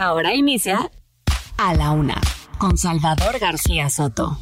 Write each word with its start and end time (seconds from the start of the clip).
Ahora 0.00 0.34
inicia 0.34 0.90
A 1.58 1.74
la 1.74 1.90
Una 1.90 2.18
con 2.56 2.78
Salvador 2.78 3.38
García 3.38 3.90
Soto. 3.90 4.38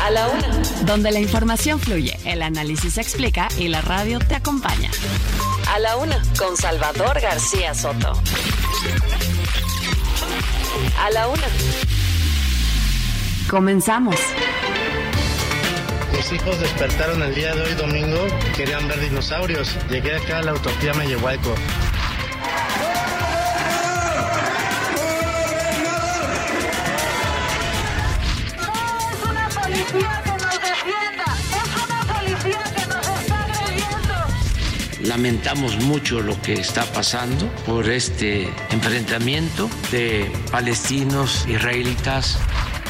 A 0.00 0.10
la 0.10 0.28
Una. 0.28 0.46
Donde 0.82 1.10
la 1.10 1.18
información 1.18 1.80
fluye, 1.80 2.16
el 2.24 2.40
análisis 2.40 2.94
se 2.94 3.00
explica 3.00 3.48
y 3.58 3.66
la 3.66 3.80
radio 3.80 4.20
te 4.20 4.36
acompaña. 4.36 4.88
A 5.74 5.80
la 5.80 5.96
Una 5.96 6.22
con 6.38 6.56
Salvador 6.56 7.20
García 7.20 7.74
Soto. 7.74 8.12
A 11.04 11.10
la 11.10 11.26
Una. 11.26 11.48
Comenzamos. 13.50 14.14
Mis 16.12 16.30
hijos 16.30 16.60
despertaron 16.60 17.24
el 17.24 17.34
día 17.34 17.56
de 17.56 17.62
hoy, 17.62 17.74
domingo, 17.74 18.24
querían 18.56 18.86
ver 18.86 19.00
dinosaurios. 19.00 19.76
Llegué 19.90 20.14
acá 20.14 20.38
a 20.38 20.42
la 20.42 20.54
utopía 20.54 20.94
Mellehualco. 20.94 21.56
Policía 29.76 30.22
que 30.24 30.30
nos 30.30 30.60
defienda, 30.60 31.24
es 31.50 31.84
una 31.84 32.14
policía 32.14 32.62
que 32.74 32.86
nos 32.86 33.08
está 33.08 33.44
agrediendo. 33.44 34.14
Lamentamos 35.02 35.76
mucho 35.84 36.20
lo 36.20 36.40
que 36.42 36.54
está 36.54 36.84
pasando 36.92 37.46
por 37.66 37.88
este 37.88 38.48
enfrentamiento 38.70 39.68
de 39.90 40.32
palestinos 40.50 41.46
israelitas. 41.46 42.38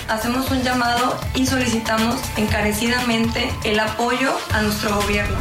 Hacemos 0.09 0.51
un 0.51 0.62
llamado 0.62 1.19
y 1.34 1.47
solicitamos 1.47 2.20
encarecidamente 2.37 3.53
el 3.65 3.81
apoyo 3.81 4.37
a 4.53 4.62
nuestro 4.62 4.95
gobierno. 5.00 5.39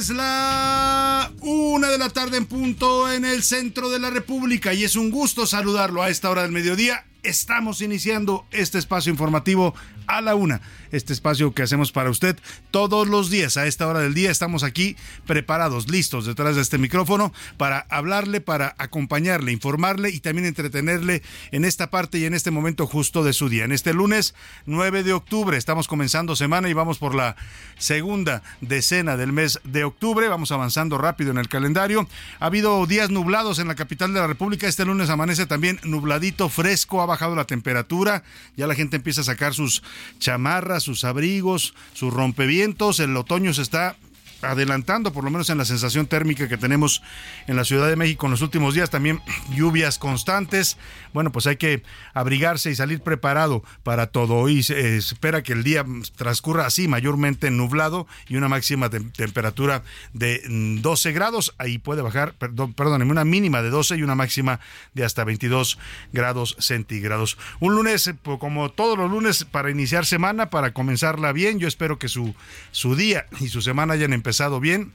Es 0.00 0.08
la 0.08 1.30
una 1.42 1.90
de 1.90 1.98
la 1.98 2.08
tarde 2.08 2.38
en 2.38 2.46
punto 2.46 3.12
en 3.12 3.26
el 3.26 3.42
centro 3.42 3.90
de 3.90 3.98
la 3.98 4.08
República 4.08 4.72
y 4.72 4.82
es 4.84 4.96
un 4.96 5.10
gusto 5.10 5.46
saludarlo 5.46 6.02
a 6.02 6.08
esta 6.08 6.30
hora 6.30 6.40
del 6.42 6.52
mediodía. 6.52 7.04
Estamos 7.22 7.82
iniciando 7.82 8.46
este 8.50 8.78
espacio 8.78 9.10
informativo 9.10 9.74
a 10.06 10.20
la 10.20 10.34
una. 10.34 10.60
Este 10.90 11.12
espacio 11.12 11.54
que 11.54 11.62
hacemos 11.62 11.92
para 11.92 12.10
usted 12.10 12.36
todos 12.72 13.06
los 13.06 13.30
días 13.30 13.56
a 13.56 13.66
esta 13.66 13.86
hora 13.86 14.00
del 14.00 14.12
día. 14.12 14.30
Estamos 14.30 14.64
aquí 14.64 14.96
preparados, 15.26 15.88
listos 15.88 16.26
detrás 16.26 16.56
de 16.56 16.62
este 16.62 16.78
micrófono 16.78 17.32
para 17.56 17.86
hablarle, 17.90 18.40
para 18.40 18.74
acompañarle, 18.78 19.52
informarle 19.52 20.10
y 20.10 20.18
también 20.18 20.46
entretenerle 20.46 21.22
en 21.52 21.64
esta 21.64 21.90
parte 21.90 22.18
y 22.18 22.24
en 22.24 22.34
este 22.34 22.50
momento 22.50 22.86
justo 22.86 23.22
de 23.22 23.32
su 23.32 23.48
día. 23.48 23.64
En 23.64 23.72
este 23.72 23.94
lunes 23.94 24.34
9 24.66 25.04
de 25.04 25.12
octubre 25.12 25.56
estamos 25.56 25.86
comenzando 25.86 26.34
semana 26.34 26.68
y 26.68 26.72
vamos 26.72 26.98
por 26.98 27.14
la 27.14 27.36
segunda 27.78 28.42
decena 28.60 29.16
del 29.16 29.32
mes 29.32 29.60
de 29.62 29.84
octubre. 29.84 30.26
Vamos 30.26 30.50
avanzando 30.50 30.98
rápido 30.98 31.30
en 31.30 31.38
el 31.38 31.48
calendario. 31.48 32.08
Ha 32.40 32.46
habido 32.46 32.84
días 32.86 33.10
nublados 33.10 33.60
en 33.60 33.68
la 33.68 33.76
capital 33.76 34.12
de 34.12 34.20
la 34.20 34.26
República. 34.26 34.66
Este 34.66 34.84
lunes 34.84 35.08
amanece 35.08 35.46
también 35.46 35.78
nubladito, 35.84 36.48
fresco, 36.48 37.00
bajado 37.10 37.36
la 37.36 37.44
temperatura. 37.44 38.24
Ya 38.56 38.66
la 38.66 38.74
gente 38.74 38.96
empieza 38.96 39.20
a 39.20 39.24
sacar 39.24 39.54
sus 39.54 39.82
chamarras, 40.18 40.82
sus 40.82 41.04
abrigos, 41.04 41.74
sus 41.92 42.12
rompevientos. 42.12 43.00
El 43.00 43.16
otoño 43.16 43.52
se 43.52 43.62
está 43.62 43.96
adelantando, 44.42 45.12
por 45.12 45.24
lo 45.24 45.30
menos 45.30 45.50
en 45.50 45.58
la 45.58 45.64
sensación 45.64 46.06
térmica 46.06 46.48
que 46.48 46.56
tenemos 46.56 47.02
en 47.46 47.56
la 47.56 47.64
Ciudad 47.64 47.88
de 47.88 47.96
México 47.96 48.26
en 48.26 48.32
los 48.32 48.42
últimos 48.42 48.74
días, 48.74 48.90
también 48.90 49.20
lluvias 49.54 49.98
constantes. 49.98 50.76
Bueno, 51.12 51.32
pues 51.32 51.46
hay 51.46 51.56
que 51.56 51.82
abrigarse 52.14 52.70
y 52.70 52.74
salir 52.74 53.00
preparado 53.00 53.62
para 53.82 54.08
todo. 54.08 54.36
Hoy 54.36 54.62
se 54.62 54.96
espera 54.96 55.42
que 55.42 55.52
el 55.52 55.64
día 55.64 55.84
transcurra 56.16 56.66
así, 56.66 56.88
mayormente 56.88 57.50
nublado 57.50 58.06
y 58.28 58.36
una 58.36 58.48
máxima 58.48 58.88
de 58.88 59.00
temperatura 59.00 59.82
de 60.12 60.42
12 60.48 61.12
grados. 61.12 61.54
Ahí 61.58 61.78
puede 61.78 62.02
bajar, 62.02 62.34
perdón, 62.34 62.74
perdón, 62.74 63.10
una 63.10 63.24
mínima 63.24 63.62
de 63.62 63.70
12 63.70 63.96
y 63.96 64.02
una 64.02 64.14
máxima 64.14 64.60
de 64.94 65.04
hasta 65.04 65.24
22 65.24 65.78
grados 66.12 66.56
centígrados. 66.58 67.36
Un 67.58 67.74
lunes, 67.74 68.12
pues, 68.22 68.38
como 68.38 68.70
todos 68.70 68.96
los 68.96 69.10
lunes, 69.10 69.44
para 69.44 69.70
iniciar 69.70 70.06
semana, 70.06 70.50
para 70.50 70.72
comenzarla 70.72 71.32
bien. 71.32 71.58
Yo 71.58 71.68
espero 71.68 71.98
que 71.98 72.08
su, 72.08 72.34
su 72.70 72.94
día 72.94 73.26
y 73.40 73.48
su 73.48 73.62
semana 73.62 73.94
hayan 73.94 74.12
empezado 74.12 74.29
empezado 74.30 74.60
bien, 74.60 74.92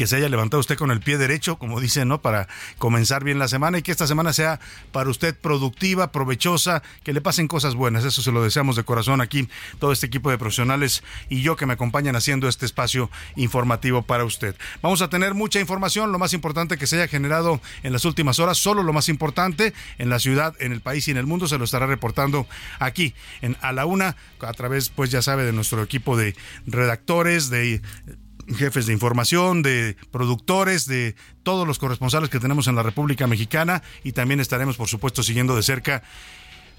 que 0.00 0.06
se 0.06 0.16
haya 0.16 0.30
levantado 0.30 0.60
usted 0.60 0.78
con 0.78 0.90
el 0.90 1.00
pie 1.00 1.18
derecho, 1.18 1.58
como 1.58 1.78
dicen, 1.78 2.08
¿no? 2.08 2.22
Para 2.22 2.48
comenzar 2.78 3.22
bien 3.22 3.38
la 3.38 3.48
semana 3.48 3.76
y 3.76 3.82
que 3.82 3.92
esta 3.92 4.06
semana 4.06 4.32
sea 4.32 4.58
para 4.92 5.10
usted 5.10 5.38
productiva, 5.38 6.10
provechosa, 6.10 6.82
que 7.04 7.12
le 7.12 7.20
pasen 7.20 7.48
cosas 7.48 7.74
buenas. 7.74 8.06
Eso 8.06 8.22
se 8.22 8.32
lo 8.32 8.42
deseamos 8.42 8.76
de 8.76 8.84
corazón 8.84 9.20
aquí, 9.20 9.46
todo 9.78 9.92
este 9.92 10.06
equipo 10.06 10.30
de 10.30 10.38
profesionales 10.38 11.02
y 11.28 11.42
yo 11.42 11.54
que 11.54 11.66
me 11.66 11.74
acompañan 11.74 12.16
haciendo 12.16 12.48
este 12.48 12.64
espacio 12.64 13.10
informativo 13.36 14.00
para 14.00 14.24
usted. 14.24 14.56
Vamos 14.80 15.02
a 15.02 15.10
tener 15.10 15.34
mucha 15.34 15.60
información, 15.60 16.12
lo 16.12 16.18
más 16.18 16.32
importante 16.32 16.78
que 16.78 16.86
se 16.86 16.96
haya 16.96 17.06
generado 17.06 17.60
en 17.82 17.92
las 17.92 18.06
últimas 18.06 18.38
horas, 18.38 18.56
solo 18.56 18.82
lo 18.82 18.94
más 18.94 19.10
importante 19.10 19.74
en 19.98 20.08
la 20.08 20.18
ciudad, 20.18 20.54
en 20.60 20.72
el 20.72 20.80
país 20.80 21.08
y 21.08 21.10
en 21.10 21.18
el 21.18 21.26
mundo 21.26 21.46
se 21.46 21.58
lo 21.58 21.64
estará 21.64 21.84
reportando 21.84 22.46
aquí 22.78 23.12
en 23.42 23.58
A 23.60 23.72
la 23.72 23.84
Una, 23.84 24.16
a 24.40 24.52
través, 24.54 24.88
pues 24.88 25.10
ya 25.10 25.20
sabe, 25.20 25.44
de 25.44 25.52
nuestro 25.52 25.82
equipo 25.82 26.16
de 26.16 26.34
redactores, 26.66 27.50
de 27.50 27.82
jefes 28.56 28.86
de 28.86 28.92
información, 28.92 29.62
de 29.62 29.96
productores, 30.10 30.86
de 30.86 31.14
todos 31.42 31.66
los 31.66 31.78
corresponsales 31.78 32.30
que 32.30 32.40
tenemos 32.40 32.66
en 32.68 32.74
la 32.74 32.82
República 32.82 33.26
Mexicana 33.26 33.82
y 34.04 34.12
también 34.12 34.40
estaremos, 34.40 34.76
por 34.76 34.88
supuesto, 34.88 35.22
siguiendo 35.22 35.56
de 35.56 35.62
cerca 35.62 36.02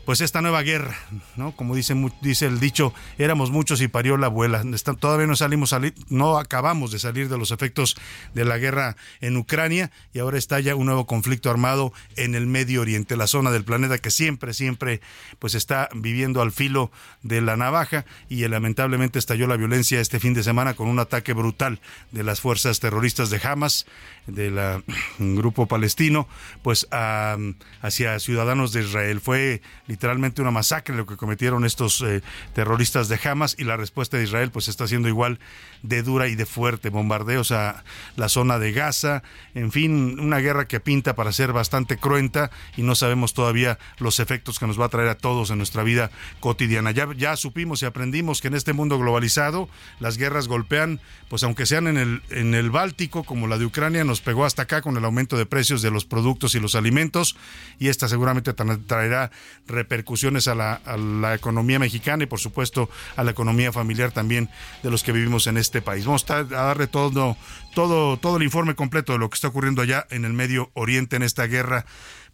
pues 0.05 0.21
esta 0.21 0.41
nueva 0.41 0.63
guerra, 0.63 0.97
¿no? 1.35 1.55
Como 1.55 1.75
dice, 1.75 1.95
dice 2.21 2.45
el 2.47 2.59
dicho, 2.59 2.93
éramos 3.17 3.51
muchos 3.51 3.81
y 3.81 3.87
parió 3.87 4.17
la 4.17 4.27
abuela. 4.27 4.63
Todavía 4.99 5.27
no 5.27 5.35
salimos, 5.35 5.75
no 6.09 6.37
acabamos 6.37 6.91
de 6.91 6.99
salir 6.99 7.29
de 7.29 7.37
los 7.37 7.51
efectos 7.51 7.95
de 8.33 8.45
la 8.45 8.57
guerra 8.57 8.95
en 9.21 9.37
Ucrania 9.37 9.91
y 10.13 10.19
ahora 10.19 10.37
estalla 10.37 10.75
un 10.75 10.87
nuevo 10.87 11.05
conflicto 11.05 11.49
armado 11.49 11.93
en 12.15 12.35
el 12.35 12.47
Medio 12.47 12.81
Oriente, 12.81 13.15
la 13.15 13.27
zona 13.27 13.51
del 13.51 13.63
planeta 13.63 13.97
que 13.99 14.11
siempre, 14.11 14.53
siempre, 14.53 15.01
pues 15.39 15.55
está 15.55 15.89
viviendo 15.93 16.41
al 16.41 16.51
filo 16.51 16.91
de 17.21 17.41
la 17.41 17.55
navaja 17.55 18.05
y 18.29 18.47
lamentablemente 18.47 19.19
estalló 19.19 19.47
la 19.47 19.57
violencia 19.57 19.99
este 19.99 20.19
fin 20.19 20.33
de 20.33 20.43
semana 20.43 20.73
con 20.73 20.87
un 20.87 20.99
ataque 20.99 21.33
brutal 21.33 21.79
de 22.11 22.23
las 22.23 22.41
fuerzas 22.41 22.79
terroristas 22.79 23.29
de 23.29 23.39
Hamas, 23.43 23.85
del 24.27 24.83
grupo 25.19 25.67
palestino, 25.67 26.27
pues 26.63 26.87
a, 26.91 27.37
hacia 27.81 28.19
ciudadanos 28.19 28.73
de 28.73 28.81
Israel. 28.81 29.21
Fue 29.21 29.61
literalmente 29.91 30.41
una 30.41 30.51
masacre 30.51 30.95
lo 30.95 31.05
que 31.05 31.17
cometieron 31.17 31.65
estos 31.65 32.01
eh, 32.01 32.21
terroristas 32.53 33.09
de 33.09 33.19
Hamas 33.25 33.57
y 33.59 33.65
la 33.65 33.75
respuesta 33.75 34.15
de 34.15 34.23
Israel 34.23 34.49
pues 34.49 34.69
está 34.69 34.87
siendo 34.87 35.09
igual 35.09 35.37
de 35.83 36.03
dura 36.03 36.27
y 36.27 36.35
de 36.35 36.45
fuerte, 36.45 36.89
bombardeos 36.89 37.51
a 37.51 37.83
la 38.15 38.29
zona 38.29 38.59
de 38.59 38.71
Gaza, 38.71 39.23
en 39.55 39.71
fin, 39.71 40.19
una 40.19 40.37
guerra 40.37 40.67
que 40.67 40.79
pinta 40.79 41.15
para 41.15 41.31
ser 41.31 41.53
bastante 41.53 41.97
cruenta 41.97 42.51
y 42.77 42.83
no 42.83 42.95
sabemos 42.95 43.33
todavía 43.33 43.79
los 43.97 44.19
efectos 44.19 44.59
que 44.59 44.67
nos 44.67 44.79
va 44.79 44.85
a 44.85 44.89
traer 44.89 45.09
a 45.09 45.17
todos 45.17 45.49
en 45.49 45.57
nuestra 45.57 45.83
vida 45.83 46.11
cotidiana. 46.39 46.91
Ya, 46.91 47.07
ya 47.17 47.35
supimos 47.35 47.81
y 47.81 47.85
aprendimos 47.85 48.41
que 48.41 48.47
en 48.47 48.55
este 48.55 48.73
mundo 48.73 48.99
globalizado 48.99 49.69
las 49.99 50.17
guerras 50.17 50.47
golpean, 50.47 50.99
pues 51.29 51.43
aunque 51.43 51.65
sean 51.65 51.87
en 51.87 51.97
el, 51.97 52.21
en 52.29 52.53
el 52.53 52.69
Báltico, 52.69 53.23
como 53.23 53.47
la 53.47 53.57
de 53.57 53.65
Ucrania, 53.65 54.03
nos 54.03 54.21
pegó 54.21 54.45
hasta 54.45 54.63
acá 54.63 54.81
con 54.81 54.97
el 54.97 55.05
aumento 55.05 55.37
de 55.37 55.45
precios 55.45 55.81
de 55.81 55.91
los 55.91 56.05
productos 56.05 56.55
y 56.55 56.59
los 56.59 56.75
alimentos 56.75 57.35
y 57.79 57.87
esta 57.87 58.07
seguramente 58.07 58.53
traerá 58.53 59.31
repercusiones 59.67 60.47
a 60.47 60.55
la, 60.55 60.73
a 60.73 60.97
la 60.97 61.33
economía 61.33 61.79
mexicana 61.79 62.23
y 62.23 62.27
por 62.27 62.39
supuesto 62.39 62.89
a 63.15 63.23
la 63.23 63.31
economía 63.31 63.71
familiar 63.71 64.11
también 64.11 64.49
de 64.83 64.91
los 64.91 65.03
que 65.03 65.11
vivimos 65.11 65.47
en 65.47 65.57
este 65.57 65.70
país. 65.79 66.05
Vamos 66.05 66.29
a 66.29 66.43
darle 66.43 66.87
todo, 66.87 67.37
todo, 67.73 68.17
todo 68.17 68.37
el 68.37 68.43
informe 68.43 68.75
completo 68.75 69.13
de 69.13 69.19
lo 69.19 69.29
que 69.29 69.35
está 69.35 69.47
ocurriendo 69.47 69.81
allá 69.81 70.05
en 70.09 70.25
el 70.25 70.33
Medio 70.33 70.71
Oriente 70.73 71.15
en 71.15 71.23
esta 71.23 71.45
guerra 71.45 71.85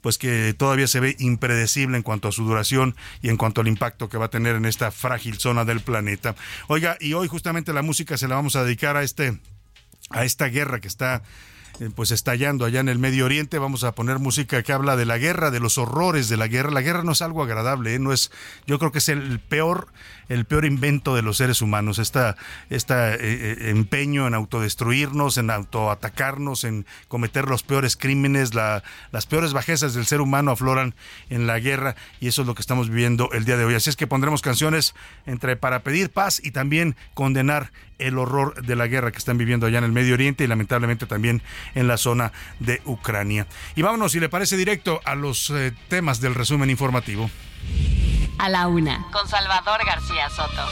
pues 0.01 0.18
que 0.18 0.54
todavía 0.57 0.88
se 0.88 1.00
ve 1.00 1.16
impredecible 1.19 1.98
en 1.98 2.04
cuanto 2.04 2.28
a 2.28 2.31
su 2.31 2.44
duración 2.44 2.95
y 3.22 3.30
en 3.30 3.38
cuanto 3.38 3.62
al 3.62 3.68
impacto 3.68 4.10
que 4.10 4.18
va 4.18 4.25
a 4.25 4.30
tener 4.30 4.56
en 4.56 4.66
esta 4.66 4.92
frágil 4.92 5.39
zona 5.39 5.66
del 5.66 5.81
planeta. 5.81 6.36
Oiga, 6.68 6.98
y 7.00 7.13
hoy 7.13 7.28
justamente 7.28 7.74
la 7.74 7.81
música 7.81 8.18
se 8.18 8.28
la 8.28 8.36
vamos 8.36 8.56
a 8.56 8.63
dedicar 8.63 8.95
a 8.95 9.04
este 9.04 9.38
a 10.10 10.24
esta 10.24 10.45
guerra 10.45 10.80
que 10.80 10.88
está 10.88 11.24
eh, 11.80 11.90
pues 11.94 12.12
estallando 12.12 12.66
allá 12.66 12.80
en 12.80 12.90
el 12.90 12.98
Medio 13.00 13.25
Oriente. 13.25 13.60
Vamos 13.60 13.83
a 13.83 13.94
poner 13.94 14.19
música 14.19 14.63
que 14.63 14.74
habla 14.74 14.95
de 14.95 15.06
la 15.06 15.18
guerra, 15.18 15.51
de 15.51 15.60
los 15.60 15.78
horrores 15.78 16.30
de 16.30 16.38
la 16.38 16.48
guerra. 16.48 16.72
La 16.72 16.81
guerra 16.81 17.04
no 17.04 17.12
es 17.12 17.22
algo 17.22 17.44
agradable, 17.44 17.95
¿eh? 17.95 18.00
no 18.00 18.13
es, 18.13 18.31
yo 18.66 18.80
creo 18.80 18.92
que 18.92 19.00
es 19.00 19.10
el 19.10 19.40
peor 19.40 19.88
el 20.29 20.45
peor 20.45 20.65
invento 20.65 21.15
de 21.15 21.21
los 21.21 21.38
seres 21.38 21.62
humanos, 21.62 22.00
este 22.00 23.69
empeño 23.69 24.27
en 24.27 24.33
autodestruirnos, 24.33 25.38
en 25.38 25.50
autoatacarnos, 25.50 26.63
en 26.63 26.85
cometer 27.07 27.47
los 27.47 27.63
peores 27.63 27.95
crímenes, 27.97 28.53
las 28.53 29.25
peores 29.27 29.53
bajezas 29.53 29.94
del 29.94 30.06
ser 30.06 30.21
humano 30.21 30.51
afloran 30.51 30.95
en 31.29 31.47
la 31.47 31.59
guerra 31.59 31.95
y 32.19 32.27
eso 32.27 32.41
es 32.41 32.47
lo 32.47 32.56
que 32.56 32.62
estamos 32.62 32.89
viviendo 32.89 33.29
el 33.31 33.45
día 33.45 33.57
de 33.57 33.65
hoy. 33.65 33.75
Así 33.75 33.89
es 33.89 33.95
que 33.95 34.07
pondremos 34.07 34.41
canciones 34.41 34.95
entre 35.25 35.56
para 35.56 35.83
pedir 35.83 36.09
paz 36.09 36.41
y 36.44 36.51
también 36.51 36.95
condenar 37.13 37.71
el 37.97 38.18
horror 38.19 38.63
de 38.63 38.75
la 38.75 38.88
guerra 38.88 39.12
que 39.12 39.18
están 39.18 39.38
viviendo 39.38 39.65
allá 39.65 39.80
en 39.80 39.83
el 39.83 39.91
Medio 39.91 40.13
Oriente 40.13 40.44
y 40.44 40.47
lamentablemente 40.47 41.07
también 41.07 41.41
en 41.73 41.88
la 41.88 41.97
zona 41.97 42.31
de 42.59 42.81
Ucrania. 42.85 43.47
Y 43.75 43.81
vámonos, 43.81 44.12
si 44.12 44.19
le 44.19 44.30
parece 44.30 44.56
directo, 44.56 45.01
a 45.03 45.15
los 45.15 45.51
temas 45.88 46.21
del 46.21 46.35
resumen 46.35 46.69
informativo. 46.69 47.30
A 48.39 48.50
la 48.50 48.68
una, 48.68 49.06
con 49.12 49.28
Salvador 49.28 49.86
García 49.86 50.30
Soto. 50.30 50.63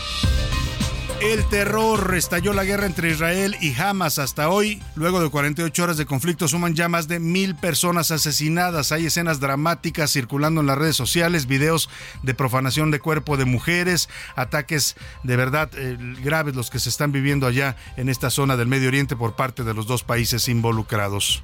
El 1.22 1.46
terror 1.46 2.14
estalló 2.16 2.54
la 2.54 2.66
guerra 2.66 2.86
entre 2.86 3.10
Israel 3.10 3.56
y 3.62 3.74
Hamas 3.80 4.20
hasta 4.20 4.50
hoy. 4.50 4.84
Luego 4.96 5.22
de 5.22 5.30
48 5.30 5.84
horas 5.84 5.98
de 5.98 6.06
conflicto 6.06 6.48
suman 6.48 6.76
ya 6.76 6.90
más 6.90 7.08
de 7.08 7.20
mil 7.20 7.56
personas 7.56 8.12
asesinadas. 8.12 8.92
Hay 8.92 9.06
escenas 9.06 9.40
dramáticas 9.40 10.12
circulando 10.12 10.60
en 10.60 10.68
las 10.68 10.78
redes 10.78 10.98
sociales, 10.98 11.48
videos 11.48 11.90
de 12.22 12.34
profanación 12.34 12.92
de 12.92 13.00
cuerpo 13.00 13.38
de 13.38 13.46
mujeres, 13.46 14.10
ataques 14.36 14.98
de 15.24 15.38
verdad 15.38 15.70
eh, 15.76 15.98
graves 16.22 16.54
los 16.54 16.70
que 16.70 16.80
se 16.80 16.90
están 16.90 17.14
viviendo 17.14 17.48
allá 17.48 17.78
en 17.96 18.10
esta 18.10 18.30
zona 18.30 18.58
del 18.58 18.68
Medio 18.68 18.90
Oriente 18.90 19.16
por 19.16 19.36
parte 19.36 19.64
de 19.64 19.74
los 19.74 19.88
dos 19.88 20.04
países 20.04 20.50
involucrados. 20.50 21.44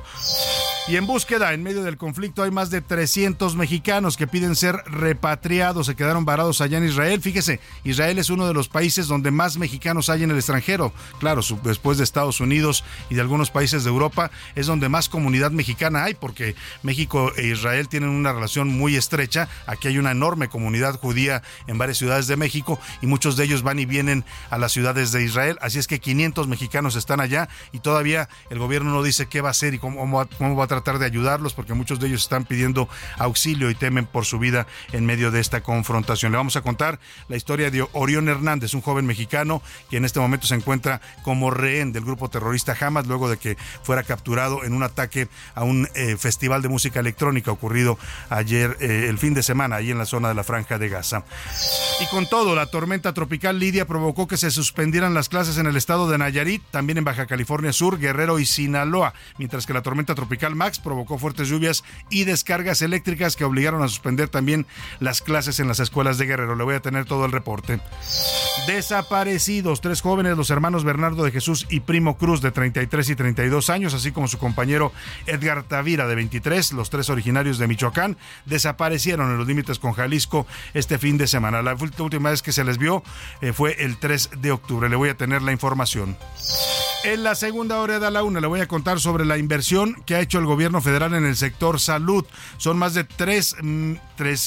Y 0.87 0.95
en 0.95 1.05
búsqueda, 1.05 1.53
en 1.53 1.61
medio 1.61 1.83
del 1.83 1.97
conflicto, 1.97 2.41
hay 2.41 2.49
más 2.49 2.71
de 2.71 2.81
300 2.81 3.55
mexicanos 3.55 4.17
que 4.17 4.25
piden 4.25 4.55
ser 4.55 4.75
repatriados. 4.87 5.85
Se 5.85 5.95
quedaron 5.95 6.25
varados 6.25 6.59
allá 6.59 6.79
en 6.79 6.85
Israel. 6.85 7.21
Fíjese, 7.21 7.59
Israel 7.83 8.17
es 8.17 8.31
uno 8.31 8.47
de 8.47 8.55
los 8.55 8.67
países 8.67 9.07
donde 9.07 9.29
más 9.29 9.57
mexicanos 9.57 10.09
hay 10.09 10.23
en 10.23 10.31
el 10.31 10.37
extranjero. 10.37 10.91
Claro, 11.19 11.41
después 11.63 11.99
de 11.99 12.03
Estados 12.03 12.39
Unidos 12.39 12.83
y 13.11 13.15
de 13.15 13.21
algunos 13.21 13.51
países 13.51 13.83
de 13.83 13.91
Europa, 13.91 14.31
es 14.55 14.65
donde 14.65 14.89
más 14.89 15.07
comunidad 15.07 15.51
mexicana 15.51 16.03
hay, 16.03 16.15
porque 16.15 16.55
México 16.81 17.31
e 17.37 17.47
Israel 17.47 17.87
tienen 17.87 18.09
una 18.09 18.33
relación 18.33 18.67
muy 18.67 18.95
estrecha. 18.95 19.49
Aquí 19.67 19.87
hay 19.87 19.99
una 19.99 20.11
enorme 20.11 20.49
comunidad 20.49 20.99
judía 20.99 21.43
en 21.67 21.77
varias 21.77 21.99
ciudades 21.99 22.25
de 22.25 22.37
México 22.37 22.79
y 23.01 23.07
muchos 23.07 23.37
de 23.37 23.43
ellos 23.43 23.61
van 23.61 23.77
y 23.77 23.85
vienen 23.85 24.25
a 24.49 24.57
las 24.57 24.71
ciudades 24.71 25.11
de 25.11 25.23
Israel. 25.23 25.59
Así 25.61 25.77
es 25.77 25.85
que 25.85 25.99
500 25.99 26.47
mexicanos 26.47 26.95
están 26.95 27.21
allá 27.21 27.49
y 27.71 27.79
todavía 27.79 28.29
el 28.49 28.57
gobierno 28.57 28.91
no 28.91 29.03
dice 29.03 29.27
qué 29.27 29.41
va 29.41 29.49
a 29.49 29.51
hacer 29.51 29.75
y 29.75 29.79
cómo, 29.79 30.09
va 30.11 30.63
a 30.63 30.67
tratar 30.71 30.99
de 30.99 31.05
ayudarlos 31.05 31.53
porque 31.53 31.73
muchos 31.73 31.99
de 31.99 32.07
ellos 32.07 32.23
están 32.23 32.45
pidiendo 32.45 32.87
auxilio 33.17 33.69
y 33.69 33.75
temen 33.75 34.05
por 34.05 34.23
su 34.23 34.39
vida 34.39 34.67
en 34.93 35.05
medio 35.05 35.29
de 35.29 35.41
esta 35.41 35.61
confrontación. 35.61 36.31
Le 36.31 36.37
vamos 36.37 36.55
a 36.55 36.61
contar 36.61 36.97
la 37.27 37.35
historia 37.35 37.69
de 37.69 37.85
Orión 37.91 38.29
Hernández, 38.29 38.73
un 38.73 38.79
joven 38.79 39.05
mexicano 39.05 39.61
que 39.89 39.97
en 39.97 40.05
este 40.05 40.21
momento 40.21 40.47
se 40.47 40.55
encuentra 40.55 41.01
como 41.23 41.51
rehén 41.51 41.91
del 41.91 42.05
grupo 42.05 42.29
terrorista 42.29 42.73
Hamas 42.79 43.05
luego 43.05 43.29
de 43.29 43.35
que 43.35 43.57
fuera 43.83 44.03
capturado 44.03 44.63
en 44.63 44.71
un 44.71 44.83
ataque 44.83 45.27
a 45.55 45.65
un 45.65 45.89
eh, 45.93 46.15
festival 46.17 46.61
de 46.61 46.69
música 46.69 47.01
electrónica 47.01 47.51
ocurrido 47.51 47.99
ayer, 48.29 48.77
eh, 48.79 49.07
el 49.09 49.17
fin 49.17 49.33
de 49.33 49.43
semana, 49.43 49.75
ahí 49.75 49.91
en 49.91 49.97
la 49.97 50.05
zona 50.05 50.29
de 50.29 50.35
la 50.35 50.45
Franja 50.45 50.77
de 50.77 50.87
Gaza. 50.87 51.25
Y 51.99 52.05
con 52.07 52.29
todo, 52.29 52.55
la 52.55 52.67
tormenta 52.67 53.13
tropical 53.13 53.59
Lidia 53.59 53.85
provocó 53.85 54.25
que 54.25 54.37
se 54.37 54.51
suspendieran 54.51 55.13
las 55.13 55.27
clases 55.27 55.57
en 55.57 55.67
el 55.67 55.75
estado 55.75 56.09
de 56.09 56.17
Nayarit, 56.17 56.63
también 56.71 56.97
en 56.97 57.03
Baja 57.03 57.25
California 57.25 57.73
Sur, 57.73 57.99
Guerrero 57.99 58.39
y 58.39 58.45
Sinaloa, 58.45 59.13
mientras 59.37 59.65
que 59.65 59.73
la 59.73 59.81
tormenta 59.81 60.15
tropical 60.15 60.55
Max 60.61 60.77
provocó 60.77 61.17
fuertes 61.17 61.47
lluvias 61.47 61.83
y 62.11 62.23
descargas 62.23 62.83
eléctricas 62.83 63.35
que 63.35 63.45
obligaron 63.45 63.81
a 63.81 63.87
suspender 63.87 64.29
también 64.29 64.67
las 64.99 65.23
clases 65.23 65.59
en 65.59 65.67
las 65.67 65.79
escuelas 65.79 66.19
de 66.19 66.27
Guerrero. 66.27 66.55
Le 66.55 66.63
voy 66.63 66.75
a 66.75 66.81
tener 66.81 67.05
todo 67.05 67.25
el 67.25 67.31
reporte. 67.31 67.79
Desaparecidos, 68.67 69.81
tres 69.81 70.01
jóvenes, 70.01 70.37
los 70.37 70.51
hermanos 70.51 70.83
Bernardo 70.83 71.23
de 71.23 71.31
Jesús 71.31 71.65
y 71.71 71.79
Primo 71.79 72.15
Cruz 72.15 72.41
de 72.41 72.51
33 72.51 73.09
y 73.09 73.15
32 73.15 73.71
años, 73.71 73.95
así 73.95 74.11
como 74.11 74.27
su 74.27 74.37
compañero 74.37 74.91
Edgar 75.25 75.63
Tavira 75.63 76.05
de 76.05 76.13
23, 76.13 76.73
los 76.73 76.91
tres 76.91 77.09
originarios 77.09 77.57
de 77.57 77.67
Michoacán, 77.67 78.15
desaparecieron 78.45 79.31
en 79.31 79.39
los 79.39 79.47
límites 79.47 79.79
con 79.79 79.93
Jalisco 79.93 80.45
este 80.75 80.99
fin 80.99 81.17
de 81.17 81.25
semana. 81.25 81.63
La 81.63 81.75
última 81.97 82.29
vez 82.29 82.43
que 82.43 82.51
se 82.51 82.63
les 82.63 82.77
vio 82.77 83.01
eh, 83.41 83.51
fue 83.51 83.83
el 83.83 83.97
3 83.97 84.29
de 84.37 84.51
octubre. 84.51 84.89
Le 84.89 84.95
voy 84.95 85.09
a 85.09 85.17
tener 85.17 85.41
la 85.41 85.53
información. 85.53 86.15
En 87.03 87.23
la 87.23 87.33
segunda 87.33 87.79
hora 87.79 87.99
de 87.99 88.11
la 88.11 88.21
una 88.21 88.39
le 88.39 88.45
voy 88.45 88.59
a 88.59 88.67
contar 88.67 88.99
sobre 88.99 89.25
la 89.25 89.39
inversión 89.39 90.03
que 90.05 90.13
ha 90.13 90.19
hecho 90.19 90.37
el 90.37 90.45
gobierno 90.45 90.81
federal 90.81 91.15
en 91.15 91.25
el 91.25 91.35
sector 91.35 91.79
salud. 91.79 92.23
Son 92.57 92.77
más 92.77 92.93
de 92.93 93.03
3, 93.03 93.55
mm, 93.59 93.95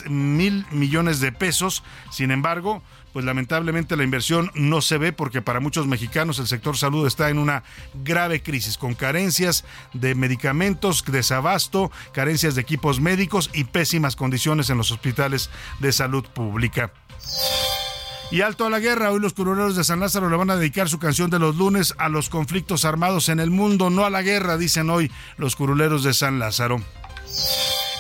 mil 0.09 0.65
millones 0.71 1.19
de 1.19 1.33
pesos. 1.33 1.83
Sin 2.13 2.31
embargo, 2.31 2.81
pues 3.13 3.25
lamentablemente 3.25 3.97
la 3.97 4.05
inversión 4.05 4.53
no 4.55 4.83
se 4.83 4.99
ve 4.99 5.13
porque 5.13 5.43
para 5.43 5.59
muchos 5.59 5.89
mexicanos 5.89 6.39
el 6.39 6.47
sector 6.47 6.77
salud 6.77 7.09
está 7.09 7.29
en 7.29 7.39
una 7.39 7.65
grave 8.05 8.41
crisis 8.41 8.79
con 8.79 8.95
carencias 8.95 9.65
de 9.93 10.15
medicamentos, 10.15 11.05
desabasto, 11.05 11.91
carencias 12.13 12.55
de 12.55 12.61
equipos 12.61 13.01
médicos 13.01 13.51
y 13.53 13.65
pésimas 13.65 14.15
condiciones 14.15 14.71
en 14.71 14.79
los 14.79 14.93
hospitales 14.93 15.51
de 15.81 15.91
salud 15.91 16.25
pública. 16.25 16.93
Y 18.31 18.41
alto 18.41 18.67
a 18.67 18.71
la 18.71 18.81
guerra, 18.81 19.13
hoy 19.13 19.21
los 19.21 19.33
curuleros 19.33 19.77
de 19.77 19.85
San 19.85 20.01
Lázaro 20.01 20.29
le 20.29 20.37
van 20.37 20.51
a 20.51 20.57
dedicar 20.57 20.89
su 20.89 20.99
canción 20.99 21.31
de 21.31 21.39
los 21.39 21.57
lunes 21.57 21.95
a 21.99 22.09
los 22.09 22.29
conflictos 22.29 22.85
armados 22.85 23.29
en 23.29 23.39
el 23.39 23.51
mundo, 23.51 23.91
no 23.91 24.05
a 24.05 24.11
la 24.11 24.23
guerra, 24.23 24.57
dicen 24.57 24.91
hoy 24.91 25.11
los 25.37 25.55
curuleros 25.55 26.03
de 26.03 26.15
San 26.15 26.39
Lázaro. 26.39 26.83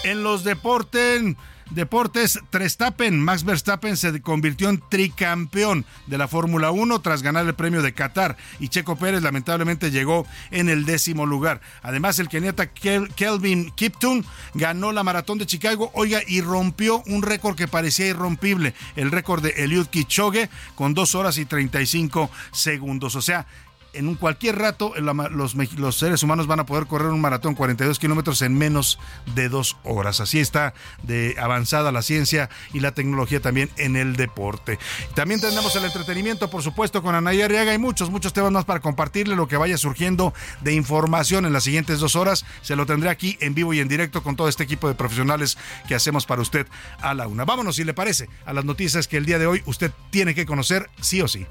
En 0.02 0.22
los 0.22 0.42
deportes, 0.42 1.22
Deportes, 1.70 2.40
Trestappen, 2.50 3.18
Max 3.18 3.44
Verstappen 3.44 3.96
se 3.96 4.20
convirtió 4.20 4.68
en 4.68 4.82
tricampeón 4.88 5.84
de 6.06 6.18
la 6.18 6.28
Fórmula 6.28 6.70
1 6.70 7.00
tras 7.00 7.22
ganar 7.22 7.46
el 7.46 7.54
premio 7.54 7.82
de 7.82 7.94
Qatar 7.94 8.36
y 8.60 8.68
Checo 8.68 8.96
Pérez 8.96 9.22
lamentablemente 9.22 9.90
llegó 9.90 10.26
en 10.50 10.68
el 10.68 10.84
décimo 10.84 11.26
lugar. 11.26 11.60
Además, 11.82 12.18
el 12.18 12.28
keniata 12.28 12.66
Kelvin 12.66 13.70
Kipton 13.70 14.24
ganó 14.54 14.92
la 14.92 15.02
maratón 15.02 15.38
de 15.38 15.46
Chicago, 15.46 15.90
oiga, 15.94 16.20
y 16.26 16.40
rompió 16.40 17.02
un 17.06 17.22
récord 17.22 17.56
que 17.56 17.68
parecía 17.68 18.06
irrompible, 18.06 18.74
el 18.96 19.10
récord 19.10 19.42
de 19.42 19.50
Eliud 19.64 19.86
Kipchoge 19.86 20.50
con 20.74 20.94
2 20.94 21.14
horas 21.14 21.38
y 21.38 21.44
35 21.44 22.30
segundos. 22.52 23.16
O 23.16 23.22
sea, 23.22 23.46
en 23.94 24.14
cualquier 24.16 24.58
rato 24.58 24.92
los, 24.96 25.54
los, 25.54 25.96
seres 25.96 26.22
humanos 26.22 26.46
van 26.46 26.60
a 26.60 26.66
poder 26.66 26.86
correr 26.86 27.08
un 27.08 27.20
maratón 27.20 27.54
42 27.54 27.98
kilómetros 27.98 28.42
en 28.42 28.56
menos 28.56 28.98
de 29.34 29.48
dos 29.48 29.76
horas. 29.84 30.20
Así 30.20 30.40
está 30.40 30.74
de 31.02 31.36
avanzada 31.38 31.92
la 31.92 32.02
ciencia 32.02 32.50
y 32.72 32.80
la 32.80 32.92
tecnología 32.92 33.40
también 33.40 33.70
en 33.76 33.96
el 33.96 34.16
deporte. 34.16 34.78
También 35.14 35.40
tendremos 35.40 35.74
el 35.76 35.84
entretenimiento, 35.84 36.50
por 36.50 36.62
supuesto, 36.62 37.02
con 37.02 37.14
Anaya 37.14 37.44
Arriaga 37.44 37.74
y 37.74 37.78
muchos, 37.78 38.10
muchos 38.10 38.32
temas 38.32 38.52
más 38.52 38.64
para 38.64 38.80
compartirle 38.80 39.36
lo 39.36 39.48
que 39.48 39.56
vaya 39.56 39.78
surgiendo 39.78 40.34
de 40.60 40.74
información 40.74 41.46
en 41.46 41.52
las 41.52 41.64
siguientes 41.64 42.00
dos 42.00 42.16
horas. 42.16 42.44
Se 42.62 42.76
lo 42.76 42.86
tendré 42.86 43.10
aquí 43.10 43.36
en 43.40 43.54
vivo 43.54 43.74
y 43.74 43.80
en 43.80 43.88
directo 43.88 44.22
con 44.22 44.36
todo 44.36 44.48
este 44.48 44.64
equipo 44.64 44.88
de 44.88 44.94
profesionales 44.94 45.56
que 45.88 45.94
hacemos 45.94 46.26
para 46.26 46.42
usted 46.42 46.66
a 47.00 47.14
la 47.14 47.26
una. 47.26 47.44
Vámonos, 47.44 47.76
si 47.76 47.84
le 47.84 47.94
parece, 47.94 48.28
a 48.44 48.52
las 48.52 48.64
noticias 48.64 49.08
que 49.08 49.16
el 49.16 49.26
día 49.26 49.38
de 49.38 49.46
hoy 49.46 49.62
usted 49.66 49.92
tiene 50.10 50.34
que 50.34 50.46
conocer 50.46 50.90
sí 51.00 51.20
o 51.22 51.28
sí. 51.28 51.46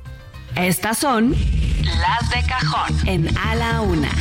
Estas 0.56 1.00
son 1.00 1.32
las 1.32 2.30
de 2.30 2.48
cajón 2.48 3.08
en 3.08 3.38
A 3.38 3.56
la 3.56 3.82
Una. 3.82 4.12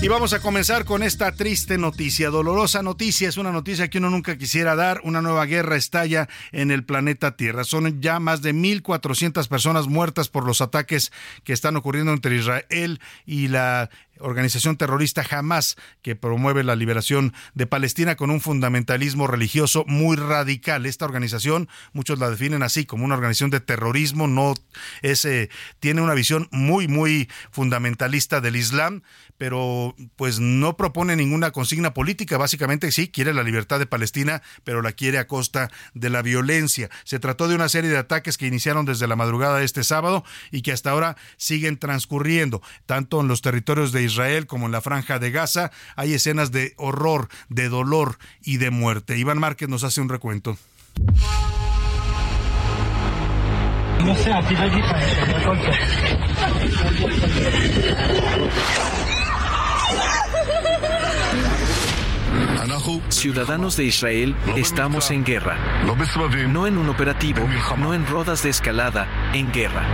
Y 0.00 0.08
vamos 0.08 0.34
a 0.34 0.40
comenzar 0.40 0.84
con 0.84 1.02
esta 1.02 1.32
triste 1.32 1.78
noticia, 1.78 2.28
dolorosa 2.28 2.82
noticia, 2.82 3.28
es 3.28 3.38
una 3.38 3.52
noticia 3.52 3.88
que 3.88 3.98
uno 3.98 4.10
nunca 4.10 4.36
quisiera 4.36 4.76
dar, 4.76 5.00
una 5.02 5.22
nueva 5.22 5.46
guerra 5.46 5.76
estalla 5.76 6.28
en 6.52 6.70
el 6.70 6.84
planeta 6.84 7.36
Tierra. 7.36 7.64
Son 7.64 8.02
ya 8.02 8.20
más 8.20 8.42
de 8.42 8.54
1.400 8.54 9.48
personas 9.48 9.86
muertas 9.86 10.28
por 10.28 10.44
los 10.44 10.60
ataques 10.60 11.10
que 11.42 11.54
están 11.54 11.76
ocurriendo 11.76 12.12
entre 12.12 12.36
Israel 12.36 13.00
y 13.24 13.48
la 13.48 13.88
organización 14.24 14.76
terrorista 14.76 15.24
Hamas, 15.30 15.76
que 16.02 16.16
promueve 16.16 16.64
la 16.64 16.76
liberación 16.76 17.34
de 17.54 17.66
Palestina 17.66 18.16
con 18.16 18.30
un 18.30 18.40
fundamentalismo 18.40 19.26
religioso 19.26 19.84
muy 19.86 20.16
radical. 20.16 20.86
Esta 20.86 21.04
organización, 21.04 21.68
muchos 21.92 22.18
la 22.18 22.30
definen 22.30 22.62
así, 22.62 22.86
como 22.86 23.04
una 23.04 23.14
organización 23.14 23.50
de 23.50 23.60
terrorismo, 23.60 24.26
no 24.26 24.54
es, 25.02 25.24
eh, 25.24 25.50
tiene 25.78 26.00
una 26.00 26.14
visión 26.14 26.48
muy, 26.50 26.88
muy 26.88 27.28
fundamentalista 27.50 28.40
del 28.40 28.56
Islam, 28.56 29.02
pero 29.36 29.94
pues 30.16 30.40
no 30.40 30.76
propone 30.76 31.16
ninguna 31.16 31.50
consigna 31.50 31.94
política. 31.94 32.38
Básicamente 32.38 32.90
sí, 32.92 33.08
quiere 33.08 33.34
la 33.34 33.42
libertad 33.42 33.78
de 33.78 33.86
Palestina, 33.86 34.42
pero 34.64 34.82
la 34.82 34.92
quiere 34.92 35.18
a 35.18 35.26
costa 35.26 35.70
de 35.92 36.10
la 36.10 36.22
violencia. 36.22 36.88
Se 37.04 37.18
trató 37.18 37.48
de 37.48 37.54
una 37.54 37.68
serie 37.68 37.90
de 37.90 37.98
ataques 37.98 38.38
que 38.38 38.46
iniciaron 38.46 38.86
desde 38.86 39.06
la 39.06 39.16
madrugada 39.16 39.58
de 39.58 39.64
este 39.64 39.84
sábado 39.84 40.24
y 40.50 40.62
que 40.62 40.72
hasta 40.72 40.90
ahora 40.90 41.16
siguen 41.36 41.78
transcurriendo, 41.78 42.62
tanto 42.86 43.20
en 43.20 43.28
los 43.28 43.42
territorios 43.42 43.92
de 43.92 44.02
Israel 44.02 44.13
como 44.46 44.66
en 44.66 44.72
la 44.72 44.80
franja 44.80 45.18
de 45.18 45.30
Gaza. 45.30 45.70
Hay 45.96 46.14
escenas 46.14 46.52
de 46.52 46.74
horror, 46.76 47.28
de 47.48 47.68
dolor 47.68 48.18
y 48.42 48.58
de 48.58 48.70
muerte. 48.70 49.18
Iván 49.18 49.38
Márquez 49.38 49.68
nos 49.68 49.84
hace 49.84 50.00
un 50.00 50.08
recuento. 50.08 50.56
Ciudadanos 63.08 63.76
de 63.76 63.84
Israel, 63.84 64.36
estamos 64.56 65.10
en 65.10 65.24
guerra. 65.24 65.84
No 66.48 66.66
en 66.66 66.76
un 66.76 66.88
operativo, 66.88 67.40
no 67.78 67.94
en 67.94 68.06
rodas 68.06 68.42
de 68.42 68.50
escalada, 68.50 69.30
en 69.32 69.50
guerra. 69.52 69.86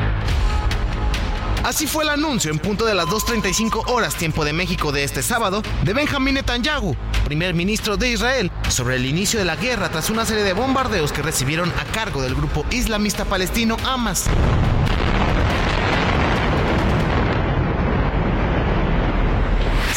Así 1.62 1.86
fue 1.86 2.04
el 2.04 2.10
anuncio 2.10 2.50
en 2.50 2.58
punto 2.58 2.86
de 2.86 2.94
las 2.94 3.06
2.35 3.06 3.90
horas 3.90 4.14
tiempo 4.16 4.46
de 4.46 4.54
México 4.54 4.92
de 4.92 5.04
este 5.04 5.22
sábado 5.22 5.62
de 5.84 5.92
Benjamín 5.92 6.34
Netanyahu, 6.34 6.96
primer 7.24 7.54
ministro 7.54 7.98
de 7.98 8.10
Israel, 8.10 8.50
sobre 8.70 8.96
el 8.96 9.04
inicio 9.04 9.38
de 9.38 9.44
la 9.44 9.56
guerra 9.56 9.90
tras 9.90 10.08
una 10.08 10.24
serie 10.24 10.42
de 10.42 10.54
bombardeos 10.54 11.12
que 11.12 11.20
recibieron 11.20 11.70
a 11.78 11.84
cargo 11.92 12.22
del 12.22 12.34
grupo 12.34 12.64
islamista 12.70 13.26
palestino 13.26 13.76
Hamas. 13.84 14.24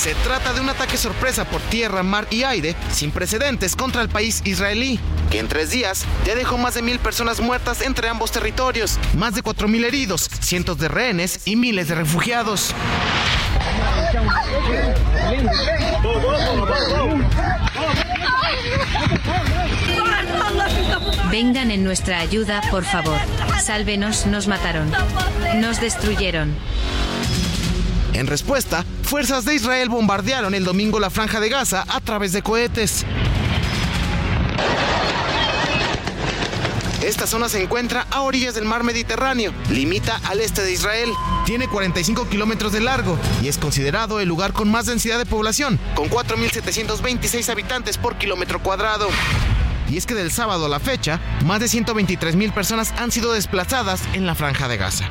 Se 0.03 0.13
trata 0.15 0.51
de 0.51 0.59
un 0.59 0.67
ataque 0.67 0.97
sorpresa 0.97 1.45
por 1.45 1.61
tierra, 1.61 2.03
mar 2.03 2.27
y 2.29 2.43
aire 2.43 2.75
sin 2.91 3.09
precedentes 3.09 3.73
contra 3.73 4.01
el 4.01 4.09
país 4.09 4.41
israelí, 4.43 4.99
que 5.31 5.39
en 5.39 5.47
tres 5.47 5.69
días 5.69 6.03
ya 6.25 6.35
dejó 6.35 6.57
más 6.57 6.73
de 6.73 6.81
mil 6.81 6.99
personas 6.99 7.39
muertas 7.39 7.79
entre 7.79 8.09
ambos 8.09 8.33
territorios, 8.33 8.99
más 9.15 9.33
de 9.33 9.41
cuatro 9.41 9.69
mil 9.69 9.85
heridos, 9.85 10.29
cientos 10.41 10.77
de 10.77 10.89
rehenes 10.89 11.47
y 11.47 11.55
miles 11.55 11.87
de 11.87 11.95
refugiados. 11.95 12.75
Vengan 21.31 21.71
en 21.71 21.85
nuestra 21.85 22.19
ayuda, 22.19 22.59
por 22.71 22.83
favor. 22.83 23.17
Sálvenos, 23.63 24.25
nos 24.25 24.49
mataron. 24.49 24.91
Nos 25.61 25.79
destruyeron. 25.79 26.53
En 28.13 28.27
respuesta, 28.27 28.85
fuerzas 29.03 29.43
de 29.45 29.55
Israel 29.55 29.89
bombardearon 29.89 30.53
el 30.53 30.63
domingo 30.63 30.99
la 30.99 31.09
franja 31.09 31.39
de 31.39 31.49
Gaza 31.49 31.83
a 31.87 31.99
través 31.99 32.31
de 32.31 32.41
cohetes. 32.41 33.05
Esta 37.03 37.27
zona 37.27 37.49
se 37.49 37.61
encuentra 37.61 38.07
a 38.11 38.21
orillas 38.21 38.55
del 38.55 38.63
mar 38.63 38.83
Mediterráneo, 38.83 39.53
limita 39.69 40.21
al 40.23 40.39
este 40.39 40.61
de 40.61 40.71
Israel, 40.71 41.09
tiene 41.45 41.67
45 41.67 42.29
kilómetros 42.29 42.71
de 42.71 42.79
largo 42.79 43.19
y 43.41 43.49
es 43.49 43.57
considerado 43.57 44.21
el 44.21 44.29
lugar 44.29 44.53
con 44.53 44.71
más 44.71 44.85
densidad 44.85 45.17
de 45.17 45.25
población, 45.25 45.79
con 45.95 46.09
4.726 46.09 47.49
habitantes 47.49 47.97
por 47.97 48.17
kilómetro 48.17 48.63
cuadrado. 48.63 49.09
Y 49.93 49.97
es 49.97 50.07
que 50.07 50.15
del 50.15 50.31
sábado 50.31 50.65
a 50.65 50.69
la 50.69 50.79
fecha, 50.79 51.19
más 51.45 51.59
de 51.59 51.67
123 51.67 52.35
mil 52.35 52.51
personas 52.51 52.91
han 52.97 53.11
sido 53.11 53.31
desplazadas 53.31 54.01
en 54.13 54.25
la 54.25 54.33
franja 54.33 54.67
de 54.67 54.77
Gaza. 54.77 55.07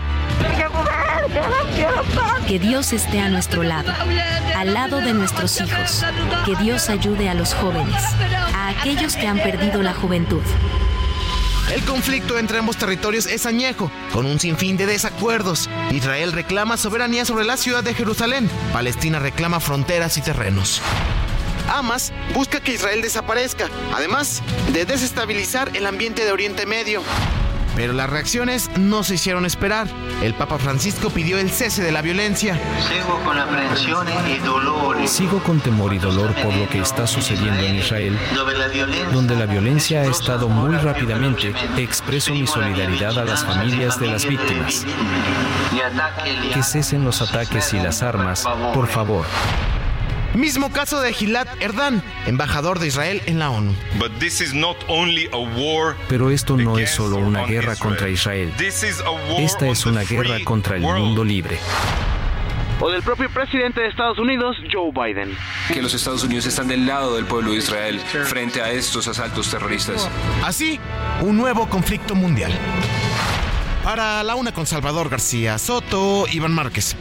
Que 2.48 2.58
Dios 2.58 2.92
esté 2.92 3.20
a 3.20 3.28
nuestro 3.28 3.62
lado, 3.62 3.92
al 4.56 4.74
lado 4.74 5.00
de 5.00 5.14
nuestros 5.14 5.60
hijos. 5.60 6.04
Que 6.44 6.56
Dios 6.56 6.88
ayude 6.88 7.28
a 7.28 7.34
los 7.34 7.54
jóvenes, 7.54 8.02
a 8.56 8.70
aquellos 8.70 9.14
que 9.14 9.28
han 9.28 9.38
perdido 9.38 9.84
la 9.84 9.94
juventud. 9.94 10.42
El 11.72 11.84
conflicto 11.84 12.36
entre 12.36 12.58
ambos 12.58 12.76
territorios 12.76 13.26
es 13.26 13.46
añejo, 13.46 13.88
con 14.12 14.26
un 14.26 14.40
sinfín 14.40 14.76
de 14.76 14.86
desacuerdos. 14.86 15.70
Israel 15.92 16.32
reclama 16.32 16.76
soberanía 16.76 17.24
sobre 17.24 17.44
la 17.44 17.56
ciudad 17.56 17.84
de 17.84 17.94
Jerusalén, 17.94 18.50
Palestina 18.72 19.20
reclama 19.20 19.60
fronteras 19.60 20.18
y 20.18 20.22
terrenos. 20.22 20.82
Hamas 21.68 22.12
busca 22.34 22.60
que 22.60 22.74
Israel 22.74 23.02
desaparezca, 23.02 23.68
además 23.94 24.42
de 24.72 24.84
desestabilizar 24.84 25.76
el 25.76 25.86
ambiente 25.86 26.24
de 26.24 26.32
Oriente 26.32 26.66
Medio. 26.66 27.02
Pero 27.74 27.94
las 27.94 28.10
reacciones 28.10 28.70
no 28.76 29.02
se 29.02 29.14
hicieron 29.14 29.46
esperar. 29.46 29.88
El 30.22 30.34
Papa 30.34 30.58
Francisco 30.58 31.10
pidió 31.10 31.38
el 31.38 31.50
cese 31.50 31.82
de 31.82 31.90
la 31.90 32.02
violencia. 32.02 32.60
Sigo 32.86 33.18
con 33.24 33.38
aprensiones 33.38 34.14
y 34.28 34.38
dolores. 34.40 35.10
Sigo 35.10 35.42
con 35.42 35.60
temor 35.60 35.94
y 35.94 35.98
dolor 35.98 36.34
por 36.42 36.54
lo 36.54 36.68
que 36.68 36.80
está 36.80 37.06
sucediendo 37.06 37.62
en 37.62 37.76
Israel, 37.76 38.18
donde 39.12 39.36
la 39.36 39.46
violencia 39.46 40.02
ha 40.02 40.04
estado 40.04 40.48
muy 40.48 40.76
rápidamente. 40.76 41.54
Expreso 41.78 42.34
mi 42.34 42.46
solidaridad 42.46 43.18
a 43.18 43.24
las 43.24 43.44
familias 43.44 43.98
de 43.98 44.06
las 44.08 44.26
víctimas. 44.26 44.84
Que 46.52 46.62
cesen 46.62 47.04
los 47.04 47.22
ataques 47.22 47.72
y 47.72 47.78
las 47.78 48.02
armas, 48.02 48.44
por 48.74 48.86
favor. 48.86 49.24
Mismo 50.34 50.72
caso 50.72 51.00
de 51.00 51.12
Gilad 51.12 51.46
Erdan, 51.60 52.02
embajador 52.26 52.78
de 52.78 52.86
Israel 52.86 53.22
en 53.26 53.38
la 53.38 53.50
ONU. 53.50 53.74
Pero 56.08 56.30
esto 56.30 56.56
no 56.56 56.78
es 56.78 56.90
solo 56.90 57.16
una 57.18 57.44
guerra 57.44 57.76
contra 57.76 58.08
Israel. 58.08 58.52
Esta 59.38 59.68
es 59.68 59.86
una 59.86 60.02
guerra 60.02 60.38
contra 60.44 60.76
el 60.76 60.82
mundo 60.82 61.24
libre 61.24 61.58
o 62.82 62.90
del 62.90 63.02
propio 63.02 63.30
presidente 63.30 63.80
de 63.80 63.88
Estados 63.88 64.18
Unidos, 64.18 64.56
Joe 64.70 64.90
Biden. 64.90 65.36
Que 65.72 65.80
los 65.80 65.94
Estados 65.94 66.24
Unidos 66.24 66.46
están 66.46 66.66
del 66.66 66.84
lado 66.84 67.14
del 67.14 67.26
pueblo 67.26 67.52
de 67.52 67.58
Israel 67.58 68.00
frente 68.00 68.60
a 68.60 68.72
estos 68.72 69.06
asaltos 69.06 69.48
terroristas. 69.48 70.08
Así, 70.44 70.80
un 71.20 71.36
nuevo 71.36 71.68
conflicto 71.68 72.16
mundial. 72.16 72.52
Para 73.84 74.24
la 74.24 74.34
una 74.34 74.52
con 74.52 74.66
Salvador 74.66 75.08
García 75.08 75.58
Soto, 75.58 76.26
Iván 76.32 76.52
Márquez. 76.52 76.96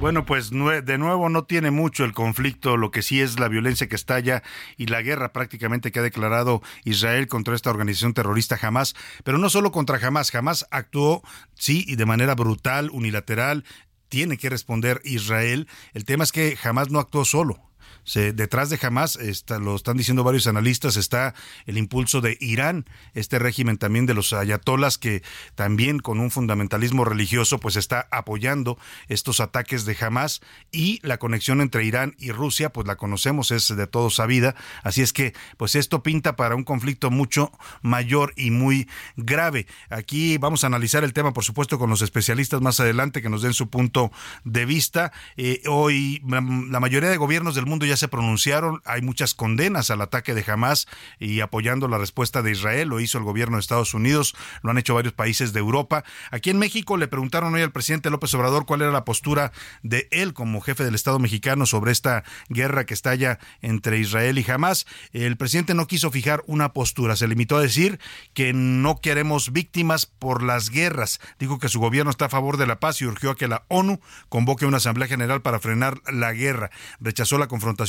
Bueno, 0.00 0.26
pues 0.26 0.50
de 0.50 0.98
nuevo 0.98 1.28
no 1.30 1.44
tiene 1.44 1.70
mucho 1.70 2.04
el 2.04 2.12
conflicto, 2.12 2.76
lo 2.76 2.90
que 2.90 3.00
sí 3.00 3.20
es 3.20 3.38
la 3.40 3.48
violencia 3.48 3.88
que 3.88 3.94
estalla 3.94 4.42
y 4.76 4.86
la 4.86 5.00
guerra 5.00 5.32
prácticamente 5.32 5.92
que 5.92 6.00
ha 6.00 6.02
declarado 6.02 6.62
Israel 6.84 7.26
contra 7.26 7.54
esta 7.54 7.70
organización 7.70 8.12
terrorista 8.12 8.58
Hamas, 8.60 8.94
pero 9.22 9.38
no 9.38 9.48
solo 9.48 9.72
contra 9.72 9.98
Hamas, 10.04 10.34
Hamas 10.34 10.66
actuó, 10.70 11.22
sí, 11.54 11.84
y 11.88 11.96
de 11.96 12.04
manera 12.04 12.34
brutal, 12.34 12.90
unilateral, 12.90 13.64
tiene 14.08 14.36
que 14.36 14.50
responder 14.50 15.00
Israel. 15.04 15.68
El 15.94 16.04
tema 16.04 16.24
es 16.24 16.32
que 16.32 16.58
Hamas 16.62 16.90
no 16.90 16.98
actuó 16.98 17.24
solo 17.24 17.60
detrás 18.04 18.70
de 18.70 18.78
Hamas, 18.82 19.18
lo 19.60 19.76
están 19.76 19.96
diciendo 19.96 20.24
varios 20.24 20.46
analistas, 20.46 20.96
está 20.96 21.34
el 21.66 21.78
impulso 21.78 22.20
de 22.20 22.36
Irán, 22.40 22.84
este 23.14 23.38
régimen 23.38 23.78
también 23.78 24.06
de 24.06 24.14
los 24.14 24.32
ayatolas 24.32 24.98
que 24.98 25.22
también 25.54 25.98
con 25.98 26.20
un 26.20 26.30
fundamentalismo 26.30 27.04
religioso 27.04 27.58
pues 27.58 27.76
está 27.76 28.06
apoyando 28.10 28.78
estos 29.08 29.40
ataques 29.40 29.84
de 29.84 29.96
Hamas 30.00 30.40
y 30.70 31.00
la 31.02 31.18
conexión 31.18 31.60
entre 31.60 31.84
Irán 31.84 32.14
y 32.18 32.30
Rusia 32.30 32.70
pues 32.70 32.86
la 32.86 32.96
conocemos, 32.96 33.50
es 33.50 33.74
de 33.74 33.86
todo 33.86 34.10
sabida, 34.10 34.54
así 34.82 35.02
es 35.02 35.12
que 35.12 35.34
pues 35.56 35.74
esto 35.74 36.02
pinta 36.02 36.36
para 36.36 36.56
un 36.56 36.64
conflicto 36.64 37.10
mucho 37.10 37.52
mayor 37.82 38.32
y 38.36 38.50
muy 38.50 38.88
grave. 39.16 39.66
Aquí 39.88 40.38
vamos 40.38 40.64
a 40.64 40.66
analizar 40.66 41.04
el 41.04 41.12
tema 41.12 41.32
por 41.32 41.44
supuesto 41.44 41.78
con 41.78 41.90
los 41.90 42.02
especialistas 42.02 42.60
más 42.60 42.80
adelante 42.80 43.22
que 43.22 43.30
nos 43.30 43.42
den 43.42 43.54
su 43.54 43.68
punto 43.68 44.12
de 44.44 44.66
vista. 44.66 45.12
Eh, 45.36 45.62
hoy 45.66 46.22
la 46.26 46.80
mayoría 46.80 47.10
de 47.10 47.16
gobiernos 47.16 47.54
del 47.54 47.66
mundo 47.66 47.86
ya 47.86 47.93
se 47.96 48.08
pronunciaron, 48.08 48.80
hay 48.84 49.02
muchas 49.02 49.34
condenas 49.34 49.90
al 49.90 50.00
ataque 50.00 50.34
de 50.34 50.44
Hamas 50.46 50.86
y 51.18 51.40
apoyando 51.40 51.88
la 51.88 51.98
respuesta 51.98 52.42
de 52.42 52.50
Israel, 52.50 52.88
lo 52.88 53.00
hizo 53.00 53.18
el 53.18 53.24
gobierno 53.24 53.56
de 53.56 53.60
Estados 53.60 53.94
Unidos, 53.94 54.34
lo 54.62 54.70
han 54.70 54.78
hecho 54.78 54.94
varios 54.94 55.14
países 55.14 55.52
de 55.52 55.60
Europa. 55.60 56.04
Aquí 56.30 56.50
en 56.50 56.58
México 56.58 56.96
le 56.96 57.08
preguntaron 57.08 57.54
hoy 57.54 57.62
al 57.62 57.72
presidente 57.72 58.10
López 58.10 58.32
Obrador 58.34 58.66
cuál 58.66 58.82
era 58.82 58.90
la 58.90 59.04
postura 59.04 59.52
de 59.82 60.08
él 60.10 60.32
como 60.34 60.60
jefe 60.60 60.84
del 60.84 60.94
Estado 60.94 61.18
mexicano 61.18 61.66
sobre 61.66 61.92
esta 61.92 62.24
guerra 62.48 62.86
que 62.86 62.94
estalla 62.94 63.38
entre 63.60 63.98
Israel 63.98 64.38
y 64.38 64.50
Hamas. 64.50 64.86
El 65.12 65.36
presidente 65.36 65.74
no 65.74 65.86
quiso 65.86 66.10
fijar 66.10 66.42
una 66.46 66.72
postura, 66.72 67.16
se 67.16 67.28
limitó 67.28 67.56
a 67.56 67.62
decir 67.62 67.98
que 68.32 68.52
no 68.52 69.00
queremos 69.00 69.52
víctimas 69.52 70.06
por 70.06 70.42
las 70.42 70.70
guerras. 70.70 71.20
Dijo 71.38 71.58
que 71.58 71.68
su 71.68 71.80
gobierno 71.80 72.10
está 72.10 72.26
a 72.26 72.30
favor 72.30 72.56
de 72.56 72.66
la 72.66 72.80
paz 72.80 73.00
y 73.00 73.06
urgió 73.06 73.30
a 73.30 73.36
que 73.36 73.48
la 73.48 73.64
ONU 73.68 74.00
convoque 74.28 74.66
una 74.66 74.78
asamblea 74.78 75.08
general 75.08 75.42
para 75.42 75.60
frenar 75.60 76.00
la 76.10 76.32
guerra. 76.32 76.70
Rechazó 77.00 77.38
la 77.38 77.48
confrontación 77.48 77.83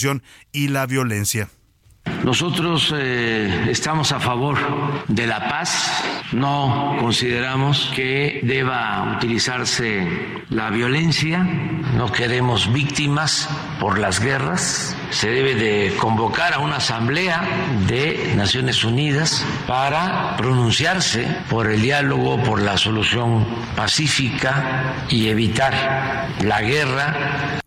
y 0.51 0.67
la 0.67 0.85
violencia. 0.85 1.49
Nosotros 2.23 2.93
eh, 2.95 3.67
estamos 3.69 4.11
a 4.11 4.19
favor 4.19 4.57
de 5.07 5.27
la 5.27 5.47
paz, 5.47 6.03
no 6.31 6.97
consideramos 6.99 7.91
que 7.95 8.41
deba 8.43 9.15
utilizarse 9.15 10.07
la 10.49 10.69
violencia, 10.69 11.39
no 11.39 12.11
queremos 12.11 12.71
víctimas 12.71 13.49
por 13.79 13.99
las 13.99 14.19
guerras, 14.19 14.95
se 15.09 15.29
debe 15.29 15.55
de 15.55 15.95
convocar 15.97 16.53
a 16.53 16.59
una 16.59 16.77
asamblea 16.77 17.43
de 17.87 18.33
Naciones 18.35 18.83
Unidas 18.83 19.45
para 19.67 20.35
pronunciarse 20.37 21.27
por 21.49 21.69
el 21.69 21.81
diálogo, 21.81 22.41
por 22.43 22.61
la 22.61 22.77
solución 22.77 23.45
pacífica 23.75 25.05
y 25.09 25.27
evitar 25.27 26.27
la 26.41 26.61
guerra 26.61 27.61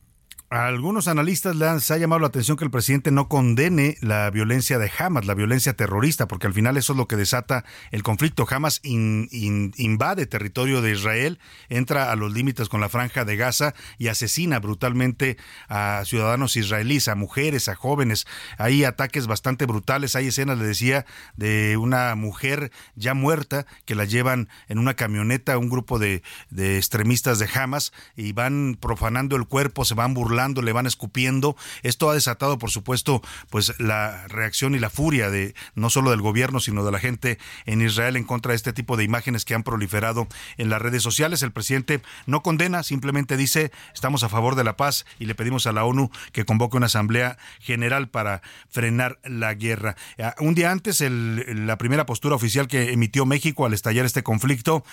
a 0.50 0.66
algunos 0.66 1.08
analistas 1.08 1.56
les 1.56 1.90
ha 1.90 1.98
llamado 1.98 2.20
la 2.20 2.28
atención 2.28 2.56
que 2.56 2.64
el 2.64 2.70
presidente 2.70 3.10
no 3.10 3.28
condene 3.28 3.98
la 4.00 4.30
violencia 4.30 4.78
de 4.78 4.90
Hamas, 4.98 5.26
la 5.26 5.34
violencia 5.34 5.74
terrorista, 5.74 6.26
porque 6.26 6.46
al 6.46 6.54
final 6.54 6.78
eso 6.78 6.94
es 6.94 6.96
lo 6.96 7.06
que 7.06 7.16
desata 7.16 7.66
el 7.90 8.02
conflicto. 8.02 8.46
Hamas 8.48 8.80
invade 8.82 10.26
territorio 10.26 10.80
de 10.80 10.92
Israel, 10.92 11.38
entra 11.68 12.10
a 12.10 12.16
los 12.16 12.32
límites 12.32 12.70
con 12.70 12.80
la 12.80 12.88
franja 12.88 13.26
de 13.26 13.36
Gaza 13.36 13.74
y 13.98 14.08
asesina 14.08 14.58
brutalmente 14.58 15.36
a 15.68 16.02
ciudadanos 16.06 16.56
israelíes, 16.56 17.08
a 17.08 17.14
mujeres, 17.14 17.68
a 17.68 17.74
jóvenes. 17.74 18.26
Hay 18.56 18.84
ataques 18.84 19.26
bastante 19.26 19.66
brutales. 19.66 20.16
Hay 20.16 20.28
escenas, 20.28 20.58
le 20.58 20.64
decía, 20.64 21.04
de 21.36 21.76
una 21.76 22.14
mujer 22.14 22.72
ya 22.94 23.12
muerta 23.12 23.66
que 23.84 23.94
la 23.94 24.06
llevan 24.06 24.48
en 24.68 24.78
una 24.78 24.94
camioneta 24.94 25.58
un 25.58 25.68
grupo 25.68 25.98
de, 25.98 26.22
de 26.48 26.78
extremistas 26.78 27.38
de 27.38 27.48
Hamas 27.52 27.92
y 28.16 28.32
van 28.32 28.78
profanando 28.80 29.36
el 29.36 29.46
cuerpo, 29.46 29.84
se 29.84 29.94
van 29.94 30.14
burlando 30.14 30.37
le 30.38 30.72
van 30.72 30.86
escupiendo. 30.86 31.56
Esto 31.82 32.10
ha 32.10 32.14
desatado, 32.14 32.58
por 32.58 32.70
supuesto, 32.70 33.22
pues 33.50 33.74
la 33.78 34.26
reacción 34.28 34.74
y 34.74 34.78
la 34.78 34.88
furia 34.88 35.30
de 35.30 35.54
no 35.74 35.90
solo 35.90 36.10
del 36.10 36.20
gobierno, 36.20 36.60
sino 36.60 36.84
de 36.84 36.92
la 36.92 37.00
gente 37.00 37.38
en 37.66 37.82
Israel 37.82 38.16
en 38.16 38.24
contra 38.24 38.52
de 38.52 38.56
este 38.56 38.72
tipo 38.72 38.96
de 38.96 39.04
imágenes 39.04 39.44
que 39.44 39.54
han 39.54 39.64
proliferado 39.64 40.28
en 40.56 40.70
las 40.70 40.80
redes 40.80 41.02
sociales. 41.02 41.42
El 41.42 41.52
presidente 41.52 42.00
no 42.26 42.42
condena, 42.42 42.82
simplemente 42.82 43.36
dice 43.36 43.72
estamos 43.92 44.22
a 44.22 44.28
favor 44.28 44.54
de 44.54 44.64
la 44.64 44.76
paz 44.76 45.06
y 45.18 45.26
le 45.26 45.34
pedimos 45.34 45.66
a 45.66 45.72
la 45.72 45.84
ONU 45.84 46.10
que 46.32 46.44
convoque 46.44 46.76
una 46.76 46.86
asamblea 46.86 47.36
general 47.58 48.08
para 48.08 48.42
frenar 48.68 49.18
la 49.24 49.54
guerra. 49.54 49.96
Ah, 50.18 50.34
un 50.38 50.54
día 50.54 50.70
antes, 50.70 51.00
la 51.00 51.78
primera 51.78 52.06
postura 52.06 52.36
oficial 52.36 52.68
que 52.68 52.92
emitió 52.92 53.26
México 53.26 53.66
al 53.66 53.74
estallar 53.74 54.06
este 54.06 54.22
conflicto 54.22 54.84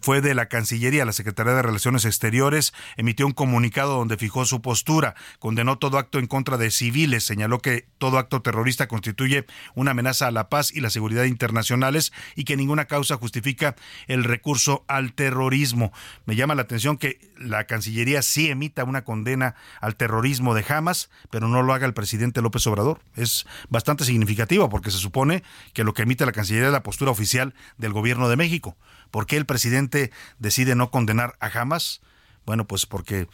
fue 0.00 0.20
de 0.20 0.34
la 0.34 0.46
Cancillería, 0.46 1.04
la 1.04 1.12
Secretaría 1.12 1.54
de 1.54 1.62
Relaciones 1.62 2.04
Exteriores, 2.04 2.72
emitió 2.96 3.26
un 3.26 3.32
comunicado 3.32 3.96
donde 3.96 4.16
fijó 4.16 4.44
su 4.44 4.53
su 4.54 4.62
postura, 4.62 5.16
condenó 5.40 5.78
todo 5.78 5.98
acto 5.98 6.20
en 6.20 6.28
contra 6.28 6.56
de 6.58 6.70
civiles, 6.70 7.24
señaló 7.24 7.58
que 7.58 7.88
todo 7.98 8.18
acto 8.18 8.40
terrorista 8.40 8.86
constituye 8.86 9.46
una 9.74 9.90
amenaza 9.90 10.28
a 10.28 10.30
la 10.30 10.48
paz 10.48 10.70
y 10.72 10.80
la 10.80 10.90
seguridad 10.90 11.24
internacionales 11.24 12.12
y 12.36 12.44
que 12.44 12.56
ninguna 12.56 12.84
causa 12.84 13.16
justifica 13.16 13.74
el 14.06 14.22
recurso 14.22 14.84
al 14.86 15.12
terrorismo. 15.12 15.92
Me 16.24 16.36
llama 16.36 16.54
la 16.54 16.62
atención 16.62 16.98
que 16.98 17.18
la 17.36 17.64
Cancillería 17.64 18.22
sí 18.22 18.48
emita 18.48 18.84
una 18.84 19.02
condena 19.02 19.56
al 19.80 19.96
terrorismo 19.96 20.54
de 20.54 20.64
Hamas, 20.68 21.10
pero 21.30 21.48
no 21.48 21.64
lo 21.64 21.74
haga 21.74 21.86
el 21.86 21.94
presidente 21.94 22.40
López 22.40 22.64
Obrador. 22.68 23.00
Es 23.16 23.46
bastante 23.68 24.04
significativo 24.04 24.68
porque 24.68 24.92
se 24.92 24.98
supone 24.98 25.42
que 25.72 25.82
lo 25.82 25.94
que 25.94 26.02
emite 26.02 26.26
la 26.26 26.32
Cancillería 26.32 26.68
es 26.68 26.72
la 26.72 26.84
postura 26.84 27.10
oficial 27.10 27.54
del 27.76 27.92
gobierno 27.92 28.28
de 28.28 28.36
México. 28.36 28.76
¿Por 29.10 29.26
qué 29.26 29.36
el 29.36 29.46
presidente 29.46 30.12
decide 30.38 30.76
no 30.76 30.92
condenar 30.92 31.34
a 31.40 31.48
Hamas? 31.48 32.02
Bueno, 32.46 32.66
pues 32.66 32.86
porque 32.86 33.26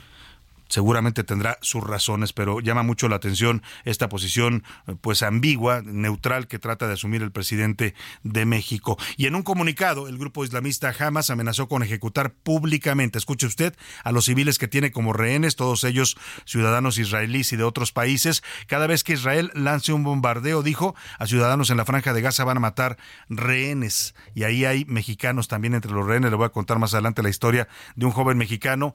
seguramente 0.70 1.24
tendrá 1.24 1.58
sus 1.60 1.84
razones, 1.84 2.32
pero 2.32 2.60
llama 2.60 2.82
mucho 2.82 3.08
la 3.08 3.16
atención 3.16 3.62
esta 3.84 4.08
posición 4.08 4.64
eh, 4.86 4.94
pues 4.98 5.22
ambigua, 5.22 5.82
neutral 5.82 6.48
que 6.48 6.58
trata 6.58 6.86
de 6.86 6.94
asumir 6.94 7.22
el 7.22 7.32
presidente 7.32 7.94
de 8.22 8.46
México. 8.46 8.96
Y 9.18 9.26
en 9.26 9.34
un 9.34 9.42
comunicado, 9.42 10.08
el 10.08 10.16
grupo 10.16 10.44
islamista 10.44 10.94
Hamas 10.98 11.28
amenazó 11.28 11.68
con 11.68 11.82
ejecutar 11.82 12.32
públicamente, 12.32 13.18
escuche 13.18 13.46
usted, 13.46 13.74
a 14.04 14.12
los 14.12 14.24
civiles 14.24 14.58
que 14.58 14.68
tiene 14.68 14.92
como 14.92 15.12
rehenes, 15.12 15.56
todos 15.56 15.84
ellos 15.84 16.16
ciudadanos 16.46 16.98
israelíes 16.98 17.52
y 17.52 17.56
de 17.56 17.64
otros 17.64 17.92
países. 17.92 18.42
Cada 18.66 18.86
vez 18.86 19.04
que 19.04 19.14
Israel 19.14 19.50
lance 19.54 19.92
un 19.92 20.04
bombardeo, 20.04 20.62
dijo, 20.62 20.94
a 21.18 21.26
ciudadanos 21.26 21.70
en 21.70 21.76
la 21.76 21.84
franja 21.84 22.12
de 22.12 22.22
Gaza 22.22 22.44
van 22.44 22.58
a 22.58 22.60
matar 22.60 22.96
rehenes. 23.28 24.14
Y 24.34 24.44
ahí 24.44 24.64
hay 24.64 24.84
mexicanos 24.84 25.48
también 25.48 25.74
entre 25.74 25.90
los 25.90 26.06
rehenes. 26.06 26.30
Le 26.30 26.36
voy 26.36 26.46
a 26.46 26.50
contar 26.50 26.78
más 26.78 26.94
adelante 26.94 27.22
la 27.22 27.28
historia 27.28 27.68
de 27.96 28.06
un 28.06 28.12
joven 28.12 28.38
mexicano 28.38 28.94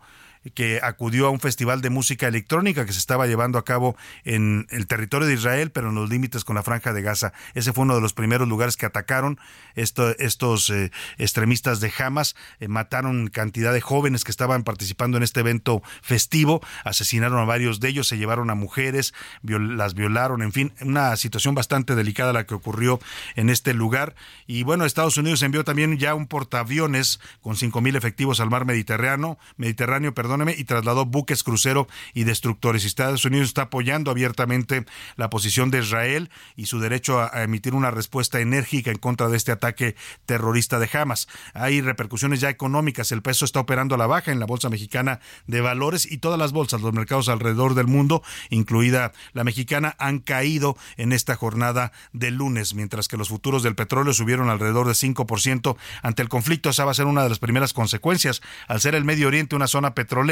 que 0.53 0.79
acudió 0.83 1.27
a 1.27 1.29
un 1.29 1.39
festival 1.39 1.81
de 1.81 1.89
música 1.89 2.27
electrónica 2.27 2.85
que 2.85 2.93
se 2.93 2.99
estaba 2.99 3.27
llevando 3.27 3.57
a 3.57 3.65
cabo 3.65 3.95
en 4.23 4.67
el 4.69 4.87
territorio 4.87 5.27
de 5.27 5.33
Israel, 5.33 5.71
pero 5.71 5.89
en 5.89 5.95
los 5.95 6.09
límites 6.09 6.43
con 6.43 6.55
la 6.55 6.63
franja 6.63 6.93
de 6.93 7.01
Gaza. 7.01 7.33
Ese 7.53 7.73
fue 7.73 7.83
uno 7.83 7.95
de 7.95 8.01
los 8.01 8.13
primeros 8.13 8.47
lugares 8.47 8.77
que 8.77 8.85
atacaron 8.85 9.39
estos 9.75 10.69
eh, 10.69 10.91
extremistas 11.17 11.79
de 11.79 11.91
Hamas. 11.97 12.35
Eh, 12.59 12.67
mataron 12.67 13.27
cantidad 13.27 13.73
de 13.73 13.81
jóvenes 13.81 14.23
que 14.23 14.31
estaban 14.31 14.63
participando 14.63 15.17
en 15.17 15.23
este 15.23 15.39
evento 15.39 15.81
festivo, 16.01 16.61
asesinaron 16.83 17.39
a 17.39 17.45
varios 17.45 17.79
de 17.79 17.89
ellos, 17.89 18.07
se 18.07 18.17
llevaron 18.17 18.49
a 18.49 18.55
mujeres, 18.55 19.13
las 19.43 19.93
violaron, 19.93 20.41
en 20.41 20.51
fin, 20.51 20.73
una 20.81 21.15
situación 21.15 21.55
bastante 21.55 21.95
delicada 21.95 22.34
la 22.34 22.45
que 22.45 22.53
ocurrió 22.53 22.99
en 23.36 23.49
este 23.49 23.73
lugar. 23.73 24.15
Y 24.47 24.63
bueno, 24.63 24.86
Estados 24.86 25.17
Unidos 25.17 25.41
envió 25.41 25.63
también 25.63 25.97
ya 25.97 26.13
un 26.13 26.27
portaaviones 26.27 27.19
con 27.41 27.55
cinco 27.55 27.81
mil 27.81 27.95
efectivos 27.95 28.39
al 28.39 28.49
mar 28.49 28.65
Mediterráneo, 28.65 29.38
Mediterráneo, 29.58 30.13
perdón, 30.13 30.35
y 30.58 30.63
trasladó 30.65 31.06
buques 31.06 31.43
crucero 31.43 31.88
y 32.13 32.26
destructores. 32.26 32.86
Estados 32.86 33.26
Unidos 33.26 33.48
está 33.48 33.63
apoyando 33.63 34.12
abiertamente 34.12 34.86
la 35.15 35.30
posición 35.30 35.71
de 35.71 35.80
Israel 35.80 36.30
y 36.56 36.65
su 36.65 36.80
derecho 36.80 37.19
a, 37.21 37.43
emitir 37.43 37.74
una 37.74 37.91
respuesta 37.91 38.39
enérgica 38.39 38.91
en 38.91 38.98
contra 38.98 39.30
de 39.30 39.38
este 39.38 39.52
ataque 39.52 39.95
terrorista 40.26 40.80
de 40.80 40.89
Hamas. 40.91 41.28
Hay 41.54 41.82
repercusiones 41.82 42.41
ya 42.41 42.50
económicas. 42.50 43.12
El 43.12 43.21
peso 43.21 43.45
está 43.45 43.62
operando 43.62 43.95
a 43.95 43.98
la 43.98 44.08
baja 44.08 44.32
en 44.32 44.39
la 44.39 44.45
Bolsa 44.45 44.69
Mexicana 44.69 45.19
de 45.48 45.62
Valores 45.62 46.10
y 46.12 46.17
todas 46.17 46.39
las 46.39 46.52
bolsas, 46.52 46.82
los 46.82 46.93
mercados 46.93 47.30
alrededor 47.30 47.76
del 47.76 47.88
mundo, 47.88 48.24
incluida 48.50 49.13
la 49.34 49.43
mexicana, 49.43 49.95
han 50.00 50.19
caído 50.19 50.78
en 50.98 51.13
esta 51.13 51.36
jornada 51.36 51.91
de 52.13 52.32
lunes, 52.32 52.74
mientras 52.74 53.08
que 53.08 53.17
los 53.17 53.30
futuros 53.30 53.63
del 53.63 53.76
petróleo 53.76 54.13
subieron 54.13 54.50
alrededor 54.50 54.88
de 54.88 54.93
5% 54.93 55.78
ante 56.02 56.21
el 56.21 56.30
conflicto. 56.30 56.69
Esa 56.69 56.86
va 56.86 56.91
a 56.91 56.95
ser 56.95 57.06
una 57.06 57.24
de 57.24 57.30
las 57.30 57.39
primeras 57.39 57.74
consecuencias. 57.74 58.41
Al 58.67 58.82
ser 58.82 58.95
el 58.95 59.06
Medio 59.06 59.28
Oriente 59.28 59.56
una 59.56 59.67
zona 59.67 59.93
petrolera, 59.93 60.24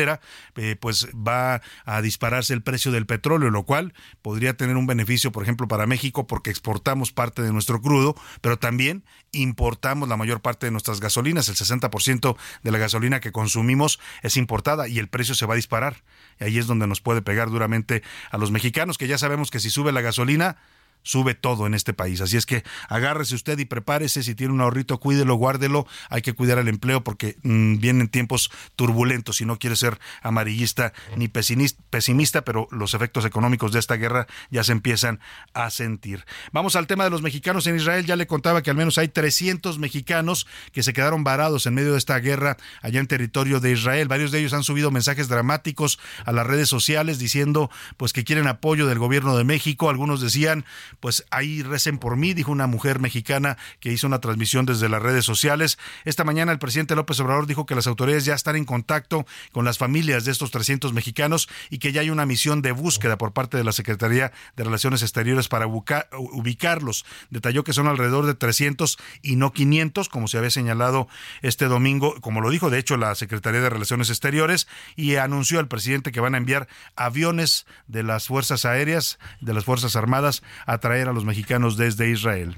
eh, 0.55 0.75
pues 0.79 1.07
va 1.13 1.61
a 1.85 2.01
dispararse 2.01 2.53
el 2.53 2.61
precio 2.61 2.91
del 2.91 3.05
petróleo, 3.05 3.49
lo 3.49 3.63
cual 3.63 3.93
podría 4.21 4.55
tener 4.55 4.77
un 4.77 4.87
beneficio, 4.87 5.31
por 5.31 5.43
ejemplo, 5.43 5.67
para 5.67 5.87
México 5.87 6.27
porque 6.27 6.49
exportamos 6.49 7.11
parte 7.11 7.41
de 7.41 7.51
nuestro 7.53 7.81
crudo, 7.81 8.15
pero 8.41 8.57
también 8.57 9.03
importamos 9.31 10.09
la 10.09 10.17
mayor 10.17 10.41
parte 10.41 10.67
de 10.67 10.71
nuestras 10.71 10.99
gasolinas. 10.99 11.49
El 11.49 11.55
60% 11.55 12.35
de 12.63 12.71
la 12.71 12.77
gasolina 12.77 13.19
que 13.19 13.31
consumimos 13.31 13.99
es 14.21 14.37
importada 14.37 14.87
y 14.87 14.99
el 14.99 15.07
precio 15.07 15.35
se 15.35 15.45
va 15.45 15.53
a 15.53 15.57
disparar. 15.57 16.03
Y 16.39 16.45
ahí 16.45 16.57
es 16.57 16.67
donde 16.67 16.87
nos 16.87 17.01
puede 17.01 17.21
pegar 17.21 17.49
duramente 17.49 18.03
a 18.31 18.37
los 18.37 18.51
mexicanos, 18.51 18.97
que 18.97 19.07
ya 19.07 19.17
sabemos 19.17 19.51
que 19.51 19.59
si 19.59 19.69
sube 19.69 19.91
la 19.91 20.01
gasolina, 20.01 20.57
sube 21.03 21.35
todo 21.35 21.67
en 21.67 21.73
este 21.73 21.93
país. 21.93 22.21
Así 22.21 22.37
es 22.37 22.45
que 22.45 22.63
agárrese 22.89 23.35
usted 23.35 23.59
y 23.59 23.65
prepárese. 23.65 24.23
Si 24.23 24.35
tiene 24.35 24.53
un 24.53 24.61
ahorrito, 24.61 24.99
cuídelo, 24.99 25.35
guárdelo. 25.35 25.85
Hay 26.09 26.21
que 26.21 26.33
cuidar 26.33 26.57
el 26.57 26.67
empleo 26.67 27.03
porque 27.03 27.37
mm, 27.43 27.77
vienen 27.77 28.07
tiempos 28.07 28.49
turbulentos. 28.75 29.37
Si 29.37 29.45
no 29.45 29.59
quiere 29.59 29.75
ser 29.75 29.99
amarillista 30.21 30.93
ni 31.15 31.27
pesimista, 31.27 32.43
pero 32.43 32.67
los 32.71 32.93
efectos 32.93 33.25
económicos 33.25 33.71
de 33.71 33.79
esta 33.79 33.95
guerra 33.95 34.27
ya 34.49 34.63
se 34.63 34.71
empiezan 34.71 35.19
a 35.53 35.69
sentir. 35.69 36.25
Vamos 36.51 36.75
al 36.75 36.87
tema 36.87 37.03
de 37.03 37.09
los 37.09 37.21
mexicanos 37.21 37.67
en 37.67 37.75
Israel. 37.75 38.05
Ya 38.05 38.15
le 38.15 38.27
contaba 38.27 38.61
que 38.61 38.69
al 38.69 38.77
menos 38.77 38.97
hay 38.97 39.09
300 39.09 39.79
mexicanos 39.79 40.47
que 40.71 40.83
se 40.83 40.93
quedaron 40.93 41.23
varados 41.23 41.65
en 41.65 41.73
medio 41.73 41.91
de 41.91 41.97
esta 41.97 42.17
guerra 42.19 42.57
allá 42.81 42.99
en 42.99 43.07
territorio 43.07 43.59
de 43.59 43.71
Israel. 43.71 44.07
Varios 44.07 44.31
de 44.31 44.39
ellos 44.39 44.53
han 44.53 44.63
subido 44.63 44.91
mensajes 44.91 45.27
dramáticos 45.27 45.99
a 46.25 46.31
las 46.31 46.47
redes 46.47 46.69
sociales 46.69 47.19
diciendo 47.19 47.69
pues 47.97 48.13
que 48.13 48.23
quieren 48.23 48.47
apoyo 48.47 48.87
del 48.87 48.99
gobierno 48.99 49.35
de 49.37 49.43
México. 49.43 49.89
Algunos 49.89 50.21
decían 50.21 50.65
pues 50.99 51.25
ahí 51.31 51.63
recen 51.63 51.97
por 51.97 52.17
mí, 52.17 52.33
dijo 52.33 52.51
una 52.51 52.67
mujer 52.67 52.99
mexicana 52.99 53.57
que 53.79 53.91
hizo 53.91 54.07
una 54.07 54.19
transmisión 54.19 54.65
desde 54.65 54.89
las 54.89 55.01
redes 55.01 55.25
sociales. 55.25 55.77
Esta 56.05 56.23
mañana 56.23 56.51
el 56.51 56.59
presidente 56.59 56.95
López 56.95 57.19
Obrador 57.19 57.47
dijo 57.47 57.65
que 57.65 57.75
las 57.75 57.87
autoridades 57.87 58.25
ya 58.25 58.33
están 58.33 58.55
en 58.55 58.65
contacto 58.65 59.25
con 59.51 59.65
las 59.65 59.77
familias 59.77 60.25
de 60.25 60.31
estos 60.31 60.51
300 60.51 60.93
mexicanos 60.93 61.49
y 61.69 61.79
que 61.79 61.91
ya 61.91 62.01
hay 62.01 62.09
una 62.09 62.25
misión 62.25 62.61
de 62.61 62.71
búsqueda 62.71 63.17
por 63.17 63.33
parte 63.33 63.57
de 63.57 63.63
la 63.63 63.71
Secretaría 63.71 64.31
de 64.55 64.63
Relaciones 64.63 65.01
Exteriores 65.01 65.47
para 65.47 65.67
ubicarlos. 65.67 67.05
Detalló 67.29 67.63
que 67.63 67.73
son 67.73 67.87
alrededor 67.87 68.25
de 68.25 68.35
300 68.35 68.97
y 69.21 69.35
no 69.35 69.53
500, 69.53 70.09
como 70.09 70.27
se 70.27 70.37
había 70.37 70.49
señalado 70.49 71.07
este 71.41 71.65
domingo, 71.65 72.19
como 72.21 72.41
lo 72.41 72.49
dijo 72.49 72.69
de 72.69 72.79
hecho 72.79 72.97
la 72.97 73.15
Secretaría 73.15 73.61
de 73.61 73.69
Relaciones 73.69 74.09
Exteriores, 74.09 74.67
y 74.95 75.15
anunció 75.15 75.59
al 75.59 75.67
presidente 75.67 76.11
que 76.11 76.19
van 76.19 76.35
a 76.35 76.37
enviar 76.37 76.67
aviones 76.95 77.65
de 77.87 78.03
las 78.03 78.27
Fuerzas 78.27 78.65
Aéreas, 78.65 79.19
de 79.41 79.53
las 79.53 79.65
Fuerzas 79.65 79.95
Armadas, 79.95 80.43
a 80.65 80.79
traer 80.83 81.07
a 81.07 81.13
los 81.13 81.23
mexicanos 81.23 81.77
desde 81.77 82.09
Israel. 82.09 82.57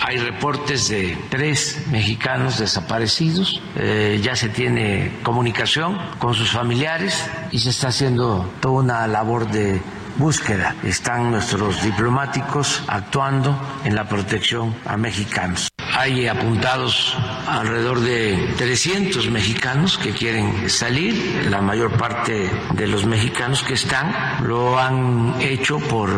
Hay 0.00 0.16
reportes 0.16 0.88
de 0.88 1.16
tres 1.28 1.86
mexicanos 1.90 2.58
desaparecidos, 2.58 3.60
eh, 3.76 4.18
ya 4.22 4.34
se 4.34 4.48
tiene 4.48 5.12
comunicación 5.22 5.98
con 6.18 6.32
sus 6.32 6.50
familiares 6.50 7.30
y 7.52 7.58
se 7.58 7.68
está 7.68 7.88
haciendo 7.88 8.50
toda 8.60 8.82
una 8.82 9.06
labor 9.06 9.46
de 9.50 9.78
búsqueda. 10.16 10.74
Están 10.84 11.30
nuestros 11.30 11.82
diplomáticos 11.82 12.82
actuando 12.88 13.54
en 13.84 13.94
la 13.94 14.08
protección 14.08 14.74
a 14.86 14.96
mexicanos. 14.96 15.69
Hay 16.00 16.26
apuntados 16.28 17.14
alrededor 17.46 18.00
de 18.00 18.54
300 18.56 19.28
mexicanos 19.28 19.98
que 19.98 20.12
quieren 20.12 20.70
salir. 20.70 21.46
La 21.50 21.60
mayor 21.60 21.98
parte 21.98 22.50
de 22.72 22.86
los 22.86 23.04
mexicanos 23.04 23.62
que 23.62 23.74
están 23.74 24.10
lo 24.42 24.78
han 24.78 25.34
hecho 25.42 25.78
por 25.78 26.10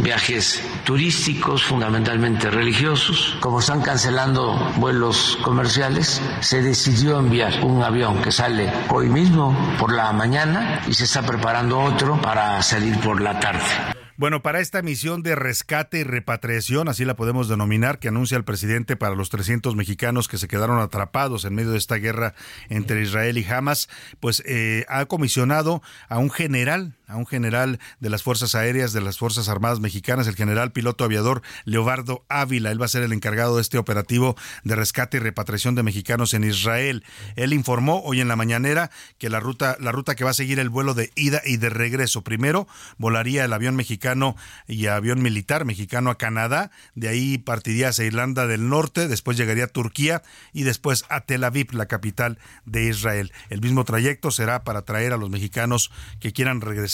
viajes 0.00 0.62
turísticos, 0.84 1.62
fundamentalmente 1.62 2.50
religiosos. 2.50 3.38
Como 3.40 3.60
están 3.60 3.80
cancelando 3.80 4.52
vuelos 4.76 5.38
comerciales, 5.40 6.20
se 6.40 6.60
decidió 6.60 7.18
enviar 7.18 7.64
un 7.64 7.82
avión 7.82 8.20
que 8.20 8.30
sale 8.30 8.70
hoy 8.90 9.08
mismo 9.08 9.56
por 9.78 9.90
la 9.90 10.12
mañana 10.12 10.82
y 10.86 10.92
se 10.92 11.04
está 11.04 11.22
preparando 11.22 11.80
otro 11.80 12.20
para 12.20 12.60
salir 12.60 13.00
por 13.00 13.22
la 13.22 13.40
tarde. 13.40 14.03
Bueno, 14.16 14.42
para 14.42 14.60
esta 14.60 14.80
misión 14.80 15.24
de 15.24 15.34
rescate 15.34 15.98
y 15.98 16.04
repatriación, 16.04 16.88
así 16.88 17.04
la 17.04 17.16
podemos 17.16 17.48
denominar, 17.48 17.98
que 17.98 18.08
anuncia 18.08 18.36
el 18.36 18.44
presidente 18.44 18.94
para 18.94 19.16
los 19.16 19.28
300 19.28 19.74
mexicanos 19.74 20.28
que 20.28 20.38
se 20.38 20.46
quedaron 20.46 20.78
atrapados 20.78 21.44
en 21.44 21.56
medio 21.56 21.72
de 21.72 21.78
esta 21.78 21.96
guerra 21.96 22.34
entre 22.68 23.02
Israel 23.02 23.38
y 23.38 23.44
Hamas, 23.44 23.88
pues 24.20 24.40
eh, 24.46 24.86
ha 24.88 25.06
comisionado 25.06 25.82
a 26.08 26.18
un 26.18 26.30
general 26.30 26.92
a 27.06 27.16
un 27.16 27.26
general 27.26 27.78
de 28.00 28.10
las 28.10 28.22
Fuerzas 28.22 28.54
Aéreas 28.54 28.92
de 28.92 29.00
las 29.00 29.18
Fuerzas 29.18 29.48
Armadas 29.48 29.80
Mexicanas, 29.80 30.26
el 30.26 30.36
general 30.36 30.72
piloto 30.72 31.04
aviador 31.04 31.42
Leobardo 31.64 32.24
Ávila. 32.28 32.70
Él 32.70 32.80
va 32.80 32.86
a 32.86 32.88
ser 32.88 33.02
el 33.02 33.12
encargado 33.12 33.56
de 33.56 33.62
este 33.62 33.78
operativo 33.78 34.36
de 34.62 34.74
rescate 34.74 35.18
y 35.18 35.20
repatriación 35.20 35.74
de 35.74 35.82
mexicanos 35.82 36.34
en 36.34 36.44
Israel. 36.44 37.04
Él 37.36 37.52
informó 37.52 38.02
hoy 38.04 38.20
en 38.20 38.28
la 38.28 38.36
mañanera 38.36 38.90
que 39.18 39.28
la 39.28 39.40
ruta, 39.40 39.76
la 39.80 39.92
ruta 39.92 40.14
que 40.14 40.24
va 40.24 40.30
a 40.30 40.34
seguir 40.34 40.58
el 40.58 40.70
vuelo 40.70 40.94
de 40.94 41.10
ida 41.14 41.42
y 41.44 41.58
de 41.58 41.68
regreso. 41.68 42.22
Primero 42.22 42.66
volaría 42.96 43.44
el 43.44 43.52
avión 43.52 43.76
mexicano 43.76 44.36
y 44.66 44.86
avión 44.86 45.22
militar 45.22 45.64
mexicano 45.64 46.10
a 46.10 46.18
Canadá, 46.18 46.70
de 46.94 47.08
ahí 47.08 47.38
partiría 47.38 47.88
hacia 47.88 48.06
Irlanda 48.06 48.46
del 48.46 48.68
Norte, 48.68 49.08
después 49.08 49.36
llegaría 49.36 49.64
a 49.64 49.68
Turquía 49.68 50.22
y 50.52 50.62
después 50.62 51.04
a 51.08 51.20
Tel 51.20 51.44
Aviv, 51.44 51.72
la 51.72 51.86
capital 51.86 52.38
de 52.64 52.84
Israel. 52.84 53.32
El 53.50 53.60
mismo 53.60 53.84
trayecto 53.84 54.30
será 54.30 54.64
para 54.64 54.82
traer 54.82 55.12
a 55.12 55.16
los 55.16 55.30
mexicanos 55.30 55.90
que 56.20 56.32
quieran 56.32 56.60
regresar 56.60 56.93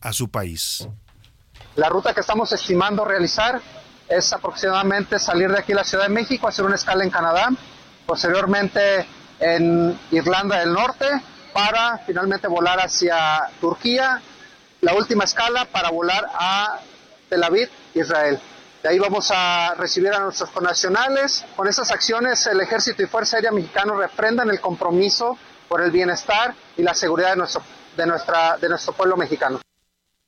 a 0.00 0.12
su 0.12 0.28
país. 0.28 0.88
La 1.76 1.88
ruta 1.88 2.14
que 2.14 2.20
estamos 2.20 2.52
estimando 2.52 3.04
realizar 3.04 3.60
es 4.08 4.32
aproximadamente 4.32 5.18
salir 5.18 5.50
de 5.50 5.58
aquí 5.58 5.72
a 5.72 5.76
la 5.76 5.84
Ciudad 5.84 6.04
de 6.04 6.10
México, 6.10 6.46
hacer 6.46 6.64
una 6.64 6.76
escala 6.76 7.04
en 7.04 7.10
Canadá, 7.10 7.48
posteriormente 8.06 9.06
en 9.40 9.98
Irlanda 10.10 10.60
del 10.60 10.72
Norte, 10.72 11.06
para 11.52 11.98
finalmente 11.98 12.48
volar 12.48 12.78
hacia 12.80 13.48
Turquía, 13.60 14.20
la 14.80 14.94
última 14.94 15.24
escala 15.24 15.64
para 15.66 15.90
volar 15.90 16.28
a 16.34 16.78
Tel 17.28 17.42
Aviv, 17.42 17.68
Israel. 17.94 18.38
De 18.82 18.90
ahí 18.90 18.98
vamos 18.98 19.32
a 19.34 19.74
recibir 19.78 20.12
a 20.12 20.18
nuestros 20.18 20.50
connacionales. 20.50 21.44
Con 21.56 21.66
esas 21.66 21.90
acciones, 21.90 22.46
el 22.46 22.60
Ejército 22.60 23.02
y 23.02 23.06
Fuerza 23.06 23.36
Aérea 23.36 23.50
Mexicano 23.50 23.96
reprendan 23.96 24.50
el 24.50 24.60
compromiso 24.60 25.38
por 25.68 25.80
el 25.80 25.90
bienestar 25.90 26.54
y 26.76 26.82
la 26.82 26.92
seguridad 26.92 27.30
de 27.30 27.36
nuestro 27.36 27.62
de, 27.96 28.06
nuestra, 28.06 28.56
de 28.58 28.68
nuestro 28.68 28.92
pueblo 28.92 29.16
mexicano. 29.16 29.60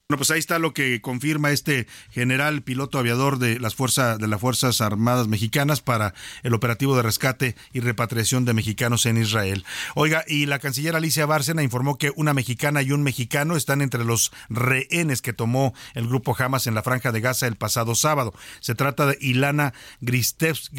Bueno, 0.09 0.19
pues 0.19 0.31
ahí 0.31 0.39
está 0.39 0.61
lo 0.61 0.73
que 0.73 1.01
confirma 1.01 1.51
este 1.51 1.89
general 2.13 2.63
piloto 2.63 3.01
aviador 3.01 3.41
de 3.41 3.59
las 3.59 3.75
fuerzas 3.75 4.21
de 4.21 4.29
las 4.29 4.41
Fuerzas 4.41 4.81
Armadas 4.81 5.27
Mexicanas 5.27 5.81
para 5.81 6.15
el 6.45 6.55
operativo 6.55 6.95
de 6.95 7.03
rescate 7.03 7.57
y 7.73 7.81
repatriación 7.81 8.45
de 8.45 8.55
mexicanos 8.55 9.05
en 9.07 9.17
Israel. 9.17 9.65
Oiga, 9.97 10.23
y 10.29 10.47
la 10.47 10.61
canciller 10.61 10.95
Alicia 10.95 11.27
Bárcena 11.27 11.65
informó 11.65 11.99
que 11.99 12.13
una 12.15 12.35
mexicana 12.35 12.83
y 12.83 12.93
un 12.93 13.03
mexicano 13.03 13.57
están 13.57 13.83
entre 13.83 14.05
los 14.05 14.31
rehenes 14.49 15.23
que 15.23 15.33
tomó 15.33 15.75
el 15.95 16.07
grupo 16.07 16.37
Hamas 16.39 16.69
en 16.69 16.77
la 16.77 16.85
franja 16.85 17.11
de 17.11 17.21
Gaza 17.21 17.49
el 17.49 17.57
pasado 17.57 17.97
sábado. 17.97 18.33
Se 18.61 18.77
trata 18.77 19.07
de 19.07 19.19
Ilana 19.21 19.75
Gritsevsky 20.03 20.71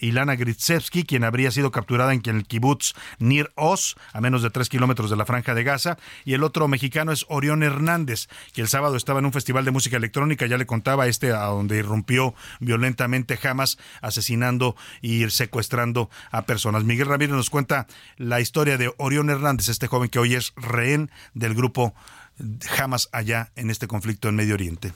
Ilana 0.00 0.36
Gritsevsky, 0.36 1.04
quien 1.04 1.24
habría 1.24 1.50
sido 1.50 1.70
capturada 1.70 2.12
en 2.12 2.22
el 2.24 2.44
kibutz 2.44 2.94
Nir 3.18 3.50
Oz, 3.54 3.96
a 4.12 4.20
menos 4.20 4.42
de 4.42 4.50
tres 4.50 4.68
kilómetros 4.68 5.10
de 5.10 5.16
la 5.16 5.26
Franja 5.26 5.54
de 5.54 5.64
Gaza, 5.64 5.98
y 6.24 6.34
el 6.34 6.44
otro 6.44 6.68
mexicano 6.68 7.12
es 7.12 7.26
Orión 7.28 7.62
Hernández, 7.62 8.28
que 8.52 8.60
el 8.60 8.68
sábado 8.68 8.96
estaba 8.96 9.18
en 9.18 9.26
un 9.26 9.32
festival 9.32 9.64
de 9.64 9.70
música 9.70 9.96
electrónica, 9.96 10.46
ya 10.46 10.58
le 10.58 10.66
contaba 10.66 11.06
este, 11.06 11.32
a 11.32 11.46
donde 11.46 11.78
irrumpió 11.78 12.34
violentamente 12.60 13.38
Hamas, 13.42 13.78
asesinando 14.00 14.76
y 15.00 15.28
secuestrando 15.30 16.10
a 16.30 16.42
personas. 16.42 16.84
Miguel 16.84 17.08
Ramírez 17.08 17.34
nos 17.34 17.50
cuenta 17.50 17.86
la 18.16 18.40
historia 18.40 18.78
de 18.78 18.92
Orión 18.98 19.30
Hernández, 19.30 19.68
este 19.68 19.86
joven 19.86 20.08
que 20.08 20.18
hoy 20.18 20.34
es 20.34 20.52
rehén 20.56 21.10
del 21.34 21.54
grupo 21.54 21.94
Hamas 22.78 23.08
allá 23.12 23.50
en 23.56 23.70
este 23.70 23.88
conflicto 23.88 24.28
en 24.28 24.36
Medio 24.36 24.54
Oriente. 24.54 24.92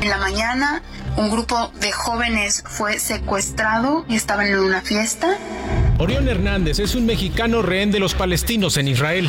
En 0.00 0.10
la 0.10 0.18
mañana, 0.18 0.80
un 1.16 1.28
grupo 1.28 1.72
de 1.80 1.90
jóvenes 1.90 2.62
fue 2.64 3.00
secuestrado 3.00 4.04
y 4.08 4.14
estaban 4.14 4.46
en 4.46 4.60
una 4.60 4.80
fiesta. 4.80 5.36
Orión 5.98 6.28
Hernández 6.28 6.78
es 6.78 6.94
un 6.94 7.04
mexicano 7.04 7.62
rehén 7.62 7.90
de 7.90 7.98
los 7.98 8.14
palestinos 8.14 8.76
en 8.76 8.86
Israel. 8.86 9.28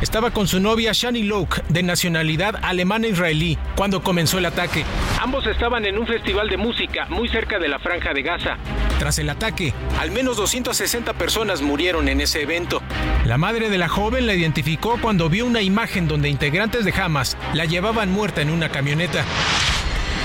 Estaba 0.00 0.30
con 0.30 0.48
su 0.48 0.58
novia 0.58 0.92
Shani 0.94 1.22
Loke, 1.22 1.62
de 1.68 1.82
nacionalidad 1.82 2.56
alemana-israelí, 2.62 3.58
cuando 3.76 4.02
comenzó 4.02 4.38
el 4.38 4.46
ataque. 4.46 4.84
Ambos 5.20 5.46
estaban 5.46 5.84
en 5.84 5.98
un 5.98 6.06
festival 6.06 6.48
de 6.48 6.56
música 6.56 7.06
muy 7.10 7.28
cerca 7.28 7.58
de 7.58 7.68
la 7.68 7.78
franja 7.78 8.14
de 8.14 8.22
Gaza. 8.22 8.56
Tras 8.98 9.18
el 9.18 9.28
ataque, 9.28 9.74
al 10.00 10.10
menos 10.10 10.38
260 10.38 11.12
personas 11.14 11.60
murieron 11.60 12.08
en 12.08 12.22
ese 12.22 12.40
evento. 12.40 12.80
La 13.26 13.36
madre 13.36 13.68
de 13.68 13.76
la 13.76 13.88
joven 13.88 14.26
la 14.26 14.34
identificó 14.34 14.98
cuando 15.00 15.28
vio 15.28 15.44
una 15.44 15.60
imagen 15.60 16.08
donde 16.08 16.30
integrantes 16.30 16.86
de 16.86 16.92
Hamas 16.92 17.36
la 17.52 17.66
llevaban 17.66 18.10
muerta 18.10 18.40
en 18.40 18.50
una 18.50 18.70
camioneta. 18.70 19.24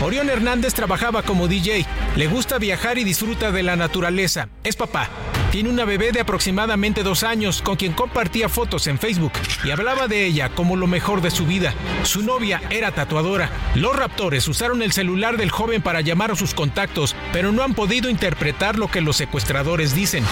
Orión 0.01 0.31
Hernández 0.31 0.73
trabajaba 0.73 1.21
como 1.21 1.47
DJ, 1.47 1.85
le 2.15 2.25
gusta 2.25 2.57
viajar 2.57 2.97
y 2.97 3.03
disfruta 3.03 3.51
de 3.51 3.61
la 3.61 3.75
naturaleza. 3.75 4.49
Es 4.63 4.75
papá. 4.75 5.07
Tiene 5.51 5.69
una 5.69 5.85
bebé 5.85 6.11
de 6.11 6.21
aproximadamente 6.21 7.03
dos 7.03 7.23
años 7.23 7.61
con 7.61 7.75
quien 7.75 7.93
compartía 7.93 8.49
fotos 8.49 8.87
en 8.87 8.97
Facebook 8.97 9.33
y 9.63 9.69
hablaba 9.69 10.07
de 10.07 10.25
ella 10.25 10.49
como 10.49 10.75
lo 10.75 10.87
mejor 10.87 11.21
de 11.21 11.29
su 11.29 11.45
vida. 11.45 11.75
Su 12.03 12.23
novia 12.23 12.61
era 12.71 12.91
tatuadora. 12.91 13.51
Los 13.75 13.95
raptores 13.95 14.47
usaron 14.47 14.81
el 14.81 14.91
celular 14.91 15.37
del 15.37 15.51
joven 15.51 15.83
para 15.83 16.01
llamar 16.01 16.31
a 16.31 16.35
sus 16.35 16.55
contactos, 16.55 17.15
pero 17.31 17.51
no 17.51 17.61
han 17.61 17.75
podido 17.75 18.09
interpretar 18.09 18.79
lo 18.79 18.89
que 18.89 19.01
los 19.01 19.17
secuestradores 19.17 19.93
dicen. 19.93 20.23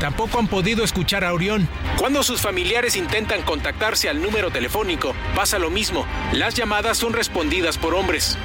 Tampoco 0.00 0.40
han 0.40 0.48
podido 0.48 0.82
escuchar 0.82 1.24
a 1.24 1.32
Orión. 1.32 1.68
Cuando 1.96 2.24
sus 2.24 2.40
familiares 2.40 2.96
intentan 2.96 3.42
contactarse 3.42 4.08
al 4.08 4.20
número 4.20 4.50
telefónico, 4.50 5.14
pasa 5.36 5.60
lo 5.60 5.70
mismo. 5.70 6.04
Las 6.32 6.54
llamadas 6.54 6.98
son 6.98 7.12
respondidas 7.12 7.78
por 7.78 7.94
hombres. 7.94 8.36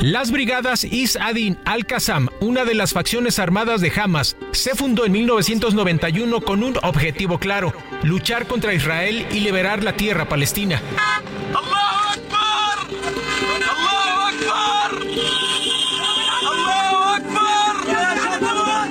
Las 0.00 0.30
brigadas 0.30 0.84
Is 0.84 1.16
Adin 1.16 1.58
al-Qassam, 1.64 2.28
una 2.40 2.64
de 2.64 2.74
las 2.74 2.92
facciones 2.92 3.38
armadas 3.38 3.80
de 3.80 3.92
Hamas, 3.94 4.36
se 4.52 4.74
fundó 4.74 5.06
en 5.06 5.12
1991 5.12 6.40
con 6.42 6.62
un 6.62 6.76
objetivo 6.82 7.38
claro, 7.38 7.72
luchar 8.02 8.46
contra 8.46 8.74
Israel 8.74 9.26
y 9.32 9.40
liberar 9.40 9.82
la 9.82 9.96
tierra 9.96 10.28
palestina. 10.28 10.82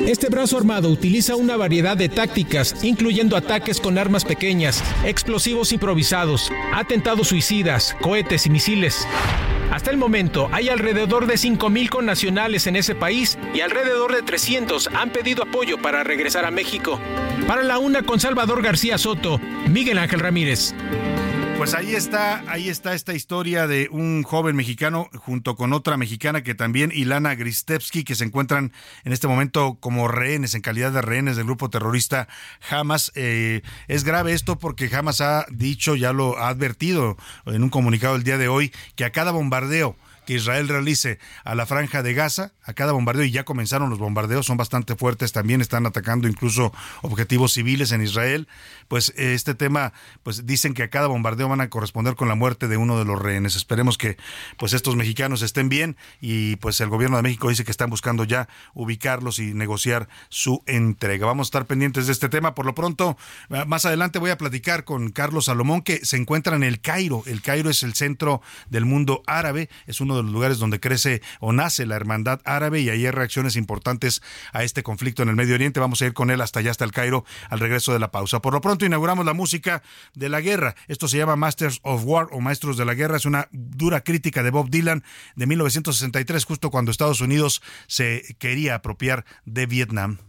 Este 0.08 0.30
brazo 0.30 0.58
armado 0.58 0.90
utiliza 0.90 1.36
una 1.36 1.58
variedad 1.58 1.98
de 1.98 2.10
tácticas, 2.10 2.84
incluyendo 2.84 3.38
ataques 3.38 3.80
con 3.80 3.98
armas 3.98 4.26
pequeñas, 4.26 4.84
explosivos 5.06 5.72
improvisados, 5.72 6.52
atentados 6.74 7.30
suicidas, 7.30 7.96
cohetes 8.02 8.46
y 8.46 8.50
misiles. 8.50 9.08
Hasta 9.74 9.90
el 9.90 9.98
momento 9.98 10.50
hay 10.52 10.70
alrededor 10.70 11.26
de 11.26 11.34
5.000 11.34 11.90
connacionales 11.90 12.68
en 12.68 12.76
ese 12.76 12.94
país 12.94 13.40
y 13.56 13.62
alrededor 13.62 14.14
de 14.14 14.22
300 14.22 14.88
han 14.94 15.10
pedido 15.10 15.42
apoyo 15.42 15.82
para 15.82 16.04
regresar 16.04 16.46
a 16.46 16.52
México. 16.52 17.00
Para 17.48 17.64
la 17.64 17.80
una 17.80 18.04
con 18.04 18.20
Salvador 18.20 18.62
García 18.62 19.00
Soto, 19.00 19.40
Miguel 19.68 19.98
Ángel 19.98 20.20
Ramírez. 20.20 20.76
Pues 21.64 21.76
ahí 21.76 21.96
está, 21.96 22.44
ahí 22.52 22.68
está 22.68 22.94
esta 22.94 23.14
historia 23.14 23.68
de 23.68 23.88
un 23.90 24.24
joven 24.24 24.54
mexicano 24.54 25.10
junto 25.16 25.56
con 25.56 25.72
otra 25.72 25.96
mexicana 25.96 26.44
que 26.44 26.56
también, 26.56 26.92
Ilana 26.94 27.36
Gristevsky, 27.36 28.04
que 28.04 28.16
se 28.16 28.26
encuentran 28.26 28.74
en 29.06 29.14
este 29.14 29.30
momento 29.30 29.78
como 29.80 30.10
rehenes, 30.10 30.56
en 30.56 30.62
calidad 30.62 30.92
de 30.92 31.02
rehenes 31.02 31.38
del 31.38 31.46
grupo 31.46 31.70
terrorista 31.70 32.28
Hamas. 32.70 33.14
Eh, 33.16 33.62
es 33.88 34.04
grave 34.04 34.34
esto 34.34 34.60
porque 34.60 34.94
Hamas 34.94 35.22
ha 35.22 35.46
dicho, 35.52 35.96
ya 35.96 36.12
lo 36.12 36.38
ha 36.38 36.50
advertido 36.50 37.16
en 37.46 37.64
un 37.64 37.70
comunicado 37.70 38.18
el 38.18 38.24
día 38.24 38.38
de 38.38 38.50
hoy, 38.50 38.74
que 38.98 39.06
a 39.06 39.14
cada 39.14 39.32
bombardeo 39.32 39.96
que 40.26 40.36
Israel 40.36 40.68
realice 40.68 41.20
a 41.44 41.56
la 41.56 41.66
franja 41.66 42.04
de 42.04 42.14
Gaza, 42.14 42.52
a 42.64 42.74
cada 42.74 42.92
bombardeo, 42.92 43.26
y 43.26 43.32
ya 43.32 43.44
comenzaron 43.44 43.90
los 43.90 44.00
bombardeos, 44.00 44.46
son 44.46 44.58
bastante 44.58 44.96
fuertes, 44.96 45.32
también 45.32 45.62
están 45.62 45.86
atacando 45.86 46.28
incluso 46.28 46.74
objetivos 47.02 47.54
civiles 47.54 47.92
en 47.92 48.02
Israel, 48.02 48.48
pues 48.94 49.12
este 49.18 49.56
tema, 49.56 49.92
pues 50.22 50.46
dicen 50.46 50.76
que 50.76 50.84
a 50.84 50.90
cada 50.92 51.08
bombardeo 51.08 51.50
van 51.50 51.62
a 51.62 51.70
corresponder 51.72 52.14
con 52.14 52.28
la 52.28 52.36
muerte 52.36 52.68
de 52.68 52.78
uno 52.78 53.00
de 53.00 53.06
los 53.06 53.20
rehenes. 53.20 53.56
Esperemos 53.56 53.98
que 53.98 54.18
pues 54.60 54.74
estos 54.74 54.96
mexicanos 54.96 55.42
estén 55.42 55.68
bien 55.68 55.98
y 56.22 56.58
pues 56.58 56.80
el 56.80 56.90
gobierno 56.90 57.18
de 57.18 57.24
México 57.24 57.50
dice 57.50 57.66
que 57.66 57.72
están 57.72 57.90
buscando 57.90 58.24
ya 58.24 58.48
ubicarlos 58.76 59.40
y 59.40 59.56
negociar 59.56 60.10
su 60.30 60.62
entrega. 60.68 61.26
Vamos 61.26 61.48
a 61.48 61.50
estar 61.50 61.66
pendientes 61.66 62.06
de 62.06 62.12
este 62.12 62.30
tema. 62.30 62.54
Por 62.54 62.68
lo 62.68 62.76
pronto, 62.76 63.18
más 63.66 63.84
adelante 63.86 64.20
voy 64.20 64.30
a 64.30 64.38
platicar 64.38 64.84
con 64.84 65.10
Carlos 65.10 65.46
Salomón 65.46 65.82
que 65.82 66.06
se 66.06 66.18
encuentra 66.18 66.56
en 66.56 66.62
el 66.62 66.80
Cairo. 66.80 67.24
El 67.26 67.42
Cairo 67.42 67.72
es 67.72 67.82
el 67.82 67.96
centro 67.96 68.44
del 68.70 68.86
mundo 68.86 69.24
árabe, 69.26 69.70
es 69.88 70.02
uno 70.02 70.16
de 70.18 70.22
los 70.22 70.32
lugares 70.32 70.60
donde 70.60 70.80
crece 70.80 71.24
o 71.40 71.52
nace 71.52 71.88
la 71.88 71.96
hermandad 71.96 72.42
árabe 72.46 72.82
y 72.82 72.92
ahí 72.92 73.08
hay 73.08 73.12
reacciones 73.12 73.56
importantes 73.56 74.22
a 74.52 74.64
este 74.64 74.84
conflicto 74.84 75.24
en 75.24 75.30
el 75.30 75.36
Medio 75.36 75.56
Oriente. 75.56 75.80
Vamos 75.80 76.00
a 76.04 76.06
ir 76.06 76.14
con 76.14 76.30
él 76.30 76.42
hasta 76.42 76.60
allá, 76.60 76.70
hasta 76.70 76.86
el 76.86 76.92
Cairo, 76.92 77.26
al 77.50 77.60
regreso 77.60 77.92
de 77.92 77.98
la 77.98 78.12
pausa. 78.12 78.40
Por 78.40 78.54
lo 78.54 78.62
pronto 78.62 78.83
inauguramos 78.86 79.26
la 79.26 79.34
música 79.34 79.84
de 80.14 80.30
la 80.30 80.42
guerra. 80.42 80.76
Esto 80.88 81.08
se 81.08 81.18
llama 81.18 81.36
Masters 81.36 81.80
of 81.84 82.04
War 82.06 82.28
o 82.32 82.42
Maestros 82.42 82.78
de 82.78 82.86
la 82.86 82.94
Guerra. 82.94 83.18
Es 83.18 83.26
una 83.26 83.48
dura 83.52 84.04
crítica 84.04 84.44
de 84.44 84.52
Bob 84.52 84.70
Dylan 84.70 85.04
de 85.36 85.48
1963, 85.48 86.46
justo 86.46 86.70
cuando 86.72 86.92
Estados 86.92 87.22
Unidos 87.22 87.62
se 87.88 88.36
quería 88.40 88.76
apropiar 88.76 89.26
de 89.46 89.66
Vietnam. 89.66 90.20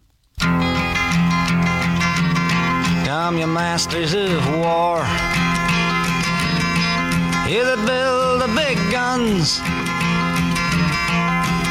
Come, 3.05 3.39
your 3.39 3.49
masters 3.49 4.15
of 4.15 4.59
war. 4.59 5.05
Here 7.47 7.65
that 7.65 7.85
build 7.85 8.41
the 8.41 8.49
big 8.57 8.79
guns. 8.91 9.61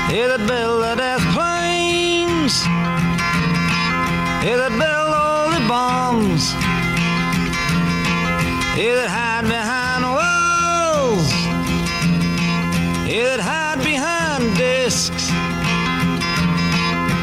Here 0.08 0.28
that 0.28 0.46
build 0.48 0.84
the 0.84 0.96
death 0.96 1.26
planes. 1.34 2.64
Here 4.46 4.58
that 4.58 4.72
build 4.78 5.14
all 5.16 5.50
the 5.50 5.68
bombs. 5.68 6.54
Here 8.76 8.96
that 8.96 9.08
hide 9.08 9.48
behind 9.48 10.04
walls. 10.04 11.30
Here 13.06 13.38
that 13.38 13.40
hide 13.40 13.84
behind 13.84 14.58
discs. 14.58 15.30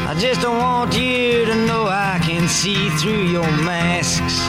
I 0.07 0.15
just 0.17 0.41
don't 0.41 0.57
want 0.59 0.93
you 0.95 1.45
to 1.45 1.55
know 1.67 1.87
I 1.87 2.19
can 2.23 2.47
see 2.47 2.87
through 2.99 3.27
your 3.27 3.51
masks. 3.67 4.39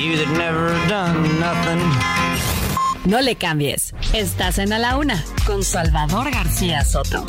You 0.00 0.16
that 0.16 0.32
never 0.38 0.72
done 0.88 1.28
nothing. 1.38 1.82
No 3.04 3.20
le 3.20 3.34
cambies. 3.34 3.92
Estás 4.14 4.58
en 4.58 4.72
A 4.72 4.78
la 4.78 4.96
Una 4.96 5.22
con 5.46 5.62
Salvador 5.62 6.30
García 6.30 6.86
Soto. 6.86 7.26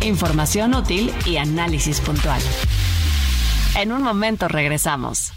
Información 0.00 0.74
útil 0.74 1.14
y 1.26 1.36
análisis 1.36 2.00
puntual. 2.00 2.42
En 3.76 3.92
un 3.92 4.02
momento 4.02 4.48
regresamos. 4.48 5.32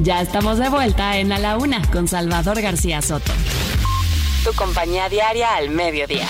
Ya 0.00 0.20
estamos 0.20 0.58
de 0.58 0.68
vuelta 0.68 1.18
en 1.18 1.32
A 1.32 1.38
la 1.38 1.56
Una 1.56 1.82
con 1.90 2.08
Salvador 2.08 2.60
García 2.60 3.02
Soto. 3.02 3.32
Tu 4.44 4.52
compañía 4.54 5.08
diaria 5.08 5.56
al 5.56 5.70
mediodía. 5.70 6.28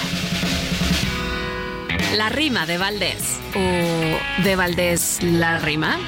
La 2.16 2.28
rima 2.30 2.66
de 2.66 2.78
Valdés. 2.78 3.38
¿O 3.54 4.42
de 4.42 4.56
Valdés 4.56 5.18
la 5.22 5.58
rima? 5.58 5.98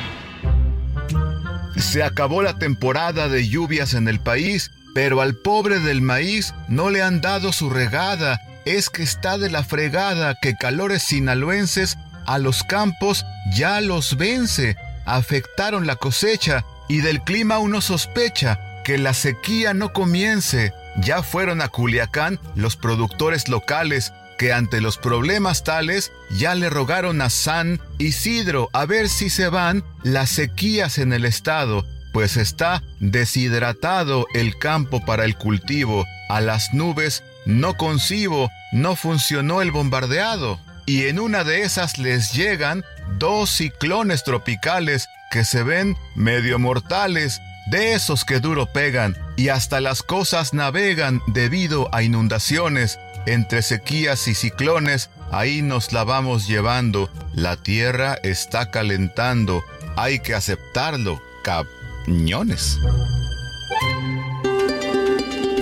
Se 1.77 2.03
acabó 2.03 2.43
la 2.43 2.59
temporada 2.59 3.29
de 3.29 3.49
lluvias 3.49 3.95
en 3.95 4.09
el 4.09 4.21
país, 4.21 4.71
pero 4.95 5.21
al 5.21 5.35
pobre 5.35 5.79
del 5.79 6.03
maíz 6.03 6.55
no 6.69 6.91
le 6.91 7.03
han 7.03 7.21
dado 7.21 7.53
su 7.53 7.71
regada. 7.71 8.41
Es 8.65 8.91
que 8.91 9.03
está 9.03 9.39
de 9.39 9.51
la 9.51 9.63
fregada 9.63 10.35
que 10.41 10.55
calores 10.55 11.03
sinaloenses 11.03 11.99
a 12.27 12.39
los 12.39 12.63
campos 12.63 13.25
ya 13.55 13.81
los 13.81 14.17
vence. 14.17 14.77
Afectaron 15.07 15.87
la 15.87 15.97
cosecha 15.97 16.65
y 16.91 17.03
del 17.03 17.23
clima 17.23 17.59
uno 17.59 17.81
sospecha 17.81 18.59
que 18.83 18.99
la 18.99 19.15
sequía 19.15 19.75
no 19.75 19.93
comience. 19.93 20.75
Ya 20.97 21.23
fueron 21.23 21.63
a 21.63 21.69
Culiacán 21.69 22.41
los 22.57 22.75
productores 22.75 23.49
locales 23.49 24.13
que 24.39 24.53
ante 24.53 24.81
los 24.81 24.99
problemas 24.99 25.63
tales 25.63 26.11
ya 26.31 26.57
le 26.57 26.69
rogaron 26.69 27.23
a 27.23 27.31
San 27.31 27.81
Isidro 27.99 28.71
a 28.73 28.87
ver 28.87 29.09
si 29.09 29.31
se 29.31 29.49
van 29.49 29.85
las 30.03 30.31
sequías 30.31 30.99
en 30.99 31.13
el 31.13 31.27
estado, 31.27 31.87
pues 32.13 32.37
está 32.37 32.83
deshidratado 32.99 34.27
el 34.35 34.59
campo 34.59 35.05
para 35.05 35.25
el 35.25 35.37
cultivo, 35.37 36.05
a 36.29 36.41
las 36.41 36.75
nubes 36.75 37.23
no 37.47 37.75
concibo, 37.75 38.51
no 38.73 38.97
funcionó 38.97 39.63
el 39.63 39.71
bombardeado. 39.71 40.59
Y 40.87 41.07
en 41.07 41.21
una 41.21 41.45
de 41.45 41.63
esas 41.63 41.99
les 41.99 42.33
llegan 42.33 42.85
dos 43.17 43.49
ciclones 43.51 44.25
tropicales 44.25 45.09
que 45.31 45.45
se 45.45 45.63
ven 45.63 45.97
medio 46.15 46.59
mortales, 46.59 47.41
de 47.71 47.95
esos 47.95 48.25
que 48.25 48.41
duro 48.41 48.67
pegan, 48.67 49.17
y 49.37 49.49
hasta 49.49 49.81
las 49.81 50.03
cosas 50.03 50.53
navegan 50.53 51.23
debido 51.29 51.89
a 51.95 52.03
inundaciones, 52.03 52.99
entre 53.27 53.63
sequías 53.63 54.27
y 54.29 54.35
ciclones, 54.35 55.11
ahí 55.31 55.63
nos 55.63 55.93
la 55.93 56.05
vamos 56.05 56.49
llevando. 56.49 57.11
La 57.35 57.57
tierra 57.57 58.19
está 58.23 58.71
calentando. 58.71 59.63
Hay 59.97 60.21
que 60.21 60.35
aceptarlo. 60.35 61.21
Cañones. 61.45 62.79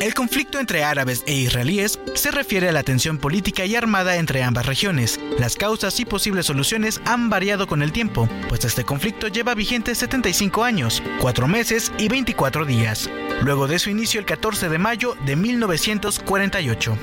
El 0.09 0.15
conflicto 0.15 0.59
entre 0.59 0.85
árabes 0.85 1.23
e 1.27 1.35
israelíes 1.35 2.01
se 2.15 2.31
refiere 2.31 2.71
a 2.71 2.73
la 2.73 2.83
tensión 2.83 3.19
política 3.19 3.67
y 3.67 3.77
armada 3.77 4.17
entre 4.17 4.43
ambas 4.43 4.65
regiones. 4.65 5.21
Las 5.39 5.55
causas 5.55 6.01
y 6.01 6.07
posibles 6.07 6.47
soluciones 6.47 7.03
han 7.05 7.29
variado 7.29 7.67
con 7.67 7.83
el 7.83 7.93
tiempo, 7.93 8.27
pues 8.49 8.65
este 8.65 8.85
conflicto 8.85 9.29
lleva 9.29 9.55
vigente 9.55 9.95
75 9.95 10.65
años, 10.65 11.03
4 11.21 11.47
meses 11.47 11.93
y 11.99 12.09
24 12.09 12.65
días, 12.65 13.11
luego 13.43 13.69
de 13.69 13.79
su 13.79 13.91
inicio 13.91 14.19
el 14.19 14.25
14 14.25 14.71
de 14.71 14.79
mayo 14.79 15.15
de 15.27 15.37
1948. 15.37 16.97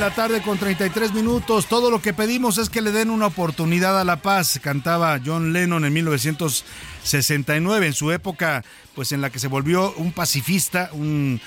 La 0.00 0.14
tarde 0.14 0.40
con 0.40 0.56
33 0.56 1.12
minutos. 1.12 1.66
Todo 1.66 1.90
lo 1.90 2.00
que 2.00 2.14
pedimos 2.14 2.56
es 2.56 2.70
que 2.70 2.80
le 2.80 2.90
den 2.90 3.10
una 3.10 3.26
oportunidad 3.26 4.00
a 4.00 4.04
la 4.04 4.16
paz. 4.22 4.58
Cantaba 4.62 5.20
John 5.22 5.52
Lennon 5.52 5.84
en 5.84 5.92
1900. 5.92 6.64
69, 7.02 7.86
en 7.86 7.92
su 7.92 8.12
época 8.12 8.64
pues 8.94 9.12
en 9.12 9.22
la 9.22 9.30
que 9.30 9.38
se 9.38 9.48
volvió 9.48 9.94
un 9.94 10.12
pacifista, 10.12 10.90
un, 10.92 11.40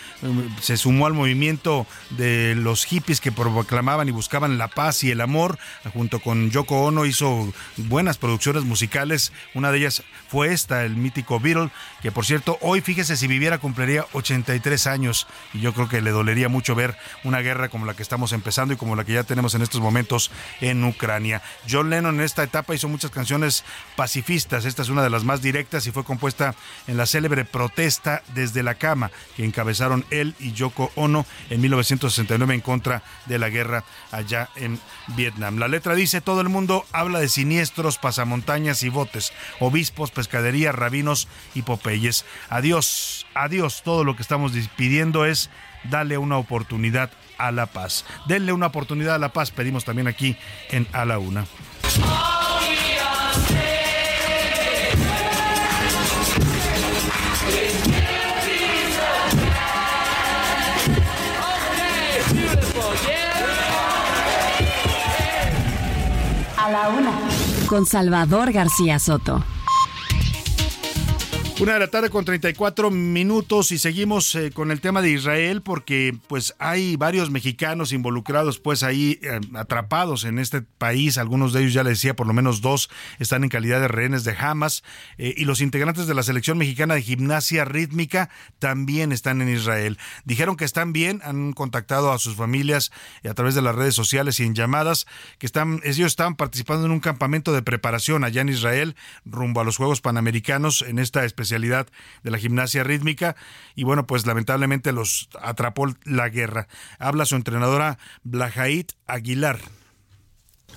se 0.60 0.76
sumó 0.76 1.06
al 1.06 1.14
movimiento 1.14 1.86
de 2.12 2.56
los 2.56 2.84
hippies 2.86 3.22
que 3.22 3.32
proclamaban 3.32 4.08
y 4.08 4.12
buscaban 4.12 4.58
la 4.58 4.70
paz 4.70 5.04
y 5.04 5.12
el 5.12 5.22
amor, 5.22 5.60
junto 5.94 6.20
con 6.20 6.50
Yoko 6.50 6.86
Ono 6.86 7.06
hizo 7.06 7.54
buenas 7.78 8.18
producciones 8.18 8.64
musicales, 8.64 9.34
una 9.54 9.72
de 9.72 9.78
ellas 9.78 10.02
fue 10.30 10.52
esta, 10.52 10.84
el 10.84 10.96
mítico 10.96 11.40
Beatle, 11.40 11.70
que 12.02 12.12
por 12.12 12.26
cierto, 12.26 12.58
hoy 12.62 12.82
fíjese 12.82 13.18
si 13.18 13.28
viviera 13.28 13.60
cumpliría 13.60 14.08
83 14.14 14.88
años 14.88 15.28
y 15.54 15.60
yo 15.60 15.76
creo 15.76 15.88
que 15.88 16.02
le 16.02 16.10
dolería 16.10 16.50
mucho 16.50 16.74
ver 16.74 16.98
una 17.24 17.42
guerra 17.42 17.70
como 17.70 17.86
la 17.86 17.94
que 17.94 18.02
estamos 18.02 18.34
empezando 18.34 18.74
y 18.74 18.78
como 18.78 18.96
la 18.96 19.04
que 19.04 19.14
ya 19.14 19.26
tenemos 19.26 19.54
en 19.54 19.62
estos 19.62 19.80
momentos 19.80 20.32
en 20.60 20.84
Ucrania. 20.84 21.44
John 21.70 21.92
Lennon 21.92 22.16
en 22.16 22.22
esta 22.22 22.42
etapa 22.42 22.74
hizo 22.74 22.88
muchas 22.88 23.12
canciones 23.12 23.64
pacifistas, 23.96 24.66
esta 24.66 24.82
es 24.82 24.90
una 24.90 25.04
de 25.04 25.12
las 25.12 25.24
más 25.24 25.43
directas 25.44 25.86
y 25.86 25.92
fue 25.92 26.04
compuesta 26.04 26.56
en 26.88 26.98
la 26.98 27.06
célebre 27.06 27.46
protesta 27.46 28.24
desde 28.34 28.64
la 28.64 28.76
cama 28.76 29.12
que 29.36 29.46
encabezaron 29.46 30.06
él 30.10 30.34
y 30.40 30.54
Yoko 30.54 30.92
Ono 30.96 31.26
en 31.52 31.62
1969 31.62 32.56
en 32.56 32.62
contra 32.62 33.04
de 33.28 33.38
la 33.38 33.50
guerra 33.50 33.84
allá 34.12 34.50
en 34.56 34.80
Vietnam. 35.10 35.60
La 35.60 35.68
letra 35.68 35.94
dice, 35.94 36.22
todo 36.22 36.42
el 36.42 36.50
mundo 36.50 36.86
habla 36.92 37.20
de 37.20 37.30
siniestros, 37.30 37.98
pasamontañas 37.98 38.82
y 38.84 38.90
botes, 38.90 39.34
obispos, 39.60 40.10
pescadería, 40.10 40.72
rabinos 40.72 41.28
y 41.54 41.62
popeyes. 41.62 42.26
Adiós, 42.50 43.28
adiós, 43.36 43.84
todo 43.84 44.04
lo 44.04 44.16
que 44.16 44.24
estamos 44.24 44.54
pidiendo 44.76 45.26
es 45.26 45.50
darle 45.84 46.18
una 46.18 46.38
oportunidad 46.38 47.12
a 47.38 47.52
la 47.52 47.66
paz. 47.66 48.06
Denle 48.28 48.54
una 48.54 48.68
oportunidad 48.68 49.16
a 49.16 49.20
la 49.20 49.34
paz, 49.34 49.52
pedimos 49.52 49.86
también 49.86 50.08
aquí 50.08 50.38
en 50.70 50.88
A 50.94 51.06
la 51.06 51.20
Una. 51.20 51.46
Con 67.68 67.86
Salvador 67.86 68.52
García 68.52 68.98
Soto. 68.98 69.44
Una 71.60 71.74
de 71.74 71.80
la 71.80 71.88
tarde 71.88 72.10
con 72.10 72.26
34 72.26 72.90
minutos 72.90 73.72
y 73.72 73.78
seguimos 73.78 74.34
eh, 74.34 74.50
con 74.52 74.72
el 74.72 74.82
tema 74.82 75.04
de 75.04 75.12
Israel 75.12 75.62
porque 75.62 76.18
pues 76.28 76.56
hay 76.58 76.96
varios 76.98 77.30
mexicanos 77.30 77.94
involucrados 77.94 78.58
pues 78.60 78.82
ahí 78.82 79.20
eh, 79.22 79.40
atrapados 79.54 80.26
en 80.26 80.40
este 80.40 80.64
país. 80.64 81.20
Algunos 81.20 81.54
de 81.54 81.62
ellos 81.62 81.74
ya 81.74 81.84
les 81.84 82.00
decía, 82.00 82.16
por 82.16 82.26
lo 82.26 82.34
menos 82.34 82.62
dos 82.62 82.90
están 83.20 83.44
en 83.44 83.50
calidad 83.50 83.80
de 83.80 83.88
rehenes 83.88 84.24
de 84.24 84.36
Hamas 84.36 84.84
eh, 85.20 85.36
y 85.38 85.46
los 85.46 85.62
integrantes 85.62 86.08
de 86.08 86.16
la 86.16 86.24
selección 86.24 86.58
mexicana 86.58 86.96
de 86.96 87.04
gimnasia 87.04 87.66
rítmica 87.66 88.32
también 88.58 89.12
están 89.12 89.40
en 89.40 89.50
Israel. 89.50 90.00
Dijeron 90.26 90.58
que 90.58 90.66
están 90.66 90.92
bien, 90.92 91.22
han 91.24 91.54
contactado 91.54 92.12
a 92.12 92.18
sus 92.18 92.36
familias 92.36 92.92
a 93.24 93.34
través 93.36 93.54
de 93.54 93.62
las 93.62 93.76
redes 93.76 93.94
sociales 93.94 94.40
y 94.40 94.44
en 94.44 94.56
llamadas 94.56 95.06
que 95.38 95.46
están 95.46 95.82
ellos 95.84 96.08
están 96.08 96.36
participando 96.36 96.88
en 96.88 96.92
un 96.92 97.00
campamento 97.00 97.54
de 97.54 97.62
preparación 97.62 98.24
allá 98.24 98.42
en 98.42 98.50
Israel 98.50 98.96
rumbo 99.24 99.62
a 99.62 99.64
los 99.64 99.78
Juegos 99.78 100.02
Panamericanos 100.02 100.82
en 100.82 100.98
esta 100.98 101.24
especie 101.24 101.43
especialidad 101.44 101.88
de 102.24 102.32
la 102.32 102.38
gimnasia 102.38 102.84
rítmica 102.84 103.36
y 103.76 103.84
bueno, 103.84 104.08
pues 104.08 104.26
lamentablemente 104.26 104.92
los 104.92 105.30
atrapó 105.42 105.88
la 106.06 106.30
guerra. 106.30 106.68
Habla 107.00 107.26
su 107.26 107.36
entrenadora 107.36 107.98
Blahait 108.24 108.92
Aguilar. 109.06 109.60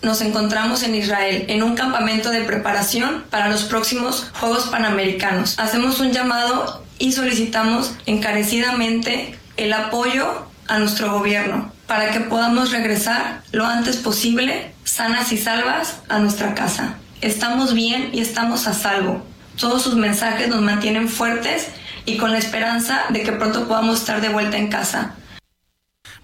Nos 0.02 0.20
encontramos 0.20 0.82
en 0.82 0.94
Israel 0.94 1.46
en 1.48 1.62
un 1.62 1.74
campamento 1.74 2.30
de 2.30 2.42
preparación 2.42 3.24
para 3.30 3.48
los 3.48 3.64
próximos 3.64 4.30
Juegos 4.34 4.66
Panamericanos. 4.66 5.58
Hacemos 5.58 6.00
un 6.00 6.12
llamado 6.12 6.84
y 6.98 7.12
solicitamos 7.12 7.94
encarecidamente 8.04 9.38
el 9.56 9.72
apoyo 9.72 10.46
a 10.68 10.78
nuestro 10.78 11.12
gobierno 11.12 11.72
para 11.86 12.10
que 12.10 12.20
podamos 12.20 12.72
regresar 12.72 13.42
lo 13.52 13.64
antes 13.64 13.96
posible, 13.96 14.72
sanas 14.84 15.32
y 15.32 15.38
salvas, 15.38 16.00
a 16.08 16.18
nuestra 16.18 16.54
casa. 16.54 16.96
Estamos 17.20 17.72
bien 17.72 18.10
y 18.12 18.20
estamos 18.20 18.66
a 18.66 18.74
salvo. 18.74 19.24
Todos 19.56 19.82
sus 19.82 19.94
mensajes 19.94 20.48
nos 20.48 20.60
mantienen 20.60 21.08
fuertes 21.08 21.68
y 22.04 22.18
con 22.18 22.30
la 22.30 22.38
esperanza 22.38 23.04
de 23.10 23.22
que 23.22 23.32
pronto 23.32 23.66
podamos 23.66 24.00
estar 24.00 24.20
de 24.20 24.28
vuelta 24.28 24.56
en 24.56 24.68
casa. 24.68 25.14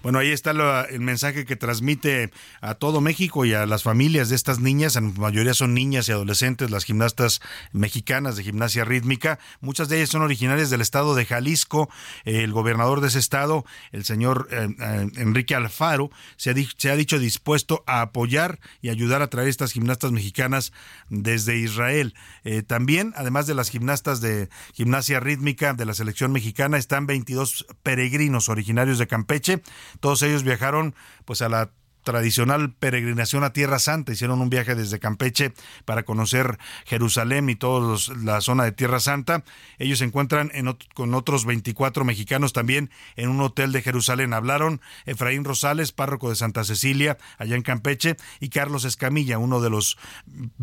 Bueno, 0.03 0.19
ahí 0.19 0.31
está 0.31 0.51
el 0.51 0.99
mensaje 0.99 1.45
que 1.45 1.55
transmite 1.55 2.29
a 2.59 2.75
todo 2.75 2.99
México 2.99 3.45
y 3.45 3.53
a 3.53 3.65
las 3.65 3.83
familias 3.83 4.27
de 4.27 4.35
estas 4.35 4.59
niñas. 4.59 4.97
En 4.97 5.17
mayoría 5.17 5.53
son 5.53 5.73
niñas 5.73 6.09
y 6.09 6.11
adolescentes, 6.11 6.69
las 6.69 6.83
gimnastas 6.83 7.39
mexicanas 7.71 8.35
de 8.35 8.43
gimnasia 8.43 8.83
rítmica. 8.83 9.39
Muchas 9.61 9.87
de 9.87 9.95
ellas 9.95 10.09
son 10.09 10.21
originarias 10.21 10.69
del 10.69 10.81
estado 10.81 11.15
de 11.15 11.25
Jalisco. 11.25 11.89
El 12.25 12.51
gobernador 12.51 12.99
de 12.99 13.07
ese 13.07 13.19
estado, 13.19 13.63
el 13.93 14.03
señor 14.03 14.49
eh, 14.51 14.75
eh, 14.77 15.07
Enrique 15.15 15.55
Alfaro, 15.55 16.11
se 16.35 16.49
ha, 16.49 16.53
se 16.75 16.91
ha 16.91 16.97
dicho 16.97 17.17
dispuesto 17.17 17.81
a 17.87 18.01
apoyar 18.01 18.59
y 18.81 18.89
ayudar 18.89 19.21
a 19.21 19.29
traer 19.29 19.47
estas 19.47 19.71
gimnastas 19.71 20.11
mexicanas 20.11 20.73
desde 21.07 21.57
Israel. 21.57 22.13
Eh, 22.43 22.61
también, 22.61 23.13
además 23.15 23.47
de 23.47 23.55
las 23.55 23.69
gimnastas 23.69 24.19
de 24.19 24.49
gimnasia 24.73 25.21
rítmica 25.21 25.73
de 25.73 25.85
la 25.85 25.93
selección 25.93 26.33
mexicana, 26.33 26.77
están 26.77 27.07
22 27.07 27.67
peregrinos 27.83 28.49
originarios 28.49 28.99
de 28.99 29.07
Campeche 29.07 29.63
todos 29.99 30.21
ellos 30.21 30.43
viajaron 30.43 30.95
pues 31.25 31.41
a 31.41 31.49
la 31.49 31.71
tradicional 32.03 32.73
peregrinación 32.73 33.43
a 33.43 33.53
Tierra 33.53 33.79
Santa. 33.79 34.11
Hicieron 34.11 34.41
un 34.41 34.49
viaje 34.49 34.75
desde 34.75 34.99
Campeche 34.99 35.53
para 35.85 36.03
conocer 36.03 36.59
Jerusalén 36.85 37.49
y 37.49 37.55
toda 37.55 37.97
la 38.21 38.41
zona 38.41 38.65
de 38.65 38.71
Tierra 38.71 38.99
Santa. 38.99 39.43
Ellos 39.79 39.99
se 39.99 40.05
encuentran 40.05 40.51
con 40.93 41.13
otros 41.13 41.45
24 41.45 42.05
mexicanos 42.05 42.53
también 42.53 42.91
en 43.15 43.29
un 43.29 43.41
hotel 43.41 43.71
de 43.71 43.81
Jerusalén. 43.81 44.33
Hablaron 44.33 44.81
Efraín 45.05 45.43
Rosales, 45.43 45.91
párroco 45.91 46.29
de 46.29 46.35
Santa 46.35 46.63
Cecilia, 46.63 47.17
allá 47.37 47.55
en 47.55 47.63
Campeche, 47.63 48.17
y 48.39 48.49
Carlos 48.49 48.85
Escamilla, 48.85 49.37
uno 49.37 49.61
de 49.61 49.69
los 49.69 49.97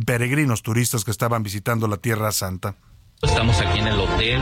peregrinos 0.04 0.62
turistas 0.62 1.04
que 1.04 1.10
estaban 1.10 1.42
visitando 1.42 1.88
la 1.88 1.96
Tierra 1.96 2.32
Santa. 2.32 2.76
Estamos 3.22 3.61
aquí 3.61 3.78
en 3.78 3.87
el 3.87 4.00
hotel. 4.00 4.40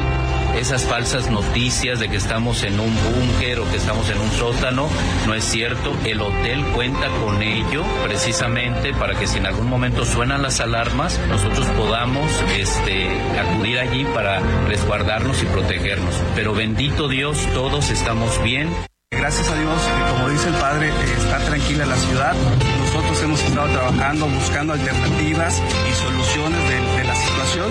Esas 0.57 0.85
falsas 0.85 1.29
noticias 1.29 1.99
de 1.99 2.09
que 2.09 2.17
estamos 2.17 2.63
en 2.63 2.79
un 2.79 2.95
búnker 2.95 3.59
o 3.59 3.71
que 3.71 3.77
estamos 3.77 4.09
en 4.09 4.21
un 4.21 4.31
sótano, 4.31 4.89
no 5.27 5.35
es 5.35 5.45
cierto. 5.45 5.97
El 6.05 6.21
hotel 6.21 6.65
cuenta 6.75 7.09
con 7.25 7.43
ello 7.43 7.85
precisamente 8.05 8.95
para 8.95 9.19
que 9.19 9.27
si 9.27 9.39
en 9.39 9.47
algún 9.47 9.69
momento 9.69 10.05
suenan 10.05 10.43
las 10.43 10.61
alarmas, 10.61 11.19
nosotros 11.29 11.67
podamos 11.77 12.31
este, 12.57 13.09
acudir 13.39 13.81
allí 13.81 14.05
para 14.05 14.39
resguardarnos 14.69 15.43
y 15.43 15.47
protegernos. 15.47 16.15
Pero 16.37 16.55
bendito 16.55 17.09
Dios, 17.09 17.37
todos 17.55 17.91
estamos 17.91 18.41
bien. 18.45 18.69
Gracias 19.11 19.49
a 19.49 19.57
Dios, 19.57 19.81
como 20.13 20.29
dice 20.29 20.49
el 20.49 20.55
Padre, 20.55 20.93
está 21.17 21.39
tranquila 21.39 21.85
la 21.85 21.97
ciudad. 21.97 22.35
Nosotros 22.81 23.23
hemos 23.23 23.43
estado 23.43 23.69
trabajando, 23.71 24.27
buscando 24.27 24.73
alternativas 24.75 25.61
y 25.91 25.95
soluciones 25.95 26.61
de, 26.69 26.99
de 26.99 27.05
la 27.05 27.15
situación 27.17 27.67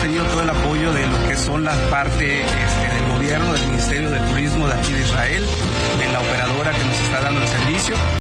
tenido 0.00 0.24
todo 0.26 0.42
el 0.42 0.50
apoyo 0.50 0.92
de 0.92 1.06
lo 1.06 1.28
que 1.28 1.36
son 1.36 1.64
las 1.64 1.76
partes 1.90 2.20
este, 2.20 2.94
del 2.94 3.12
gobierno, 3.12 3.52
del 3.52 3.66
Ministerio 3.66 4.10
de 4.10 4.18
Turismo 4.20 4.66
de 4.66 4.74
aquí 4.74 4.92
de 4.92 5.00
Israel, 5.00 5.44
de 5.98 6.12
la 6.12 6.20
operadora 6.20 6.72
que 6.72 6.84
nos 6.84 7.00
está 7.00 7.20
dando 7.20 7.40
el 7.42 7.48
servicio. 7.48 8.19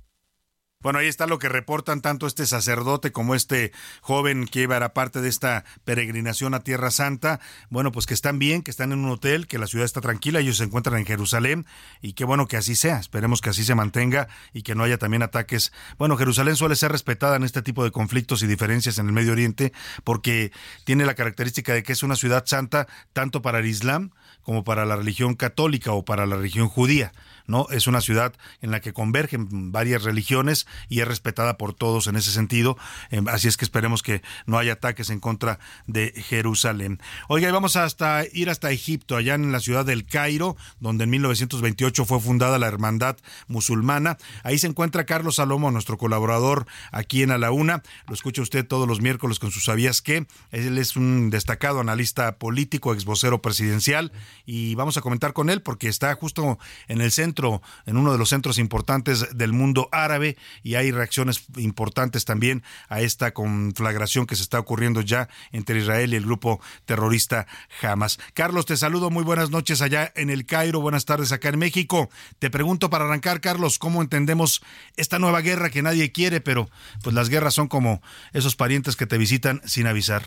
Bueno, 0.82 1.00
ahí 1.00 1.08
está 1.08 1.28
lo 1.28 1.40
que 1.40 1.50
reportan 1.50 2.00
tanto 2.00 2.26
este 2.26 2.46
sacerdote 2.46 3.12
como 3.12 3.36
este 3.36 3.74
joven 4.00 4.46
que 4.46 4.62
iba 4.62 4.78
a 4.78 4.94
parte 4.94 5.20
de 5.20 5.28
esta 5.28 5.66
peregrinación 5.84 6.54
a 6.54 6.62
Tierra 6.62 6.90
Santa. 6.90 7.42
Bueno, 7.70 7.92
pues 7.92 8.06
que 8.06 8.14
están 8.14 8.40
bien, 8.40 8.62
que 8.62 8.72
están 8.72 8.94
en 8.94 9.00
un 9.00 9.12
hotel, 9.12 9.46
que 9.46 9.58
la 9.58 9.68
ciudad 9.68 9.84
está 9.84 10.00
tranquila, 10.00 10.40
ellos 10.40 10.56
se 10.56 10.64
encuentran 10.64 10.98
en 10.98 11.06
Jerusalén 11.06 11.66
y 12.02 12.14
qué 12.14 12.24
bueno 12.24 12.48
que 12.48 12.56
así 12.56 12.78
sea. 12.78 12.98
Esperemos 12.98 13.42
que 13.42 13.50
así 13.50 13.66
se 13.66 13.76
mantenga 13.76 14.30
y 14.54 14.62
que 14.62 14.74
no 14.74 14.86
haya 14.86 14.98
también 14.98 15.22
ataques. 15.22 15.74
Bueno, 15.98 16.16
Jerusalén 16.16 16.56
suele 16.56 16.78
ser 16.78 16.94
respetada 16.94 17.36
en 17.36 17.44
este 17.44 17.62
tipo 17.62 17.84
de 17.84 17.92
conflictos 17.92 18.42
y 18.42 18.48
diferencias 18.48 19.00
en 19.00 19.08
el 19.08 19.12
Medio 19.12 19.34
Oriente 19.34 19.74
porque 20.06 20.54
tiene 20.86 21.06
la 21.06 21.14
característica 21.14 21.74
de 21.74 21.84
que 21.84 21.92
es 21.92 22.04
una 22.04 22.16
ciudad 22.16 22.46
santa 22.46 22.88
tanto 23.12 23.42
para 23.42 23.60
el 23.60 23.66
Islam 23.66 24.12
como 24.44 24.64
para 24.64 24.86
la 24.86 24.96
religión 24.96 25.36
católica 25.36 25.92
o 25.92 26.06
para 26.06 26.26
la 26.26 26.38
religión 26.38 26.70
judía. 26.70 27.12
¿No? 27.50 27.68
Es 27.72 27.88
una 27.88 28.00
ciudad 28.00 28.34
en 28.62 28.72
la 28.72 28.80
que 28.80 28.94
convergen 28.94 29.72
varias 29.72 30.04
religiones 30.04 30.68
y 30.88 31.02
es 31.02 31.08
respetada 31.08 31.58
por 31.58 31.74
todos 31.74 32.08
en 32.08 32.16
ese 32.16 32.32
sentido. 32.32 32.78
Em, 33.10 33.28
así 33.28 33.48
es 33.48 33.58
que 33.58 33.66
esperemos 33.66 34.04
que 34.04 34.22
no 34.46 34.58
haya 34.58 34.74
ataques 34.74 35.10
en 35.10 35.20
contra 35.20 35.60
de 35.88 36.14
Jerusalén. 36.16 37.02
Oiga, 37.28 37.52
vamos 37.52 37.76
hasta 37.76 38.24
ir 38.32 38.50
hasta 38.50 38.72
Egipto, 38.72 39.18
allá 39.18 39.34
en 39.34 39.52
la 39.52 39.60
ciudad 39.60 39.84
del 39.84 40.06
Cairo, 40.06 40.56
donde 40.80 41.06
en 41.06 41.10
1928 41.10 42.06
fue 42.06 42.20
fundada 42.20 42.60
la 42.60 42.68
Hermandad 42.68 43.18
Musulmana. 43.48 44.18
Ahí 44.44 44.60
se 44.60 44.68
encuentra 44.68 45.06
Carlos 45.06 45.38
Salomo, 45.38 45.72
nuestro 45.72 45.98
colaborador 45.98 46.68
aquí 46.92 47.24
en 47.24 47.32
A 47.32 47.38
la 47.38 47.52
Una. 47.52 47.82
Lo 48.08 48.14
escucha 48.14 48.44
usted 48.44 48.66
todos 48.68 48.88
los 48.88 49.02
miércoles 49.02 49.40
con 49.40 49.52
sus 49.52 49.66
sabías 49.66 50.02
que. 50.02 50.28
Él 50.52 50.78
es 50.78 50.96
un 50.96 51.32
destacado 51.32 51.80
analista 51.80 52.38
político, 52.38 52.94
ex 52.94 53.06
vocero 53.06 53.42
presidencial, 53.42 54.12
y 54.46 54.76
vamos 54.76 54.98
a 54.98 55.02
comentar 55.02 55.34
con 55.34 55.50
él 55.50 55.62
porque 55.64 55.88
está 55.88 56.14
justo 56.14 56.60
en 56.88 57.02
el 57.02 57.12
centro 57.12 57.39
en 57.86 57.98
uno 57.98 58.12
de 58.12 58.18
los 58.18 58.30
centros 58.30 58.58
importantes 58.58 59.38
del 59.38 59.54
mundo 59.54 59.90
árabe 59.92 60.38
y 60.64 60.76
hay 60.76 60.92
reacciones 60.92 61.46
importantes 61.58 62.26
también 62.26 62.64
a 62.90 63.02
esta 63.02 63.34
conflagración 63.34 64.26
que 64.26 64.36
se 64.36 64.44
está 64.44 64.60
ocurriendo 64.60 65.02
ya 65.02 65.30
entre 65.52 65.80
Israel 65.80 66.14
y 66.14 66.18
el 66.18 66.26
grupo 66.26 66.60
terrorista 66.86 67.48
Hamas. 67.82 68.20
Carlos, 68.34 68.66
te 68.66 68.78
saludo, 68.78 69.10
muy 69.10 69.24
buenas 69.24 69.50
noches 69.50 69.82
allá 69.82 70.12
en 70.16 70.30
el 70.30 70.46
Cairo, 70.46 70.82
buenas 70.82 71.06
tardes 71.06 71.32
acá 71.32 71.50
en 71.50 71.60
México. 71.60 72.10
Te 72.40 72.50
pregunto 72.50 72.90
para 72.90 73.06
arrancar, 73.06 73.42
Carlos, 73.42 73.80
¿cómo 73.80 74.02
entendemos 74.02 74.62
esta 74.98 75.20
nueva 75.20 75.42
guerra 75.42 75.70
que 75.70 75.82
nadie 75.82 76.12
quiere, 76.12 76.42
pero 76.42 76.70
pues 77.04 77.16
las 77.16 77.30
guerras 77.30 77.54
son 77.54 77.68
como 77.68 78.02
esos 78.34 78.56
parientes 78.56 78.96
que 78.96 79.08
te 79.08 79.18
visitan 79.18 79.62
sin 79.66 79.88
avisar? 79.88 80.24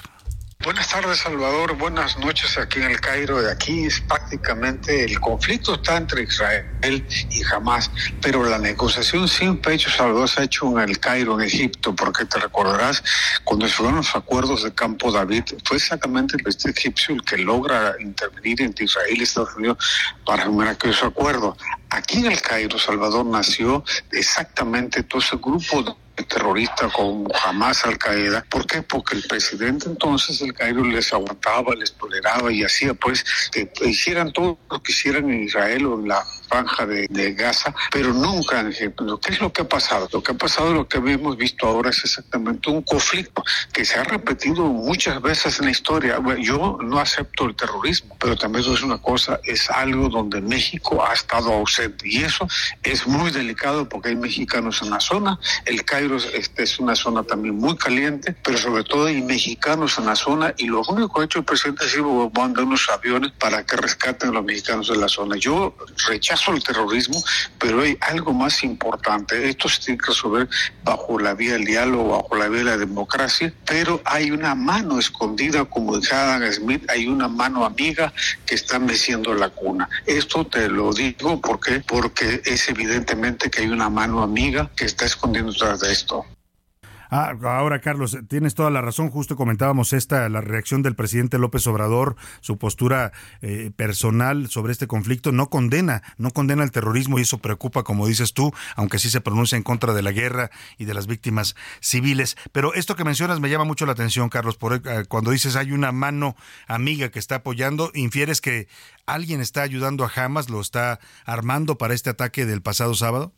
Buenas 0.64 0.88
tardes, 0.90 1.18
Salvador. 1.18 1.77
Buenas 1.77 2.16
noches 2.18 2.57
aquí 2.57 2.79
en 2.79 2.92
el 2.92 3.01
Cairo. 3.01 3.42
De 3.42 3.51
aquí 3.51 3.85
es 3.85 4.01
prácticamente 4.01 5.05
el 5.05 5.18
conflicto 5.18 5.75
está 5.75 5.96
entre 5.96 6.22
Israel 6.22 7.05
y 7.31 7.42
Hamas, 7.53 7.90
pero 8.20 8.44
la 8.44 8.59
negociación 8.59 9.27
siempre 9.27 9.72
ha 9.72 9.75
hecho, 9.75 9.90
Salvador, 9.90 10.29
se 10.29 10.40
ha 10.40 10.44
hecho 10.44 10.70
en 10.70 10.88
el 10.88 11.01
Cairo, 11.01 11.35
en 11.35 11.48
Egipto, 11.48 11.96
porque 11.96 12.27
te 12.27 12.38
recordarás 12.38 13.03
cuando 13.42 13.66
se 13.66 13.75
fueron 13.75 13.96
los 13.96 14.14
acuerdos 14.14 14.62
de 14.62 14.72
Campo 14.72 15.11
David, 15.11 15.42
fue 15.64 15.79
exactamente 15.79 16.37
este 16.46 16.70
egipcio 16.70 17.16
el 17.16 17.25
que 17.25 17.38
logra 17.38 17.96
intervenir 17.98 18.62
entre 18.62 18.85
Israel 18.85 19.16
y 19.18 19.22
Estados 19.25 19.57
Unidos 19.57 19.79
para 20.25 20.44
firmar 20.44 20.68
aquellos 20.68 21.03
acuerdos. 21.03 21.59
Aquí 21.90 22.18
en 22.18 22.31
el 22.31 22.40
Cairo, 22.40 22.79
Salvador, 22.79 23.27
nació 23.27 23.83
exactamente 24.12 25.03
todo 25.03 25.20
ese 25.20 25.37
grupo 25.38 25.83
de 25.83 25.92
terrorista 26.24 26.88
como 26.88 27.28
Hamas 27.44 27.84
Al 27.84 27.99
Qaeda. 27.99 28.44
¿Por 28.49 28.66
qué? 28.66 28.82
Porque 28.82 29.16
el 29.16 29.22
presidente 29.22 29.88
entonces 29.88 30.40
el 30.42 30.53
Cairo 30.53 30.84
les 30.84 31.12
aguantaba, 31.12 31.74
les 31.74 31.92
toleraba 31.94 32.53
y 32.53 32.62
hacía 32.62 32.94
pues 32.94 33.24
que 33.51 33.70
hicieran 33.84 34.32
todo 34.32 34.59
lo 34.70 34.82
que 34.82 34.92
hicieran 34.92 35.30
en 35.30 35.44
Israel 35.44 35.86
o 35.86 36.01
en 36.01 36.09
la 36.09 36.24
franja 36.49 36.86
de, 36.86 37.32
Gaza, 37.32 37.74
pero 37.90 38.12
nunca 38.12 38.61
en. 38.61 38.72
¿Qué 38.72 39.32
es 39.32 39.40
lo 39.40 39.53
que 39.53 39.62
ha 39.62 39.68
pasado? 39.68 40.09
Lo 40.12 40.22
que 40.22 40.32
ha 40.32 40.34
pasado, 40.34 40.74
lo 40.74 40.86
que 40.86 40.99
hemos 40.99 41.36
visto 41.36 41.66
ahora 41.66 41.90
es 41.90 42.05
exactamente 42.05 42.68
un 42.68 42.82
conflicto 42.82 43.42
que 43.72 43.84
se 43.84 43.99
ha 43.99 44.05
repetido 44.05 44.64
muchas 44.64 45.20
veces 45.22 45.59
en 45.59 45.66
la 45.66 45.70
historia. 45.70 46.20
Yo 46.40 46.78
no 46.82 46.99
acepto 46.99 47.47
el 47.47 47.57
terrorismo, 47.57 48.16
pero 48.20 48.36
también 48.36 48.70
es 48.70 48.82
una 48.82 48.99
cosa, 48.99 49.40
es 49.44 49.70
algo 49.70 50.09
donde 50.09 50.40
México 50.40 51.05
ha 51.05 51.14
estado 51.14 51.53
ausente 51.53 52.07
y 52.09 52.22
eso 52.22 52.47
es 52.82 53.07
muy 53.07 53.30
delicado 53.30 53.88
porque 53.88 54.11
hay 54.11 54.16
mexicanos 54.16 54.82
en 54.82 54.90
la 54.90 55.01
zona. 55.01 55.38
El 55.64 55.84
Cairo 55.84 56.11
este, 56.16 56.62
es 56.62 56.78
una 56.78 56.94
zona 56.94 57.22
también 57.22 57.56
muy 57.56 57.76
caliente, 57.76 58.34
pero 58.42 58.58
sobre 58.58 58.84
todo 58.84 59.06
hay 59.06 59.22
mexicanos 59.22 59.98
en 59.98 60.06
la 60.06 60.16
zona 60.16 60.54
y 60.56 60.66
lo 60.66 60.82
único 60.82 61.14
que 61.14 61.20
ha 61.20 61.24
hecho 61.24 61.38
el 61.38 61.44
presidente 61.44 61.84
ha 61.84 61.88
sido 61.88 62.30
mandar 62.34 62.64
unos 62.64 62.88
aviones 62.88 63.32
para 63.38 63.64
que 63.64 63.76
rescaten 63.76 64.30
a 64.30 64.32
los 64.32 64.44
mexicanos 64.44 64.88
de 64.88 64.96
la 64.96 65.08
zona. 65.08 65.36
Yo 65.36 65.74
rechazo 66.08 66.52
el 66.52 66.62
terrorismo, 66.62 67.22
pero 67.58 67.80
hay 67.80 67.96
algo 68.00 68.32
más 68.32 68.62
importante. 68.64 69.48
Esto 69.48 69.68
se 69.68 69.80
tiene 69.80 69.98
que 69.98 70.08
resolver 70.08 70.48
bajo 70.84 71.18
la 71.18 71.34
vía 71.34 71.54
del 71.54 71.64
diálogo, 71.64 72.22
bajo 72.22 72.36
la 72.36 72.48
vía 72.48 72.58
de 72.58 72.64
la 72.64 72.76
democracia, 72.76 73.52
pero 73.66 74.00
hay 74.04 74.30
una 74.30 74.54
mano 74.54 74.98
escondida, 74.98 75.64
como 75.64 75.98
decía 75.98 76.34
Adam 76.34 76.52
Smith, 76.52 76.84
hay 76.88 77.06
una 77.06 77.28
mano 77.28 77.64
amiga 77.64 78.12
que 78.46 78.54
está 78.54 78.78
meciendo 78.78 79.34
la 79.34 79.48
cuna. 79.50 79.88
Esto 80.06 80.46
te 80.46 80.68
lo 80.68 80.92
digo 80.92 81.40
porque 81.40 81.82
porque 81.86 82.42
es 82.44 82.68
evidentemente 82.68 83.50
que 83.50 83.62
hay 83.62 83.68
una 83.68 83.88
mano 83.88 84.22
amiga 84.22 84.70
que 84.76 84.84
está 84.84 85.06
escondiendo 85.06 85.52
detrás 85.52 85.80
de 85.80 85.91
esto. 85.93 86.24
Ah, 87.14 87.36
ahora 87.43 87.82
Carlos, 87.82 88.16
tienes 88.26 88.55
toda 88.55 88.70
la 88.70 88.80
razón. 88.80 89.11
Justo 89.11 89.36
comentábamos 89.36 89.93
esta, 89.93 90.26
la 90.30 90.40
reacción 90.40 90.80
del 90.80 90.95
presidente 90.95 91.36
López 91.36 91.66
Obrador, 91.66 92.16
su 92.40 92.57
postura 92.57 93.12
eh, 93.43 93.70
personal 93.76 94.49
sobre 94.49 94.72
este 94.72 94.86
conflicto, 94.86 95.30
no 95.30 95.51
condena, 95.51 96.03
no 96.16 96.30
condena 96.30 96.64
el 96.64 96.70
terrorismo 96.70 97.18
y 97.18 97.22
eso 97.22 97.36
preocupa, 97.36 97.82
como 97.82 98.07
dices 98.07 98.32
tú, 98.32 98.55
aunque 98.76 98.99
sí 98.99 99.11
se 99.11 99.20
pronuncia 99.20 99.57
en 99.57 99.62
contra 99.62 99.93
de 99.93 100.01
la 100.01 100.11
guerra 100.11 100.51
y 100.78 100.86
de 100.86 100.95
las 100.95 101.07
víctimas 101.07 101.55
civiles. 101.82 102.38
Pero 102.51 102.72
esto 102.72 102.97
que 102.97 103.05
mencionas 103.05 103.40
me 103.40 103.51
llama 103.51 103.64
mucho 103.64 103.84
la 103.84 103.93
atención, 103.93 104.30
Carlos, 104.30 104.57
por, 104.57 104.72
eh, 104.72 105.05
cuando 105.07 105.32
dices 105.32 105.55
hay 105.55 105.72
una 105.72 105.93
mano 105.93 106.34
amiga 106.66 107.11
que 107.11 107.18
está 107.18 107.34
apoyando, 107.34 107.90
infieres 107.93 108.40
que 108.40 108.68
alguien 109.05 109.43
está 109.43 109.61
ayudando 109.61 110.07
a 110.07 110.12
Hamas, 110.16 110.49
lo 110.49 110.62
está 110.62 110.99
armando 111.26 111.76
para 111.76 111.93
este 111.93 112.09
ataque 112.09 112.47
del 112.47 112.62
pasado 112.62 112.95
sábado. 112.95 113.34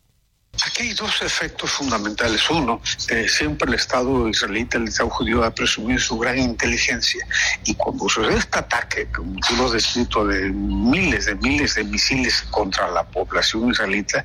Aquí 0.63 0.83
hay 0.83 0.93
dos 0.93 1.21
efectos 1.21 1.71
fundamentales. 1.71 2.49
Uno, 2.49 2.81
eh, 3.09 3.27
siempre 3.27 3.67
el 3.67 3.75
Estado 3.75 4.29
israelita, 4.29 4.77
el 4.77 4.87
Estado 4.87 5.09
judío 5.09 5.43
ha 5.43 5.53
presumido 5.53 5.99
su 5.99 6.17
gran 6.17 6.37
inteligencia. 6.37 7.25
Y 7.65 7.73
cuando 7.75 8.07
sucede 8.07 8.37
este 8.37 8.59
ataque, 8.59 9.07
como 9.13 9.39
tú 9.39 9.55
lo 9.57 9.65
has 9.65 9.73
descrito, 9.73 10.25
de 10.25 10.49
miles 10.49 11.25
de 11.25 11.35
miles 11.35 11.75
de 11.75 11.83
misiles 11.83 12.41
contra 12.51 12.89
la 12.89 13.03
población 13.03 13.71
israelita, 13.71 14.23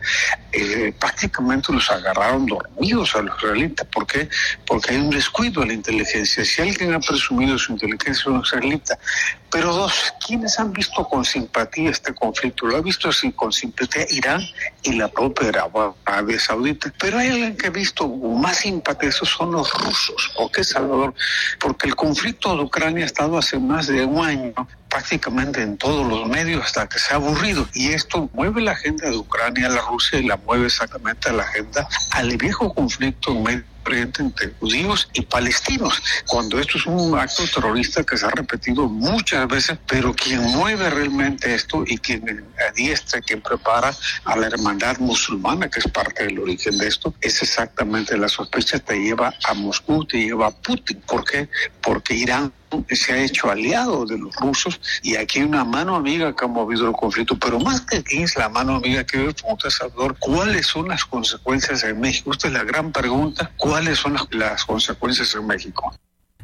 eh, 0.52 0.92
prácticamente 0.98 1.72
los 1.72 1.90
agarraron 1.90 2.46
dormidos 2.46 3.14
a 3.16 3.22
los 3.22 3.36
israelitas. 3.38 3.86
¿Por 3.86 4.06
qué? 4.06 4.28
Porque 4.66 4.92
hay 4.92 4.98
un 4.98 5.10
descuido 5.10 5.62
de 5.62 5.68
la 5.68 5.72
inteligencia. 5.72 6.44
Si 6.44 6.62
alguien 6.62 6.94
ha 6.94 7.00
presumido 7.00 7.58
su 7.58 7.72
inteligencia, 7.72 8.20
es 8.20 8.26
un 8.26 8.40
israelita. 8.40 8.98
Pero 9.50 9.74
dos, 9.74 10.14
¿quiénes 10.24 10.58
han 10.60 10.72
visto 10.72 11.04
con 11.08 11.24
simpatía 11.24 11.90
este 11.90 12.14
conflicto? 12.14 12.66
Lo 12.66 12.76
ha 12.76 12.80
visto 12.80 13.10
con 13.34 13.52
simpatía 13.52 14.06
Irán 14.10 14.42
y 14.84 14.92
la 14.92 15.08
propia 15.08 15.48
Arabia 15.48 15.94
Saudita. 16.38 16.92
Pero 16.98 17.18
hay 17.18 17.28
alguien 17.28 17.56
que 17.56 17.68
ha 17.68 17.70
visto 17.70 18.08
más 18.08 18.64
esos 19.06 19.28
son 19.28 19.52
los 19.52 19.72
rusos. 19.72 20.32
¿Por 20.36 20.50
qué, 20.50 20.64
Salvador? 20.64 21.14
Porque 21.58 21.86
el 21.86 21.96
conflicto 21.96 22.56
de 22.56 22.62
Ucrania 22.62 23.04
ha 23.04 23.06
estado 23.06 23.38
hace 23.38 23.58
más 23.58 23.86
de 23.86 24.04
un 24.04 24.24
año 24.24 24.54
prácticamente 24.88 25.62
en 25.62 25.78
todos 25.78 26.06
los 26.06 26.28
medios 26.28 26.64
hasta 26.64 26.88
que 26.88 26.98
se 26.98 27.12
ha 27.12 27.16
aburrido. 27.16 27.68
Y 27.74 27.88
esto 27.88 28.28
mueve 28.32 28.60
la 28.60 28.72
agenda 28.72 29.08
de 29.08 29.16
Ucrania 29.16 29.66
a 29.66 29.70
la 29.70 29.82
Rusia 29.82 30.18
y 30.18 30.26
la 30.26 30.36
mueve 30.36 30.66
exactamente 30.66 31.28
a 31.28 31.32
la 31.32 31.44
agenda 31.44 31.88
al 32.12 32.36
viejo 32.36 32.74
conflicto 32.74 33.32
en 33.32 33.42
Medio 33.42 33.69
Oriente 33.90 34.22
entre 34.22 34.52
judíos 34.60 35.08
y 35.14 35.22
palestinos, 35.22 36.00
cuando 36.26 36.60
esto 36.60 36.78
es 36.78 36.86
un 36.86 37.18
acto 37.18 37.42
terrorista 37.52 38.04
que 38.04 38.16
se 38.16 38.24
ha 38.24 38.30
repetido 38.30 38.88
muchas 38.88 39.48
veces, 39.48 39.78
pero 39.86 40.14
quien 40.14 40.42
mueve 40.42 40.88
realmente 40.90 41.52
esto 41.52 41.82
y 41.86 41.98
quien 41.98 42.46
adiestra, 42.70 43.20
quien 43.20 43.40
prepara 43.40 43.92
a 44.24 44.36
la 44.36 44.46
hermandad 44.46 44.98
musulmana, 44.98 45.68
que 45.68 45.80
es 45.80 45.88
parte 45.88 46.24
del 46.24 46.38
origen 46.38 46.78
de 46.78 46.86
esto, 46.86 47.14
es 47.20 47.42
exactamente 47.42 48.16
la 48.16 48.28
sospecha 48.28 48.78
te 48.78 48.96
lleva 48.96 49.34
a 49.44 49.54
Moscú, 49.54 50.04
te 50.04 50.18
lleva 50.18 50.46
a 50.46 50.50
Putin. 50.50 51.00
¿Por 51.00 51.24
qué? 51.24 51.48
Porque 51.82 52.14
Irán 52.14 52.52
se 52.90 53.12
ha 53.12 53.22
hecho 53.22 53.50
aliado 53.50 54.06
de 54.06 54.18
los 54.18 54.34
rusos 54.36 54.80
y 55.02 55.16
aquí 55.16 55.40
hay 55.40 55.46
una 55.46 55.64
mano 55.64 55.96
amiga 55.96 56.34
que 56.34 56.44
ha 56.44 56.48
movido 56.48 56.88
el 56.88 56.94
conflicto, 56.94 57.38
pero 57.38 57.58
más 57.60 57.80
que 57.82 58.02
quién 58.02 58.22
es 58.24 58.36
la 58.36 58.48
mano 58.48 58.76
amiga 58.76 59.04
que 59.04 59.24
yo 59.24 59.32
pregunto 59.32 59.70
Salvador, 59.70 60.16
¿cuáles 60.18 60.66
son 60.66 60.88
las 60.88 61.04
consecuencias 61.04 61.84
en 61.84 62.00
México? 62.00 62.32
Esta 62.32 62.48
es 62.48 62.54
la 62.54 62.64
gran 62.64 62.92
pregunta, 62.92 63.50
¿cuáles 63.56 63.98
son 63.98 64.14
las, 64.14 64.26
las 64.30 64.64
consecuencias 64.64 65.34
en 65.34 65.46
México? 65.46 65.92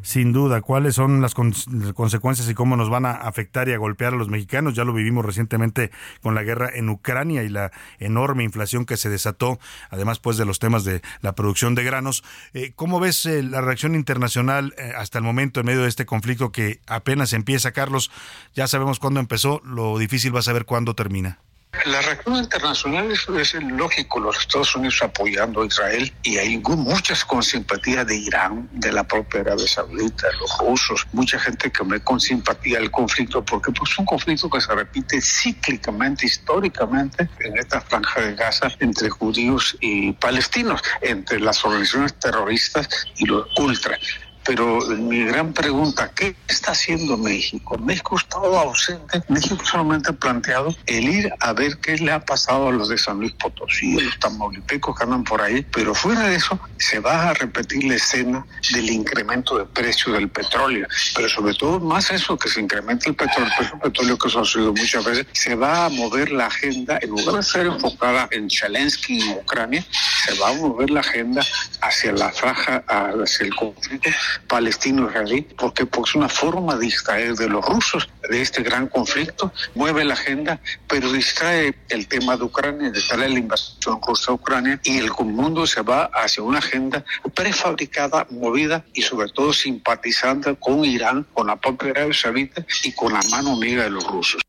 Sin 0.06 0.32
duda, 0.32 0.60
¿cuáles 0.60 0.94
son 0.94 1.20
las, 1.20 1.34
con 1.34 1.50
las, 1.50 1.92
consecuencias 1.92 2.48
y 2.48 2.54
cómo 2.54 2.76
nos 2.76 2.88
van 2.88 3.06
a 3.06 3.10
afectar 3.10 3.68
y 3.68 3.72
a 3.72 3.76
golpear 3.76 4.14
a 4.14 4.16
los 4.16 4.28
mexicanos? 4.28 4.74
Ya 4.74 4.84
lo 4.84 4.92
vivimos 4.92 5.24
recientemente 5.24 5.90
con 6.22 6.36
la 6.36 6.44
guerra 6.44 6.70
en 6.72 6.88
Ucrania 6.90 7.42
y 7.42 7.48
la 7.48 7.72
enorme 7.98 8.44
inflación 8.44 8.84
que 8.86 8.96
se 8.96 9.10
desató, 9.10 9.58
además 9.90 10.20
pues 10.20 10.36
de 10.36 10.44
los 10.44 10.60
temas 10.60 10.84
de 10.84 11.02
la 11.22 11.34
producción 11.34 11.74
de 11.74 11.82
granos. 11.82 12.22
Eh, 12.54 12.70
¿Cómo 12.76 13.00
ves 13.00 13.26
eh, 13.26 13.42
la 13.42 13.62
reacción 13.62 13.96
internacional 13.96 14.74
eh, 14.78 14.92
hasta 14.96 15.18
el 15.18 15.24
momento 15.24 15.58
en 15.58 15.66
medio 15.66 15.82
de 15.82 15.88
este 15.88 16.06
conflicto 16.06 16.52
que 16.52 16.78
apenas 16.86 17.32
empieza, 17.32 17.72
Carlos? 17.72 18.12
Ya 18.54 18.68
sabemos 18.68 19.00
cuándo 19.00 19.18
empezó, 19.18 19.60
lo 19.64 19.98
difícil 19.98 20.32
va 20.32 20.38
a 20.38 20.42
saber 20.42 20.66
cuándo 20.66 20.94
termina. 20.94 21.40
La 21.84 22.00
reacción 22.00 22.36
internacional 22.36 23.10
es, 23.12 23.28
es, 23.28 23.62
lógico, 23.62 24.18
los 24.18 24.38
Estados 24.38 24.74
Unidos 24.74 25.00
apoyando 25.02 25.62
a 25.62 25.66
Israel 25.66 26.12
y 26.22 26.38
hay 26.38 26.58
muchas 26.58 27.24
con 27.24 27.42
simpatía 27.42 28.04
de 28.04 28.16
Irán, 28.16 28.68
de 28.72 28.92
la 28.92 29.04
propia 29.04 29.40
Arabia 29.42 29.68
Saudita, 29.68 30.26
los 30.40 30.58
rusos, 30.58 31.06
mucha 31.12 31.38
gente 31.38 31.70
que 31.70 31.84
ve 31.84 32.00
con 32.00 32.18
simpatía 32.18 32.78
el 32.78 32.90
conflicto, 32.90 33.44
porque 33.44 33.70
pues, 33.72 33.90
es 33.92 33.98
un 33.98 34.06
conflicto 34.06 34.50
que 34.50 34.60
se 34.60 34.74
repite 34.74 35.20
cíclicamente, 35.20 36.26
históricamente, 36.26 37.28
en 37.40 37.58
esta 37.58 37.80
franja 37.80 38.20
de 38.20 38.34
Gaza 38.34 38.68
entre 38.80 39.08
judíos 39.10 39.76
y 39.80 40.12
palestinos, 40.12 40.82
entre 41.02 41.38
las 41.38 41.64
organizaciones 41.64 42.14
terroristas 42.14 42.88
y 43.16 43.26
los 43.26 43.46
ultra 43.58 43.98
pero 44.46 44.80
mi 44.80 45.24
gran 45.24 45.52
pregunta, 45.52 46.10
¿qué 46.14 46.36
está 46.46 46.70
haciendo 46.72 47.16
México? 47.16 47.76
México 47.78 48.16
ha 48.16 48.20
estado 48.20 48.58
ausente, 48.58 49.20
México 49.28 49.64
solamente 49.64 50.10
ha 50.10 50.12
planteado 50.12 50.74
el 50.86 51.08
ir 51.08 51.32
a 51.40 51.52
ver 51.52 51.78
qué 51.78 51.96
le 51.96 52.12
ha 52.12 52.24
pasado 52.24 52.68
a 52.68 52.72
los 52.72 52.88
de 52.88 52.96
San 52.96 53.18
Luis 53.18 53.32
Potosí, 53.32 53.98
a 53.98 54.02
los 54.02 54.18
tamaulipecos 54.20 54.96
que 54.96 55.04
andan 55.04 55.24
por 55.24 55.42
ahí, 55.42 55.66
pero 55.72 55.94
fuera 55.94 56.28
de 56.28 56.36
eso 56.36 56.58
se 56.78 57.00
va 57.00 57.30
a 57.30 57.34
repetir 57.34 57.84
la 57.84 57.96
escena 57.96 58.46
del 58.72 58.88
incremento 58.90 59.58
de 59.58 59.64
precio 59.64 60.12
del 60.12 60.28
petróleo, 60.28 60.86
pero 61.14 61.28
sobre 61.28 61.54
todo 61.54 61.80
más 61.80 62.10
eso 62.10 62.36
que 62.36 62.48
se 62.48 62.60
incrementa 62.60 63.08
el 63.08 63.16
petróleo, 63.16 63.46
el 63.46 63.56
precio 63.56 63.72
del 63.72 63.92
petróleo 63.92 64.18
que 64.18 64.30
se 64.30 64.38
ha 64.38 64.44
subido 64.44 64.72
muchas 64.72 65.04
veces, 65.04 65.26
se 65.32 65.54
va 65.56 65.86
a 65.86 65.88
mover 65.88 66.30
la 66.30 66.46
agenda, 66.46 66.98
en 67.02 67.10
lugar 67.10 67.36
de 67.36 67.42
ser 67.42 67.66
enfocada 67.66 68.28
en 68.30 68.48
Zelensky 68.48 69.18
y 69.18 69.30
Ucrania, 69.30 69.84
se 70.24 70.38
va 70.38 70.50
a 70.50 70.52
mover 70.54 70.90
la 70.90 71.00
agenda 71.00 71.42
hacia 71.80 72.12
la 72.12 72.30
franja, 72.30 72.84
hacia 72.86 73.46
el 73.46 73.54
conflicto 73.54 74.10
palestino-israelí, 74.48 75.42
porque 75.56 75.86
pues, 75.86 76.10
es 76.10 76.14
una 76.16 76.28
forma 76.28 76.74
de 76.76 76.86
distraer 76.86 77.34
de 77.34 77.48
los 77.48 77.64
rusos 77.64 78.08
de 78.28 78.42
este 78.42 78.62
gran 78.62 78.88
conflicto, 78.88 79.52
mueve 79.74 80.04
la 80.04 80.14
agenda, 80.14 80.60
pero 80.88 81.12
distrae 81.12 81.74
el 81.88 82.08
tema 82.08 82.36
de 82.36 82.44
Ucrania, 82.44 82.90
distrae 82.90 83.28
la 83.28 83.38
invasión 83.38 84.00
rusa 84.06 84.32
a 84.32 84.34
Ucrania 84.34 84.80
y 84.84 84.98
el 84.98 85.10
mundo 85.24 85.66
se 85.66 85.82
va 85.82 86.10
hacia 86.12 86.42
una 86.42 86.58
agenda 86.58 87.04
prefabricada, 87.34 88.26
movida 88.30 88.84
y 88.92 89.02
sobre 89.02 89.28
todo 89.28 89.52
simpatizando 89.52 90.58
con 90.58 90.84
Irán, 90.84 91.26
con 91.32 91.46
la 91.46 91.56
propia 91.56 91.90
Arabia 91.90 92.14
Saudita 92.14 92.64
y 92.82 92.92
con 92.92 93.12
la 93.12 93.20
mano 93.30 93.52
amiga 93.52 93.84
de 93.84 93.90
los 93.90 94.06
rusos. 94.06 94.42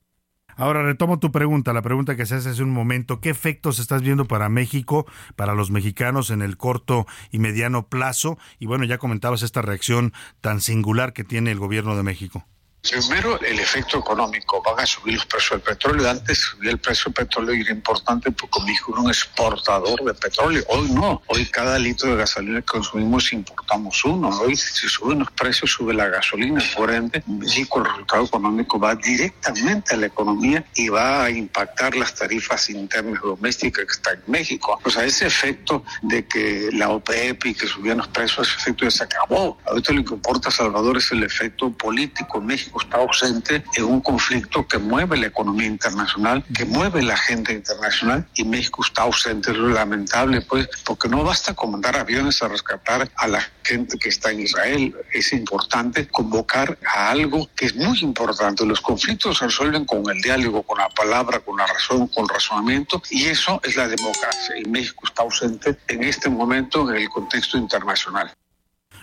Ahora 0.58 0.82
retomo 0.82 1.20
tu 1.20 1.32
pregunta, 1.32 1.72
la 1.72 1.84
pregunta 1.84 2.16
que 2.16 2.26
se 2.26 2.34
hace 2.36 2.50
hace 2.50 2.64
un 2.64 2.72
momento. 2.72 3.22
¿Qué 3.22 3.30
efectos 3.30 3.78
estás 3.78 4.02
viendo 4.02 4.26
para 4.26 4.50
México, 4.50 5.06
para 5.36 5.54
los 5.54 5.70
mexicanos 5.70 6.32
en 6.32 6.42
el 6.42 6.58
corto 6.58 7.06
y 7.32 7.38
mediano 7.38 7.88
plazo? 7.88 8.40
Y 8.58 8.66
bueno, 8.66 8.84
ya 8.84 8.98
comentabas 8.98 9.44
esta 9.44 9.62
reacción 9.62 10.14
tan 10.42 10.60
singular 10.60 11.14
que 11.14 11.24
tiene 11.24 11.52
el 11.52 11.60
gobierno 11.60 11.96
de 11.96 12.02
México. 12.02 12.44
Primero, 12.90 13.40
el 13.42 13.60
efecto 13.60 14.00
económico. 14.00 14.62
Van 14.62 14.80
a 14.80 14.86
subir 14.86 15.16
los 15.16 15.26
precios 15.26 15.52
del 15.52 15.62
petróleo. 15.62 16.10
Antes 16.10 16.40
subía 16.40 16.72
el 16.72 16.80
precio 16.80 17.06
del 17.06 17.26
petróleo 17.26 17.56
y 17.56 17.62
era 17.62 17.72
importante 17.72 18.32
porque 18.32 18.60
México 18.62 18.94
era 18.94 19.02
un 19.02 19.10
exportador 19.10 20.04
de 20.04 20.14
petróleo. 20.14 20.64
Hoy 20.70 20.90
no. 20.92 21.22
Hoy 21.28 21.46
cada 21.48 21.78
litro 21.78 22.12
de 22.12 22.18
gasolina 22.18 22.62
que 22.62 22.68
consumimos 22.68 23.32
importamos 23.34 24.04
uno. 24.06 24.30
Hoy 24.40 24.56
si 24.56 24.88
suben 24.88 25.20
los 25.20 25.32
precios, 25.32 25.72
sube 25.72 25.94
la 25.94 26.08
gasolina. 26.08 26.64
Por 26.76 26.92
ende, 26.92 27.24
México 27.28 27.80
el 27.80 27.86
resultado 27.86 28.26
económico 28.26 28.80
va 28.80 28.96
directamente 28.96 29.94
a 29.94 29.98
la 29.98 30.08
economía 30.08 30.66
y 30.76 30.90
va 30.90 31.26
a 31.26 31.30
impactar 31.30 31.96
las 31.96 32.16
tarifas 32.16 32.70
internas 32.70 33.22
domésticas 33.22 33.86
que 33.86 33.92
están 33.92 34.16
en 34.26 34.32
México. 34.32 34.80
O 34.84 34.90
sea, 34.90 35.04
ese 35.04 35.28
efecto 35.28 35.84
de 36.02 36.26
que 36.26 36.70
la 36.74 36.90
OPEP 36.90 37.46
y 37.46 37.54
que 37.54 37.68
subían 37.68 37.98
los 37.98 38.08
precios, 38.08 38.48
ese 38.48 38.58
efecto 38.58 38.86
ya 38.86 38.92
se 38.92 39.04
acabó. 39.04 39.58
Ahorita 39.66 39.94
lo 39.94 40.06
que 40.06 40.14
importa, 40.14 40.52
Salvador, 40.52 40.98
es 40.98 41.12
el 41.12 41.24
efecto 41.24 41.72
político. 41.72 42.42
México 42.42 42.77
está 42.80 42.98
ausente 42.98 43.64
en 43.76 43.86
un 43.86 44.02
conflicto 44.02 44.68
que 44.68 44.78
mueve 44.78 45.18
la 45.18 45.28
economía 45.28 45.68
internacional, 45.68 46.44
que 46.54 46.66
mueve 46.66 47.02
la 47.02 47.14
agenda 47.14 47.52
internacional 47.54 48.28
y 48.36 48.44
México 48.44 48.84
está 48.84 49.04
ausente. 49.04 49.52
Es 49.52 49.58
lamentable, 49.58 50.42
pues, 50.42 50.70
porque 50.86 51.10
no 51.10 51.24
basta 51.24 51.54
con 51.54 51.72
mandar 51.72 51.98
aviones 51.98 52.42
a 52.42 52.48
rescatar 52.48 53.10
a 53.16 53.28
la 53.28 53.42
gente 53.64 53.98
que 53.98 54.10
está 54.10 54.32
en 54.32 54.42
Israel. 54.42 54.96
Es 55.12 55.34
importante 55.34 56.08
convocar 56.08 56.78
a 56.86 57.12
algo 57.12 57.50
que 57.56 57.66
es 57.66 57.76
muy 57.76 58.00
importante. 58.00 58.66
Los 58.66 58.82
conflictos 58.82 59.38
se 59.38 59.46
resuelven 59.46 59.86
con 59.86 60.04
el 60.10 60.22
diálogo, 60.22 60.64
con 60.64 60.78
la 60.78 60.90
palabra, 60.90 61.40
con 61.40 61.58
la 61.58 61.68
razón, 61.68 62.08
con 62.08 62.24
el 62.24 62.30
razonamiento 62.30 63.02
y 63.10 63.26
eso 63.26 63.60
es 63.64 63.76
la 63.76 63.88
democracia. 63.88 64.58
Y 64.58 64.66
México 64.66 65.04
está 65.06 65.24
ausente 65.24 65.78
en 65.88 66.04
este 66.04 66.30
momento 66.30 66.90
en 66.90 66.98
el 66.98 67.10
contexto 67.10 67.58
internacional. 67.58 68.32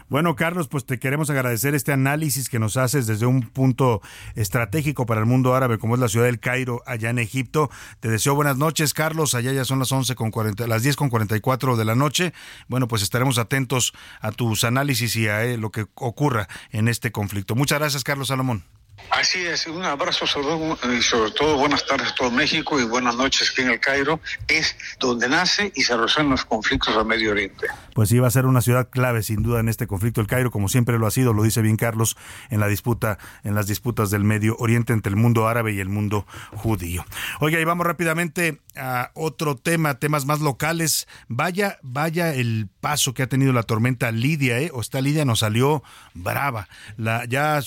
Bueno, 0.09 0.36
Carlos, 0.36 0.68
pues 0.68 0.84
te 0.84 0.98
queremos 0.98 1.30
agradecer 1.30 1.74
este 1.74 1.92
análisis 1.92 2.48
que 2.48 2.59
nos 2.59 2.76
haces 2.76 3.07
desde 3.07 3.26
un 3.26 3.42
punto 3.42 4.02
estratégico 4.34 5.07
para 5.07 5.20
el 5.20 5.26
mundo 5.26 5.55
árabe, 5.55 5.78
como 5.78 5.94
es 5.94 6.00
la 6.00 6.09
ciudad 6.09 6.26
del 6.26 6.40
Cairo, 6.40 6.82
allá 6.86 7.11
en 7.11 7.18
Egipto. 7.18 7.70
Te 8.00 8.09
deseo 8.09 8.34
buenas 8.34 8.59
noches, 8.59 8.92
Carlos. 8.92 9.34
Allá 9.34 9.52
ya 9.52 9.64
son 9.64 9.78
las 9.78 9.90
11 9.90 10.14
con 10.14 10.30
40, 10.30 10.66
las 10.66 10.82
10 10.82 10.96
con 10.96 11.09
44 11.09 11.76
de 11.76 11.84
la 11.84 11.94
noche. 11.94 12.32
Bueno, 12.68 12.86
pues 12.86 13.02
estaremos 13.02 13.38
atentos 13.38 13.94
a 14.20 14.30
tus 14.30 14.64
análisis 14.64 15.16
y 15.16 15.28
a 15.28 15.44
eh, 15.44 15.57
lo 15.57 15.70
que 15.70 15.86
ocurra 15.94 16.48
en 16.70 16.88
este 16.88 17.11
conflicto. 17.11 17.55
Muchas 17.55 17.78
gracias, 17.78 18.05
Carlos 18.05 18.28
Salomón. 18.28 18.62
Así 19.11 19.45
es, 19.45 19.66
un 19.66 19.84
abrazo 19.84 20.26
sobre, 20.26 21.03
sobre 21.03 21.30
todo 21.32 21.57
buenas 21.57 21.86
tardes 21.86 22.12
a 22.12 22.14
todo 22.14 22.30
México 22.30 22.80
y 22.80 22.84
buenas 22.84 23.14
noches 23.14 23.51
aquí 23.51 23.62
en 23.62 23.70
el 23.70 23.80
Cairo. 23.80 24.20
Es 24.49 24.76
donde 24.99 25.28
nace 25.28 25.72
y 25.74 25.82
se 25.82 25.97
resuelven 25.97 26.32
los 26.32 26.45
conflictos 26.45 26.97
al 26.97 27.05
Medio 27.05 27.30
Oriente. 27.30 27.66
Pues 27.95 28.09
sí, 28.09 28.18
va 28.18 28.26
a 28.26 28.30
ser 28.30 28.47
una 28.47 28.61
ciudad 28.61 28.88
clave 28.90 29.22
sin 29.22 29.42
duda 29.42 29.61
en 29.61 29.68
este 29.68 29.86
conflicto. 29.86 30.20
El 30.20 30.26
Cairo, 30.26 30.51
como 30.51 30.68
siempre 30.68 30.99
lo 30.99 31.07
ha 31.07 31.11
sido, 31.11 31.32
lo 31.32 31.42
dice 31.42 31.62
bien 31.62 31.76
Carlos, 31.76 32.16
en 32.51 32.61
la 32.61 32.66
disputa, 32.66 33.18
en 33.45 33.55
las 33.55 33.66
disputas 33.66 34.11
del 34.11 34.24
Medio 34.24 34.57
Oriente 34.59 34.92
entre 34.92 35.11
el 35.11 35.16
mundo 35.16 35.47
árabe 35.47 35.72
y 35.72 35.80
el 35.80 35.88
mundo 35.88 36.26
judío. 36.53 37.05
Oiga, 37.40 37.61
y 37.61 37.64
vamos 37.64 37.86
rápidamente 37.86 38.61
a 38.76 39.12
otro 39.14 39.55
tema, 39.55 39.99
temas 40.01 40.26
más 40.26 40.40
locales. 40.40 41.07
Vaya, 41.28 41.78
vaya 41.82 42.34
el 42.34 42.68
paso 42.80 43.14
que 43.14 43.22
ha 43.22 43.28
tenido 43.28 43.53
la 43.53 43.62
tormenta 43.62 44.11
Lidia, 44.11 44.59
¿eh? 44.59 44.70
O 44.72 44.80
esta 44.80 45.01
Lidia 45.01 45.24
nos 45.24 45.40
salió 45.40 45.84
brava. 46.14 46.68
La, 46.97 47.26
ya, 47.26 47.61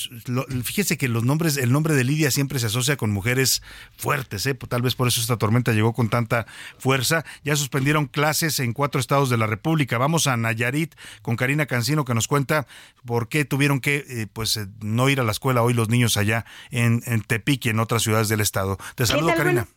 fíjese 0.63 0.97
que 0.97 1.07
los 1.17 1.25
nombres, 1.25 1.57
el 1.57 1.71
nombre 1.71 1.95
de 1.95 2.03
Lidia 2.03 2.29
siempre 2.29 2.59
se 2.59 2.67
asocia 2.67 2.95
con 2.95 3.09
mujeres 3.09 3.63
fuertes, 3.97 4.45
¿eh? 4.45 4.53
Tal 4.53 4.83
vez 4.83 4.93
por 4.93 5.07
eso 5.07 5.19
esta 5.19 5.37
tormenta 5.37 5.71
llegó 5.71 5.93
con 5.93 6.09
tanta 6.09 6.45
fuerza. 6.77 7.25
Ya 7.43 7.55
suspendieron 7.55 8.05
clases 8.05 8.59
en 8.59 8.73
cuatro 8.73 9.01
estados 9.01 9.31
de 9.31 9.37
la 9.37 9.47
República. 9.47 9.97
Vamos 9.97 10.27
a 10.27 10.37
Nayarit 10.37 10.93
con 11.23 11.35
Karina 11.35 11.65
Cancino 11.65 12.05
que 12.05 12.13
nos 12.13 12.27
cuenta 12.27 12.67
por 13.03 13.29
qué 13.29 13.45
tuvieron 13.45 13.79
que, 13.79 14.05
eh, 14.07 14.27
pues, 14.31 14.57
eh, 14.57 14.67
no 14.79 15.09
ir 15.09 15.19
a 15.19 15.23
la 15.23 15.31
escuela 15.31 15.63
hoy 15.63 15.73
los 15.73 15.89
niños 15.89 16.17
allá 16.17 16.45
en, 16.69 17.01
en 17.07 17.21
Tepic 17.21 17.65
y 17.65 17.69
en 17.69 17.79
otras 17.79 18.03
ciudades 18.03 18.29
del 18.29 18.41
estado. 18.41 18.77
Te 18.93 19.07
saludo, 19.07 19.33
Karina 19.35 19.67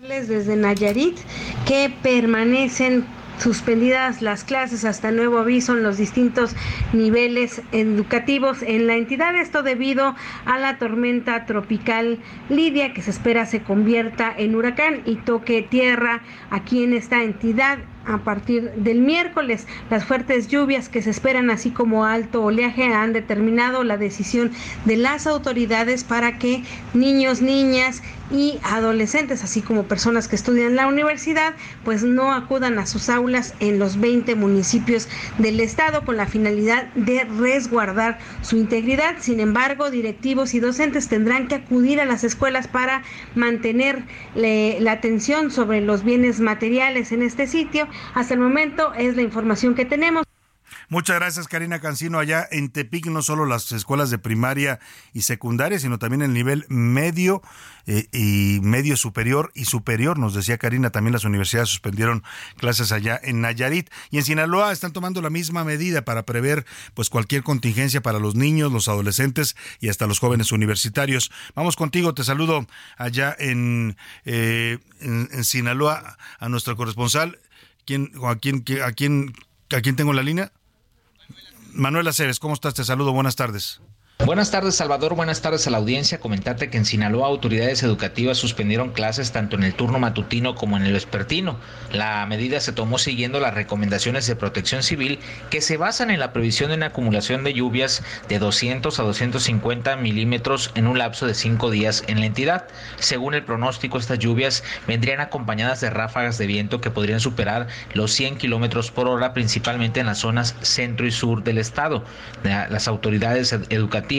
desde 0.00 0.56
Nayarit 0.56 1.16
que 1.66 1.88
permanecen 2.02 3.06
suspendidas 3.42 4.22
las 4.22 4.44
clases 4.44 4.84
hasta 4.84 5.10
nuevo 5.10 5.38
aviso 5.38 5.76
en 5.76 5.82
los 5.82 5.98
distintos 5.98 6.54
niveles 6.92 7.60
educativos 7.72 8.62
en 8.62 8.86
la 8.86 8.94
entidad. 8.94 9.36
Esto 9.36 9.62
debido 9.62 10.14
a 10.44 10.58
la 10.58 10.78
tormenta 10.78 11.44
tropical 11.44 12.18
Lidia 12.48 12.94
que 12.94 13.02
se 13.02 13.10
espera 13.10 13.46
se 13.46 13.62
convierta 13.62 14.32
en 14.36 14.54
huracán 14.54 15.02
y 15.04 15.16
toque 15.16 15.62
tierra 15.62 16.22
aquí 16.50 16.84
en 16.84 16.94
esta 16.94 17.22
entidad 17.22 17.78
a 18.06 18.18
partir 18.18 18.70
del 18.76 19.00
miércoles. 19.00 19.66
Las 19.90 20.04
fuertes 20.04 20.48
lluvias 20.48 20.88
que 20.88 21.02
se 21.02 21.10
esperan, 21.10 21.50
así 21.50 21.70
como 21.70 22.04
alto 22.04 22.42
oleaje, 22.42 22.84
han 22.84 23.12
determinado 23.12 23.84
la 23.84 23.96
decisión 23.96 24.50
de 24.84 24.96
las 24.96 25.26
autoridades 25.26 26.04
para 26.04 26.38
que 26.38 26.64
niños, 26.94 27.42
niñas 27.42 28.02
y 28.30 28.58
adolescentes, 28.62 29.44
así 29.44 29.60
como 29.60 29.84
personas 29.84 30.26
que 30.26 30.36
estudian 30.36 30.74
la 30.74 30.86
universidad, 30.86 31.54
pues 31.84 32.02
no 32.02 32.32
acudan 32.32 32.78
a 32.78 32.86
sus 32.86 33.10
aulas 33.10 33.54
en 33.60 33.78
los 33.78 34.00
20 34.00 34.34
municipios 34.36 35.08
del 35.38 35.60
estado 35.60 36.04
con 36.04 36.16
la 36.16 36.26
finalidad 36.26 36.86
de 36.94 37.24
resguardar 37.24 38.18
su 38.40 38.56
integridad. 38.56 39.16
Sin 39.20 39.38
embargo, 39.40 39.90
directivos 39.90 40.54
y 40.54 40.60
docentes 40.60 41.08
tendrán 41.08 41.46
que 41.46 41.56
acudir 41.56 42.00
a 42.00 42.06
las 42.06 42.24
escuelas 42.24 42.68
para 42.68 43.02
mantener 43.34 44.02
la 44.34 44.92
atención 44.92 45.50
sobre 45.50 45.82
los 45.82 46.02
bienes 46.02 46.40
materiales 46.40 47.12
en 47.12 47.22
este 47.22 47.46
sitio 47.46 47.86
hasta 48.14 48.34
el 48.34 48.40
momento 48.40 48.92
es 48.94 49.16
la 49.16 49.22
información 49.22 49.74
que 49.74 49.84
tenemos. 49.84 50.24
Muchas 50.88 51.16
gracias, 51.16 51.48
Karina 51.48 51.80
Cancino. 51.80 52.18
Allá 52.18 52.46
en 52.50 52.70
Tepic, 52.70 53.06
no 53.06 53.22
solo 53.22 53.46
las 53.46 53.72
escuelas 53.72 54.10
de 54.10 54.18
primaria 54.18 54.78
y 55.12 55.22
secundaria, 55.22 55.78
sino 55.78 55.98
también 55.98 56.22
el 56.22 56.34
nivel 56.34 56.66
medio 56.68 57.42
eh, 57.86 58.08
y 58.12 58.60
medio 58.62 58.96
superior 58.96 59.52
y 59.54 59.64
superior. 59.64 60.18
Nos 60.18 60.34
decía 60.34 60.58
Karina, 60.58 60.90
también 60.90 61.12
las 61.12 61.24
universidades 61.24 61.70
suspendieron 61.70 62.22
clases 62.56 62.92
allá 62.92 63.18
en 63.22 63.40
Nayarit. 63.40 63.90
Y 64.10 64.18
en 64.18 64.24
Sinaloa 64.24 64.72
están 64.72 64.92
tomando 64.92 65.22
la 65.22 65.30
misma 65.30 65.64
medida 65.64 66.04
para 66.04 66.24
prever 66.24 66.66
pues 66.94 67.08
cualquier 67.08 67.42
contingencia 67.42 68.02
para 68.02 68.18
los 68.18 68.34
niños, 68.34 68.72
los 68.72 68.88
adolescentes 68.88 69.56
y 69.80 69.88
hasta 69.88 70.06
los 70.06 70.18
jóvenes 70.18 70.52
universitarios. 70.52 71.30
Vamos 71.54 71.76
contigo, 71.76 72.14
te 72.14 72.24
saludo 72.24 72.66
allá 72.98 73.34
en, 73.38 73.96
eh, 74.26 74.78
en 75.00 75.44
Sinaloa 75.44 76.18
a 76.38 76.48
nuestro 76.48 76.76
corresponsal. 76.76 77.38
¿Quién, 77.84 78.12
a, 78.24 78.36
quién, 78.36 78.64
a, 78.84 78.92
quién, 78.92 79.34
¿A 79.70 79.80
quién 79.80 79.96
tengo 79.96 80.12
la 80.12 80.22
línea? 80.22 80.52
Manuel 81.72 82.06
Aceves, 82.06 82.38
¿cómo 82.38 82.54
estás? 82.54 82.74
Te 82.74 82.84
saludo, 82.84 83.12
buenas 83.12 83.36
tardes. 83.36 83.80
Buenas 84.24 84.52
tardes, 84.52 84.76
Salvador. 84.76 85.16
Buenas 85.16 85.42
tardes 85.42 85.66
a 85.66 85.70
la 85.70 85.78
audiencia. 85.78 86.20
Comentarte 86.20 86.70
que 86.70 86.78
en 86.78 86.84
Sinaloa 86.84 87.26
autoridades 87.26 87.82
educativas 87.82 88.38
suspendieron 88.38 88.92
clases 88.92 89.32
tanto 89.32 89.56
en 89.56 89.64
el 89.64 89.74
turno 89.74 89.98
matutino 89.98 90.54
como 90.54 90.76
en 90.76 90.84
el 90.84 90.92
vespertino. 90.92 91.58
La 91.90 92.24
medida 92.26 92.60
se 92.60 92.70
tomó 92.70 92.98
siguiendo 92.98 93.40
las 93.40 93.52
recomendaciones 93.52 94.24
de 94.28 94.36
protección 94.36 94.84
civil 94.84 95.18
que 95.50 95.60
se 95.60 95.76
basan 95.76 96.12
en 96.12 96.20
la 96.20 96.32
previsión 96.32 96.70
de 96.70 96.76
una 96.76 96.86
acumulación 96.86 97.42
de 97.42 97.52
lluvias 97.52 98.04
de 98.28 98.38
200 98.38 98.96
a 99.00 99.02
250 99.02 99.96
milímetros 99.96 100.70
en 100.76 100.86
un 100.86 100.98
lapso 100.98 101.26
de 101.26 101.34
cinco 101.34 101.72
días 101.72 102.04
en 102.06 102.20
la 102.20 102.26
entidad. 102.26 102.68
Según 103.00 103.34
el 103.34 103.42
pronóstico, 103.42 103.98
estas 103.98 104.20
lluvias 104.20 104.62
vendrían 104.86 105.20
acompañadas 105.20 105.80
de 105.80 105.90
ráfagas 105.90 106.38
de 106.38 106.46
viento 106.46 106.80
que 106.80 106.92
podrían 106.92 107.18
superar 107.18 107.66
los 107.92 108.12
100 108.12 108.36
kilómetros 108.36 108.92
por 108.92 109.08
hora, 109.08 109.34
principalmente 109.34 109.98
en 109.98 110.06
las 110.06 110.18
zonas 110.18 110.54
centro 110.60 111.08
y 111.08 111.10
sur 111.10 111.42
del 111.42 111.58
estado. 111.58 112.04
Las 112.44 112.86
autoridades 112.86 113.52
educativas 113.68 114.11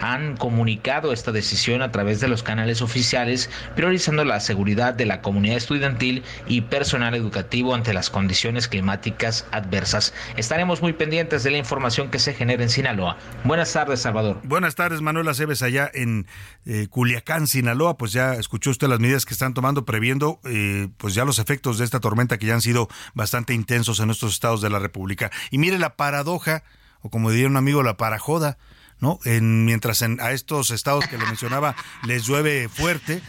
han 0.00 0.36
comunicado 0.36 1.12
esta 1.12 1.32
decisión 1.32 1.82
a 1.82 1.90
través 1.90 2.20
de 2.20 2.28
los 2.28 2.42
canales 2.42 2.82
oficiales, 2.82 3.50
priorizando 3.74 4.24
la 4.24 4.40
seguridad 4.40 4.94
de 4.94 5.06
la 5.06 5.22
comunidad 5.22 5.56
estudiantil 5.56 6.22
y 6.46 6.62
personal 6.62 7.14
educativo 7.14 7.74
ante 7.74 7.94
las 7.94 8.10
condiciones 8.10 8.68
climáticas 8.68 9.46
adversas. 9.52 10.12
Estaremos 10.36 10.82
muy 10.82 10.92
pendientes 10.92 11.42
de 11.42 11.50
la 11.50 11.58
información 11.58 12.10
que 12.10 12.18
se 12.18 12.34
genere 12.34 12.64
en 12.64 12.70
Sinaloa. 12.70 13.16
Buenas 13.44 13.72
tardes, 13.72 14.00
Salvador. 14.00 14.40
Buenas 14.44 14.74
tardes, 14.74 15.00
Manuel 15.00 15.28
Aceves, 15.28 15.62
allá 15.62 15.90
en 15.92 16.26
eh, 16.66 16.88
Culiacán, 16.90 17.46
Sinaloa. 17.46 17.96
Pues 17.96 18.12
ya 18.12 18.34
escuchó 18.34 18.70
usted 18.70 18.88
las 18.88 19.00
medidas 19.00 19.24
que 19.24 19.34
están 19.34 19.54
tomando, 19.54 19.84
previendo 19.84 20.40
eh, 20.44 20.88
pues 20.98 21.14
ya 21.14 21.24
los 21.24 21.38
efectos 21.38 21.78
de 21.78 21.84
esta 21.84 22.00
tormenta 22.00 22.38
que 22.38 22.46
ya 22.46 22.54
han 22.54 22.60
sido 22.60 22.88
bastante 23.14 23.54
intensos 23.54 24.00
en 24.00 24.10
estos 24.10 24.34
estados 24.34 24.60
de 24.60 24.70
la 24.70 24.78
República. 24.78 25.30
Y 25.50 25.58
mire 25.58 25.78
la 25.78 25.96
paradoja, 25.96 26.64
o 27.00 27.10
como 27.10 27.30
diría 27.30 27.46
un 27.46 27.56
amigo, 27.56 27.82
la 27.82 27.96
parajoda. 27.96 28.58
¿No? 29.02 29.18
En, 29.24 29.64
mientras 29.64 30.00
en, 30.00 30.20
a 30.20 30.30
estos 30.30 30.70
estados 30.70 31.08
que 31.08 31.18
le 31.18 31.26
mencionaba 31.26 31.74
les 32.06 32.24
llueve 32.24 32.68
fuerte, 32.68 33.20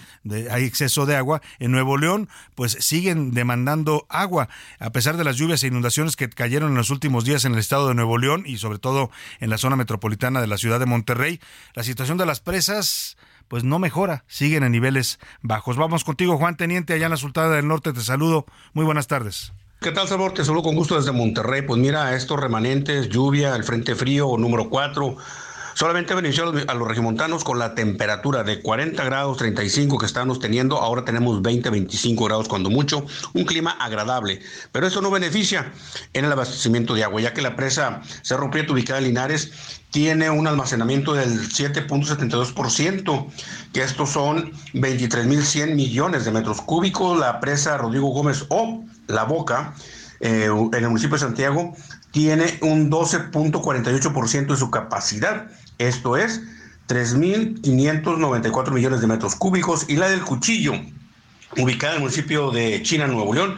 hay 0.51 0.65
exceso 0.65 1.07
de 1.07 1.15
agua. 1.15 1.41
En 1.57 1.71
Nuevo 1.71 1.97
León, 1.97 2.29
pues 2.53 2.77
siguen 2.79 3.31
demandando 3.31 4.05
agua, 4.07 4.49
a 4.79 4.91
pesar 4.91 5.17
de 5.17 5.23
las 5.23 5.35
lluvias 5.35 5.63
e 5.63 5.67
inundaciones 5.67 6.15
que 6.15 6.29
cayeron 6.29 6.69
en 6.69 6.77
los 6.77 6.91
últimos 6.91 7.25
días 7.25 7.43
en 7.43 7.53
el 7.53 7.59
estado 7.59 7.87
de 7.87 7.95
Nuevo 7.95 8.19
León 8.19 8.43
y 8.45 8.59
sobre 8.59 8.77
todo 8.77 9.09
en 9.39 9.49
la 9.49 9.57
zona 9.57 9.75
metropolitana 9.75 10.41
de 10.41 10.47
la 10.47 10.59
ciudad 10.59 10.79
de 10.79 10.85
Monterrey. 10.85 11.39
La 11.73 11.83
situación 11.83 12.19
de 12.19 12.27
las 12.27 12.39
presas 12.39 13.17
pues 13.47 13.63
no 13.63 13.77
mejora, 13.79 14.25
siguen 14.27 14.63
en 14.63 14.71
niveles 14.71 15.19
bajos. 15.41 15.75
Vamos 15.75 16.03
contigo, 16.03 16.37
Juan 16.37 16.55
Teniente, 16.55 16.93
allá 16.93 17.05
en 17.05 17.11
la 17.11 17.17
Sultana 17.17 17.49
del 17.49 17.67
Norte, 17.67 17.93
te 17.93 18.01
saludo. 18.01 18.45
Muy 18.73 18.85
buenas 18.85 19.07
tardes. 19.07 19.53
¿Qué 19.83 19.91
tal, 19.91 20.07
Sabor? 20.07 20.33
Te 20.33 20.45
saludo 20.45 20.63
con 20.63 20.75
gusto 20.75 20.95
desde 20.95 21.11
Monterrey. 21.11 21.61
Pues 21.61 21.77
mira, 21.77 22.15
estos 22.15 22.39
remanentes, 22.39 23.09
lluvia, 23.09 23.53
el 23.53 23.65
frente 23.65 23.95
frío 23.95 24.37
número 24.37 24.69
4, 24.69 25.17
Solamente 25.75 26.13
benefició 26.13 26.53
a 26.67 26.73
los 26.73 26.87
regimontanos 26.87 27.43
con 27.43 27.57
la 27.57 27.73
temperatura 27.73 28.43
de 28.43 28.61
40 28.61 29.03
grados 29.03 29.37
35 29.37 29.97
que 29.97 30.05
estábamos 30.05 30.39
teniendo. 30.39 30.77
Ahora 30.77 31.03
tenemos 31.03 31.41
20, 31.41 31.69
25 31.69 32.25
grados 32.25 32.47
cuando 32.47 32.69
mucho. 32.69 33.05
Un 33.33 33.45
clima 33.45 33.71
agradable. 33.71 34.41
Pero 34.71 34.87
eso 34.87 35.01
no 35.01 35.09
beneficia 35.09 35.71
en 36.13 36.25
el 36.25 36.31
abastecimiento 36.31 36.93
de 36.93 37.03
agua, 37.03 37.21
ya 37.21 37.33
que 37.33 37.41
la 37.41 37.55
presa 37.55 38.01
Cerro 38.21 38.51
Prieto, 38.51 38.73
ubicada 38.73 38.99
en 38.99 39.05
Linares, 39.05 39.81
tiene 39.91 40.29
un 40.29 40.47
almacenamiento 40.47 41.13
del 41.13 41.49
7.72%, 41.49 43.31
que 43.73 43.83
estos 43.83 44.09
son 44.09 44.51
23.100 44.73 45.75
millones 45.75 46.25
de 46.25 46.31
metros 46.31 46.61
cúbicos. 46.61 47.19
La 47.19 47.39
presa 47.39 47.77
Rodrigo 47.77 48.09
Gómez 48.09 48.45
o 48.49 48.83
La 49.07 49.23
Boca, 49.23 49.73
eh, 50.19 50.45
en 50.45 50.83
el 50.83 50.89
municipio 50.89 51.15
de 51.15 51.19
Santiago, 51.19 51.73
tiene 52.13 52.59
un 52.61 52.91
12.48% 52.91 54.47
de 54.47 54.57
su 54.57 54.69
capacidad. 54.69 55.47
Esto 55.77 56.17
es 56.17 56.41
3.594 56.87 58.71
millones 58.71 59.01
de 59.01 59.07
metros 59.07 59.35
cúbicos. 59.35 59.85
Y 59.89 59.95
la 59.95 60.09
del 60.09 60.21
Cuchillo, 60.21 60.73
ubicada 61.57 61.93
en 61.93 61.97
el 61.97 62.03
municipio 62.03 62.51
de 62.51 62.81
China, 62.83 63.07
Nuevo 63.07 63.33
León, 63.33 63.57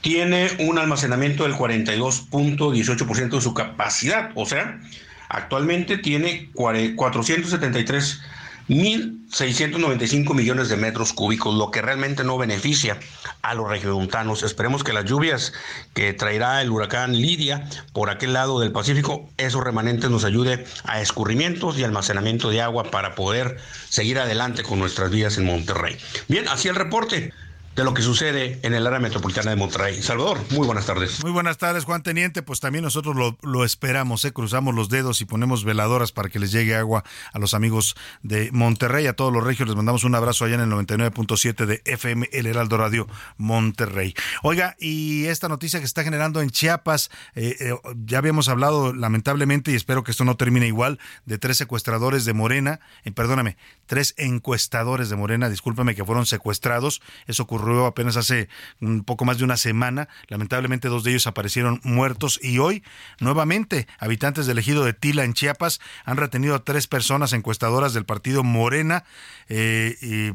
tiene 0.00 0.48
un 0.60 0.78
almacenamiento 0.78 1.44
del 1.44 1.54
42.18% 1.54 3.30
de 3.30 3.40
su 3.40 3.54
capacidad. 3.54 4.30
O 4.34 4.46
sea, 4.46 4.80
actualmente 5.28 5.98
tiene 5.98 6.50
473 6.54 8.20
1.695 8.68 10.34
millones 10.34 10.68
de 10.68 10.76
metros 10.76 11.12
cúbicos, 11.12 11.54
lo 11.54 11.70
que 11.70 11.82
realmente 11.82 12.24
no 12.24 12.36
beneficia 12.38 12.98
a 13.42 13.54
los 13.54 13.68
regiomontanos. 13.68 14.42
Esperemos 14.42 14.84
que 14.84 14.92
las 14.92 15.04
lluvias 15.04 15.52
que 15.94 16.12
traerá 16.12 16.60
el 16.60 16.70
huracán 16.70 17.16
Lidia 17.16 17.68
por 17.92 18.10
aquel 18.10 18.32
lado 18.32 18.60
del 18.60 18.72
Pacífico, 18.72 19.28
esos 19.36 19.64
remanentes 19.64 20.10
nos 20.10 20.24
ayude 20.24 20.66
a 20.84 21.00
escurrimientos 21.00 21.78
y 21.78 21.84
almacenamiento 21.84 22.50
de 22.50 22.62
agua 22.62 22.90
para 22.90 23.14
poder 23.14 23.58
seguir 23.88 24.18
adelante 24.18 24.62
con 24.62 24.78
nuestras 24.78 25.10
vidas 25.10 25.38
en 25.38 25.46
Monterrey. 25.46 25.96
Bien, 26.28 26.46
así 26.48 26.68
el 26.68 26.74
reporte 26.74 27.32
de 27.78 27.84
lo 27.84 27.94
que 27.94 28.02
sucede 28.02 28.58
en 28.62 28.74
el 28.74 28.84
área 28.88 28.98
metropolitana 28.98 29.50
de 29.50 29.56
Monterrey. 29.56 30.02
Salvador, 30.02 30.40
muy 30.50 30.66
buenas 30.66 30.86
tardes. 30.86 31.22
Muy 31.22 31.30
buenas 31.30 31.58
tardes, 31.58 31.84
Juan 31.84 32.02
Teniente. 32.02 32.42
Pues 32.42 32.58
también 32.58 32.82
nosotros 32.82 33.14
lo, 33.40 33.64
esperamos, 33.64 34.24
¿eh? 34.24 34.32
cruzamos 34.32 34.74
los 34.74 34.88
dedos 34.88 35.20
y 35.20 35.26
ponemos 35.26 35.62
veladoras 35.62 36.10
para 36.10 36.28
que 36.28 36.40
les 36.40 36.50
llegue 36.50 36.74
agua 36.74 37.04
a 37.32 37.38
los 37.38 37.54
amigos 37.54 37.94
de 38.24 38.50
Monterrey. 38.50 39.06
A 39.06 39.12
todos 39.12 39.32
los 39.32 39.44
regios 39.44 39.68
les 39.68 39.76
mandamos 39.76 40.02
un 40.02 40.16
abrazo 40.16 40.44
allá 40.44 40.56
en 40.56 40.62
el 40.62 40.70
99.7 40.70 41.66
de 41.66 41.80
FM 41.84 42.28
El 42.32 42.46
Heraldo 42.46 42.78
Radio 42.78 43.06
Monterrey. 43.36 44.12
Oiga, 44.42 44.74
y 44.80 45.26
esta 45.26 45.46
noticia 45.46 45.78
que 45.78 45.86
está 45.86 46.02
generando 46.02 46.42
en 46.42 46.50
Chiapas, 46.50 47.12
eh, 47.36 47.54
eh, 47.60 47.74
ya 48.04 48.18
habíamos 48.18 48.48
hablado 48.48 48.92
lamentablemente, 48.92 49.70
y 49.70 49.76
espero 49.76 50.02
que 50.02 50.10
esto 50.10 50.24
no 50.24 50.36
termine 50.36 50.66
igual, 50.66 50.98
de 51.26 51.38
tres 51.38 51.58
secuestradores 51.58 52.24
de 52.24 52.32
Morena, 52.32 52.80
eh, 53.04 53.12
perdóname, 53.12 53.56
tres 53.86 54.14
encuestadores 54.16 55.10
de 55.10 55.14
Morena, 55.14 55.48
discúlpame 55.48 55.94
que 55.94 56.04
fueron 56.04 56.26
secuestrados. 56.26 57.00
Eso 57.28 57.44
ocurrió 57.44 57.67
apenas 57.86 58.16
hace 58.16 58.48
un 58.80 59.04
poco 59.04 59.24
más 59.24 59.38
de 59.38 59.44
una 59.44 59.56
semana. 59.56 60.08
Lamentablemente 60.28 60.88
dos 60.88 61.04
de 61.04 61.10
ellos 61.10 61.26
aparecieron 61.26 61.80
muertos 61.84 62.38
y 62.42 62.58
hoy 62.58 62.82
nuevamente 63.20 63.86
habitantes 63.98 64.46
del 64.46 64.58
ejido 64.58 64.84
de 64.84 64.92
Tila 64.92 65.24
en 65.24 65.34
Chiapas 65.34 65.80
han 66.04 66.16
retenido 66.16 66.54
a 66.54 66.64
tres 66.64 66.86
personas 66.86 67.32
encuestadoras 67.32 67.92
del 67.92 68.04
partido 68.04 68.44
Morena 68.44 69.04
eh, 69.48 69.96
y, 70.00 70.32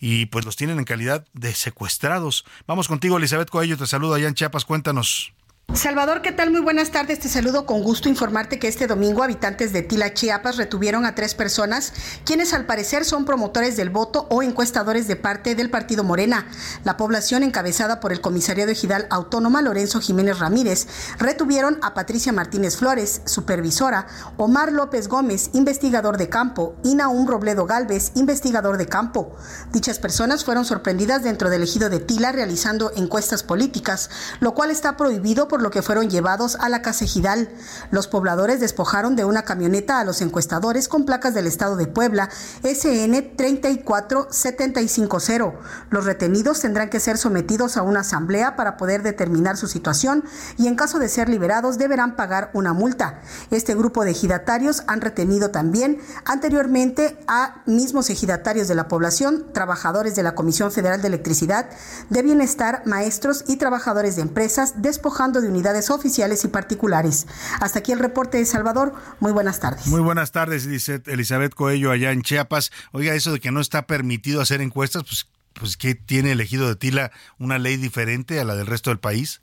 y, 0.00 0.26
pues 0.26 0.44
los 0.44 0.56
tienen 0.56 0.78
en 0.78 0.84
calidad 0.84 1.26
de 1.32 1.54
secuestrados. 1.54 2.44
Vamos 2.66 2.88
contigo 2.88 3.18
Elizabeth 3.18 3.50
Coello, 3.50 3.76
te 3.76 3.86
saludo 3.86 4.14
allá 4.14 4.28
en 4.28 4.34
Chiapas, 4.34 4.64
cuéntanos. 4.64 5.32
Salvador, 5.74 6.20
¿qué 6.20 6.32
tal? 6.32 6.50
Muy 6.50 6.60
buenas 6.60 6.90
tardes. 6.90 7.18
Te 7.18 7.30
saludo 7.30 7.64
con 7.64 7.82
gusto 7.82 8.10
informarte 8.10 8.58
que 8.58 8.68
este 8.68 8.86
domingo 8.86 9.22
habitantes 9.22 9.72
de 9.72 9.80
Tila, 9.80 10.12
Chiapas, 10.12 10.58
retuvieron 10.58 11.06
a 11.06 11.14
tres 11.14 11.34
personas, 11.34 11.94
quienes 12.26 12.52
al 12.52 12.66
parecer 12.66 13.06
son 13.06 13.24
promotores 13.24 13.74
del 13.78 13.88
voto 13.88 14.26
o 14.28 14.42
encuestadores 14.42 15.08
de 15.08 15.16
parte 15.16 15.54
del 15.54 15.70
partido 15.70 16.04
Morena. 16.04 16.46
La 16.84 16.98
población 16.98 17.42
encabezada 17.42 18.00
por 18.00 18.12
el 18.12 18.20
comisariado 18.20 18.70
ejidal 18.70 19.06
autónoma 19.08 19.62
Lorenzo 19.62 19.98
Jiménez 19.98 20.40
Ramírez 20.40 20.86
retuvieron 21.18 21.78
a 21.80 21.94
Patricia 21.94 22.34
Martínez 22.34 22.76
Flores, 22.76 23.22
supervisora, 23.24 24.06
Omar 24.36 24.72
López 24.72 25.08
Gómez, 25.08 25.48
investigador 25.54 26.18
de 26.18 26.28
campo, 26.28 26.76
y 26.84 26.96
Naum 26.96 27.26
Robledo 27.26 27.64
Galvez, 27.64 28.12
investigador 28.14 28.76
de 28.76 28.86
campo. 28.86 29.34
Dichas 29.72 29.98
personas 29.98 30.44
fueron 30.44 30.66
sorprendidas 30.66 31.22
dentro 31.22 31.48
del 31.48 31.62
ejido 31.62 31.88
de 31.88 31.98
Tila 31.98 32.30
realizando 32.30 32.92
encuestas 32.94 33.42
políticas, 33.42 34.10
lo 34.40 34.52
cual 34.52 34.70
está 34.70 34.98
prohibido 34.98 35.48
por 35.48 35.61
lo 35.62 35.70
que 35.70 35.82
fueron 35.82 36.10
llevados 36.10 36.56
a 36.56 36.68
la 36.68 36.82
casa 36.82 37.04
ejidal. 37.04 37.48
Los 37.90 38.08
pobladores 38.08 38.60
despojaron 38.60 39.16
de 39.16 39.24
una 39.24 39.42
camioneta 39.42 40.00
a 40.00 40.04
los 40.04 40.20
encuestadores 40.20 40.88
con 40.88 41.04
placas 41.04 41.34
del 41.34 41.46
estado 41.46 41.76
de 41.76 41.86
Puebla, 41.86 42.28
SN 42.62 43.36
34750. 43.36 45.52
Los 45.90 46.04
retenidos 46.04 46.60
tendrán 46.60 46.90
que 46.90 47.00
ser 47.00 47.18
sometidos 47.18 47.76
a 47.76 47.82
una 47.82 48.00
asamblea 48.00 48.56
para 48.56 48.76
poder 48.76 49.02
determinar 49.02 49.56
su 49.56 49.68
situación 49.68 50.24
y 50.58 50.66
en 50.66 50.74
caso 50.74 50.98
de 50.98 51.08
ser 51.08 51.28
liberados 51.28 51.78
deberán 51.78 52.16
pagar 52.16 52.50
una 52.52 52.72
multa. 52.72 53.20
Este 53.50 53.74
grupo 53.74 54.04
de 54.04 54.10
ejidatarios 54.10 54.82
han 54.86 55.00
retenido 55.00 55.50
también 55.50 56.00
anteriormente 56.24 57.18
a 57.26 57.62
mismos 57.66 58.10
ejidatarios 58.10 58.68
de 58.68 58.74
la 58.74 58.88
población, 58.88 59.46
trabajadores 59.52 60.16
de 60.16 60.22
la 60.22 60.34
Comisión 60.34 60.72
Federal 60.72 61.02
de 61.02 61.08
Electricidad, 61.08 61.68
de 62.10 62.22
Bienestar, 62.22 62.82
maestros 62.86 63.44
y 63.46 63.56
trabajadores 63.56 64.16
de 64.16 64.22
empresas, 64.22 64.82
despojando 64.82 65.40
de 65.40 65.48
unidades 65.52 65.90
oficiales 65.90 66.44
y 66.44 66.48
particulares. 66.48 67.26
Hasta 67.60 67.78
aquí 67.80 67.92
el 67.92 67.98
reporte 67.98 68.38
de 68.38 68.46
Salvador. 68.46 68.94
Muy 69.20 69.32
buenas 69.32 69.60
tardes. 69.60 69.86
Muy 69.86 70.00
buenas 70.00 70.32
tardes, 70.32 70.66
dice 70.66 71.02
Elizabeth 71.06 71.54
Coello 71.54 71.90
allá 71.90 72.10
en 72.10 72.22
Chiapas. 72.22 72.72
Oiga, 72.92 73.14
eso 73.14 73.32
de 73.32 73.40
que 73.40 73.52
no 73.52 73.60
está 73.60 73.86
permitido 73.86 74.40
hacer 74.40 74.60
encuestas, 74.60 75.04
pues, 75.04 75.28
pues 75.52 75.76
¿qué 75.76 75.94
tiene 75.94 76.32
elegido 76.32 76.66
de 76.68 76.76
Tila 76.76 77.12
una 77.38 77.58
ley 77.58 77.76
diferente 77.76 78.40
a 78.40 78.44
la 78.44 78.54
del 78.54 78.66
resto 78.66 78.90
del 78.90 78.98
país? 78.98 79.42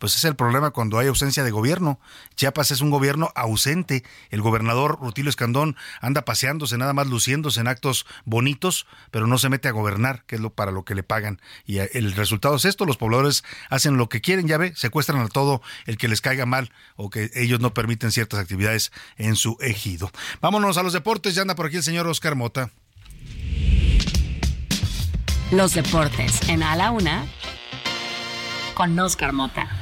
Pues 0.00 0.16
es 0.16 0.24
el 0.24 0.34
problema 0.34 0.70
cuando 0.70 0.98
hay 0.98 1.08
ausencia 1.08 1.44
de 1.44 1.50
gobierno. 1.50 2.00
Chiapas 2.34 2.70
es 2.70 2.80
un 2.80 2.90
gobierno 2.90 3.30
ausente. 3.34 4.02
El 4.30 4.40
gobernador 4.40 4.98
Rutilio 4.98 5.28
Escandón 5.28 5.76
anda 6.00 6.24
paseándose, 6.24 6.78
nada 6.78 6.94
más 6.94 7.06
luciéndose 7.06 7.60
en 7.60 7.68
actos 7.68 8.06
bonitos, 8.24 8.86
pero 9.10 9.26
no 9.26 9.36
se 9.36 9.50
mete 9.50 9.68
a 9.68 9.72
gobernar, 9.72 10.24
que 10.26 10.36
es 10.36 10.40
lo 10.40 10.50
para 10.54 10.72
lo 10.72 10.84
que 10.84 10.94
le 10.94 11.02
pagan. 11.02 11.40
Y 11.66 11.78
el 11.78 12.12
resultado 12.14 12.56
es 12.56 12.64
esto, 12.64 12.86
los 12.86 12.96
pobladores 12.96 13.44
hacen 13.68 13.98
lo 13.98 14.08
que 14.08 14.22
quieren, 14.22 14.48
ya 14.48 14.56
ve, 14.56 14.72
secuestran 14.74 15.20
a 15.20 15.28
todo 15.28 15.60
el 15.84 15.98
que 15.98 16.08
les 16.08 16.22
caiga 16.22 16.46
mal 16.46 16.72
o 16.96 17.10
que 17.10 17.30
ellos 17.34 17.60
no 17.60 17.74
permiten 17.74 18.10
ciertas 18.10 18.40
actividades 18.40 18.92
en 19.18 19.36
su 19.36 19.58
ejido. 19.60 20.10
Vámonos 20.40 20.78
a 20.78 20.82
los 20.82 20.94
deportes, 20.94 21.34
ya 21.34 21.42
anda 21.42 21.54
por 21.54 21.66
aquí 21.66 21.76
el 21.76 21.82
señor 21.82 22.06
Oscar 22.06 22.36
Mota. 22.36 22.70
Los 25.52 25.74
deportes 25.74 26.48
en 26.48 26.62
A 26.62 26.74
la 26.76 26.90
Una 26.90 27.26
con 28.74 28.98
Oscar 28.98 29.34
Mota. 29.34 29.79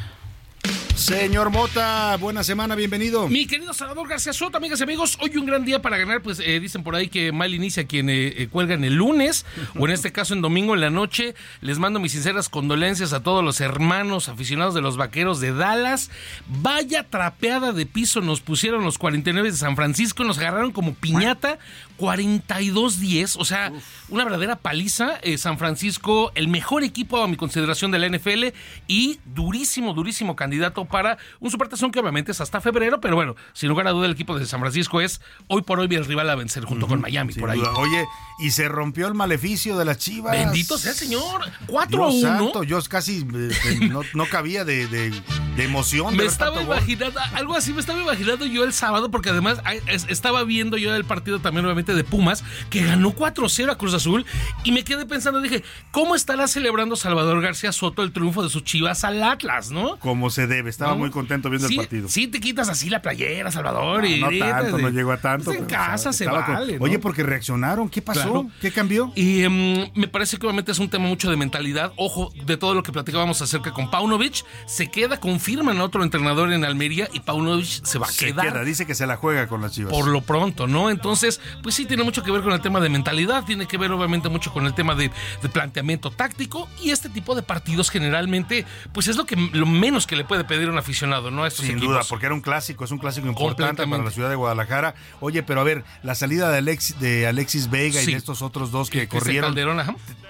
Señor 0.98 1.50
Mota, 1.50 2.16
buena 2.16 2.42
semana, 2.42 2.74
bienvenido. 2.74 3.28
Mi 3.28 3.46
querido 3.46 3.72
Salvador 3.72 4.08
García 4.08 4.32
Soto, 4.32 4.56
amigas 4.56 4.80
y 4.80 4.82
amigos, 4.82 5.16
hoy 5.20 5.36
un 5.36 5.46
gran 5.46 5.64
día 5.64 5.80
para 5.80 5.96
ganar, 5.96 6.22
pues 6.22 6.40
eh, 6.40 6.58
dicen 6.58 6.82
por 6.82 6.96
ahí 6.96 7.08
que 7.08 7.30
mal 7.30 7.54
inicia 7.54 7.86
quien 7.86 8.10
eh, 8.10 8.26
eh, 8.36 8.48
cuelga 8.48 8.74
en 8.74 8.82
el 8.82 8.94
lunes, 8.94 9.46
o 9.78 9.86
en 9.86 9.92
este 9.92 10.10
caso 10.10 10.34
en 10.34 10.42
domingo 10.42 10.74
en 10.74 10.80
la 10.80 10.90
noche. 10.90 11.36
Les 11.60 11.78
mando 11.78 12.00
mis 12.00 12.12
sinceras 12.12 12.48
condolencias 12.48 13.12
a 13.12 13.22
todos 13.22 13.44
los 13.44 13.60
hermanos 13.60 14.28
aficionados 14.28 14.74
de 14.74 14.80
los 14.80 14.96
vaqueros 14.96 15.38
de 15.38 15.52
Dallas. 15.52 16.10
Vaya 16.48 17.04
trapeada 17.04 17.72
de 17.72 17.86
piso 17.86 18.20
nos 18.20 18.40
pusieron 18.40 18.84
los 18.84 18.98
49 18.98 19.52
de 19.52 19.56
San 19.56 19.76
Francisco, 19.76 20.24
nos 20.24 20.38
agarraron 20.38 20.72
como 20.72 20.94
piñata. 20.94 21.60
42-10, 21.98 23.36
o 23.38 23.44
sea, 23.44 23.72
una 24.08 24.24
verdadera 24.24 24.56
paliza. 24.56 25.20
San 25.36 25.58
Francisco, 25.58 26.32
el 26.34 26.48
mejor 26.48 26.84
equipo 26.84 27.22
a 27.22 27.28
mi 27.28 27.36
consideración 27.36 27.90
de 27.90 27.98
la 27.98 28.08
NFL 28.08 28.54
y 28.86 29.18
durísimo, 29.26 29.94
durísimo 29.94 30.36
candidato 30.36 30.84
para 30.84 31.18
un 31.40 31.50
supertazón 31.50 31.90
que 31.90 32.00
obviamente 32.00 32.32
es 32.32 32.40
hasta 32.40 32.60
febrero, 32.60 33.00
pero 33.00 33.16
bueno, 33.16 33.36
sin 33.52 33.68
lugar 33.68 33.86
a 33.88 33.90
duda 33.90 34.06
el 34.06 34.12
equipo 34.12 34.38
de 34.38 34.46
San 34.46 34.60
Francisco 34.60 35.00
es 35.00 35.20
hoy 35.48 35.62
por 35.62 35.80
hoy 35.80 35.88
el 35.90 36.04
rival 36.04 36.30
a 36.30 36.34
vencer 36.34 36.64
junto 36.64 36.86
con 36.86 37.00
Miami 37.00 37.34
por 37.34 37.50
ahí. 37.50 37.60
Oye, 37.60 38.06
y 38.38 38.50
se 38.50 38.68
rompió 38.68 39.08
el 39.08 39.14
maleficio 39.14 39.76
de 39.76 39.84
las 39.84 39.98
Chivas. 39.98 40.32
Bendito 40.32 40.78
sea 40.78 40.92
el 40.92 40.96
Señor. 40.96 41.42
4 41.66 42.04
a 42.04 42.08
1. 42.08 42.20
Santo, 42.20 42.62
yo 42.62 42.80
casi 42.88 43.26
eh, 43.34 43.90
no, 44.14 44.26
cabía 44.26 44.64
de, 44.64 44.86
de, 44.86 45.12
emoción. 45.58 46.16
Me 46.16 46.24
estaba 46.24 46.62
imaginando, 46.62 47.18
algo 47.34 47.56
así 47.56 47.72
me 47.72 47.80
estaba 47.80 48.00
imaginando 48.00 48.46
yo 48.46 48.64
el 48.64 48.72
sábado, 48.72 49.10
porque 49.10 49.30
además 49.30 49.60
estaba 50.08 50.44
viendo 50.44 50.76
yo 50.76 50.94
el 50.94 51.04
partido 51.04 51.40
también 51.40 51.64
obviamente 51.64 51.87
de 51.94 52.04
Pumas, 52.04 52.44
que 52.70 52.84
ganó 52.84 53.14
4-0 53.14 53.70
a 53.70 53.78
Cruz 53.78 53.94
Azul, 53.94 54.24
y 54.64 54.72
me 54.72 54.84
quedé 54.84 55.06
pensando, 55.06 55.40
dije, 55.40 55.62
¿cómo 55.90 56.14
estará 56.14 56.48
celebrando 56.48 56.96
Salvador 56.96 57.40
García 57.40 57.72
Soto 57.72 58.02
el 58.02 58.12
triunfo 58.12 58.42
de 58.42 58.50
sus 58.50 58.64
Chivas 58.64 59.04
al 59.04 59.22
Atlas, 59.22 59.70
no? 59.70 59.98
Como 59.98 60.30
se 60.30 60.46
debe, 60.46 60.70
estaba 60.70 60.94
muy 60.94 61.10
contento 61.10 61.50
viendo 61.50 61.68
el 61.68 61.76
partido. 61.76 62.08
Sí, 62.08 62.26
te 62.26 62.40
quitas 62.40 62.68
así 62.68 62.90
la 62.90 63.02
playera, 63.02 63.50
Salvador. 63.50 64.02
No, 64.02 64.08
y 64.08 64.20
no 64.20 64.46
tanto, 64.46 64.78
no 64.78 64.88
llegó 64.90 65.12
a 65.12 65.18
tanto. 65.18 65.46
Pues 65.46 65.58
en 65.58 65.66
casa 65.66 66.12
se 66.12 66.26
vale. 66.26 66.78
Oye, 66.80 66.98
porque 66.98 67.22
reaccionaron, 67.22 67.88
¿qué 67.88 68.02
pasó? 68.02 68.48
¿Qué 68.60 68.72
cambió? 68.72 69.12
Y 69.14 69.42
em, 69.44 69.90
me 69.94 70.08
parece 70.08 70.36
que 70.36 70.46
obviamente 70.46 70.72
es 70.72 70.78
un 70.78 70.88
tema 70.88 71.06
mucho 71.06 71.30
de 71.30 71.36
mentalidad. 71.36 71.92
Ojo, 71.96 72.32
de 72.44 72.56
todo 72.56 72.74
lo 72.74 72.82
que 72.82 72.92
platicábamos 72.92 73.40
acerca 73.42 73.72
con 73.72 73.90
Paunovic, 73.90 74.44
se 74.66 74.90
queda, 74.90 75.20
confirman 75.20 75.78
a 75.78 75.84
otro 75.84 76.02
entrenador 76.02 76.52
en 76.52 76.64
Almería 76.64 77.08
y 77.12 77.20
Paunovic 77.20 77.84
se 77.84 77.98
va 77.98 78.06
a 78.06 78.12
quedar. 78.12 78.48
Queda, 78.48 78.64
dice 78.64 78.86
que 78.86 78.94
se 78.94 79.06
la 79.06 79.16
juega 79.16 79.46
con 79.46 79.60
las 79.62 79.72
chivas. 79.72 79.92
Por 79.92 80.08
lo 80.08 80.20
pronto, 80.22 80.66
¿no? 80.66 80.90
Entonces, 80.90 81.40
pues 81.62 81.77
sí, 81.78 81.86
tiene 81.86 82.02
mucho 82.02 82.24
que 82.24 82.32
ver 82.32 82.42
con 82.42 82.52
el 82.52 82.60
tema 82.60 82.80
de 82.80 82.88
mentalidad, 82.88 83.44
tiene 83.44 83.66
que 83.66 83.78
ver 83.78 83.92
obviamente 83.92 84.28
mucho 84.28 84.52
con 84.52 84.66
el 84.66 84.74
tema 84.74 84.96
de, 84.96 85.12
planteamiento 85.52 86.10
táctico 86.10 86.68
y 86.82 86.90
este 86.90 87.08
tipo 87.08 87.36
de 87.36 87.42
partidos 87.42 87.88
generalmente, 87.88 88.66
pues 88.92 89.06
es 89.06 89.16
lo 89.16 89.26
que 89.26 89.36
lo 89.36 89.64
menos 89.64 90.06
que 90.06 90.16
le 90.16 90.24
puede 90.24 90.42
pedir 90.44 90.68
un 90.68 90.76
aficionado, 90.76 91.30
¿no? 91.30 91.46
estos 91.46 91.64
Sin 91.64 91.78
duda, 91.78 92.00
porque 92.08 92.26
era 92.26 92.34
un 92.34 92.40
clásico, 92.40 92.84
es 92.84 92.90
un 92.90 92.98
clásico 92.98 93.28
importante 93.28 93.86
para 93.86 94.02
la 94.02 94.10
ciudad 94.10 94.28
de 94.28 94.34
Guadalajara. 94.34 94.94
Oye, 95.20 95.44
pero 95.44 95.60
a 95.60 95.64
ver, 95.64 95.84
la 96.02 96.16
salida 96.16 96.50
de, 96.50 96.58
Alex, 96.58 96.98
de 96.98 97.28
Alexis 97.28 97.70
Vega 97.70 98.02
y 98.02 98.06
de 98.06 98.14
estos 98.14 98.42
otros 98.42 98.72
dos 98.72 98.90
que, 98.90 99.06
corrieron, 99.06 99.54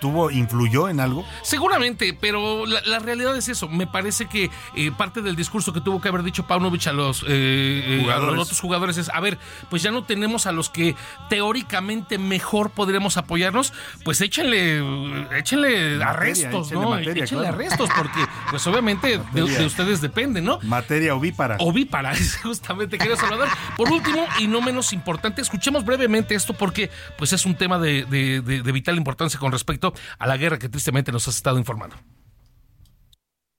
¿tuvo, 0.00 0.30
influyó 0.30 0.88
en 0.90 1.00
algo? 1.00 1.24
Seguramente, 1.42 2.16
pero 2.20 2.66
la, 2.66 2.98
realidad 2.98 3.36
es 3.36 3.48
eso. 3.48 3.68
Me 3.68 3.86
parece 3.86 4.26
que 4.26 4.50
eh, 4.76 4.92
parte 4.96 5.22
del 5.22 5.34
discurso 5.34 5.72
que 5.72 5.80
tuvo 5.80 6.00
que 6.00 6.08
haber 6.08 6.22
dicho 6.22 6.46
Paunovic 6.46 6.86
a 6.88 6.92
los, 6.92 7.22
eh, 7.22 8.04
eh, 8.04 8.12
a 8.12 8.18
los 8.18 8.38
otros 8.38 8.60
jugadores 8.60 8.98
es, 8.98 9.08
a 9.08 9.20
ver, 9.20 9.38
pues 9.70 9.82
ya 9.82 9.90
no 9.90 10.04
tenemos 10.04 10.46
a 10.46 10.52
los 10.52 10.68
que 10.68 10.94
teóricamente 11.38 12.18
mejor 12.18 12.70
podríamos 12.70 13.16
apoyarnos, 13.16 13.72
pues 14.02 14.20
échenle, 14.20 14.82
échenle 15.38 16.02
arrestos, 16.02 16.72
¿no? 16.72 16.98
échenle 16.98 17.46
arrestos, 17.46 17.88
porque 17.96 18.26
pues 18.50 18.66
obviamente 18.66 19.20
de, 19.32 19.64
ustedes 19.64 20.00
depende, 20.00 20.42
¿no? 20.42 20.58
Materia 20.64 21.14
ovípara. 21.14 21.56
Ovípara, 21.60 22.12
justamente, 22.42 22.98
querido 22.98 23.16
Salvador. 23.16 23.46
Por 23.76 23.88
último, 23.92 24.26
y 24.40 24.48
no 24.48 24.60
menos 24.60 24.92
importante, 24.92 25.40
escuchemos 25.40 25.84
brevemente 25.84 26.34
esto 26.34 26.54
porque 26.54 26.90
pues 27.16 27.32
es 27.32 27.46
un 27.46 27.54
tema 27.54 27.78
de, 27.78 28.04
de 28.04 28.72
vital 28.72 28.96
importancia 28.96 29.38
con 29.38 29.52
respecto 29.52 29.94
a 30.18 30.26
la 30.26 30.36
guerra 30.36 30.58
que 30.58 30.68
tristemente 30.68 31.12
nos 31.12 31.28
has 31.28 31.36
estado 31.36 31.56
informando. 31.56 31.94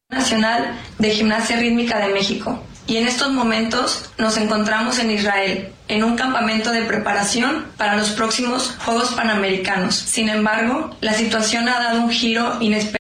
Nacional 0.10 0.76
de 0.98 1.12
Gimnasia 1.12 1.58
Rítmica 1.58 2.06
de 2.06 2.14
México. 2.14 2.62
Y 2.90 2.98
en 2.98 3.08
estos 3.08 3.32
momentos 3.32 4.10
nos 4.18 4.36
encontramos 4.38 4.98
en 4.98 5.12
Israel, 5.12 5.70
en 5.88 6.04
un 6.04 6.16
campamento 6.16 6.72
de 6.72 6.82
preparación 6.82 7.68
para 7.78 7.96
los 7.96 8.10
próximos 8.10 8.76
Juegos 8.84 9.12
Panamericanos. 9.12 9.94
Sin 9.94 10.28
embargo, 10.28 10.98
la 11.00 11.14
situación 11.14 11.70
ha 11.70 11.78
dado 11.80 12.02
un 12.02 12.10
giro 12.10 12.58
inesperado. 12.60 12.98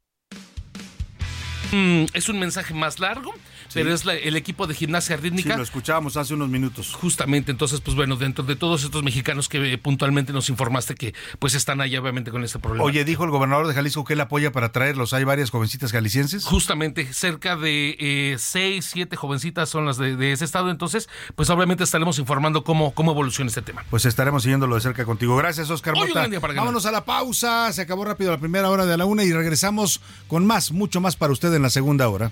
Mm, 1.71 2.05
es 2.13 2.29
un 2.29 2.37
mensaje 2.37 2.75
más 2.75 2.99
largo 2.99 3.33
pero 3.73 3.93
es 3.93 4.03
el 4.05 4.35
equipo 4.35 4.67
de 4.67 4.73
gimnasia 4.73 5.17
rítmica. 5.17 5.53
Sí, 5.53 5.57
lo 5.57 5.63
escuchábamos 5.63 6.17
hace 6.17 6.33
unos 6.33 6.49
minutos. 6.49 6.93
Justamente, 6.93 7.51
entonces, 7.51 7.81
pues 7.81 7.95
bueno, 7.95 8.15
dentro 8.15 8.43
de 8.43 8.55
todos 8.55 8.83
estos 8.83 9.03
mexicanos 9.03 9.49
que 9.49 9.73
eh, 9.73 9.77
puntualmente 9.77 10.33
nos 10.33 10.49
informaste 10.49 10.95
que 10.95 11.13
pues 11.39 11.53
están 11.55 11.81
ahí 11.81 11.95
obviamente 11.97 12.31
con 12.31 12.43
este 12.43 12.59
problema. 12.59 12.83
Oye, 12.83 13.03
dijo 13.05 13.23
el 13.23 13.31
gobernador 13.31 13.67
de 13.67 13.73
Jalisco 13.73 14.03
que 14.03 14.13
él 14.13 14.21
apoya 14.21 14.51
para 14.51 14.71
traerlos. 14.71 15.13
¿Hay 15.13 15.23
varias 15.23 15.49
jovencitas 15.49 15.91
jaliscienses? 15.91 16.45
Justamente, 16.45 17.13
cerca 17.13 17.55
de 17.55 17.95
eh, 17.99 18.35
seis, 18.39 18.85
siete 18.85 19.15
jovencitas 19.15 19.69
son 19.69 19.85
las 19.85 19.97
de, 19.97 20.31
ese 20.31 20.45
estado. 20.45 20.69
Entonces, 20.69 21.09
pues 21.35 21.49
obviamente 21.49 21.83
estaremos 21.83 22.19
informando 22.19 22.63
cómo, 22.63 22.91
cómo 22.93 23.11
evoluciona 23.11 23.49
este 23.49 23.61
tema. 23.61 23.83
Pues 23.89 24.05
estaremos 24.05 24.43
siguiéndolo 24.43 24.75
de 24.75 24.81
cerca 24.81 25.05
contigo. 25.05 25.35
Gracias, 25.37 25.69
Oscar 25.69 25.95
Mota. 25.95 26.27
Vámonos 26.55 26.85
a 26.85 26.91
la 26.91 27.05
pausa. 27.05 27.71
Se 27.73 27.81
acabó 27.81 28.05
rápido 28.05 28.31
la 28.31 28.37
primera 28.37 28.69
hora 28.69 28.85
de 28.85 28.97
la 28.97 29.05
una 29.05 29.23
y 29.23 29.31
regresamos 29.31 30.01
con 30.27 30.45
más, 30.45 30.71
mucho 30.71 31.01
más 31.01 31.15
para 31.15 31.33
usted 31.33 31.53
en 31.53 31.61
la 31.61 31.69
segunda 31.69 32.09
hora. 32.09 32.31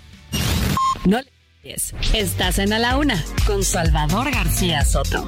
No 1.08 1.22
Estás 2.14 2.60
en 2.60 2.74
A 2.74 2.80
la 2.80 2.98
Una 2.98 3.24
con 3.46 3.64
Salvador 3.64 4.30
García 4.30 4.84
Soto. 4.84 5.26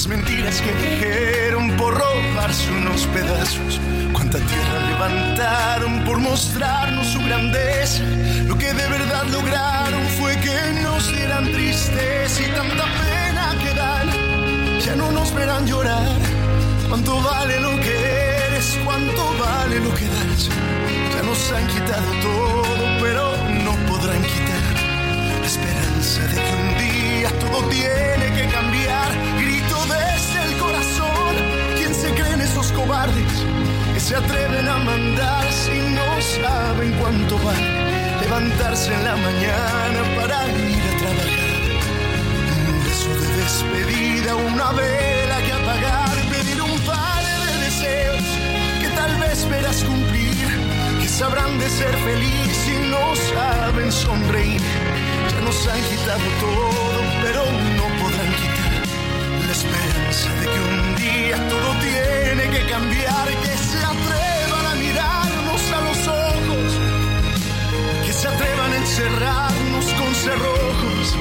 Las 0.06 0.18
mentiras 0.18 0.62
que 0.62 0.72
dijeron 0.72 1.72
por 1.78 1.98
robarse 1.98 2.70
unos 2.72 3.08
pedazos, 3.08 3.80
cuánta 4.14 4.38
tierra 4.38 4.80
levantaron 4.92 6.04
por 6.06 6.20
mostrarnos 6.20 7.08
su 7.08 7.20
grandeza, 7.24 8.04
lo 8.46 8.56
que 8.56 8.72
de 8.74 8.88
verdad 8.88 9.26
lograron 9.32 10.04
fue 10.20 10.36
que 10.42 10.82
nos 10.84 11.08
dieran 11.12 11.46
tristeza 11.52 12.42
y 12.42 12.52
tanta 12.54 12.84
pena 12.84 13.56
que 13.64 13.74
dan, 13.74 14.80
ya 14.80 14.96
no 14.96 15.12
nos 15.12 15.34
verán 15.34 15.66
llorar, 15.66 16.20
cuánto 16.88 17.20
vale 17.24 17.60
lo 17.60 17.72
que 17.80 17.96
eres, 18.48 18.78
cuánto 18.86 19.24
vale 19.40 19.80
lo 19.80 19.94
que 19.96 20.06
das, 20.06 20.50
ya 21.16 21.24
nos 21.24 21.52
han 21.52 21.68
quitado 21.68 22.12
todo, 22.22 22.64
pero 23.02 23.32
no 23.64 23.74
podrán 23.88 24.22
quitar 24.22 25.40
la 25.40 25.48
esperanza 25.48 26.22
de 26.28 26.36
que 26.36 26.54
un 26.62 26.78
día 26.78 27.30
todo 27.40 27.68
tiene 27.70 28.34
que 28.36 28.48
cambiar. 28.52 29.55
Que 33.94 34.00
se 34.00 34.16
atreven 34.16 34.68
a 34.70 34.78
mandar 34.78 35.52
si 35.52 35.80
no 35.98 36.22
saben 36.22 36.94
cuánto 36.94 37.38
vale 37.40 38.20
levantarse 38.22 38.94
en 38.94 39.04
la 39.04 39.16
mañana 39.18 40.00
para 40.16 40.48
ir 40.48 40.82
a 40.82 40.98
trabajar? 41.00 41.46
despedida, 43.36 44.36
una 44.36 44.72
vela 44.72 45.38
que 45.46 45.52
apagar, 45.52 46.16
pedir 46.32 46.62
un 46.62 46.80
par 46.80 47.22
de 47.46 47.66
deseos 47.66 48.24
que 48.82 48.88
tal 48.96 49.14
vez 49.20 49.48
verás 49.50 49.84
cumplir, 49.84 50.48
que 51.02 51.08
sabrán 51.08 51.60
de 51.60 51.70
ser 51.70 51.96
feliz 51.98 52.58
y 52.74 52.90
no 52.90 53.14
saben 53.34 53.92
sonreír. 53.92 54.62
Ya 55.32 55.42
nos 55.42 55.68
han 55.68 55.82
quitado 55.92 56.28
todo, 56.40 57.00
pero 57.24 57.44
no 57.78 57.86
quitar 57.96 58.05
de 59.64 60.46
que 60.48 60.60
un 60.60 60.96
día 60.96 61.38
todo 61.48 61.70
tiene 61.80 62.50
que 62.50 62.70
cambiar, 62.70 63.28
que 63.42 63.58
se 63.58 63.78
atrevan 63.78 64.66
a 64.66 64.76
mirarnos 64.76 65.72
a 65.72 65.82
los 65.82 66.08
ojos, 66.08 66.74
que 68.06 68.12
se 68.12 68.28
atrevan 68.28 68.74
a 68.74 68.78
encerrarnos 68.78 69.86
con 69.94 70.14
cerrojos. 70.14 71.16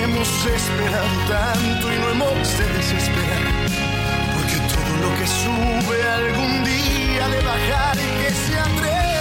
Hemos 0.00 0.28
esperado 0.46 1.08
tanto 1.28 1.92
y 1.92 1.98
no 1.98 2.10
hemos 2.10 2.58
de 2.58 2.68
desesperar, 2.68 3.42
porque 4.34 4.56
todo 4.72 4.92
lo 5.02 5.10
que 5.18 5.26
sube 5.26 6.02
algún 6.20 6.62
día 6.62 7.28
de 7.30 7.40
bajar 7.42 7.96
y 7.96 8.22
que 8.22 8.30
se 8.30 8.58
atrevan 8.60 9.13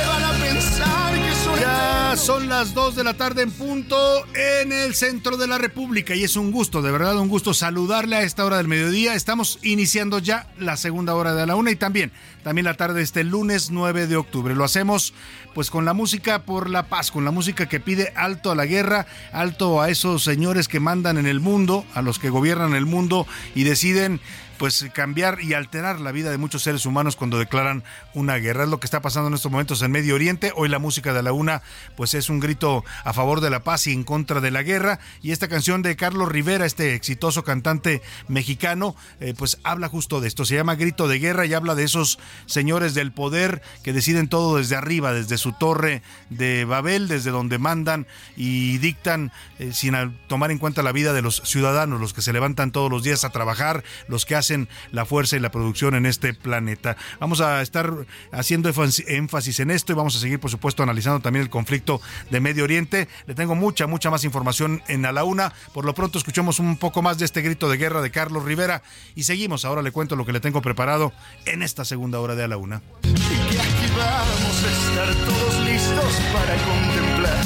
Ya 1.59 2.15
son 2.15 2.49
las 2.49 2.73
2 2.73 2.95
de 2.95 3.03
la 3.03 3.13
tarde 3.15 3.43
en 3.43 3.51
punto 3.51 3.97
en 4.35 4.71
el 4.71 4.95
centro 4.95 5.37
de 5.37 5.47
la 5.47 5.57
República 5.57 6.15
y 6.15 6.23
es 6.23 6.35
un 6.35 6.51
gusto, 6.51 6.81
de 6.81 6.91
verdad 6.91 7.17
un 7.17 7.27
gusto 7.27 7.53
saludarle 7.53 8.15
a 8.15 8.23
esta 8.23 8.45
hora 8.45 8.57
del 8.57 8.67
mediodía. 8.67 9.15
Estamos 9.15 9.59
iniciando 9.61 10.19
ya 10.19 10.47
la 10.57 10.77
segunda 10.77 11.15
hora 11.15 11.33
de 11.35 11.45
la 11.45 11.55
una 11.55 11.71
y 11.71 11.75
también, 11.75 12.11
también 12.43 12.65
la 12.65 12.75
tarde 12.75 13.01
este 13.01 13.23
lunes 13.23 13.71
9 13.71 14.07
de 14.07 14.15
octubre. 14.15 14.55
Lo 14.55 14.63
hacemos 14.63 15.13
pues 15.53 15.69
con 15.69 15.85
la 15.85 15.93
música 15.93 16.43
por 16.43 16.69
la 16.69 16.83
paz, 16.83 17.11
con 17.11 17.25
la 17.25 17.31
música 17.31 17.67
que 17.67 17.79
pide 17.79 18.13
alto 18.15 18.51
a 18.51 18.55
la 18.55 18.65
guerra, 18.65 19.05
alto 19.31 19.81
a 19.81 19.89
esos 19.89 20.23
señores 20.23 20.67
que 20.67 20.79
mandan 20.79 21.17
en 21.17 21.27
el 21.27 21.39
mundo, 21.39 21.85
a 21.93 22.01
los 22.01 22.19
que 22.19 22.29
gobiernan 22.29 22.73
el 22.73 22.85
mundo 22.85 23.27
y 23.55 23.63
deciden 23.63 24.19
pues 24.57 24.85
cambiar 24.93 25.39
y 25.41 25.53
alterar 25.53 25.99
la 25.99 26.11
vida 26.11 26.31
de 26.31 26.37
muchos 26.37 26.63
seres 26.63 26.85
humanos 26.85 27.15
cuando 27.15 27.39
declaran 27.39 27.83
una 28.13 28.35
guerra. 28.37 28.63
Es 28.63 28.69
lo 28.69 28.79
que 28.79 28.85
está 28.85 29.01
pasando 29.01 29.27
en 29.27 29.33
estos 29.33 29.51
momentos 29.51 29.81
en 29.81 29.91
Medio 29.91 30.15
Oriente. 30.15 30.51
Hoy 30.55 30.69
la 30.69 30.79
música 30.79 31.13
de 31.13 31.23
la 31.23 31.33
una 31.33 31.61
pues 31.95 32.13
es 32.13 32.29
un 32.29 32.39
grito 32.39 32.83
a 33.03 33.13
favor 33.13 33.41
de 33.41 33.49
la 33.49 33.63
paz 33.63 33.87
y 33.87 33.93
en 33.93 34.03
contra 34.03 34.41
de 34.41 34.51
la 34.51 34.63
guerra. 34.63 34.99
Y 35.21 35.31
esta 35.31 35.47
canción 35.47 35.81
de 35.81 35.95
Carlos 35.95 36.29
Rivera, 36.29 36.65
este 36.65 36.95
exitoso 36.95 37.43
cantante 37.43 38.01
mexicano, 38.27 38.95
eh, 39.19 39.33
pues 39.37 39.59
habla 39.63 39.89
justo 39.89 40.21
de 40.21 40.27
esto. 40.27 40.45
Se 40.45 40.55
llama 40.55 40.75
Grito 40.75 41.07
de 41.07 41.19
Guerra 41.19 41.45
y 41.45 41.53
habla 41.53 41.75
de 41.75 41.83
esos 41.83 42.19
señores 42.45 42.93
del 42.93 43.11
poder 43.11 43.61
que 43.83 43.93
deciden 43.93 44.27
todo 44.27 44.57
desde 44.57 44.75
arriba, 44.75 45.13
desde 45.13 45.37
su 45.37 45.53
torre 45.53 46.01
de 46.29 46.65
Babel, 46.65 47.07
desde 47.07 47.31
donde 47.31 47.57
mandan 47.57 48.07
y 48.35 48.77
dictan 48.77 49.31
eh, 49.59 49.71
sin 49.73 49.93
tomar 50.27 50.51
en 50.51 50.57
cuenta 50.57 50.83
la 50.83 50.91
vida 50.91 51.13
de 51.13 51.21
los 51.21 51.41
ciudadanos, 51.45 51.99
los 51.99 52.13
que 52.13 52.21
se 52.21 52.33
levantan 52.33 52.71
todos 52.71 52.89
los 52.89 53.03
días 53.03 53.23
a 53.23 53.29
trabajar, 53.29 53.83
los 54.07 54.25
que 54.25 54.35
hacen 54.43 54.67
la 54.91 55.05
fuerza 55.05 55.37
y 55.37 55.39
la 55.39 55.51
producción 55.51 55.95
en 55.95 56.05
este 56.05 56.33
planeta. 56.33 56.97
Vamos 57.19 57.41
a 57.41 57.61
estar 57.61 57.91
haciendo 58.31 58.69
énfasis 58.69 59.59
en 59.59 59.71
esto 59.71 59.93
y 59.93 59.95
vamos 59.95 60.15
a 60.15 60.19
seguir, 60.19 60.39
por 60.39 60.51
supuesto, 60.51 60.83
analizando 60.83 61.21
también 61.21 61.43
el 61.43 61.49
conflicto 61.49 62.01
de 62.29 62.39
Medio 62.39 62.65
Oriente. 62.65 63.07
Le 63.25 63.35
tengo 63.35 63.55
mucha, 63.55 63.87
mucha 63.87 64.09
más 64.09 64.23
información 64.23 64.83
en 64.87 65.05
A 65.05 65.11
la 65.11 65.23
Una. 65.23 65.53
Por 65.73 65.85
lo 65.85 65.93
pronto, 65.93 66.17
escuchemos 66.17 66.59
un 66.59 66.77
poco 66.77 67.01
más 67.01 67.17
de 67.17 67.25
este 67.25 67.41
grito 67.41 67.69
de 67.69 67.77
guerra 67.77 68.01
de 68.01 68.11
Carlos 68.11 68.43
Rivera 68.43 68.83
y 69.15 69.23
seguimos. 69.23 69.63
Ahora 69.65 69.81
le 69.81 69.91
cuento 69.91 70.15
lo 70.15 70.25
que 70.25 70.33
le 70.33 70.39
tengo 70.41 70.61
preparado 70.61 71.13
en 71.45 71.63
esta 71.63 71.85
segunda 71.85 72.19
hora 72.19 72.35
de 72.35 72.43
A 72.43 72.47
la 72.47 72.57
Una. 72.57 72.81
Y 73.03 73.07
aquí 73.07 73.87
vamos 73.97 74.63
a 74.63 74.71
estar 74.71 75.15
todos 75.25 75.65
listos 75.65 76.13
para 76.33 76.55
contemplar 76.57 77.45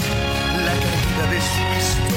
la 0.65 0.73
caída 0.73 1.31
de 1.31 1.41
su. 1.41 2.16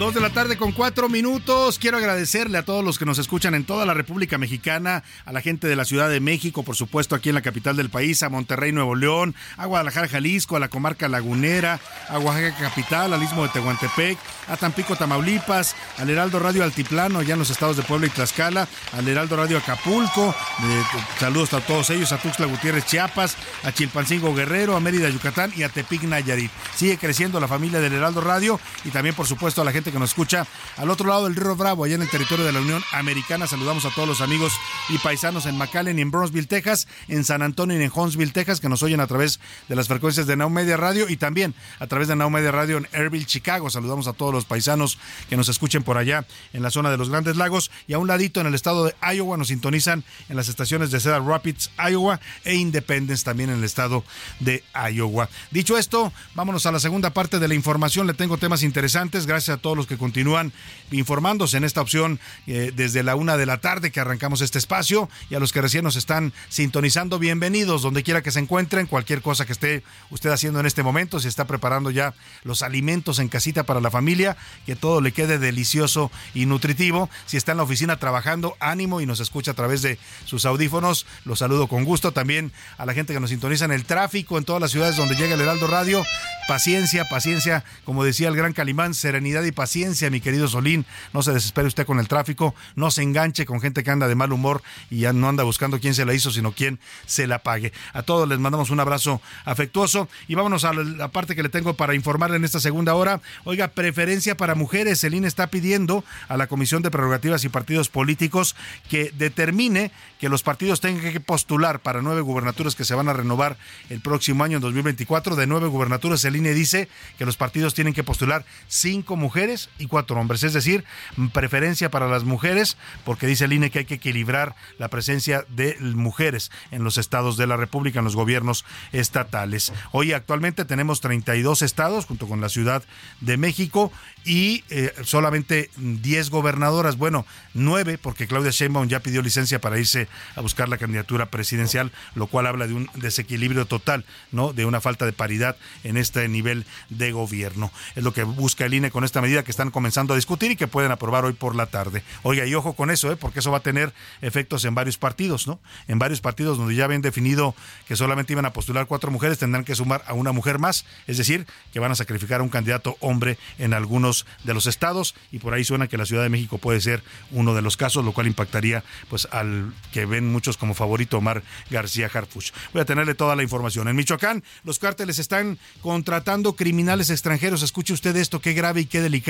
Dos 0.00 0.14
de 0.14 0.20
la 0.22 0.30
tarde 0.30 0.56
con 0.56 0.72
cuatro 0.72 1.10
minutos. 1.10 1.78
Quiero 1.78 1.98
agradecerle 1.98 2.56
a 2.56 2.64
todos 2.64 2.82
los 2.82 2.98
que 2.98 3.04
nos 3.04 3.18
escuchan 3.18 3.54
en 3.54 3.66
toda 3.66 3.84
la 3.84 3.92
República 3.92 4.38
Mexicana, 4.38 5.04
a 5.26 5.32
la 5.32 5.42
gente 5.42 5.68
de 5.68 5.76
la 5.76 5.84
Ciudad 5.84 6.08
de 6.08 6.20
México, 6.20 6.62
por 6.62 6.74
supuesto, 6.74 7.14
aquí 7.14 7.28
en 7.28 7.34
la 7.34 7.42
capital 7.42 7.76
del 7.76 7.90
país, 7.90 8.22
a 8.22 8.30
Monterrey, 8.30 8.72
Nuevo 8.72 8.94
León, 8.94 9.34
a 9.58 9.66
Guadalajara, 9.66 10.08
Jalisco, 10.08 10.56
a 10.56 10.58
la 10.58 10.68
comarca 10.68 11.06
lagunera, 11.06 11.80
a 12.08 12.18
Oaxaca 12.18 12.56
Capital, 12.56 13.12
al 13.12 13.22
istmo 13.22 13.42
de 13.42 13.50
Tehuantepec, 13.50 14.16
a 14.48 14.56
Tampico, 14.56 14.96
Tamaulipas, 14.96 15.76
al 15.98 16.08
Heraldo 16.08 16.38
Radio 16.38 16.64
Altiplano, 16.64 17.18
allá 17.18 17.34
en 17.34 17.40
los 17.40 17.50
estados 17.50 17.76
de 17.76 17.82
Puebla 17.82 18.06
y 18.06 18.10
Tlaxcala, 18.10 18.68
al 18.96 19.06
Heraldo 19.06 19.36
Radio 19.36 19.58
Acapulco. 19.58 20.34
eh, 20.62 20.82
saludos 21.18 21.52
a 21.52 21.60
todos 21.60 21.90
ellos, 21.90 22.10
a 22.12 22.16
Tuxtla 22.16 22.46
Gutiérrez, 22.46 22.86
Chiapas, 22.86 23.36
a 23.64 23.72
Chilpancingo 23.72 24.34
Guerrero, 24.34 24.76
a 24.76 24.80
Mérida, 24.80 25.10
Yucatán 25.10 25.52
y 25.54 25.62
a 25.62 25.68
Tepic, 25.68 26.04
Nayarit. 26.04 26.50
Sigue 26.74 26.96
creciendo 26.96 27.38
la 27.38 27.48
familia 27.48 27.80
del 27.80 27.92
Heraldo 27.92 28.22
Radio 28.22 28.58
y 28.86 28.88
también, 28.88 29.14
por 29.14 29.26
supuesto, 29.26 29.60
a 29.60 29.64
la 29.66 29.72
gente 29.72 29.89
que 29.92 29.98
nos 29.98 30.10
escucha 30.10 30.46
al 30.76 30.90
otro 30.90 31.08
lado 31.08 31.24
del 31.24 31.36
Río 31.36 31.56
Bravo, 31.56 31.84
allá 31.84 31.94
en 31.94 32.02
el 32.02 32.10
territorio 32.10 32.44
de 32.44 32.52
la 32.52 32.60
Unión 32.60 32.82
Americana. 32.92 33.46
Saludamos 33.46 33.84
a 33.84 33.90
todos 33.90 34.08
los 34.08 34.20
amigos 34.20 34.52
y 34.88 34.98
paisanos 34.98 35.46
en 35.46 35.56
McAllen 35.56 35.98
y 35.98 36.02
en 36.02 36.10
Brownsville, 36.10 36.46
Texas, 36.46 36.88
en 37.08 37.24
San 37.24 37.42
Antonio 37.42 37.80
y 37.80 37.82
en 37.82 37.92
Huntsville, 37.94 38.32
Texas, 38.32 38.60
que 38.60 38.68
nos 38.68 38.82
oyen 38.82 39.00
a 39.00 39.06
través 39.06 39.40
de 39.68 39.76
las 39.76 39.88
frecuencias 39.88 40.26
de 40.26 40.36
Now 40.36 40.50
Media 40.50 40.76
Radio 40.76 41.08
y 41.08 41.16
también 41.16 41.54
a 41.78 41.86
través 41.86 42.08
de 42.08 42.16
Now 42.16 42.30
Media 42.30 42.52
Radio 42.52 42.78
en 42.78 42.88
Airville, 42.92 43.26
Chicago. 43.26 43.70
Saludamos 43.70 44.06
a 44.06 44.12
todos 44.12 44.32
los 44.32 44.44
paisanos 44.44 44.98
que 45.28 45.36
nos 45.36 45.48
escuchen 45.48 45.82
por 45.82 45.98
allá 45.98 46.26
en 46.52 46.62
la 46.62 46.70
zona 46.70 46.90
de 46.90 46.96
los 46.96 47.10
Grandes 47.10 47.36
Lagos 47.36 47.70
y 47.86 47.94
a 47.94 47.98
un 47.98 48.08
ladito 48.08 48.40
en 48.40 48.46
el 48.46 48.54
estado 48.54 48.84
de 48.84 48.94
Iowa 49.14 49.36
nos 49.36 49.48
sintonizan 49.48 50.04
en 50.28 50.36
las 50.36 50.48
estaciones 50.48 50.90
de 50.90 51.00
Cedar 51.00 51.22
Rapids, 51.22 51.70
Iowa 51.78 52.20
e 52.44 52.54
Independence 52.54 53.24
también 53.24 53.50
en 53.50 53.58
el 53.58 53.64
estado 53.64 54.04
de 54.38 54.64
Iowa. 54.92 55.28
Dicho 55.50 55.78
esto, 55.78 56.12
vámonos 56.34 56.66
a 56.66 56.72
la 56.72 56.80
segunda 56.80 57.10
parte 57.10 57.38
de 57.38 57.48
la 57.48 57.54
información. 57.54 58.06
Le 58.06 58.14
tengo 58.14 58.36
temas 58.36 58.62
interesantes. 58.62 59.26
Gracias 59.26 59.58
a 59.58 59.60
todos 59.60 59.69
los 59.76 59.86
que 59.86 59.98
continúan 59.98 60.52
informándose 60.90 61.56
en 61.56 61.64
esta 61.64 61.80
opción 61.80 62.18
eh, 62.46 62.72
desde 62.74 63.02
la 63.02 63.14
una 63.14 63.36
de 63.36 63.46
la 63.46 63.60
tarde 63.60 63.90
que 63.90 64.00
arrancamos 64.00 64.40
este 64.40 64.58
espacio 64.58 65.08
y 65.28 65.34
a 65.34 65.40
los 65.40 65.52
que 65.52 65.60
recién 65.60 65.84
nos 65.84 65.96
están 65.96 66.32
sintonizando, 66.48 67.18
bienvenidos 67.18 67.82
donde 67.82 68.02
quiera 68.02 68.22
que 68.22 68.30
se 68.30 68.40
encuentren, 68.40 68.86
cualquier 68.86 69.22
cosa 69.22 69.46
que 69.46 69.52
esté 69.52 69.82
usted 70.10 70.30
haciendo 70.30 70.60
en 70.60 70.66
este 70.66 70.82
momento, 70.82 71.20
si 71.20 71.28
está 71.28 71.46
preparando 71.46 71.90
ya 71.90 72.14
los 72.44 72.62
alimentos 72.62 73.18
en 73.18 73.28
casita 73.28 73.64
para 73.64 73.80
la 73.80 73.90
familia, 73.90 74.36
que 74.66 74.76
todo 74.76 75.00
le 75.00 75.12
quede 75.12 75.38
delicioso 75.38 76.10
y 76.34 76.46
nutritivo. 76.46 77.08
Si 77.26 77.36
está 77.36 77.52
en 77.52 77.58
la 77.58 77.64
oficina 77.64 77.98
trabajando, 77.98 78.56
ánimo 78.60 79.00
y 79.00 79.06
nos 79.06 79.20
escucha 79.20 79.52
a 79.52 79.54
través 79.54 79.82
de 79.82 79.98
sus 80.24 80.44
audífonos, 80.44 81.06
los 81.24 81.40
saludo 81.40 81.68
con 81.68 81.84
gusto. 81.84 82.12
También 82.12 82.52
a 82.78 82.86
la 82.86 82.94
gente 82.94 83.12
que 83.12 83.20
nos 83.20 83.30
sintoniza 83.30 83.64
en 83.64 83.72
el 83.72 83.84
tráfico, 83.84 84.38
en 84.38 84.44
todas 84.44 84.60
las 84.60 84.70
ciudades 84.70 84.96
donde 84.96 85.16
llega 85.16 85.34
el 85.34 85.40
Heraldo 85.40 85.66
Radio, 85.66 86.04
paciencia, 86.48 87.08
paciencia, 87.08 87.64
como 87.84 88.04
decía 88.04 88.28
el 88.28 88.36
gran 88.36 88.52
Calimán, 88.52 88.94
serenidad 88.94 89.44
y 89.44 89.52
paciencia, 89.60 90.08
mi 90.08 90.22
querido 90.22 90.48
Solín. 90.48 90.86
No 91.12 91.22
se 91.22 91.32
desespere 91.32 91.68
usted 91.68 91.84
con 91.84 91.98
el 91.98 92.08
tráfico, 92.08 92.54
no 92.76 92.90
se 92.90 93.02
enganche 93.02 93.44
con 93.44 93.60
gente 93.60 93.84
que 93.84 93.90
anda 93.90 94.08
de 94.08 94.14
mal 94.14 94.32
humor 94.32 94.62
y 94.88 95.00
ya 95.00 95.12
no 95.12 95.28
anda 95.28 95.44
buscando 95.44 95.78
quién 95.78 95.94
se 95.94 96.06
la 96.06 96.14
hizo, 96.14 96.30
sino 96.30 96.52
quién 96.52 96.80
se 97.04 97.26
la 97.26 97.40
pague. 97.40 97.74
A 97.92 98.02
todos 98.02 98.26
les 98.26 98.38
mandamos 98.38 98.70
un 98.70 98.80
abrazo 98.80 99.20
afectuoso 99.44 100.08
y 100.28 100.34
vámonos 100.34 100.64
a 100.64 100.72
la 100.72 101.08
parte 101.08 101.36
que 101.36 101.42
le 101.42 101.50
tengo 101.50 101.74
para 101.74 101.94
informarle 101.94 102.38
en 102.38 102.46
esta 102.46 102.58
segunda 102.58 102.94
hora. 102.94 103.20
Oiga, 103.44 103.68
preferencia 103.68 104.34
para 104.34 104.54
mujeres. 104.54 105.04
El 105.04 105.12
INE 105.12 105.28
está 105.28 105.48
pidiendo 105.48 106.04
a 106.28 106.38
la 106.38 106.46
Comisión 106.46 106.80
de 106.80 106.90
Prerrogativas 106.90 107.44
y 107.44 107.50
Partidos 107.50 107.90
Políticos 107.90 108.56
que 108.88 109.12
determine 109.18 109.92
que 110.18 110.30
los 110.30 110.42
partidos 110.42 110.80
tengan 110.80 111.12
que 111.12 111.20
postular 111.20 111.80
para 111.80 112.00
nueve 112.00 112.22
gubernaturas 112.22 112.74
que 112.74 112.86
se 112.86 112.94
van 112.94 113.08
a 113.08 113.12
renovar 113.12 113.58
el 113.90 114.00
próximo 114.00 114.42
año, 114.42 114.56
en 114.56 114.62
2024. 114.62 115.36
De 115.36 115.46
nueve 115.46 115.66
gubernaturas, 115.68 116.24
el 116.24 116.36
INE 116.36 116.54
dice 116.54 116.88
que 117.18 117.26
los 117.26 117.36
partidos 117.36 117.74
tienen 117.74 117.92
que 117.92 118.04
postular 118.04 118.46
cinco 118.68 119.16
mujeres 119.16 119.49
y 119.78 119.86
cuatro 119.86 120.20
hombres. 120.20 120.42
Es 120.42 120.52
decir, 120.52 120.84
preferencia 121.32 121.90
para 121.90 122.08
las 122.08 122.24
mujeres, 122.24 122.76
porque 123.04 123.26
dice 123.26 123.44
el 123.44 123.52
INE 123.52 123.70
que 123.70 123.80
hay 123.80 123.84
que 123.84 123.94
equilibrar 123.94 124.54
la 124.78 124.88
presencia 124.88 125.44
de 125.48 125.76
mujeres 125.80 126.50
en 126.70 126.84
los 126.84 126.98
estados 126.98 127.36
de 127.36 127.46
la 127.46 127.56
República, 127.56 127.98
en 127.98 128.04
los 128.04 128.16
gobiernos 128.16 128.64
estatales. 128.92 129.72
Hoy 129.92 130.12
actualmente 130.12 130.64
tenemos 130.64 131.00
32 131.00 131.62
estados, 131.62 132.06
junto 132.06 132.28
con 132.28 132.40
la 132.40 132.48
Ciudad 132.48 132.82
de 133.20 133.36
México, 133.36 133.92
y 134.24 134.64
eh, 134.68 134.92
solamente 135.02 135.70
10 135.76 136.30
gobernadoras, 136.30 136.96
bueno, 136.96 137.24
9, 137.54 137.98
porque 137.98 138.26
Claudia 138.26 138.50
Sheinbaum 138.50 138.88
ya 138.88 139.00
pidió 139.00 139.22
licencia 139.22 139.60
para 139.60 139.78
irse 139.78 140.08
a 140.36 140.40
buscar 140.40 140.68
la 140.68 140.78
candidatura 140.78 141.26
presidencial, 141.26 141.90
lo 142.14 142.26
cual 142.26 142.46
habla 142.46 142.66
de 142.66 142.74
un 142.74 142.90
desequilibrio 142.94 143.66
total, 143.66 144.04
¿no? 144.30 144.52
De 144.52 144.64
una 144.66 144.80
falta 144.80 145.06
de 145.06 145.12
paridad 145.12 145.56
en 145.84 145.96
este 145.96 146.28
nivel 146.28 146.66
de 146.90 147.12
gobierno. 147.12 147.72
Es 147.96 148.04
lo 148.04 148.12
que 148.12 148.24
busca 148.24 148.66
el 148.66 148.74
INE 148.74 148.90
con 148.90 149.04
esta 149.04 149.20
medida. 149.20 149.39
Que 149.42 149.50
están 149.50 149.70
comenzando 149.70 150.14
a 150.14 150.16
discutir 150.16 150.50
y 150.50 150.56
que 150.56 150.68
pueden 150.68 150.92
aprobar 150.92 151.24
hoy 151.24 151.32
por 151.32 151.54
la 151.54 151.66
tarde. 151.66 152.02
Oiga, 152.22 152.46
y 152.46 152.54
ojo 152.54 152.74
con 152.74 152.90
eso, 152.90 153.10
¿eh? 153.12 153.16
porque 153.16 153.40
eso 153.40 153.50
va 153.50 153.58
a 153.58 153.62
tener 153.62 153.92
efectos 154.20 154.64
en 154.64 154.74
varios 154.74 154.98
partidos, 154.98 155.46
¿no? 155.46 155.60
En 155.88 155.98
varios 155.98 156.20
partidos 156.20 156.58
donde 156.58 156.74
ya 156.74 156.84
habían 156.84 157.02
definido 157.02 157.54
que 157.86 157.96
solamente 157.96 158.32
iban 158.32 158.46
a 158.46 158.52
postular 158.52 158.86
cuatro 158.86 159.10
mujeres, 159.10 159.38
tendrán 159.38 159.64
que 159.64 159.74
sumar 159.74 160.02
a 160.06 160.14
una 160.14 160.32
mujer 160.32 160.58
más, 160.58 160.84
es 161.06 161.18
decir, 161.18 161.46
que 161.72 161.80
van 161.80 161.92
a 161.92 161.94
sacrificar 161.94 162.40
a 162.40 162.42
un 162.42 162.48
candidato 162.48 162.96
hombre 163.00 163.38
en 163.58 163.74
algunos 163.74 164.26
de 164.44 164.54
los 164.54 164.66
estados 164.66 165.14
y 165.32 165.38
por 165.38 165.54
ahí 165.54 165.64
suena 165.64 165.88
que 165.88 165.96
la 165.96 166.06
Ciudad 166.06 166.22
de 166.22 166.28
México 166.28 166.58
puede 166.58 166.80
ser 166.80 167.02
uno 167.30 167.54
de 167.54 167.62
los 167.62 167.76
casos, 167.76 168.04
lo 168.04 168.12
cual 168.12 168.26
impactaría 168.26 168.84
pues 169.08 169.28
al 169.30 169.72
que 169.92 170.06
ven 170.06 170.30
muchos 170.30 170.56
como 170.56 170.74
favorito 170.74 171.18
Omar 171.18 171.42
García 171.70 172.10
Harfuch. 172.12 172.52
Voy 172.72 172.82
a 172.82 172.84
tenerle 172.84 173.14
toda 173.14 173.36
la 173.36 173.42
información. 173.42 173.88
En 173.88 173.96
Michoacán, 173.96 174.44
los 174.64 174.78
cárteles 174.78 175.18
están 175.18 175.58
contratando 175.82 176.54
criminales 176.54 177.10
extranjeros. 177.10 177.62
Escuche 177.62 177.92
usted 177.92 178.16
esto, 178.16 178.40
qué 178.40 178.52
grave 178.52 178.82
y 178.82 178.86
qué 178.86 179.00
delicado. 179.00 179.29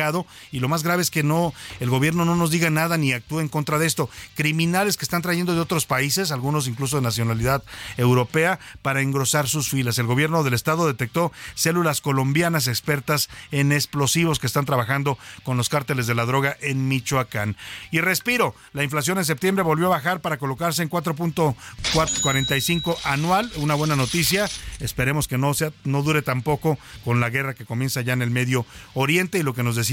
Y 0.50 0.60
lo 0.60 0.68
más 0.68 0.82
grave 0.82 1.02
es 1.02 1.10
que 1.10 1.22
no, 1.22 1.52
el 1.80 1.90
gobierno 1.90 2.24
no 2.24 2.36
nos 2.36 2.50
diga 2.50 2.70
nada 2.70 2.96
ni 2.96 3.12
actúe 3.12 3.40
en 3.40 3.48
contra 3.48 3.78
de 3.78 3.86
esto. 3.86 4.08
Criminales 4.34 4.96
que 4.96 5.04
están 5.04 5.20
trayendo 5.22 5.54
de 5.54 5.60
otros 5.60 5.86
países, 5.86 6.32
algunos 6.32 6.68
incluso 6.68 6.96
de 6.96 7.02
nacionalidad 7.02 7.62
europea, 7.96 8.58
para 8.82 9.02
engrosar 9.02 9.48
sus 9.48 9.68
filas. 9.68 9.98
El 9.98 10.06
gobierno 10.06 10.42
del 10.42 10.54
estado 10.54 10.86
detectó 10.86 11.32
células 11.54 12.00
colombianas 12.00 12.66
expertas 12.66 13.28
en 13.50 13.72
explosivos 13.72 14.38
que 14.38 14.46
están 14.46 14.64
trabajando 14.64 15.18
con 15.42 15.56
los 15.56 15.68
cárteles 15.68 16.06
de 16.06 16.14
la 16.14 16.24
droga 16.24 16.56
en 16.60 16.86
Michoacán. 16.88 17.56
Y 17.90 18.00
respiro, 18.00 18.54
la 18.72 18.84
inflación 18.84 19.18
en 19.18 19.24
septiembre 19.24 19.64
volvió 19.64 19.86
a 19.86 19.90
bajar 19.90 20.20
para 20.20 20.38
colocarse 20.38 20.82
en 20.82 20.90
4.45 20.90 22.96
anual, 23.04 23.50
una 23.56 23.74
buena 23.74 23.96
noticia. 23.96 24.48
Esperemos 24.78 25.26
que 25.28 25.38
no 25.38 25.54
sea 25.54 25.72
no 25.84 26.02
dure 26.02 26.22
tampoco 26.22 26.78
con 27.04 27.20
la 27.20 27.30
guerra 27.30 27.54
que 27.54 27.66
comienza 27.66 28.00
ya 28.00 28.12
en 28.12 28.22
el 28.22 28.30
Medio 28.30 28.66
Oriente 28.94 29.38
y 29.38 29.42
lo 29.42 29.54
que 29.54 29.62
nos 29.62 29.76
decía 29.76 29.89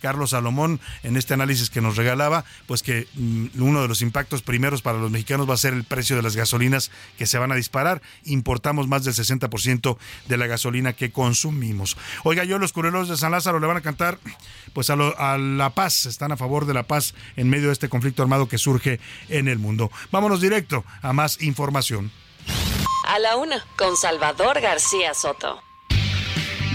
Carlos 0.00 0.30
Salomón 0.30 0.80
en 1.02 1.16
este 1.16 1.34
análisis 1.34 1.70
que 1.70 1.80
nos 1.80 1.96
regalaba, 1.96 2.44
pues 2.66 2.82
que 2.82 3.06
mm, 3.14 3.46
uno 3.60 3.82
de 3.82 3.88
los 3.88 4.02
impactos 4.02 4.42
primeros 4.42 4.82
para 4.82 4.98
los 4.98 5.10
mexicanos 5.10 5.48
va 5.48 5.54
a 5.54 5.58
ser 5.58 5.72
el 5.72 5.84
precio 5.84 6.16
de 6.16 6.22
las 6.22 6.36
gasolinas 6.36 6.90
que 7.18 7.26
se 7.26 7.38
van 7.38 7.52
a 7.52 7.54
disparar. 7.56 8.02
Importamos 8.24 8.88
más 8.88 9.04
del 9.04 9.14
60% 9.14 9.98
de 10.28 10.36
la 10.36 10.46
gasolina 10.46 10.92
que 10.92 11.10
consumimos. 11.10 11.96
Oiga, 12.24 12.44
yo 12.44 12.58
los 12.58 12.72
cureros 12.72 13.08
de 13.08 13.16
San 13.16 13.32
Lázaro 13.32 13.60
le 13.60 13.66
van 13.66 13.76
a 13.76 13.82
cantar 13.82 14.18
pues 14.72 14.90
a 14.90 14.96
la 14.96 15.70
paz, 15.70 16.06
están 16.06 16.32
a 16.32 16.36
favor 16.36 16.66
de 16.66 16.74
la 16.74 16.82
paz 16.82 17.14
en 17.36 17.48
medio 17.48 17.68
de 17.68 17.72
este 17.72 17.88
conflicto 17.88 18.22
armado 18.22 18.48
que 18.48 18.58
surge 18.58 19.00
en 19.28 19.48
el 19.48 19.58
mundo. 19.58 19.90
Vámonos 20.10 20.40
directo 20.40 20.84
a 21.02 21.12
más 21.12 21.40
información. 21.42 22.10
A 23.06 23.18
la 23.18 23.36
una, 23.36 23.64
con 23.76 23.96
Salvador 23.96 24.60
García 24.60 25.14
Soto. 25.14 25.65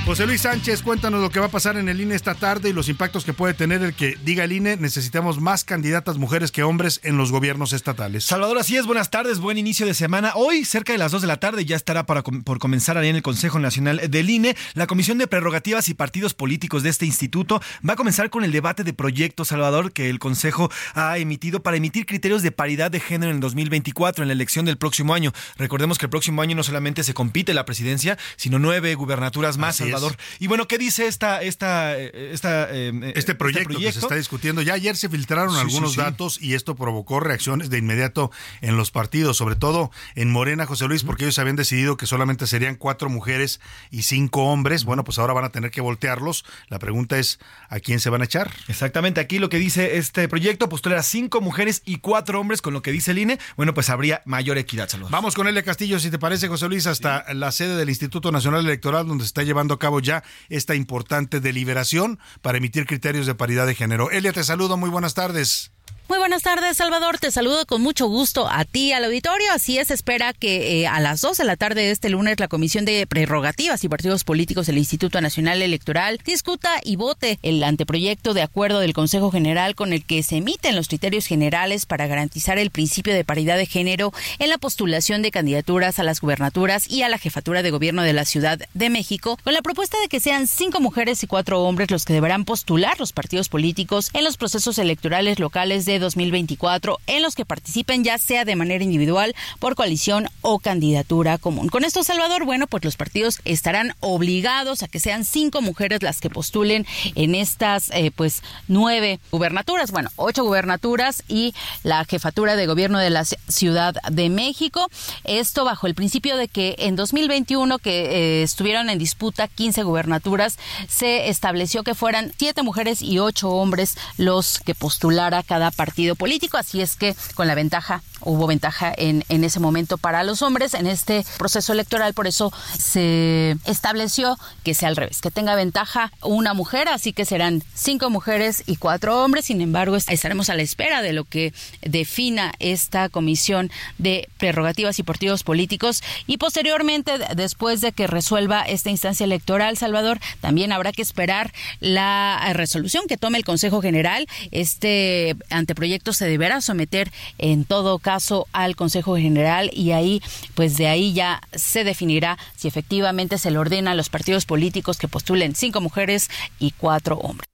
José 0.04 0.26
Luis 0.26 0.42
Sánchez, 0.42 0.82
cuéntanos 0.82 1.22
lo 1.22 1.30
que 1.30 1.40
va 1.40 1.46
a 1.46 1.52
pasar 1.52 1.78
en 1.78 1.88
el 1.88 2.02
INE 2.02 2.16
esta 2.16 2.34
tarde 2.34 2.70
y 2.70 2.74
los 2.74 2.90
impactos 2.90 3.24
que 3.24 3.34
puede 3.34 3.54
tener 3.54 3.84
el 3.84 3.94
que 3.94 4.18
diga 4.26 4.44
el 4.44 4.52
INE 4.52 4.76
necesitamos 4.76 5.40
más 5.40 5.64
candidatas 5.64 6.18
mujeres 6.18 6.52
que 6.52 6.64
hombres 6.64 7.00
en 7.04 7.18
los 7.18 7.32
gobiernos 7.32 7.72
estatales. 7.72 8.26
Salvador, 8.26 8.58
así 8.58 8.76
es, 8.76 8.88
buenas 8.88 9.12
tardes, 9.12 9.38
buen 9.38 9.60
inicio 9.60 9.86
de 9.86 9.94
semana. 9.94 10.32
Hoy, 10.34 10.66
cerca 10.66 10.92
de 10.92 10.98
las 10.98 11.12
2 11.12 11.22
de 11.22 11.28
la 11.28 11.38
tarde, 11.38 11.66
ya 11.66 11.76
estará 11.76 12.08
para, 12.08 12.24
por 12.24 12.58
comenzar 12.58 12.98
ahí 12.98 13.10
en 13.10 13.16
el 13.16 13.22
Consejo 13.22 13.60
Nacional 13.60 14.02
del 14.10 14.30
INE. 14.30 14.58
La 14.74 14.88
Comisión 14.88 15.20
de 15.20 15.28
Prerrogativas 15.28 15.88
y 15.88 15.94
Partidos 15.94 16.34
Políticos 16.34 16.82
de 16.82 16.90
este 16.90 17.06
instituto 17.06 17.62
va 17.88 17.94
a 17.94 17.96
comenzar 17.96 18.32
con 18.32 18.44
el 18.44 18.52
debate 18.52 18.84
de 18.84 18.94
proyectos, 18.94 19.50
Salvador, 19.50 19.94
que 19.94 20.10
el 20.10 20.18
Consejo 20.18 20.72
ha 20.96 21.20
emitido 21.20 21.62
para 21.62 21.78
emitir 21.78 22.08
criterios 22.08 22.42
de 22.42 22.52
paridad 22.52 22.90
de 22.90 23.00
género 23.00 23.30
en 23.30 23.36
el 23.36 23.42
2024, 23.42 24.24
en 24.24 24.30
la 24.30 24.34
elección 24.34 24.66
del 24.66 24.78
próximo 24.78 25.14
año. 25.14 25.32
Recordemos 25.58 26.00
que 26.00 26.08
el 26.08 26.10
próximo 26.10 26.42
año 26.42 26.56
no 26.56 26.64
solamente 26.64 27.04
se 27.04 27.14
compite 27.14 27.54
la 27.54 27.66
presidencia, 27.66 28.18
sino 28.36 28.58
nueve 28.58 28.96
gubernaturas 28.96 29.60
más. 29.60 29.80
Salvador. 29.92 30.18
Y 30.40 30.48
bueno, 30.48 30.68
¿qué 30.68 30.78
dice 30.78 31.08
esta, 31.08 31.42
esta, 31.42 31.98
esta 31.98 32.68
eh, 32.72 33.14
este, 33.16 33.36
proyecto 33.36 33.78
que 33.78 33.92
se 33.92 34.00
está 34.00 34.16
discutiendo? 34.16 34.62
Ya 34.62 34.74
ayer 34.74 34.96
se 34.98 35.10
filtraron 35.10 35.56
algunos 35.56 35.96
datos 35.96 36.42
y 36.42 36.54
esto 36.54 36.76
provocó 36.76 37.20
reacciones 37.20 37.70
de 37.70 37.78
inmediato 37.78 38.32
en 38.62 38.78
los 38.78 38.92
partidos, 38.92 39.38
sobre 39.38 39.56
todo 39.56 39.92
en 40.16 40.32
Morena, 40.32 40.66
José 40.66 40.88
Luis, 40.88 41.04
porque 41.04 41.26
ellos 41.26 41.40
habían 41.40 41.56
decidido 41.56 41.98
que 41.98 42.06
solamente 42.06 42.48
serían 42.48 42.76
cuatro 42.76 43.10
mujeres 43.10 43.60
y 43.90 44.04
cinco 44.04 44.46
hombres. 44.46 44.84
Bueno, 44.86 45.04
pues 45.04 45.20
ahora 45.20 45.34
van 45.34 45.46
a 45.46 45.50
tener 45.50 45.72
que 45.72 45.82
voltearlos. 45.82 46.46
La 46.68 46.80
pregunta 46.80 47.18
es, 47.18 47.40
¿a 47.70 47.80
quién 47.80 48.00
se 48.00 48.10
van 48.10 48.22
a 48.22 48.26
echar? 48.26 48.52
Exactamente, 48.68 49.22
aquí 49.22 49.40
lo 49.40 49.50
que 49.50 49.58
dice 49.58 49.98
este 49.98 50.28
proyecto, 50.28 50.70
postular 50.70 51.04
cinco 51.04 51.42
mujeres 51.42 51.82
y 51.86 51.98
cuatro 51.98 52.40
hombres, 52.40 52.62
con 52.62 52.74
lo 52.74 52.82
que 52.82 52.92
dice 52.92 53.12
el 53.12 53.20
INE, 53.20 53.40
bueno, 53.58 53.74
pues 53.74 53.90
habría 53.90 54.22
mayor 54.26 54.58
equidad. 54.58 54.90
Saludos. 54.90 55.12
Vamos 55.12 55.36
con 55.36 55.48
Elia 55.48 55.64
Castillo, 55.64 56.00
si 56.00 56.10
te 56.10 56.20
parece, 56.20 56.48
José 56.48 56.68
Luis, 56.68 56.88
hasta 56.88 57.34
la 57.34 57.52
sede 57.52 57.76
del 57.76 57.90
Instituto 57.90 58.32
Nacional 58.32 58.66
Electoral, 58.66 59.08
donde 59.08 59.24
se 59.24 59.28
está 59.28 59.44
llevando 59.44 59.74
a 59.74 59.80
cabo 59.82 60.00
ya 60.00 60.24
esta 60.48 60.76
importante 60.76 61.42
deliberación 61.42 62.20
para 62.42 62.58
emitir 62.58 62.86
criterios 62.86 63.26
de 63.26 63.36
paridad 63.36 63.68
de 63.68 63.76
género. 63.76 64.12
Elia, 64.12 64.32
te 64.32 64.44
saludo, 64.46 64.78
muy 64.78 64.90
buenas 64.90 65.14
tardes. 65.14 65.72
Muy 66.08 66.18
buenas 66.20 66.44
tardes, 66.44 66.76
Salvador. 66.76 67.20
Te 67.20 67.32
saludo 67.32 67.66
con 67.66 67.82
mucho 67.82 68.08
gusto 68.08 68.50
a 68.50 68.66
ti, 68.66 68.92
al 68.92 69.06
auditorio. 69.06 69.48
Así 69.54 69.78
es, 69.78 69.92
espera 69.92 70.34
que 70.34 70.82
eh, 70.82 70.88
a 70.88 71.00
las 71.00 71.22
2 71.22 71.38
de 71.38 71.46
la 71.46 71.56
tarde 71.56 71.84
de 71.84 71.92
este 71.92 72.10
lunes 72.10 72.38
la 72.38 72.50
Comisión 72.50 72.84
de 72.84 73.08
Prerrogativas 73.08 73.82
y 73.86 73.88
Partidos 73.88 74.26
Políticos 74.26 74.68
del 74.68 74.78
Instituto 74.78 75.22
Nacional 75.22 75.62
Electoral 75.62 76.20
discuta 76.26 76.70
y 76.84 76.98
vote 76.98 77.40
el 77.44 77.64
anteproyecto 77.64 78.34
de 78.34 78.42
acuerdo 78.42 78.80
del 78.80 78.92
Consejo 78.92 79.32
General 79.32 79.74
con 79.74 79.94
el 79.94 80.04
que 80.04 80.22
se 80.22 80.38
emiten 80.38 80.76
los 80.76 80.90
criterios 80.90 81.28
generales 81.28 81.86
para 81.86 82.08
garantizar 82.08 82.58
el 82.58 82.72
principio 82.72 83.14
de 83.14 83.24
paridad 83.24 83.58
de 83.58 83.66
género 83.66 84.12
en 84.40 84.50
la 84.50 84.58
postulación 84.58 85.22
de 85.22 85.32
candidaturas 85.32 85.98
a 85.98 86.04
las 86.04 86.20
gubernaturas 86.20 86.90
y 86.90 87.04
a 87.04 87.10
la 87.10 87.20
jefatura 87.20 87.64
de 87.64 87.72
gobierno 87.72 88.02
de 88.02 88.12
la 88.12 88.26
Ciudad 88.26 88.60
de 88.74 88.90
México, 88.90 89.38
con 89.46 89.54
la 89.54 89.62
propuesta 89.62 89.98
de 90.02 90.10
que 90.10 90.20
sean 90.20 90.48
cinco 90.48 90.82
mujeres 90.82 91.24
y 91.24 91.28
cuatro 91.28 91.62
hombres 91.64 91.90
los 91.90 92.04
que 92.04 92.14
deberán 92.14 92.44
postular 92.44 93.00
los 93.00 93.14
partidos 93.14 93.48
políticos 93.48 94.10
en 94.14 94.26
los 94.26 94.36
procesos 94.36 94.78
electorales 94.78 95.40
locales 95.40 95.86
de 95.86 96.01
2024 96.02 97.00
en 97.08 97.22
los 97.22 97.36
que 97.36 97.46
participen 97.46 98.04
ya 98.04 98.18
sea 98.18 98.44
de 98.44 98.58
manera 98.58 98.84
individual, 98.84 99.34
por 99.60 99.76
coalición 99.76 100.28
o 100.42 100.60
candidatura 100.60 101.38
común. 101.38 101.70
Con 101.70 101.86
esto, 101.86 102.04
Salvador, 102.04 102.46
bueno, 102.46 102.68
pues 102.68 102.84
los 102.84 102.98
partidos 102.98 103.40
estarán 103.46 103.94
obligados 104.00 104.84
a 104.84 104.88
que 104.88 105.00
sean 105.00 105.24
cinco 105.24 105.62
mujeres 105.62 106.04
las 106.04 106.20
que 106.20 106.30
postulen 106.30 106.86
en 107.16 107.36
estas, 107.36 107.90
eh, 107.92 108.12
pues, 108.14 108.44
nueve 108.68 109.20
gubernaturas, 109.32 109.92
bueno, 109.92 110.10
ocho 110.16 110.44
gubernaturas 110.44 111.24
y 111.28 111.54
la 111.84 112.04
jefatura 112.06 112.56
de 112.56 112.66
gobierno 112.66 113.00
de 113.00 113.10
la 113.10 113.26
Ciudad 113.26 113.96
de 114.10 114.30
México. 114.30 114.90
Esto 115.24 115.66
bajo 115.66 115.88
el 115.88 115.96
principio 115.96 116.38
de 116.38 116.48
que 116.48 116.76
en 116.80 116.96
2021, 116.96 117.80
que 117.80 118.40
eh, 118.40 118.44
estuvieron 118.44 118.90
en 118.90 118.98
disputa 118.98 119.48
15 119.48 119.84
gubernaturas, 119.84 120.58
se 120.88 121.30
estableció 121.30 121.84
que 121.84 121.96
fueran 121.96 122.32
siete 122.38 122.64
mujeres 122.64 123.02
y 123.02 123.20
ocho 123.20 123.50
hombres 123.52 123.98
los 124.18 124.60
que 124.60 124.76
postulara 124.76 125.44
cada 125.44 125.70
partido 125.72 125.81
partido 125.82 126.14
político, 126.14 126.58
así 126.58 126.80
es 126.80 126.96
que 126.96 127.16
con 127.34 127.48
la 127.48 127.56
ventaja, 127.56 128.04
hubo 128.22 128.46
ventaja 128.46 128.94
en, 128.96 129.24
en 129.30 129.44
ese 129.44 129.60
momento 129.60 129.98
para 129.98 130.24
los 130.24 130.44
hombres 130.44 130.76
en 130.76 130.86
este 130.86 131.26
proceso 131.40 131.74
electoral, 131.74 132.14
por 132.14 132.28
eso 132.28 132.54
se 132.78 133.58
estableció 133.66 134.38
que 134.64 134.76
sea 134.76 134.90
al 134.90 134.96
revés, 134.96 135.22
que 135.22 135.32
tenga 135.32 135.56
ventaja 135.56 136.12
una 136.22 136.54
mujer, 136.54 136.88
así 136.88 137.14
que 137.14 137.26
serán 137.26 137.64
cinco 137.74 138.12
mujeres 138.12 138.62
y 138.68 138.76
cuatro 138.76 139.24
hombres, 139.24 139.46
sin 139.46 139.60
embargo 139.60 139.96
estaremos 139.96 140.52
a 140.52 140.54
la 140.54 140.62
espera 140.62 141.02
de 141.02 141.14
lo 141.14 141.24
que 141.24 141.52
defina 141.82 142.54
esta 142.60 143.10
comisión 143.10 143.72
de 143.98 144.30
prerrogativas 144.38 145.00
y 145.00 145.04
partidos 145.04 145.42
políticos. 145.42 146.04
Y 146.28 146.38
posteriormente, 146.38 147.14
después 147.36 147.82
de 147.82 147.92
que 147.92 148.06
resuelva 148.06 148.62
esta 148.62 148.92
instancia 148.92 149.24
electoral, 149.24 149.78
Salvador, 149.78 150.20
también 150.42 150.74
habrá 150.74 150.92
que 150.92 151.02
esperar 151.02 151.52
la 151.80 152.40
resolución 152.54 153.06
que 153.08 153.18
tome 153.18 153.40
el 153.40 153.46
Consejo 153.46 153.82
General, 153.82 154.28
este 154.52 155.36
ante 155.50 155.71
proyecto 155.76 156.14
se 156.14 156.28
deberá 156.28 156.62
someter 156.62 157.12
en 157.38 157.66
todo 157.66 158.00
caso 158.00 158.48
al 158.52 158.76
Consejo 158.76 159.18
General 159.18 159.70
y 159.74 159.92
ahí, 159.92 160.22
pues 160.56 160.78
de 160.78 160.88
ahí 160.88 161.14
ya 161.14 161.42
se 161.54 161.84
definirá 161.84 162.38
si 162.56 162.68
efectivamente 162.68 163.38
se 163.38 163.52
le 163.52 163.58
ordena 163.58 163.92
a 163.92 163.96
los 163.96 164.10
partidos 164.10 164.46
políticos 164.46 164.98
que 164.98 165.08
postulen 165.08 165.56
cinco 165.56 165.82
mujeres 165.82 166.30
y 166.60 166.72
cuatro 166.72 167.18
hombres. 167.18 167.51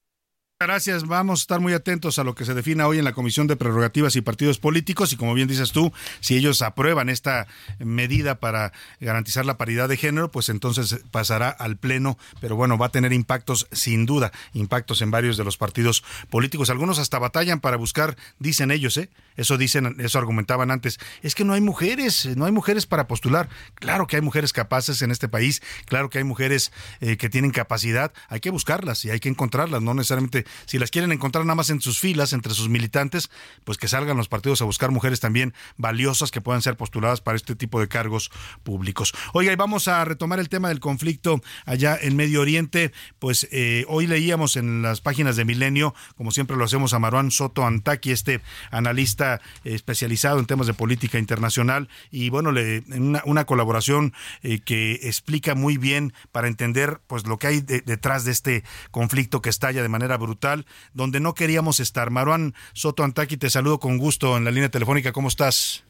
Gracias. 0.59 1.05
Vamos 1.05 1.41
a 1.41 1.43
estar 1.43 1.59
muy 1.59 1.73
atentos 1.73 2.17
a 2.17 2.23
lo 2.23 2.33
que 2.33 2.43
se 2.43 2.55
defina 2.55 2.87
hoy 2.87 2.97
en 2.97 3.05
la 3.05 3.13
Comisión 3.13 3.45
de 3.45 3.55
Prerrogativas 3.55 4.15
y 4.15 4.21
Partidos 4.21 4.57
Políticos 4.57 5.13
y 5.13 5.15
como 5.15 5.35
bien 5.35 5.47
dices 5.47 5.71
tú, 5.71 5.93
si 6.19 6.35
ellos 6.35 6.63
aprueban 6.63 7.09
esta 7.09 7.45
medida 7.77 8.39
para 8.39 8.73
garantizar 8.99 9.45
la 9.45 9.59
paridad 9.59 9.87
de 9.87 9.97
género, 9.97 10.31
pues 10.31 10.49
entonces 10.49 11.01
pasará 11.11 11.49
al 11.49 11.77
Pleno, 11.77 12.17
pero 12.41 12.55
bueno, 12.55 12.75
va 12.79 12.87
a 12.87 12.91
tener 12.91 13.13
impactos 13.13 13.67
sin 13.71 14.07
duda, 14.07 14.31
impactos 14.53 15.03
en 15.03 15.11
varios 15.11 15.37
de 15.37 15.43
los 15.43 15.57
partidos 15.57 16.03
políticos. 16.31 16.71
Algunos 16.71 16.97
hasta 16.97 17.19
batallan 17.19 17.59
para 17.59 17.77
buscar, 17.77 18.17
dicen 18.39 18.71
ellos, 18.71 18.97
¿eh? 18.97 19.11
Eso 19.37 19.57
dicen, 19.57 19.95
eso 19.99 20.17
argumentaban 20.19 20.71
antes, 20.71 20.99
es 21.21 21.35
que 21.35 21.45
no 21.45 21.53
hay 21.53 21.61
mujeres, 21.61 22.25
no 22.35 22.45
hay 22.45 22.51
mujeres 22.51 22.85
para 22.85 23.07
postular. 23.07 23.47
Claro 23.75 24.07
que 24.07 24.17
hay 24.17 24.21
mujeres 24.21 24.51
capaces 24.51 25.01
en 25.01 25.11
este 25.11 25.29
país, 25.29 25.61
claro 25.85 26.09
que 26.09 26.17
hay 26.17 26.23
mujeres 26.23 26.71
eh, 26.99 27.17
que 27.17 27.29
tienen 27.29 27.51
capacidad, 27.51 28.11
hay 28.27 28.39
que 28.39 28.49
buscarlas 28.49 29.05
y 29.05 29.11
hay 29.11 29.19
que 29.19 29.29
encontrarlas, 29.29 29.81
no 29.81 29.93
necesariamente 29.93 30.45
si 30.65 30.79
las 30.79 30.91
quieren 30.91 31.11
encontrar 31.11 31.45
nada 31.45 31.55
más 31.55 31.69
en 31.69 31.81
sus 31.81 31.99
filas, 31.99 32.33
entre 32.33 32.53
sus 32.53 32.67
militantes, 32.67 33.29
pues 33.63 33.77
que 33.77 33.87
salgan 33.87 34.17
los 34.17 34.27
partidos 34.27 34.61
a 34.61 34.65
buscar 34.65 34.91
mujeres 34.91 35.19
también 35.19 35.53
valiosas 35.77 36.31
que 36.31 36.41
puedan 36.41 36.61
ser 36.61 36.75
postuladas 36.75 37.21
para 37.21 37.35
este 37.35 37.55
tipo 37.55 37.79
de 37.79 37.87
cargos 37.87 38.31
públicos. 38.63 39.13
Oiga, 39.33 39.51
y 39.51 39.55
vamos 39.55 39.87
a 39.87 40.03
retomar 40.03 40.39
el 40.39 40.49
tema 40.49 40.69
del 40.69 40.79
conflicto 40.79 41.41
allá 41.65 41.97
en 42.01 42.15
Medio 42.15 42.41
Oriente. 42.41 42.91
Pues 43.19 43.47
eh, 43.51 43.85
hoy 43.87 44.07
leíamos 44.07 44.55
en 44.55 44.81
las 44.81 45.01
páginas 45.01 45.35
de 45.35 45.45
Milenio, 45.45 45.93
como 46.15 46.31
siempre 46.31 46.57
lo 46.57 46.65
hacemos, 46.65 46.93
a 46.93 46.99
Maruán 46.99 47.31
Soto 47.31 47.65
Antaki, 47.65 48.11
este 48.11 48.41
analista 48.71 49.26
especializado 49.63 50.39
en 50.39 50.45
temas 50.45 50.67
de 50.67 50.73
política 50.73 51.19
internacional, 51.19 51.89
y 52.11 52.29
bueno, 52.29 52.51
le, 52.51 52.83
una, 52.89 53.21
una 53.25 53.45
colaboración 53.45 54.13
eh, 54.43 54.59
que 54.59 54.93
explica 55.03 55.55
muy 55.55 55.77
bien 55.77 56.13
para 56.31 56.47
entender 56.47 56.99
pues 57.07 57.25
lo 57.27 57.37
que 57.37 57.47
hay 57.47 57.61
detrás 57.61 58.25
de 58.25 58.31
este 58.31 58.63
conflicto 58.91 59.41
que 59.41 59.49
estalla 59.49 59.81
de 59.81 59.89
manera 59.89 60.17
brutal, 60.17 60.65
donde 60.93 61.19
no 61.19 61.33
queríamos 61.33 61.79
estar. 61.79 62.09
Maruán 62.09 62.53
Soto 62.73 63.03
Antaki, 63.03 63.37
te 63.37 63.49
saludo 63.49 63.79
con 63.79 63.97
gusto 63.97 64.37
en 64.37 64.45
la 64.45 64.51
línea 64.51 64.69
telefónica. 64.69 65.11
¿Cómo 65.11 65.27
estás? 65.27 65.83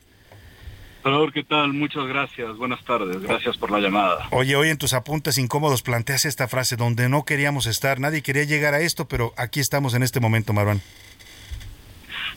Salvador, 1.04 1.32
¿qué 1.32 1.44
tal? 1.44 1.72
Muchas 1.72 2.06
gracias. 2.08 2.58
Buenas 2.58 2.84
tardes. 2.84 3.22
Gracias 3.22 3.56
por 3.56 3.72
la 3.72 3.80
llamada. 3.80 4.28
Oye, 4.32 4.56
hoy 4.58 4.70
en 4.70 4.78
tus 4.78 4.94
apuntes 4.94 5.38
incómodos 5.38 5.82
planteas 5.82 6.26
esta 6.26 6.50
frase 6.50 6.76
donde 6.76 7.08
no 7.08 7.24
queríamos 7.24 7.66
estar. 7.66 8.00
Nadie 8.00 8.22
quería 8.22 8.44
llegar 8.44 8.74
a 8.74 8.82
esto, 8.82 9.08
pero 9.08 9.34
aquí 9.38 9.62
estamos 9.62 9.94
en 9.94 10.04
este 10.04 10.20
momento, 10.20 10.52
Maruán. 10.52 10.82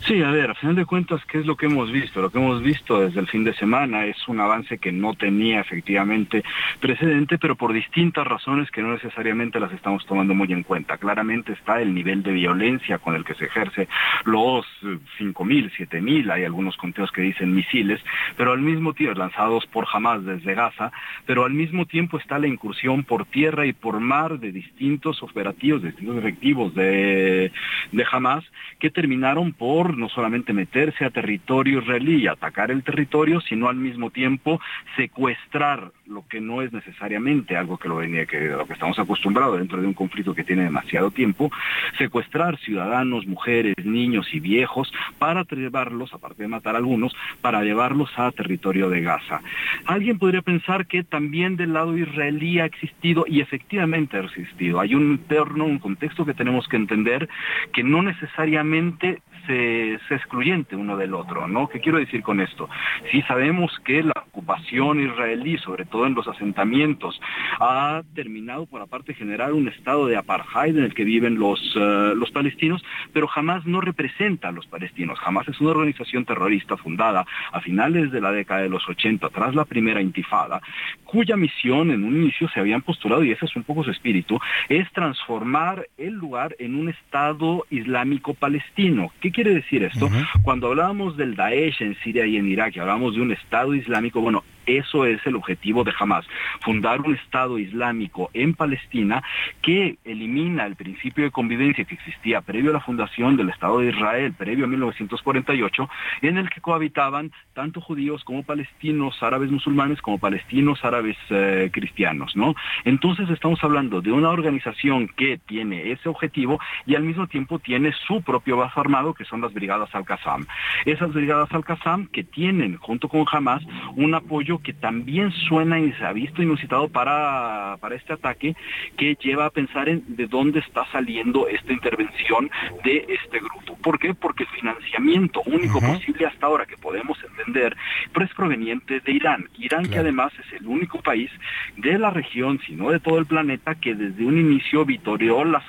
Sí, 0.07 0.22
a 0.22 0.30
ver, 0.30 0.51
a 0.51 0.55
final 0.55 0.76
de 0.76 0.86
cuentas, 0.86 1.20
¿qué 1.26 1.38
es 1.38 1.46
lo 1.46 1.57
que 1.57 1.66
hemos 1.66 1.92
visto? 1.92 2.22
Lo 2.22 2.30
que 2.30 2.38
hemos 2.38 2.62
visto 2.62 3.01
desde 3.01 3.20
el 3.20 3.28
fin 3.28 3.44
de 3.44 3.55
semana 3.55 4.07
es 4.07 4.16
un 4.28 4.40
avance 4.40 4.78
que 4.78 4.92
no 4.92 5.14
tenía 5.14 5.61
efectivamente 5.61 6.42
precedente, 6.80 7.36
pero 7.38 7.55
por 7.55 7.74
distintas 7.74 8.26
razones 8.26 8.70
que 8.70 8.80
no 8.80 8.92
necesariamente 8.92 9.61
las 9.61 9.72
estamos 9.72 10.07
tomando 10.07 10.34
muy 10.34 10.51
en 10.53 10.62
cuenta. 10.62 10.96
Claramente 10.96 11.53
está 11.53 11.82
el 11.82 11.94
nivel 11.94 12.22
de 12.22 12.32
violencia 12.32 12.98
con 12.98 13.14
el 13.14 13.24
que 13.24 13.34
se 13.34 13.44
ejerce 13.44 13.88
los 14.24 14.64
5.000, 14.82 15.70
7.000, 15.76 16.32
hay 16.32 16.44
algunos 16.44 16.78
conteos 16.78 17.12
que 17.12 17.20
dicen 17.20 17.55
misiles, 17.55 18.01
pero 18.36 18.53
al 18.53 18.61
mismo 18.61 18.94
tiempo, 18.94 19.18
lanzados 19.18 19.66
por 19.66 19.86
Hamas 19.92 20.24
desde 20.24 20.55
Gaza, 20.55 20.92
pero 21.26 21.44
al 21.44 21.53
mismo 21.53 21.84
tiempo 21.84 22.18
está 22.18 22.38
la 22.38 22.48
incursión 22.48 23.05
por 23.05 23.26
tierra 23.26 23.66
y 23.66 23.74
por 23.74 24.01
mar 24.01 24.38
de 24.38 24.51
distintos 24.51 25.22
operativos, 25.22 25.82
de 25.82 25.88
distintos 25.88 26.16
efectivos 26.16 26.74
de, 26.74 27.53
de 27.92 28.07
Hamas, 28.11 28.44
que 28.78 28.90
terminaron 28.90 29.53
por 29.53 29.89
no 29.97 30.09
solamente 30.09 30.53
meterse 30.53 31.05
a 31.05 31.11
territorio 31.11 31.80
israelí 31.80 32.22
y 32.22 32.26
atacar 32.26 32.70
el 32.70 32.82
territorio, 32.82 33.41
sino 33.41 33.68
al 33.68 33.76
mismo 33.76 34.11
tiempo 34.11 34.61
secuestrar 34.97 35.93
lo 36.07 36.26
que 36.26 36.41
no 36.41 36.62
es 36.62 36.72
necesariamente 36.72 37.57
algo 37.57 37.78
que 37.78 37.88
lo 37.88 37.97
venía 37.97 38.26
que 38.26 38.49
lo 38.49 38.66
que 38.66 38.72
estamos 38.72 38.99
acostumbrados 38.99 39.59
dentro 39.59 39.80
de 39.80 39.86
un 39.86 39.95
conflicto 39.95 40.34
que 40.34 40.45
tiene 40.45 40.64
demasiado 40.64 41.11
tiempo, 41.11 41.51
secuestrar 41.99 42.59
ciudadanos, 42.59 43.26
mujeres, 43.26 43.74
niños 43.84 44.26
y 44.32 44.41
viejos 44.41 44.93
para 45.18 45.45
llevarlos, 45.45 46.12
aparte 46.12 46.43
de 46.43 46.49
matar 46.49 46.74
a 46.74 46.78
algunos, 46.78 47.14
para 47.41 47.62
llevarlos 47.62 48.11
a 48.16 48.30
territorio 48.32 48.88
de 48.88 49.03
Gaza. 49.03 49.41
Alguien 49.86 50.18
podría 50.18 50.43
pensar 50.43 50.86
que 50.86 51.05
también 51.05 51.57
del 51.57 51.72
lado 51.72 51.97
israelí 51.97 52.61
ha 52.61 52.64
existido 52.64 53.24
y 53.26 53.41
efectivamente 53.41 54.16
ha 54.16 54.20
existido. 54.20 54.80
Hay 54.80 54.95
un 54.95 55.12
interno, 55.12 55.64
un 55.64 55.78
contexto 55.78 56.24
que 56.24 56.34
tenemos 56.34 56.68
que 56.68 56.76
entender 56.76 57.28
que 57.72 57.82
no 57.82 58.03
necesariamente 58.03 59.22
se, 59.51 59.94
es 59.94 60.01
excluyente 60.11 60.76
uno 60.76 60.96
del 60.96 61.14
otro, 61.14 61.48
¿no? 61.48 61.68
¿Qué 61.68 61.80
quiero 61.80 61.98
decir 61.98 62.22
con 62.22 62.40
esto? 62.40 62.68
Sí 63.11 63.22
sabemos 63.22 63.72
que 63.84 64.03
la 64.03 64.14
ocupación 64.28 65.01
israelí, 65.01 65.59
sobre 65.59 65.84
todo 65.84 66.07
en 66.07 66.14
los 66.14 66.28
asentamientos, 66.28 67.20
ha 67.59 68.03
terminado 68.14 68.66
por 68.66 68.80
aparte 68.80 69.14
generar 69.14 69.53
un 69.53 69.68
estado 69.68 70.07
de 70.07 70.16
apartheid 70.16 70.76
en 70.76 70.84
el 70.84 70.94
que 70.94 71.05
viven 71.05 71.38
los, 71.38 71.61
eh, 71.76 72.12
los 72.14 72.30
palestinos, 72.30 72.82
pero 73.12 73.26
jamás 73.26 73.66
no 73.66 73.80
representa 73.80 74.48
a 74.48 74.53
los 74.53 74.66
palestinos. 74.66 75.18
Jamás 75.18 75.48
es 75.48 75.61
una 75.61 75.70
organización 75.70 76.24
terrorista 76.24 76.76
fundada 76.76 77.26
a 77.53 77.61
finales 77.61 78.12
de 78.12 78.20
la 78.20 78.30
década 78.30 78.62
de 78.62 78.68
los 78.68 78.88
80, 78.88 79.28
tras 79.30 79.55
la 79.55 79.64
primera 79.64 80.01
intifada, 80.01 80.61
cuya 81.05 81.36
misión 81.36 81.90
en 81.90 82.05
un 82.05 82.16
inicio 82.16 82.48
se 82.48 82.61
habían 82.61 82.82
postulado, 82.82 83.24
y 83.24 83.32
ese 83.32 83.46
es 83.46 83.57
un 83.57 83.64
poco 83.64 83.82
su 83.82 83.90
espíritu, 83.90 84.38
es 84.68 84.90
transformar 84.92 85.86
el 85.98 86.14
lugar 86.14 86.55
en 86.59 86.76
un 86.76 86.88
Estado 86.88 87.66
islámico 87.70 88.34
palestino. 88.34 89.11
¿Qué 89.20 89.30
quiere 89.43 89.55
decir 89.55 89.82
esto? 89.82 90.11
Cuando 90.43 90.66
hablábamos 90.66 91.16
del 91.16 91.34
Daesh 91.34 91.80
en 91.80 91.97
Siria 92.03 92.26
y 92.26 92.36
en 92.36 92.47
Irak, 92.47 92.76
y 92.76 92.80
hablábamos 92.80 93.14
de 93.14 93.22
un 93.22 93.32
Estado 93.32 93.74
islámico, 93.74 94.20
bueno, 94.20 94.45
eso 94.66 95.04
es 95.04 95.24
el 95.26 95.36
objetivo 95.36 95.84
de 95.84 95.92
Hamas, 95.98 96.26
fundar 96.61 97.00
un 97.00 97.14
Estado 97.14 97.58
islámico 97.58 98.30
en 98.34 98.54
Palestina 98.54 99.22
que 99.62 99.98
elimina 100.04 100.66
el 100.66 100.76
principio 100.76 101.24
de 101.24 101.30
convivencia 101.30 101.84
que 101.84 101.94
existía 101.94 102.40
previo 102.40 102.70
a 102.70 102.74
la 102.74 102.80
fundación 102.80 103.36
del 103.36 103.50
Estado 103.50 103.80
de 103.80 103.90
Israel, 103.90 104.34
previo 104.36 104.64
a 104.64 104.68
1948, 104.68 105.88
en 106.22 106.38
el 106.38 106.50
que 106.50 106.61
cohabitaban 106.61 107.32
tanto 107.54 107.80
judíos 107.80 108.24
como 108.24 108.42
palestinos, 108.42 109.22
árabes 109.22 109.50
musulmanes, 109.50 110.00
como 110.00 110.18
palestinos, 110.18 110.84
árabes 110.84 111.16
eh, 111.30 111.70
cristianos, 111.72 112.36
¿no? 112.36 112.54
Entonces 112.84 113.28
estamos 113.30 113.62
hablando 113.62 114.00
de 114.00 114.12
una 114.12 114.30
organización 114.30 115.08
que 115.08 115.38
tiene 115.38 115.92
ese 115.92 116.08
objetivo 116.08 116.61
y 116.86 116.94
al 116.94 117.02
mismo 117.02 117.26
tiempo 117.26 117.58
tiene 117.58 117.92
su 118.06 118.22
propio 118.22 118.56
brazo 118.56 118.80
armado, 118.80 119.14
que 119.14 119.24
son 119.24 119.40
las 119.40 119.52
brigadas 119.52 119.94
Al-Qassam. 119.94 120.46
Esas 120.84 121.12
brigadas 121.12 121.52
Al-Qassam 121.52 122.06
que 122.06 122.24
tienen, 122.24 122.76
junto 122.76 123.08
con 123.08 123.24
Hamas, 123.30 123.62
un 123.96 124.14
apoyo 124.14 124.59
que 124.62 124.72
también 124.72 125.30
suena 125.48 125.78
y 125.78 125.92
se 125.92 126.04
ha 126.04 126.12
visto 126.12 126.42
inusitado 126.42 126.88
para, 126.88 127.76
para 127.80 127.94
este 127.94 128.12
ataque, 128.12 128.54
que 128.96 129.16
lleva 129.16 129.46
a 129.46 129.50
pensar 129.50 129.88
en 129.88 130.04
de 130.08 130.26
dónde 130.26 130.61
está 130.61 130.84
saliendo 130.92 131.48
esta 131.48 131.72
intervención 131.72 132.50
de 132.84 133.06
este 133.08 133.38
grupo. 133.38 133.76
¿Por 133.82 133.98
qué? 133.98 134.14
Porque 134.14 134.44
el 134.44 134.48
financiamiento 134.50 135.42
único 135.46 135.80
posible 135.80 136.26
hasta 136.26 136.46
ahora 136.46 136.66
que 136.66 136.76
podemos 136.76 137.18
entender, 137.22 137.76
pero 138.12 138.26
es 138.26 138.34
proveniente 138.34 139.00
de 139.00 139.12
Irán. 139.12 139.48
Irán 139.58 139.86
que 139.86 139.98
además 139.98 140.32
es 140.38 140.61
el 140.61 140.66
único 140.66 141.00
país 141.00 141.30
de 141.76 141.98
la 141.98 142.11
región, 142.11 142.61
si 142.66 142.74
no 142.74 142.90
de 142.90 143.00
todo 143.00 143.18
el 143.18 143.26
planeta, 143.26 143.74
que 143.74 143.94
desde 143.94 144.24
un 144.24 144.38
inicio 144.38 144.84
vitorió 144.84 145.44
la, 145.44 145.62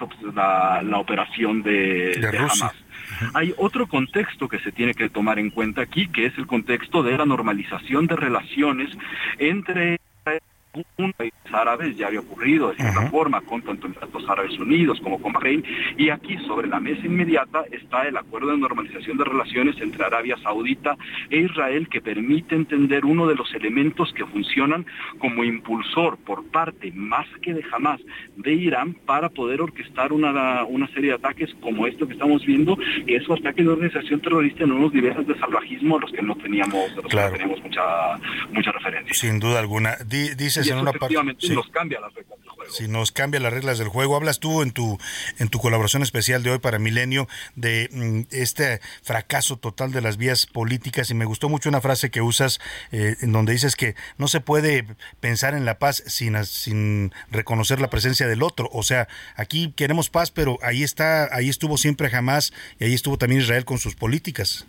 la, 0.84 0.98
operación 0.98 1.62
de, 1.64 2.16
de, 2.16 2.38
Hamas. 2.38 2.76
Hay 3.34 3.54
otro 3.58 3.88
contexto 3.88 4.48
que 4.48 4.60
se 4.60 4.72
tiene 4.72 4.94
que 4.94 5.10
tomar 5.10 5.40
en 5.40 5.50
cuenta 5.50 5.82
aquí, 5.82 6.08
que 6.08 6.26
es 6.26 6.38
el 6.38 6.48
contexto 6.48 7.04
de 7.04 7.18
la 7.18 7.26
normalización 7.26 8.08
de 8.08 8.16
relaciones 8.16 8.90
entre 9.38 10.00
un 10.98 11.14
país 11.14 11.34
árabe 11.52 11.94
ya 11.96 12.08
había 12.08 12.22
ocurrido 12.22 12.70
de 12.70 12.78
cierta 12.78 13.10
forma 13.10 13.42
con 13.42 13.62
tanto 13.62 13.88
Emiratos 13.88 14.24
Árabes 14.30 14.58
Unidos 14.58 15.00
como 15.02 15.22
con 15.22 15.34
Bahrein 15.34 15.64
y 15.98 16.10
aquí 16.10 16.38
sobre 16.48 16.68
la 16.68 16.80
mesa 16.80 17.06
inmediata 17.06 17.64
está 17.72 18.08
el 18.08 18.16
acuerdo 18.16 18.52
de 18.52 18.58
normalización 18.58 19.18
de 19.18 19.26
relaciones 19.26 19.76
entre 19.82 20.06
Arabia 20.06 20.38
Saudita 20.42 20.96
e 21.30 21.40
Israel 21.40 21.90
que 21.90 22.02
permite 22.02 22.56
entender 22.56 23.06
uno 23.06 23.28
de 23.28 23.36
los 23.36 23.54
elementos 23.54 24.14
que 24.14 24.26
funcionan 24.26 24.86
como 25.20 25.44
impulsor 25.44 26.18
por 26.18 26.46
parte 26.48 26.92
más 26.94 27.28
que 27.42 27.54
de 27.54 27.64
jamás 27.64 28.00
de 28.38 28.54
Irán 28.54 28.94
para 28.94 29.30
poder 29.30 29.62
orquestar 29.62 30.14
una, 30.14 30.64
una 30.64 30.88
serie 30.90 31.10
de 31.10 31.16
ataques 31.16 31.54
como 31.60 31.86
esto 31.86 32.08
que 32.08 32.14
estamos 32.14 32.46
viendo 32.46 32.78
que 33.06 33.16
es 33.18 33.28
un 33.28 33.40
ataque 33.40 33.64
de 33.64 33.70
organización 33.70 34.22
terrorista 34.22 34.64
en 34.64 34.72
unos 34.72 34.94
niveles 34.94 35.28
de 35.28 35.38
salvajismo 35.38 35.98
a 35.98 36.02
los 36.02 36.12
que 36.12 36.22
no 36.22 36.36
teníamos, 36.36 36.96
los 36.96 37.06
que 37.06 37.16
no 37.16 37.32
teníamos 37.32 37.62
mucha, 37.62 37.82
mucha 38.54 38.72
referencia. 38.72 39.14
Sin 39.14 39.40
duda 39.40 39.60
alguna. 39.60 39.98
dice 40.08 40.61
y 40.68 40.70
efectivamente 40.70 41.50
nos 41.50 41.68
cambia 41.70 42.00
las 42.00 42.14
reglas 42.14 42.40
del 42.40 42.50
juego. 42.50 42.72
Si 42.72 42.88
nos 42.88 43.12
cambia 43.12 43.40
las 43.40 43.54
reglas 43.54 43.78
del 43.78 43.88
juego. 43.88 44.16
Hablas 44.16 44.40
tú 44.40 44.62
en 44.62 44.72
tu 44.72 44.98
en 45.40 45.50
tu 45.50 45.60
colaboración 45.60 46.04
especial 46.04 46.44
de 46.44 46.52
hoy 46.52 46.60
para 46.60 46.80
Milenio 46.80 47.28
de 47.56 47.90
mm, 47.92 48.22
este 48.32 48.82
fracaso 49.04 49.58
total 49.58 49.92
de 49.92 50.02
las 50.02 50.18
vías 50.18 50.46
políticas 50.46 51.10
y 51.10 51.14
me 51.14 51.26
gustó 51.26 51.50
mucho 51.50 51.70
una 51.70 51.82
frase 51.82 52.12
que 52.12 52.22
usas 52.22 52.60
eh, 52.92 53.16
en 53.22 53.32
donde 53.32 53.54
dices 53.54 53.76
que 53.76 53.96
no 54.18 54.28
se 54.28 54.42
puede 54.42 54.86
pensar 55.20 55.54
en 55.54 55.66
la 55.66 55.80
paz 55.80 56.04
sin, 56.08 56.44
sin 56.46 57.14
reconocer 57.30 57.82
la 57.82 57.90
presencia 57.90 58.28
del 58.28 58.44
otro. 58.44 58.70
O 58.72 58.84
sea, 58.84 59.08
aquí 59.36 59.74
queremos 59.76 60.10
paz, 60.10 60.32
pero 60.32 60.58
ahí 60.62 60.84
está, 60.84 61.34
ahí 61.36 61.50
estuvo 61.50 61.78
siempre 61.78 62.10
jamás 62.10 62.54
y 62.80 62.86
ahí 62.86 62.94
estuvo 62.94 63.18
también 63.18 63.42
Israel 63.42 63.66
con 63.66 63.78
sus 63.80 63.96
políticas. 63.96 64.66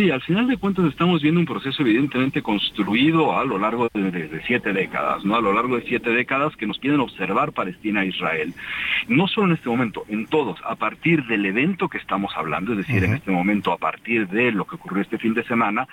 Sí, 0.00 0.10
al 0.10 0.22
final 0.22 0.48
de 0.48 0.56
cuentas 0.56 0.86
estamos 0.86 1.20
viendo 1.20 1.40
un 1.40 1.46
proceso 1.46 1.82
evidentemente 1.82 2.40
construido 2.40 3.38
a 3.38 3.44
lo 3.44 3.58
largo 3.58 3.86
de, 3.92 4.40
siete 4.46 4.72
décadas, 4.72 5.26
¿no? 5.26 5.36
A 5.36 5.42
lo 5.42 5.52
largo 5.52 5.76
de 5.76 5.82
siete 5.82 6.08
décadas 6.08 6.56
que 6.56 6.66
nos 6.66 6.78
piden 6.78 7.00
observar 7.00 7.52
Palestina 7.52 8.02
e 8.02 8.06
Israel. 8.06 8.54
No 9.08 9.28
solo 9.28 9.48
en 9.48 9.52
este 9.56 9.68
momento, 9.68 10.06
en 10.08 10.26
todos, 10.26 10.58
a 10.64 10.76
partir 10.76 11.26
del 11.26 11.44
evento 11.44 11.90
que 11.90 11.98
estamos 11.98 12.32
hablando, 12.34 12.72
es 12.72 12.78
decir, 12.78 13.04
en 13.04 13.12
este 13.12 13.30
momento 13.30 13.72
a 13.72 13.76
partir 13.76 14.26
de 14.28 14.52
lo 14.52 14.64
que 14.64 14.76
ocurrió 14.76 15.02
este 15.02 15.18
fin 15.18 15.34
de 15.34 15.44
semana, 15.44 15.86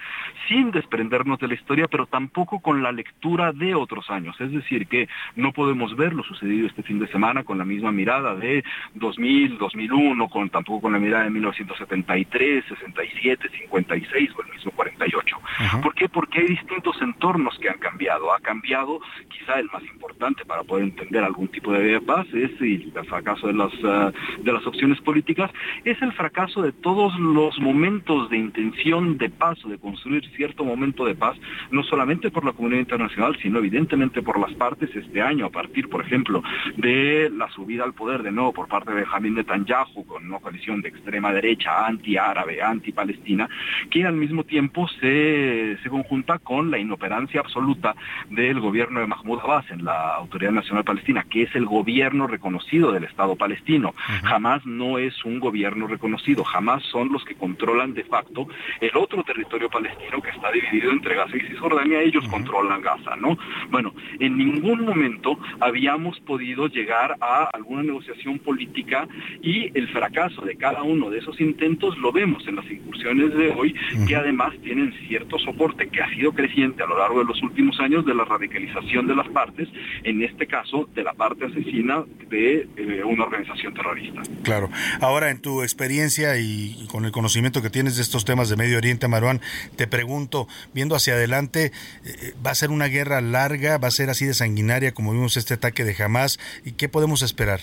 sin 0.48 0.72
desprendernos 0.72 1.38
de 1.40 1.50
la 1.50 1.56
historia, 1.56 1.90
pero 1.90 2.06
tampoco 2.06 2.62
con 2.62 2.82
la 2.82 2.94
lectura 2.94 3.52
de 3.52 3.76
otros 3.76 4.10
años. 4.10 4.40
Es 4.40 4.54
decir, 4.54 4.88
que 4.88 5.10
no 5.36 5.52
podemos 5.52 5.98
ver 5.98 6.14
lo 6.14 6.24
sucedido 6.24 6.66
este 6.66 6.82
fin 6.82 7.00
de 7.00 7.08
semana 7.08 7.44
con 7.44 7.58
la 7.58 7.66
misma 7.66 7.92
mirada 7.92 8.36
de 8.36 8.64
2000, 8.94 9.58
2001, 9.58 10.30
con, 10.30 10.50
tampoco 10.50 10.84
con 10.84 10.94
la 10.94 11.00
mirada 11.00 11.26
de 11.26 11.32
1973, 11.32 12.64
67, 12.70 13.50
50 13.50 13.97
o 14.36 14.42
el 14.42 14.54
mismo 14.54 14.72
48. 14.72 15.38
¿Por 15.82 15.94
qué? 15.96 16.10
Porque 16.10 16.40
hay 16.40 16.48
distintos 16.48 17.02
entornos 17.02 17.58
que 17.60 17.70
han 17.70 17.80
cambiado. 17.80 18.34
Ha 18.34 18.40
cambiado, 18.40 19.00
quizá 19.30 19.60
el 19.60 19.68
más 19.72 19.84
importante 19.84 20.46
para 20.46 20.64
poder 20.64 20.86
entender 20.86 21.24
algún 21.24 21.48
tipo 21.48 21.72
de 21.72 22.00
paz 22.02 22.28
es 22.34 22.52
el 22.62 22.92
fracaso 23.08 23.48
de 23.48 23.54
las, 23.54 23.74
eh, 23.74 24.14
de 24.40 24.52
las 24.52 24.66
opciones 24.66 25.00
políticas, 25.02 25.52
es 25.84 26.02
el 26.02 26.14
fracaso 26.14 26.62
de 26.62 26.72
todos 26.72 27.18
los 27.20 27.60
momentos 27.60 28.30
de 28.30 28.38
intención 28.38 29.18
de 29.18 29.30
paz 29.30 29.64
o 29.66 29.70
de 29.70 29.78
construir 29.78 30.28
cierto 30.36 30.64
momento 30.64 31.06
de 31.06 31.16
paz, 31.16 31.38
no 31.72 31.84
solamente 31.84 32.32
por 32.32 32.46
la 32.46 32.54
comunidad 32.54 32.82
internacional, 32.82 33.38
sino 33.42 33.60
evidentemente 33.60 34.22
por 34.22 34.40
las 34.40 34.54
partes 34.54 34.96
este 34.96 35.22
año, 35.22 35.46
a 35.46 35.50
partir, 35.50 35.90
por 35.90 36.02
ejemplo, 36.02 36.44
de 36.76 37.30
la 37.34 37.50
subida 37.52 37.84
al 37.84 37.94
poder 37.94 38.24
de 38.24 38.32
nuevo 38.32 38.54
por 38.54 38.68
parte 38.68 38.92
de 38.92 38.98
Benjamín 38.98 39.36
Netanyahu, 39.36 40.06
con 40.06 40.26
una 40.26 40.40
coalición 40.40 40.82
de 40.82 40.90
extrema 40.90 41.32
derecha, 41.32 41.86
anti-árabe, 41.86 42.62
anti-palestina, 42.62 43.50
que 43.90 44.06
al 44.06 44.16
mismo 44.16 44.44
tiempo 44.44 44.88
se, 45.00 45.78
se 45.82 45.90
conjunta 45.90 46.40
con 46.40 46.72
la 46.72 46.78
inoperancia 46.78 47.42
absoluta 47.42 47.96
del 48.30 48.60
gobierno 48.60 49.00
de 49.00 49.08
Mahmoud 49.08 49.40
Abbas 49.40 49.70
en 49.72 49.86
la 49.86 50.16
Autoridad 50.16 50.52
Nacional 50.52 50.84
Palestina, 50.84 51.26
que 51.30 51.44
es 51.44 51.56
el 51.56 51.66
gobierno 51.66 52.28
reconocido 52.28 52.92
del 52.92 53.04
Estado 53.04 53.36
palestino. 53.36 53.94
Jamás 54.24 54.66
no 54.66 54.98
es 54.98 55.24
un 55.26 55.40
gobierno 55.40 55.88
reconocido, 55.88 56.44
jamás 56.44 56.84
son 56.84 57.12
los 57.12 57.24
que 57.24 57.36
controlan 57.36 57.94
de 57.94 58.04
facto 58.04 58.48
el 58.82 58.92
otro 58.96 59.24
territorio 59.24 59.70
palestino 59.70 60.22
que 60.22 60.30
está 60.30 60.52
dividido 60.52 60.92
entre 60.92 61.16
Gaza 61.16 61.38
y 61.38 61.42
Cisjordania, 61.42 62.02
ellos 62.02 62.28
controlan 62.28 62.82
Gaza, 62.82 63.16
¿no? 63.16 63.38
Bueno, 63.70 63.94
en 64.20 64.38
ningún 64.38 64.86
momento 64.86 65.38
habíamos 65.60 66.20
podido 66.22 66.68
llegar 66.68 67.16
a 67.22 67.50
alguna 67.54 67.84
negociación 67.84 68.40
política 68.40 69.08
y 69.42 69.72
el 69.78 69.88
fracaso 69.90 70.42
de 70.42 70.56
cada 70.56 70.84
uno 70.84 71.10
de 71.10 71.20
esos 71.20 71.40
intentos 71.40 71.98
lo 71.98 72.12
vemos 72.12 72.48
en 72.48 72.56
las 72.58 72.70
incursiones 72.70 73.34
de 73.36 73.52
hoy, 73.52 73.67
que 74.08 74.16
además 74.16 74.54
tienen 74.64 74.94
cierto 75.08 75.38
soporte 75.40 75.88
que 75.90 76.02
ha 76.02 76.10
sido 76.10 76.32
creciente 76.32 76.84
a 76.84 76.86
lo 76.86 76.98
largo 76.98 77.20
de 77.20 77.26
los 77.26 77.42
últimos 77.44 77.80
años 77.80 78.06
de 78.06 78.14
la 78.14 78.26
radicalización 78.26 79.08
de 79.08 79.16
las 79.16 79.28
partes, 79.30 79.68
en 80.04 80.24
este 80.24 80.48
caso 80.48 80.90
de 80.94 81.04
la 81.04 81.14
parte 81.14 81.46
asesina 81.46 82.04
de 82.30 82.68
eh, 82.76 83.04
una 83.04 83.24
organización 83.24 83.74
terrorista. 83.74 84.22
Claro. 84.44 84.70
Ahora, 85.02 85.30
en 85.30 85.42
tu 85.42 85.62
experiencia 85.62 86.38
y 86.38 86.88
con 86.90 87.06
el 87.06 87.12
conocimiento 87.12 87.62
que 87.62 87.70
tienes 87.70 87.96
de 87.96 88.02
estos 88.02 88.26
temas 88.26 88.50
de 88.50 88.56
Medio 88.56 88.78
Oriente, 88.78 89.08
Maruán, 89.08 89.42
te 89.76 89.88
pregunto, 89.88 90.48
viendo 90.74 90.96
hacia 90.96 91.14
adelante, 91.14 91.72
eh, 92.06 92.34
¿va 92.46 92.52
a 92.52 92.56
ser 92.56 92.72
una 92.72 92.88
guerra 92.88 93.22
larga? 93.22 93.78
¿Va 93.78 93.88
a 93.88 93.92
ser 93.92 94.10
así 94.10 94.26
de 94.26 94.34
sanguinaria 94.34 94.94
como 94.94 95.12
vimos 95.12 95.38
este 95.38 95.56
ataque 95.56 95.84
de 95.84 95.96
Hamas? 96.02 96.40
¿Y 96.66 96.74
qué 96.74 96.90
podemos 96.90 97.22
esperar? 97.22 97.60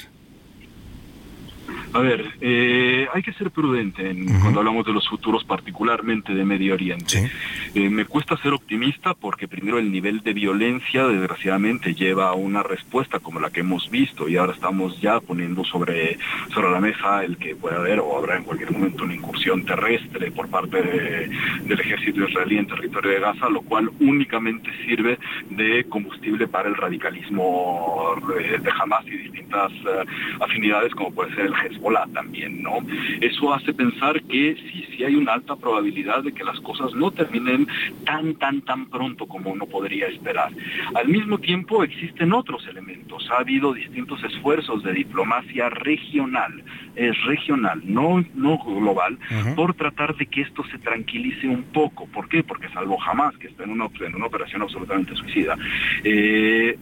A 1.95 2.01
ver, 2.01 2.27
eh, 2.41 3.07
hay 3.15 3.23
que 3.23 3.33
ser 3.35 3.53
prudente 3.53 4.03
cuando 4.41 4.59
hablamos 4.59 4.85
de 4.85 4.93
los 4.93 5.09
futuros, 5.09 5.45
particularmente 5.45 6.35
de 6.35 6.45
Medio 6.45 6.75
Oriente. 6.75 7.31
Eh, 7.73 7.89
me 7.89 8.05
cuesta 8.05 8.37
ser 8.39 8.53
optimista 8.53 9.15
porque 9.15 9.47
primero 9.47 9.79
el 9.79 9.93
nivel 9.93 10.21
de 10.23 10.33
violencia, 10.33 11.07
desgraciadamente, 11.07 11.95
lleva 11.95 12.31
a 12.31 12.33
una 12.33 12.65
respuesta 12.65 13.21
como 13.21 13.39
la 13.39 13.51
que 13.51 13.61
hemos 13.61 13.89
visto 13.93 14.29
y 14.29 14.37
ahora 14.37 14.55
estamos 14.55 15.01
ya 15.01 15.21
poniendo 15.21 15.65
sobre, 15.65 16.19
sobre 16.53 16.73
la 16.73 16.81
mesa 16.81 17.23
el 17.23 17.37
que 17.37 17.55
puede 17.55 17.77
haber 17.77 18.01
o 18.01 18.19
habrá 18.19 18.39
en 18.39 18.43
cualquier 18.43 18.73
momento 18.73 19.05
una 19.05 19.15
incursión 19.15 19.65
terrestre 19.65 20.33
por 20.33 20.49
parte 20.49 20.83
del 20.83 21.79
ejército 21.81 22.29
israelí 22.29 22.59
en 22.59 22.66
territorio 22.66 23.12
de 23.12 23.21
Gaza, 23.21 23.49
lo 23.49 23.62
cual 23.62 23.89
únicamente 24.01 24.69
sirve 24.85 25.16
de 25.49 25.85
combustible 25.85 26.49
para 26.49 26.69
el 26.69 26.75
radicalismo 26.75 28.16
de, 28.61 28.73
Hamas 28.75 29.07
y 29.07 29.16
distintas 29.16 29.71
eh, 29.71 30.05
afinidades 30.41 30.93
como 30.97 31.12
puede 31.12 31.33
ser 31.37 31.47
el 31.47 31.55
Hezbollah 31.55 31.84
también, 32.12 32.62
¿no? 32.62 32.78
Eso 33.20 33.52
hace 33.52 33.73
pensar 33.74 34.23
que 34.23 34.56
sí, 34.56 34.86
sí 34.90 35.05
hay 35.05 35.15
una 35.15 35.35
alta 35.35 35.56
probabilidad 35.56 36.23
de 36.23 36.32
que 36.32 36.44
las 36.44 36.59
cosas 36.61 36.94
no 36.94 37.11
terminen 37.11 37.66
tan, 38.05 38.35
tan, 38.36 38.62
tan 38.62 38.86
pronto 38.86 39.27
como 39.27 39.51
uno 39.51 39.66
podría 39.66 40.06
esperar. 40.06 40.51
Al 40.94 41.09
mismo 41.09 41.39
tiempo 41.39 41.85
existen 41.85 42.32
otros 42.32 42.66
elementos. 42.66 43.28
Ha 43.31 43.40
habido 43.40 43.73
distintos 43.73 44.23
esfuerzos 44.24 44.82
de 44.82 44.93
diplomacia 44.93 45.69
regional, 45.69 46.62
es 46.97 47.23
regional, 47.24 47.82
no, 47.85 48.24
no 48.35 48.59
global, 48.59 49.19
por 49.55 49.74
tratar 49.74 50.16
de 50.16 50.27
que 50.27 50.43
esto 50.43 50.65
se 50.70 50.78
tranquilice 50.78 51.47
un 51.47 51.65
poco. 51.65 52.06
¿Por 52.06 52.28
qué? 52.28 52.43
Porque 52.43 52.69
salvo 52.70 52.97
jamás 52.97 53.36
que 53.36 53.48
está 53.48 53.65
en 53.65 53.70
una, 53.70 53.89
en 54.01 54.15
una 54.15 54.27
operación 54.27 54.62
absolutamente 54.62 55.15
suicida. 55.16 55.56
Eh, 56.02 56.78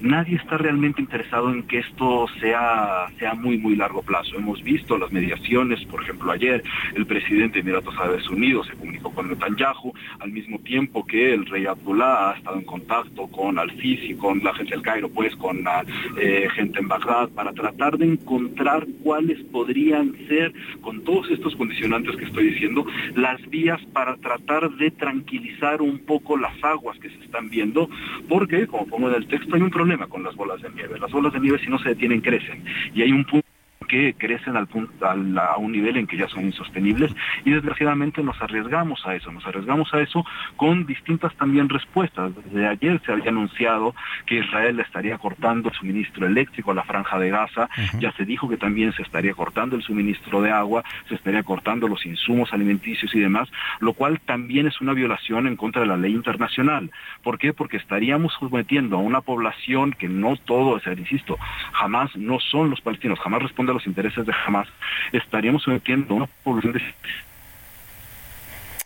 nadie 0.00 0.36
está 0.36 0.58
realmente 0.58 1.00
interesado 1.00 1.50
en 1.50 1.62
que 1.64 1.78
esto 1.78 2.26
sea, 2.40 3.06
sea 3.18 3.34
muy, 3.34 3.58
muy 3.58 3.76
largo 3.76 4.02
plazo. 4.02 4.36
Hemos 4.36 4.62
visto 4.62 4.98
las 4.98 5.10
mediaciones, 5.12 5.84
por 5.86 6.02
ejemplo, 6.02 6.30
ayer 6.32 6.62
el 6.94 7.06
presidente 7.06 7.54
de 7.54 7.60
Emiratos 7.60 7.96
Árabes 7.98 8.28
Unidos 8.28 8.66
se 8.66 8.74
comunicó 8.74 9.10
con 9.12 9.28
Netanyahu, 9.28 9.92
al 10.20 10.30
mismo 10.30 10.58
tiempo 10.60 11.06
que 11.06 11.34
el 11.34 11.46
rey 11.46 11.66
Abdullah 11.66 12.30
ha 12.30 12.36
estado 12.36 12.58
en 12.58 12.64
contacto 12.64 13.26
con 13.28 13.58
Al-Sisi, 13.58 14.14
con 14.14 14.42
la 14.42 14.54
gente 14.54 14.72
del 14.72 14.82
Cairo, 14.82 15.08
pues 15.08 15.34
con 15.36 15.62
la 15.64 15.84
eh, 16.20 16.48
gente 16.54 16.80
en 16.80 16.88
Bagdad, 16.88 17.28
para 17.30 17.52
tratar 17.52 17.98
de 17.98 18.06
encontrar 18.06 18.86
cuáles 19.02 19.42
podrían 19.44 20.14
ser, 20.28 20.52
con 20.80 21.04
todos 21.04 21.30
estos 21.30 21.56
condicionantes 21.56 22.16
que 22.16 22.24
estoy 22.24 22.50
diciendo, 22.50 22.86
las 23.14 23.40
vías 23.48 23.80
para 23.92 24.16
tratar 24.16 24.70
de 24.72 24.90
tranquilizar 24.90 25.80
un 25.80 25.98
poco 26.00 26.36
las 26.36 26.62
aguas 26.62 26.98
que 26.98 27.10
se 27.10 27.24
están 27.24 27.48
viendo, 27.48 27.88
porque, 28.28 28.66
como 28.66 28.86
pongo 28.86 29.08
en 29.08 29.16
el 29.16 29.26
texto, 29.26 29.54
hay 29.54 29.62
un 29.62 29.70
problema 29.70 29.85
con 30.08 30.22
las 30.22 30.34
bolas 30.34 30.60
de 30.62 30.70
nieve. 30.70 30.98
Las 30.98 31.12
bolas 31.12 31.32
de 31.32 31.40
nieve 31.40 31.58
si 31.58 31.68
no 31.68 31.78
se 31.78 31.90
detienen 31.90 32.20
crecen 32.20 32.64
y 32.94 33.02
hay 33.02 33.12
un 33.12 33.24
punto 33.24 33.45
que 33.86 34.14
crecen 34.14 34.56
al 34.56 34.66
punto, 34.66 35.06
a 35.06 35.56
un 35.58 35.72
nivel 35.72 35.96
en 35.96 36.06
que 36.06 36.16
ya 36.16 36.28
son 36.28 36.44
insostenibles 36.44 37.12
y 37.44 37.50
desgraciadamente 37.50 38.22
nos 38.22 38.40
arriesgamos 38.40 39.06
a 39.06 39.14
eso, 39.14 39.32
nos 39.32 39.46
arriesgamos 39.46 39.92
a 39.94 40.00
eso 40.00 40.24
con 40.56 40.86
distintas 40.86 41.34
también 41.36 41.68
respuestas. 41.68 42.32
Desde 42.34 42.66
ayer 42.66 43.00
se 43.04 43.12
había 43.12 43.30
anunciado 43.30 43.94
que 44.26 44.38
Israel 44.38 44.80
estaría 44.80 45.18
cortando 45.18 45.68
el 45.68 45.74
suministro 45.74 46.26
eléctrico 46.26 46.70
a 46.70 46.74
la 46.74 46.84
franja 46.84 47.18
de 47.18 47.30
Gaza, 47.30 47.68
ya 47.98 48.12
se 48.12 48.24
dijo 48.24 48.48
que 48.48 48.56
también 48.56 48.92
se 48.92 49.02
estaría 49.02 49.34
cortando 49.34 49.76
el 49.76 49.82
suministro 49.82 50.42
de 50.42 50.50
agua, 50.50 50.84
se 51.08 51.14
estaría 51.14 51.42
cortando 51.42 51.88
los 51.88 52.04
insumos 52.06 52.52
alimenticios 52.52 53.14
y 53.14 53.20
demás, 53.20 53.48
lo 53.80 53.92
cual 53.92 54.20
también 54.20 54.66
es 54.66 54.80
una 54.80 54.92
violación 54.92 55.46
en 55.46 55.56
contra 55.56 55.82
de 55.82 55.88
la 55.88 55.96
ley 55.96 56.12
internacional. 56.12 56.90
¿Por 57.22 57.38
qué? 57.38 57.52
Porque 57.52 57.76
estaríamos 57.76 58.34
sometiendo 58.38 58.96
a 58.96 59.00
una 59.00 59.20
población 59.20 59.92
que 59.92 60.08
no 60.08 60.36
todo, 60.36 60.76
es, 60.76 60.86
insisto, 60.98 61.38
jamás 61.72 62.14
no 62.16 62.40
son 62.40 62.70
los 62.70 62.80
palestinos, 62.80 63.18
jamás 63.20 63.42
responde 63.42 63.72
los 63.76 63.86
intereses 63.86 64.24
de 64.26 64.32
Hamas, 64.32 64.68
estaríamos 65.12 65.62
sometiendo 65.62 66.14
una 66.14 66.26
población 66.42 66.72
de 66.74 66.82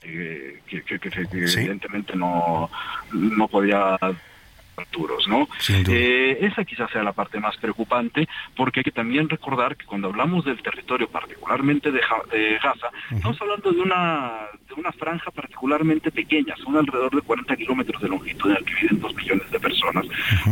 eh, 0.03 0.61
que, 0.67 0.83
evidentemente 1.33 2.17
no, 2.17 2.71
no 3.13 3.49
podía 3.49 3.99
¿no? 5.29 5.49
Eh, 5.69 6.39
esa 6.41 6.65
quizás 6.65 6.91
sea 6.91 7.03
la 7.03 7.13
parte 7.13 7.41
más 7.41 7.57
preocupante, 7.57 8.29
porque 8.57 8.81
hay 8.81 8.85
que 8.85 8.91
también 8.91 9.29
recordar 9.29 9.77
que 9.77 9.87
cuando 9.87 10.09
hablamos 10.09 10.45
del 10.45 10.63
territorio, 10.63 11.09
particularmente 11.09 11.91
de, 11.91 12.01
Gaza, 12.63 12.89
estamos 13.11 13.41
hablando 13.41 13.73
de 13.73 13.81
una, 13.81 14.47
de 14.69 14.75
una 14.75 14.93
franja 14.93 15.31
particularmente 15.31 16.11
pequeña, 16.11 16.55
son 16.57 16.77
alrededor 16.77 17.15
de 17.15 17.23
40 17.23 17.57
kilómetros 17.57 18.03
de 18.03 18.09
longitud 18.09 18.51
en 18.51 18.57
el 18.57 18.65
que 18.65 18.75
viven 18.75 19.01
dos 19.01 19.15
millones 19.15 19.51
de 19.51 19.61
personas. 19.61 20.07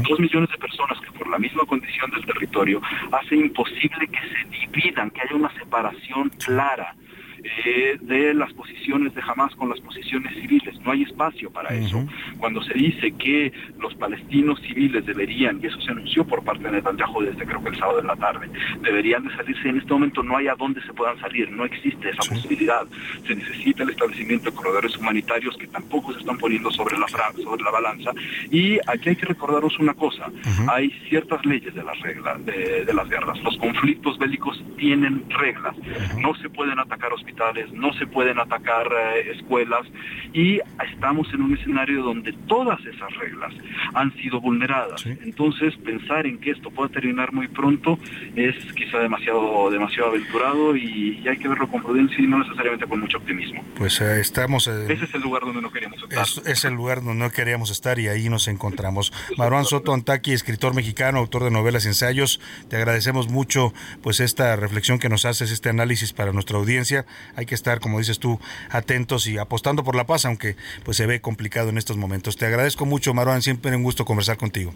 Dos 0.08 0.18
millones 0.18 0.50
de 0.50 0.58
personas 0.58 0.98
que 1.00 1.10
por 1.12 1.28
la 1.28 1.38
misma 1.38 1.64
condición 1.64 2.10
del 2.10 2.24
territorio 2.24 2.80
hace 3.12 3.36
imposible 3.36 4.08
que 4.08 4.20
se 4.20 4.48
dividan, 4.50 5.10
que 5.10 5.22
haya 5.22 5.34
una 5.34 5.52
separación 5.54 6.30
clara 6.44 6.94
eh, 7.44 7.98
de 8.00 8.34
las 8.34 8.52
posiciones 8.52 9.14
de 9.14 9.22
Hamas 9.22 9.54
con 9.54 9.68
las 9.68 9.80
posiciones 9.80 10.34
civiles. 10.34 10.78
No 10.84 10.92
hay 10.92 11.02
espacio 11.02 11.50
para 11.50 11.74
eso. 11.74 12.04
Cuando 12.38 12.62
se 12.62 12.74
dice 12.74 13.12
que 13.12 13.52
los 13.78 13.94
palestinos 13.94 14.60
civiles 14.60 15.06
deberían, 15.06 15.60
y 15.62 15.66
eso 15.66 15.80
se 15.80 15.90
anunció 15.90 16.24
por 16.24 16.42
parte 16.42 16.64
de 16.64 16.72
Netanyahu 16.72 17.22
desde 17.22 17.44
creo 17.44 17.62
que 17.62 17.70
el 17.70 17.76
sábado 17.76 18.00
de 18.00 18.06
la 18.06 18.16
tarde, 18.16 18.48
deberían 18.82 19.24
de 19.26 19.34
salirse. 19.34 19.68
En 19.68 19.78
este 19.78 19.92
momento 19.92 20.22
no 20.22 20.36
hay 20.36 20.48
a 20.48 20.54
dónde 20.54 20.82
se 20.82 20.92
puedan 20.92 21.18
salir, 21.20 21.50
no 21.50 21.64
existe 21.64 22.10
esa 22.10 22.28
posibilidad. 22.28 22.86
Se 23.26 23.34
necesita 23.34 23.82
el 23.82 23.90
establecimiento 23.90 24.50
de 24.50 24.56
corredores 24.56 24.96
humanitarios 24.96 25.56
que 25.56 25.66
tampoco 25.66 26.12
se 26.12 26.20
están 26.20 26.38
poniendo 26.38 26.70
sobre 26.70 26.98
la, 26.98 27.06
sobre 27.08 27.62
la 27.62 27.70
balanza. 27.70 28.12
Y 28.50 28.78
aquí 28.86 29.10
hay 29.10 29.16
que 29.16 29.26
recordaros 29.26 29.78
una 29.78 29.94
cosa, 29.94 30.30
hay 30.68 30.90
ciertas 31.08 31.44
leyes 31.44 31.74
de 31.74 31.82
las 31.82 31.98
reglas, 32.00 32.44
de, 32.44 32.84
de 32.84 32.94
las 32.94 33.08
guerras. 33.08 33.38
Los 33.42 33.56
conflictos 33.58 34.18
bélicos 34.18 34.62
tienen 34.76 35.24
reglas. 35.30 35.76
No 36.18 36.34
se 36.36 36.48
pueden 36.48 36.78
atacar 36.78 37.12
hospitales 37.12 37.27
no 37.72 37.92
se 37.94 38.06
pueden 38.06 38.38
atacar 38.38 38.86
eh, 38.86 39.32
escuelas 39.34 39.86
y 40.32 40.60
estamos 40.92 41.32
en 41.32 41.42
un 41.42 41.56
escenario 41.56 42.02
donde 42.02 42.32
todas 42.46 42.78
esas 42.84 43.14
reglas 43.16 43.54
han 43.94 44.12
sido 44.16 44.40
vulneradas. 44.40 45.06
Entonces, 45.06 45.74
pensar 45.76 46.26
en 46.26 46.38
que 46.38 46.50
esto 46.50 46.70
pueda 46.70 46.88
terminar 46.90 47.32
muy 47.32 47.48
pronto 47.48 47.98
es 48.36 48.54
quizá 48.74 48.98
demasiado, 48.98 49.70
demasiado 49.70 50.10
aventurado 50.10 50.76
y, 50.76 51.26
hay 51.28 51.36
que 51.36 51.48
verlo 51.48 51.68
con 51.68 51.82
prudencia 51.82 52.24
y 52.24 52.26
no 52.26 52.38
necesariamente 52.38 52.86
con 52.86 53.00
mucho 53.00 53.18
optimismo. 53.18 53.62
Pues 53.76 54.00
eh, 54.00 54.20
estamos... 54.20 54.66
Eh, 54.66 54.86
Ese 54.88 55.04
es 55.04 55.14
el 55.14 55.20
lugar 55.20 55.42
donde 55.42 55.60
no 55.60 55.70
queríamos 55.70 56.02
estar. 56.02 56.26
Es, 56.46 56.64
el 56.64 56.72
lugar 56.72 57.02
donde 57.02 57.22
no 57.22 57.30
queríamos 57.30 57.70
estar 57.70 57.98
y 57.98 58.08
ahí 58.08 58.30
nos 58.30 58.48
encontramos. 58.48 59.12
Maruán 59.36 59.66
Soto 59.66 59.92
Antaki, 59.92 60.32
escritor 60.32 60.74
mexicano, 60.74 61.18
autor 61.18 61.44
de 61.44 61.50
novelas 61.50 61.84
y 61.84 61.88
ensayos, 61.88 62.40
te 62.68 62.76
agradecemos 62.76 63.28
mucho 63.28 63.74
pues 64.02 64.20
esta 64.20 64.56
reflexión 64.56 64.98
que 64.98 65.10
nos 65.10 65.26
haces, 65.26 65.50
este 65.50 65.68
análisis 65.68 66.14
para 66.14 66.32
nuestra 66.32 66.56
audiencia 66.56 67.04
hay 67.36 67.46
que 67.46 67.54
estar, 67.54 67.80
como 67.80 67.98
dices 67.98 68.18
tú, 68.18 68.40
atentos 68.70 69.26
y 69.26 69.38
apostando 69.38 69.84
por 69.84 69.94
la 69.94 70.06
paz, 70.06 70.24
aunque 70.24 70.56
pues 70.84 70.96
se 70.96 71.06
ve 71.06 71.20
complicado 71.20 71.68
en 71.68 71.78
estos 71.78 71.96
momentos. 71.96 72.36
Te 72.36 72.46
agradezco 72.46 72.86
mucho, 72.86 73.14
Maruán, 73.14 73.42
siempre 73.42 73.74
un 73.74 73.82
gusto 73.82 74.04
conversar 74.04 74.36
contigo. 74.36 74.74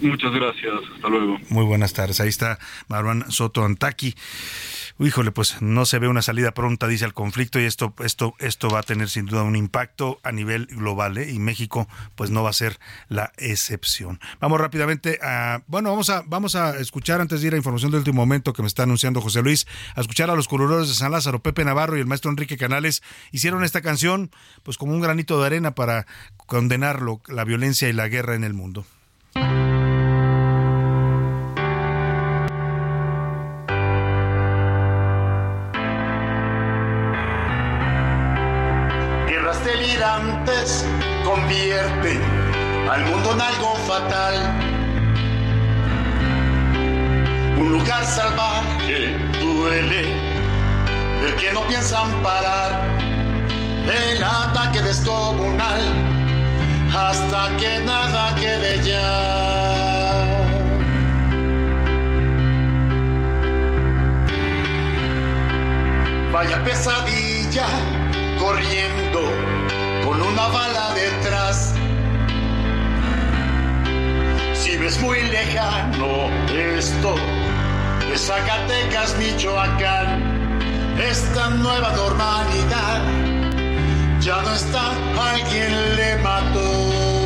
Muchas 0.00 0.32
gracias, 0.32 0.74
hasta 0.94 1.08
luego. 1.08 1.38
Muy 1.48 1.64
buenas 1.64 1.92
tardes, 1.92 2.20
ahí 2.20 2.28
está 2.28 2.58
Maruán 2.88 3.30
Soto 3.30 3.64
Antaki 3.64 4.14
híjole, 5.06 5.32
pues 5.32 5.62
no 5.62 5.86
se 5.86 5.98
ve 5.98 6.08
una 6.08 6.22
salida 6.22 6.52
pronta, 6.52 6.86
dice 6.86 7.04
el 7.04 7.14
conflicto, 7.14 7.58
y 7.58 7.64
esto, 7.64 7.94
esto, 8.04 8.34
esto 8.38 8.68
va 8.68 8.80
a 8.80 8.82
tener 8.82 9.08
sin 9.08 9.26
duda 9.26 9.42
un 9.42 9.56
impacto 9.56 10.20
a 10.22 10.32
nivel 10.32 10.66
global, 10.66 11.16
¿eh? 11.18 11.30
y 11.30 11.38
México, 11.38 11.88
pues 12.16 12.30
no 12.30 12.42
va 12.42 12.50
a 12.50 12.54
ser 12.54 12.78
la 13.08 13.32
excepción. 13.38 14.20
Vamos 14.40 14.60
rápidamente 14.60 15.18
a, 15.22 15.62
bueno, 15.66 15.90
vamos 15.90 16.10
a, 16.10 16.22
vamos 16.26 16.54
a 16.54 16.78
escuchar 16.78 17.20
antes 17.20 17.40
de 17.40 17.48
ir 17.48 17.54
a 17.54 17.56
información 17.56 17.90
del 17.90 18.00
último 18.00 18.20
momento 18.20 18.52
que 18.52 18.62
me 18.62 18.68
está 18.68 18.82
anunciando 18.82 19.20
José 19.20 19.42
Luis, 19.42 19.66
a 19.94 20.00
escuchar 20.02 20.30
a 20.30 20.34
los 20.34 20.48
colores 20.48 20.88
de 20.88 20.94
San 20.94 21.12
Lázaro, 21.12 21.42
Pepe 21.42 21.64
Navarro 21.64 21.96
y 21.96 22.00
el 22.00 22.06
maestro 22.06 22.30
Enrique 22.30 22.58
Canales 22.58 23.02
hicieron 23.32 23.64
esta 23.64 23.80
canción, 23.80 24.30
pues 24.62 24.76
como 24.76 24.92
un 24.92 25.00
granito 25.00 25.40
de 25.40 25.46
arena 25.46 25.74
para 25.74 26.06
condenarlo, 26.46 27.20
la 27.26 27.44
violencia 27.44 27.88
y 27.88 27.92
la 27.92 28.08
guerra 28.08 28.34
en 28.34 28.44
el 28.44 28.52
mundo. 28.52 28.84
Delirantes 40.20 40.84
convierten 41.24 42.20
al 42.90 43.04
mundo 43.06 43.32
en 43.32 43.40
algo 43.40 43.74
fatal. 43.86 44.34
Un 47.58 47.72
lugar 47.72 48.04
salvaje 48.04 49.16
duele 49.40 50.02
del 51.22 51.34
que 51.36 51.52
no 51.52 51.62
piensan 51.68 52.10
parar 52.22 52.82
el 53.84 54.22
ataque 54.22 54.82
descomunal 54.82 55.80
hasta 56.94 57.56
que 57.56 57.80
nada 57.80 58.34
quede 58.36 58.82
ya. 58.82 60.36
Vaya 66.32 66.62
pesadilla 66.64 67.66
corriendo 68.38 69.49
una 70.22 70.46
bala 70.48 70.94
detrás. 70.94 71.74
Si 74.54 74.76
ves 74.76 75.00
muy 75.00 75.22
lejano 75.22 76.30
esto 76.52 77.14
de 78.08 78.16
Zacatecas, 78.16 79.16
Michoacán, 79.18 80.20
esta 80.98 81.50
nueva 81.50 81.92
normalidad 81.92 83.02
ya 84.20 84.42
no 84.42 84.54
está, 84.54 84.92
alguien 85.32 85.96
le 85.96 86.16
mató. 86.16 87.19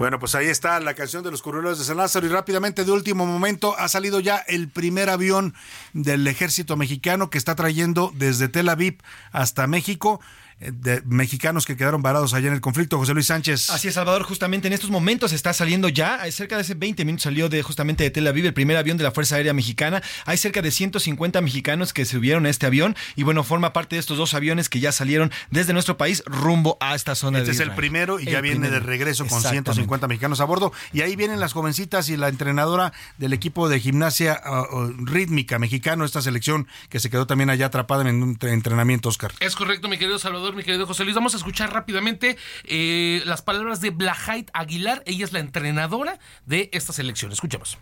Bueno, 0.00 0.18
pues 0.18 0.34
ahí 0.34 0.46
está 0.46 0.80
la 0.80 0.94
canción 0.94 1.22
de 1.22 1.30
los 1.30 1.42
curreros 1.42 1.78
de 1.78 1.84
San 1.84 1.98
Lázaro. 1.98 2.24
Y 2.24 2.30
rápidamente 2.30 2.86
de 2.86 2.90
último 2.90 3.26
momento 3.26 3.74
ha 3.76 3.86
salido 3.86 4.18
ya 4.18 4.38
el 4.38 4.70
primer 4.70 5.10
avión 5.10 5.52
del 5.92 6.26
ejército 6.26 6.74
mexicano 6.74 7.28
que 7.28 7.36
está 7.36 7.54
trayendo 7.54 8.10
desde 8.14 8.48
Tel 8.48 8.70
Aviv 8.70 8.96
hasta 9.30 9.66
México 9.66 10.22
de 10.60 11.02
mexicanos 11.06 11.66
que 11.66 11.76
quedaron 11.76 12.02
varados 12.02 12.34
allá 12.34 12.48
en 12.48 12.54
el 12.54 12.60
conflicto. 12.60 12.98
José 12.98 13.14
Luis 13.14 13.26
Sánchez. 13.26 13.70
Así 13.70 13.88
es, 13.88 13.94
Salvador, 13.94 14.22
justamente 14.22 14.68
en 14.68 14.74
estos 14.74 14.90
momentos 14.90 15.32
está 15.32 15.52
saliendo 15.52 15.88
ya, 15.88 16.20
hay 16.20 16.32
cerca 16.32 16.56
de 16.56 16.62
ese 16.62 16.74
20 16.74 17.04
minutos 17.04 17.20
salió 17.20 17.48
de 17.48 17.62
justamente 17.62 18.04
de 18.04 18.10
Tel 18.10 18.26
Aviv 18.26 18.46
el 18.46 18.54
primer 18.54 18.76
avión 18.76 18.96
de 18.96 19.04
la 19.04 19.10
Fuerza 19.10 19.36
Aérea 19.36 19.52
Mexicana. 19.52 20.02
Hay 20.24 20.36
cerca 20.36 20.62
de 20.62 20.70
150 20.70 21.40
mexicanos 21.40 21.92
que 21.92 22.04
subieron 22.04 22.46
a 22.46 22.50
este 22.50 22.66
avión 22.66 22.96
y 23.16 23.22
bueno, 23.22 23.44
forma 23.44 23.72
parte 23.72 23.96
de 23.96 24.00
estos 24.00 24.18
dos 24.18 24.34
aviones 24.34 24.68
que 24.68 24.80
ya 24.80 24.92
salieron 24.92 25.30
desde 25.50 25.72
nuestro 25.72 25.96
país 25.96 26.22
rumbo 26.26 26.76
a 26.80 26.94
esta 26.94 27.14
zona 27.14 27.38
este 27.38 27.50
de 27.50 27.54
es 27.54 27.60
el 27.60 27.74
primero 27.74 28.20
y 28.20 28.24
ya 28.24 28.40
viene 28.40 28.70
de 28.70 28.80
regreso 28.80 29.26
con 29.26 29.40
150 29.40 30.08
mexicanos 30.08 30.40
a 30.40 30.44
bordo 30.44 30.72
y 30.92 31.02
ahí 31.02 31.16
vienen 31.16 31.40
las 31.40 31.52
jovencitas 31.52 32.08
y 32.08 32.16
la 32.16 32.28
entrenadora 32.28 32.92
del 33.18 33.32
equipo 33.32 33.68
de 33.68 33.80
gimnasia 33.80 34.40
uh, 34.44 34.76
uh, 34.76 35.06
rítmica 35.06 35.58
mexicano, 35.58 36.04
esta 36.04 36.22
selección 36.22 36.66
que 36.88 37.00
se 37.00 37.10
quedó 37.10 37.26
también 37.26 37.50
allá 37.50 37.66
atrapada 37.66 38.08
en 38.08 38.22
un 38.22 38.38
entrenamiento, 38.42 39.08
Oscar. 39.08 39.32
Es 39.40 39.56
correcto, 39.56 39.88
mi 39.88 39.98
querido 39.98 40.18
Salvador, 40.18 40.49
mi 40.54 40.62
querido 40.62 40.86
José 40.86 41.04
Luis. 41.04 41.14
Vamos 41.14 41.34
a 41.34 41.36
escuchar 41.36 41.72
rápidamente 41.72 42.36
eh, 42.64 43.22
las 43.26 43.42
palabras 43.42 43.80
de 43.80 43.90
Blahait 43.90 44.50
Aguilar. 44.52 45.02
Ella 45.06 45.24
es 45.24 45.32
la 45.32 45.38
entrenadora 45.38 46.18
de 46.46 46.70
esta 46.72 46.92
selección. 46.92 47.32
Escuchemos. 47.32 47.78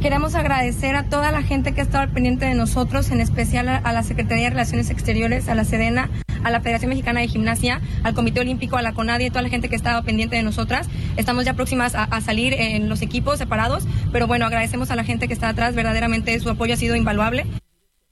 Queremos 0.00 0.34
agradecer 0.34 0.94
a 0.94 1.08
toda 1.08 1.32
la 1.32 1.42
gente 1.42 1.74
que 1.74 1.80
ha 1.80 1.84
estado 1.84 2.12
pendiente 2.12 2.46
de 2.46 2.54
nosotros, 2.54 3.10
en 3.10 3.20
especial 3.20 3.68
a, 3.68 3.92
la 3.92 4.02
Secretaría 4.02 4.44
de 4.44 4.50
Relaciones 4.50 4.90
Exteriores, 4.90 5.48
a 5.48 5.54
la 5.54 5.64
Sedena, 5.64 6.08
a 6.44 6.50
la 6.50 6.60
Federación 6.60 6.90
Mexicana 6.90 7.20
de 7.20 7.28
Gimnasia, 7.28 7.80
al 8.04 8.14
Comité 8.14 8.40
Olímpico, 8.40 8.76
a 8.76 8.82
la 8.82 8.92
CONADIE, 8.92 9.30
toda 9.30 9.42
la 9.42 9.48
gente 9.48 9.68
que 9.68 9.74
ha 9.74 9.76
estado 9.76 10.04
pendiente 10.04 10.36
de 10.36 10.42
nosotras. 10.42 10.88
Estamos 11.16 11.44
ya 11.44 11.54
próximas 11.54 11.96
a, 11.96 12.04
a, 12.04 12.20
salir 12.20 12.54
en 12.54 12.88
los 12.88 13.02
equipos 13.02 13.38
separados, 13.38 13.86
pero 14.12 14.28
bueno, 14.28 14.46
agradecemos 14.46 14.90
a 14.92 14.96
la 14.96 15.04
gente 15.04 15.26
que 15.26 15.34
está 15.34 15.48
atrás, 15.48 15.74
verdaderamente 15.74 16.38
su 16.38 16.48
apoyo 16.48 16.74
ha 16.74 16.76
sido 16.76 16.94
invaluable. 16.94 17.46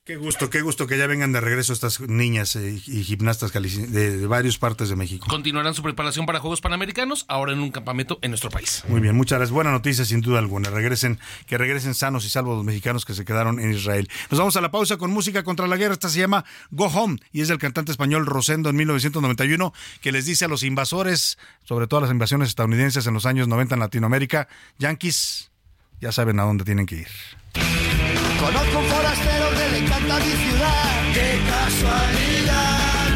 Qué 0.06 0.14
gusto, 0.14 0.50
qué 0.50 0.60
gusto 0.60 0.86
que 0.86 0.96
ya 0.96 1.08
vengan 1.08 1.32
de 1.32 1.40
regreso 1.40 1.72
estas 1.72 1.98
niñas 1.98 2.54
eh, 2.54 2.80
y 2.86 3.02
gimnastas 3.02 3.52
de, 3.52 4.18
de, 4.18 4.26
varias 4.28 4.56
partes 4.56 4.88
de 4.88 4.94
México. 4.94 5.26
Continuarán 5.28 5.74
su 5.74 5.82
preparación 5.82 6.26
para 6.26 6.38
Juegos 6.38 6.60
Panamericanos, 6.60 7.24
ahora 7.26 7.52
en 7.52 7.58
un 7.58 7.72
campamento 7.72 8.20
en 8.22 8.30
nuestro 8.30 8.48
país. 8.48 8.84
Muy 8.86 9.00
bien, 9.00 9.16
muchas 9.16 9.38
gracias. 9.38 9.52
Buena 9.52 9.72
noticia, 9.72 10.04
sin 10.04 10.20
duda 10.20 10.38
alguna. 10.38 10.70
Regresen, 10.70 11.18
que 11.48 11.58
regresen 11.58 11.92
sanos 11.92 12.24
y 12.24 12.28
salvos 12.28 12.56
los 12.56 12.64
mexicanos 12.64 13.04
que 13.04 13.14
se 13.14 13.24
quedaron 13.24 13.58
en 13.58 13.72
Israel. 13.72 14.08
Nos 14.30 14.38
vamos 14.38 14.56
a 14.56 14.60
la 14.60 14.70
pausa 14.70 14.96
con 14.96 15.10
música 15.10 15.42
contra 15.42 15.66
la 15.66 15.76
guerra. 15.76 15.94
Esta 15.94 16.08
se 16.08 16.20
llama 16.20 16.44
Go 16.70 16.86
Home 16.86 17.18
y 17.32 17.40
es 17.40 17.48
del 17.48 17.58
cantante 17.58 17.90
español 17.90 18.26
Rosendo 18.26 18.70
en 18.70 18.76
1991, 18.76 19.74
que 20.00 20.12
les 20.12 20.24
dice 20.24 20.44
a 20.44 20.48
los 20.48 20.62
invasores, 20.62 21.36
sobre 21.64 21.88
todo 21.88 21.98
a 21.98 22.02
las 22.02 22.12
invasiones 22.12 22.50
estadounidenses 22.50 23.08
en 23.08 23.14
los 23.14 23.26
años 23.26 23.48
90 23.48 23.74
en 23.74 23.80
Latinoamérica, 23.80 24.46
Yankees, 24.78 25.50
ya 26.00 26.12
saben 26.12 26.38
a 26.38 26.44
dónde 26.44 26.62
tienen 26.62 26.86
que 26.86 26.94
ir. 26.94 27.08
Conozco 28.46 28.78
un 28.78 28.84
forastero 28.84 29.50
que 29.58 29.68
le 29.72 29.78
encanta 29.78 30.18
mi 30.20 30.32
ciudad. 30.44 30.92
¡Qué 31.14 31.40
casualidad! 31.50 33.10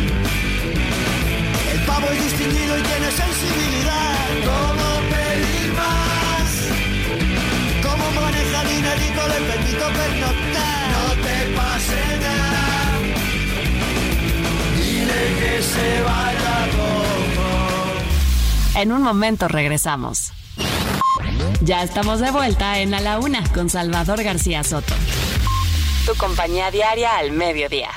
El 1.73 1.81
pavo 1.87 2.07
es 2.09 2.25
distinguido 2.25 2.77
y 2.77 2.83
tiene 2.83 3.11
sensibilidad. 3.13 4.27
¿Cómo 4.51 4.89
pedir 5.15 5.73
más? 5.75 6.51
¿Cómo 7.81 8.11
maneja 8.21 8.65
dinerito? 8.65 9.21
Le 9.29 9.41
permito 9.53 9.87
pernoctar. 10.01 10.83
No 10.97 11.05
te 11.23 11.37
pase 11.55 12.03
nada. 12.27 12.99
Dile 14.79 15.23
que 15.39 15.53
se 15.63 15.89
vaya 16.03 16.57
como. 16.75 17.47
En 18.83 18.91
un 18.91 19.03
momento 19.03 19.47
regresamos. 19.47 20.33
Ya 21.61 21.83
estamos 21.83 22.21
de 22.21 22.31
vuelta 22.31 22.79
en 22.81 22.95
A 22.95 23.01
la 23.01 23.19
Una 23.19 23.43
con 23.53 23.69
Salvador 23.69 24.23
García 24.23 24.65
Soto. 24.65 24.95
Tu 26.07 26.15
compañía 26.17 26.71
diaria 26.71 27.17
al 27.19 27.33
mediodía. 27.33 27.91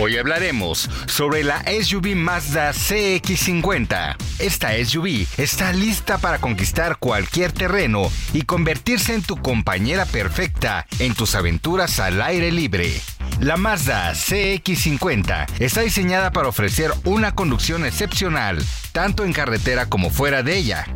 Hoy 0.00 0.16
hablaremos 0.16 0.88
sobre 1.08 1.42
la 1.42 1.64
SUV 1.64 2.14
Mazda 2.14 2.70
CX50. 2.70 4.16
Esta 4.38 4.72
SUV 4.84 5.26
está 5.36 5.72
lista 5.72 6.18
para 6.18 6.38
conquistar 6.38 6.98
cualquier 6.98 7.50
terreno 7.50 8.08
y 8.32 8.42
convertirse 8.42 9.14
en 9.14 9.22
tu 9.22 9.36
compañera 9.36 10.04
perfecta 10.04 10.86
en 11.00 11.14
tus 11.14 11.34
aventuras 11.34 11.98
al 11.98 12.22
aire 12.22 12.52
libre. 12.52 13.00
La 13.40 13.56
Mazda 13.56 14.12
CX50 14.14 15.46
está 15.60 15.82
diseñada 15.82 16.32
para 16.32 16.48
ofrecer 16.48 16.90
una 17.04 17.36
conducción 17.36 17.86
excepcional, 17.86 18.58
tanto 18.90 19.24
en 19.24 19.32
carretera 19.32 19.86
como 19.86 20.10
fuera 20.10 20.42
de 20.42 20.56
ella. 20.56 20.86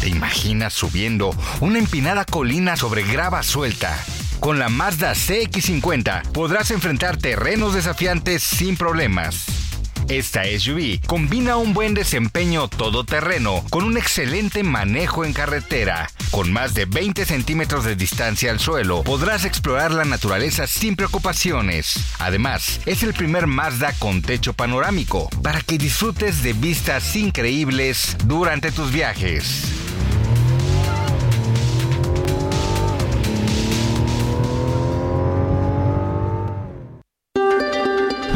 ¿Te 0.00 0.08
imaginas 0.08 0.72
subiendo 0.72 1.30
una 1.60 1.78
empinada 1.78 2.24
colina 2.24 2.76
sobre 2.76 3.04
grava 3.04 3.44
suelta? 3.44 3.96
Con 4.40 4.58
la 4.58 4.68
Mazda 4.68 5.12
CX50 5.12 6.32
podrás 6.32 6.72
enfrentar 6.72 7.16
terrenos 7.16 7.74
desafiantes 7.74 8.42
sin 8.42 8.76
problemas. 8.76 9.44
Esta 10.08 10.42
SUV 10.44 11.00
combina 11.06 11.58
un 11.58 11.74
buen 11.74 11.94
desempeño 11.94 12.66
todoterreno 12.66 13.62
con 13.70 13.84
un 13.84 13.96
excelente 13.96 14.64
manejo 14.64 15.24
en 15.24 15.32
carretera. 15.32 16.10
Con 16.30 16.52
más 16.52 16.74
de 16.74 16.84
20 16.84 17.24
centímetros 17.24 17.84
de 17.84 17.96
distancia 17.96 18.50
al 18.50 18.60
suelo, 18.60 19.02
podrás 19.02 19.44
explorar 19.44 19.92
la 19.92 20.04
naturaleza 20.04 20.66
sin 20.66 20.94
preocupaciones. 20.94 21.98
Además, 22.18 22.80
es 22.86 23.02
el 23.02 23.14
primer 23.14 23.46
Mazda 23.46 23.92
con 23.98 24.20
techo 24.20 24.52
panorámico 24.52 25.30
para 25.42 25.60
que 25.60 25.78
disfrutes 25.78 26.42
de 26.42 26.52
vistas 26.52 27.16
increíbles 27.16 28.16
durante 28.26 28.70
tus 28.70 28.92
viajes. 28.92 29.87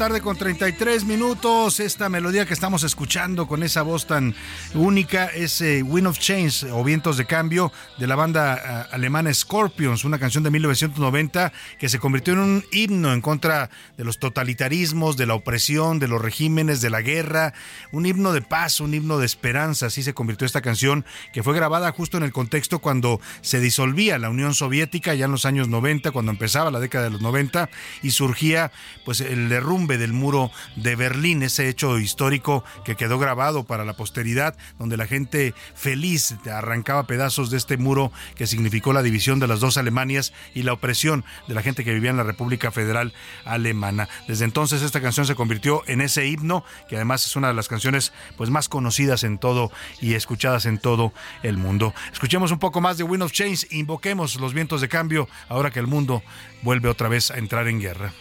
Tarde 0.00 0.22
con 0.22 0.34
33 0.34 1.04
minutos. 1.04 1.78
Esta 1.78 2.08
melodía 2.08 2.46
que 2.46 2.54
estamos 2.54 2.84
escuchando 2.84 3.46
con 3.46 3.62
esa 3.62 3.82
voz 3.82 4.06
tan 4.06 4.34
única 4.72 5.26
es 5.26 5.60
eh, 5.60 5.82
Wind 5.82 6.06
of 6.06 6.18
Change 6.18 6.70
o 6.72 6.82
Vientos 6.82 7.18
de 7.18 7.26
Cambio 7.26 7.70
de 7.98 8.06
la 8.06 8.16
banda 8.16 8.58
ah, 8.64 8.88
alemana 8.92 9.34
Scorpions, 9.34 10.06
una 10.06 10.18
canción 10.18 10.42
de 10.42 10.50
1990 10.52 11.52
que 11.78 11.90
se 11.90 11.98
convirtió 11.98 12.32
en 12.32 12.38
un 12.38 12.64
himno 12.72 13.12
en 13.12 13.20
contra 13.20 13.68
de 13.98 14.04
los 14.04 14.18
totalitarismos, 14.18 15.18
de 15.18 15.26
la 15.26 15.34
opresión, 15.34 15.98
de 15.98 16.08
los 16.08 16.22
regímenes, 16.22 16.80
de 16.80 16.88
la 16.88 17.02
guerra, 17.02 17.52
un 17.92 18.06
himno 18.06 18.32
de 18.32 18.40
paz, 18.40 18.80
un 18.80 18.94
himno 18.94 19.18
de 19.18 19.26
esperanza. 19.26 19.88
Así 19.88 20.02
se 20.02 20.14
convirtió 20.14 20.46
esta 20.46 20.62
canción 20.62 21.04
que 21.34 21.42
fue 21.42 21.54
grabada 21.54 21.92
justo 21.92 22.16
en 22.16 22.22
el 22.22 22.32
contexto 22.32 22.78
cuando 22.78 23.20
se 23.42 23.60
disolvía 23.60 24.16
la 24.16 24.30
Unión 24.30 24.54
Soviética 24.54 25.12
ya 25.12 25.26
en 25.26 25.32
los 25.32 25.44
años 25.44 25.68
90, 25.68 26.10
cuando 26.10 26.32
empezaba 26.32 26.70
la 26.70 26.80
década 26.80 27.04
de 27.04 27.10
los 27.10 27.20
90 27.20 27.68
y 28.02 28.12
surgía 28.12 28.72
pues 29.04 29.20
el 29.20 29.50
derrumbe 29.50 29.89
del 29.98 30.12
muro 30.12 30.50
de 30.76 30.96
Berlín, 30.96 31.42
ese 31.42 31.68
hecho 31.68 31.98
histórico 31.98 32.64
que 32.84 32.96
quedó 32.96 33.18
grabado 33.18 33.64
para 33.64 33.84
la 33.84 33.94
posteridad, 33.94 34.56
donde 34.78 34.96
la 34.96 35.06
gente 35.06 35.54
feliz 35.74 36.34
arrancaba 36.52 37.06
pedazos 37.06 37.50
de 37.50 37.56
este 37.56 37.76
muro 37.76 38.12
que 38.34 38.46
significó 38.46 38.92
la 38.92 39.02
división 39.02 39.40
de 39.40 39.46
las 39.46 39.60
dos 39.60 39.76
Alemanias 39.76 40.32
y 40.54 40.62
la 40.62 40.72
opresión 40.72 41.24
de 41.48 41.54
la 41.54 41.62
gente 41.62 41.84
que 41.84 41.94
vivía 41.94 42.10
en 42.10 42.16
la 42.16 42.22
República 42.22 42.70
Federal 42.70 43.12
Alemana. 43.44 44.08
Desde 44.28 44.44
entonces 44.44 44.82
esta 44.82 45.00
canción 45.00 45.26
se 45.26 45.34
convirtió 45.34 45.82
en 45.86 46.00
ese 46.00 46.26
himno, 46.26 46.64
que 46.88 46.96
además 46.96 47.26
es 47.26 47.36
una 47.36 47.48
de 47.48 47.54
las 47.54 47.68
canciones 47.68 48.12
pues 48.36 48.50
más 48.50 48.68
conocidas 48.68 49.24
en 49.24 49.38
todo 49.38 49.70
y 50.00 50.14
escuchadas 50.14 50.66
en 50.66 50.78
todo 50.78 51.12
el 51.42 51.56
mundo. 51.56 51.94
Escuchemos 52.12 52.52
un 52.52 52.58
poco 52.58 52.80
más 52.80 52.98
de 52.98 53.04
Wind 53.04 53.22
of 53.22 53.32
Change, 53.32 53.66
invoquemos 53.70 54.36
los 54.36 54.54
vientos 54.54 54.80
de 54.80 54.88
cambio 54.88 55.28
ahora 55.48 55.70
que 55.70 55.80
el 55.80 55.86
mundo 55.86 56.22
vuelve 56.62 56.88
otra 56.88 57.08
vez 57.08 57.30
a 57.30 57.38
entrar 57.38 57.68
en 57.68 57.80
guerra. 57.80 58.12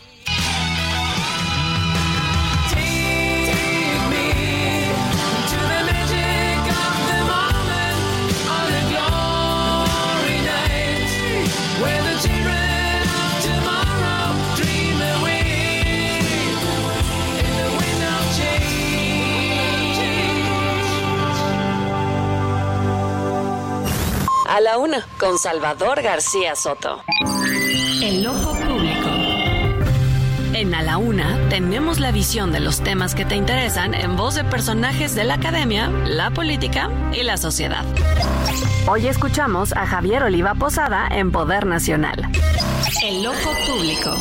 La 24.69 24.77
una, 24.77 25.03
con 25.17 25.39
Salvador 25.39 26.03
García 26.03 26.55
Soto. 26.55 27.01
El 28.03 28.27
ojo 28.27 28.53
público. 28.53 29.09
En 30.53 30.75
A 30.75 30.83
la 30.83 30.99
Una 30.99 31.39
tenemos 31.49 31.99
la 31.99 32.11
visión 32.11 32.51
de 32.51 32.59
los 32.59 32.81
temas 32.81 33.15
que 33.15 33.25
te 33.25 33.35
interesan 33.35 33.95
en 33.95 34.15
voz 34.15 34.35
de 34.35 34.43
personajes 34.43 35.15
de 35.15 35.23
la 35.23 35.35
academia, 35.35 35.89
la 35.89 36.29
política 36.29 36.91
y 37.11 37.23
la 37.23 37.37
sociedad. 37.37 37.83
Hoy 38.87 39.07
escuchamos 39.07 39.73
a 39.73 39.87
Javier 39.87 40.21
Oliva 40.21 40.53
Posada 40.53 41.07
en 41.09 41.31
Poder 41.31 41.65
Nacional. 41.65 42.29
El 43.03 43.25
ojo 43.25 43.51
público. 43.65 44.15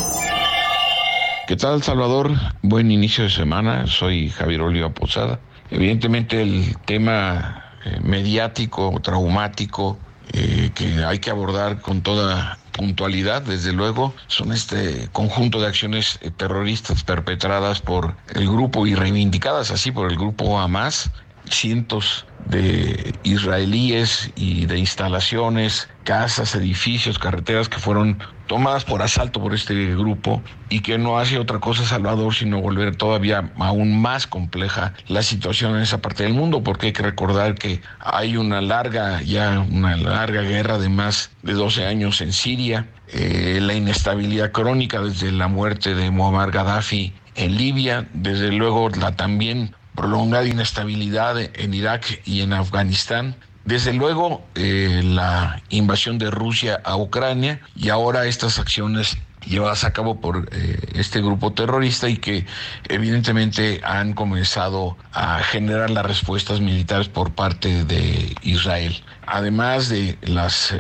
¿Qué 1.46 1.56
tal, 1.56 1.82
Salvador? 1.82 2.30
Buen 2.62 2.90
inicio 2.90 3.24
de 3.24 3.30
semana. 3.30 3.86
Soy 3.86 4.30
Javier 4.30 4.62
Oliva 4.62 4.88
Posada. 4.88 5.40
Evidentemente 5.70 6.40
el 6.40 6.74
tema 6.86 7.74
eh, 7.84 7.98
mediático, 8.00 8.98
traumático, 9.02 9.98
eh, 10.32 10.70
que 10.74 11.04
hay 11.04 11.18
que 11.18 11.30
abordar 11.30 11.80
con 11.80 12.02
toda 12.02 12.58
puntualidad, 12.72 13.42
desde 13.42 13.72
luego, 13.72 14.14
son 14.28 14.52
este 14.52 15.08
conjunto 15.12 15.60
de 15.60 15.66
acciones 15.66 16.18
eh, 16.22 16.30
terroristas 16.30 17.02
perpetradas 17.02 17.80
por 17.80 18.16
el 18.34 18.46
grupo 18.46 18.86
y 18.86 18.94
reivindicadas 18.94 19.70
así 19.70 19.90
por 19.90 20.10
el 20.10 20.16
grupo 20.16 20.60
Hamas, 20.60 21.10
cientos 21.50 22.24
de 22.48 23.14
israelíes 23.24 24.30
y 24.36 24.66
de 24.66 24.78
instalaciones, 24.78 25.88
casas, 26.04 26.54
edificios, 26.54 27.18
carreteras 27.18 27.68
que 27.68 27.78
fueron 27.78 28.18
tomadas 28.46 28.84
por 28.84 29.02
asalto 29.02 29.40
por 29.40 29.54
este 29.54 29.94
grupo 29.94 30.42
y 30.70 30.80
que 30.80 30.98
no 30.98 31.18
hace 31.18 31.38
otra 31.38 31.60
cosa 31.60 31.84
Salvador 31.84 32.34
sino 32.34 32.60
volver 32.60 32.96
todavía 32.96 33.52
aún 33.58 34.00
más 34.00 34.26
compleja 34.26 34.94
la 35.06 35.22
situación 35.22 35.76
en 35.76 35.82
esa 35.82 35.98
parte 35.98 36.24
del 36.24 36.32
mundo 36.32 36.64
porque 36.64 36.86
hay 36.86 36.92
que 36.92 37.02
recordar 37.02 37.54
que 37.54 37.82
hay 38.00 38.36
una 38.38 38.62
larga 38.62 39.20
ya 39.22 39.60
una 39.60 39.96
larga 39.96 40.40
guerra 40.40 40.78
de 40.78 40.88
más 40.88 41.30
de 41.42 41.52
12 41.52 41.84
años 41.84 42.22
en 42.22 42.32
Siria 42.32 42.88
eh, 43.08 43.58
la 43.60 43.74
inestabilidad 43.74 44.50
crónica 44.50 45.02
desde 45.02 45.30
la 45.30 45.48
muerte 45.48 45.94
de 45.94 46.10
Muammar 46.10 46.50
Gaddafi 46.50 47.12
en 47.36 47.56
Libia 47.56 48.08
desde 48.14 48.50
luego 48.50 48.88
la 48.88 49.12
también 49.12 49.74
prolongada 49.98 50.46
inestabilidad 50.46 51.36
en 51.40 51.74
Irak 51.74 52.20
y 52.24 52.42
en 52.42 52.52
Afganistán. 52.52 53.34
Desde 53.64 53.92
luego, 53.92 54.44
eh, 54.54 55.02
la 55.04 55.60
invasión 55.70 56.18
de 56.18 56.30
Rusia 56.30 56.80
a 56.84 56.96
Ucrania 56.96 57.60
y 57.74 57.88
ahora 57.88 58.26
estas 58.26 58.60
acciones 58.60 59.18
llevadas 59.48 59.84
a 59.84 59.92
cabo 59.92 60.20
por 60.20 60.48
eh, 60.52 60.78
este 60.94 61.20
grupo 61.20 61.52
terrorista 61.52 62.08
y 62.08 62.18
que 62.18 62.46
evidentemente 62.88 63.80
han 63.82 64.12
comenzado 64.12 64.96
a 65.12 65.38
generar 65.40 65.90
las 65.90 66.04
respuestas 66.04 66.60
militares 66.60 67.08
por 67.08 67.32
parte 67.32 67.84
de 67.84 68.34
Israel. 68.42 69.02
Además 69.26 69.88
de 69.88 70.16
las 70.22 70.72
eh, 70.72 70.78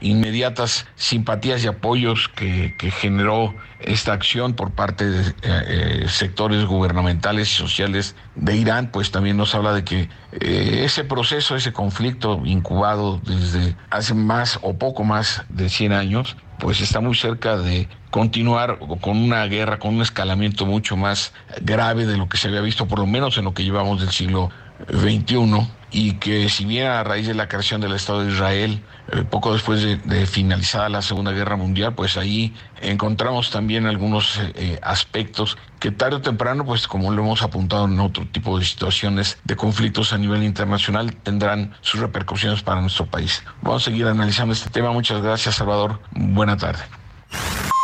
inmediatas 0.00 0.86
simpatías 0.96 1.64
y 1.64 1.68
apoyos 1.68 2.28
que, 2.28 2.74
generó 3.00 3.54
esta 3.80 4.12
acción 4.12 4.54
por 4.54 4.70
parte 4.70 5.04
de 5.08 5.34
eh, 5.42 6.06
sectores 6.08 6.64
gubernamentales 6.64 7.50
y 7.50 7.54
sociales 7.54 8.14
de 8.34 8.56
Irán, 8.56 8.90
pues 8.90 9.10
también 9.10 9.36
nos 9.36 9.54
habla 9.54 9.72
de 9.72 9.84
que 9.84 10.08
ese 10.40 11.04
proceso, 11.04 11.56
ese 11.56 11.72
conflicto 11.72 12.42
incubado 12.44 13.20
desde 13.24 13.76
hace 13.90 14.14
más 14.14 14.58
o 14.62 14.74
poco 14.74 15.04
más 15.04 15.44
de 15.48 15.68
100 15.68 15.92
años, 15.92 16.36
pues 16.58 16.80
está 16.80 17.00
muy 17.00 17.14
cerca 17.14 17.56
de 17.56 17.88
continuar 18.10 18.78
con 19.00 19.16
una 19.16 19.44
guerra, 19.46 19.78
con 19.78 19.94
un 19.94 20.02
escalamiento 20.02 20.66
mucho 20.66 20.96
más 20.96 21.32
grave 21.60 22.06
de 22.06 22.16
lo 22.16 22.28
que 22.28 22.36
se 22.36 22.48
había 22.48 22.60
visto, 22.60 22.86
por 22.86 22.98
lo 22.98 23.06
menos 23.06 23.38
en 23.38 23.44
lo 23.44 23.54
que 23.54 23.64
llevamos 23.64 24.00
del 24.00 24.10
siglo 24.10 24.50
XXI. 24.88 25.68
y 25.92 26.14
que 26.14 26.48
si 26.48 26.64
bien 26.64 26.88
a 26.88 27.04
raíz 27.04 27.26
de 27.26 27.34
la 27.34 27.48
creación 27.48 27.80
del 27.80 27.92
Estado 27.92 28.24
de 28.24 28.32
Israel, 28.32 28.82
eh, 29.12 29.22
poco 29.22 29.52
después 29.52 29.82
de, 29.82 29.96
de, 29.96 30.26
finalizada 30.26 30.88
la 30.88 31.00
Segunda 31.00 31.32
Guerra 31.32 31.56
Mundial, 31.56 31.94
pues 31.94 32.16
ahí 32.16 32.54
encontramos 32.80 33.50
también 33.50 33.86
algunos 33.86 34.40
eh, 34.54 34.78
aspectos 34.82 35.56
que 35.78 35.92
tarde 35.92 36.16
o 36.16 36.20
temprano, 36.22 36.64
pues 36.64 36.88
como 36.88 37.12
lo 37.12 37.22
hemos 37.22 37.42
apuntado 37.42 37.84
en 37.84 38.00
otro 38.00 38.26
tipo 38.26 38.58
de 38.58 38.64
situaciones 38.64 39.38
de 39.44 39.54
conflictos 39.54 40.12
a 40.12 40.18
nivel 40.18 40.42
internacional, 40.42 41.14
tendrán 41.14 41.76
sus 41.82 42.00
repercusiones 42.00 42.62
para 42.62 42.80
nuestro 42.80 43.06
país. 43.06 43.44
Vamos 43.62 43.82
a 43.82 43.84
seguir 43.84 44.06
analizando 44.06 44.52
este 44.52 44.70
tema. 44.70 44.90
Muchas 44.92 45.22
gracias, 45.22 45.54
Salvador. 45.54 46.00
Buena 46.10 46.56
tarde. 46.56 46.82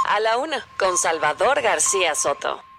A 0.09 0.21
la 0.21 0.39
una, 0.39 0.65
con 0.79 0.97
Salvador 0.97 1.63
García 1.63 2.15
Soto. 2.15 2.72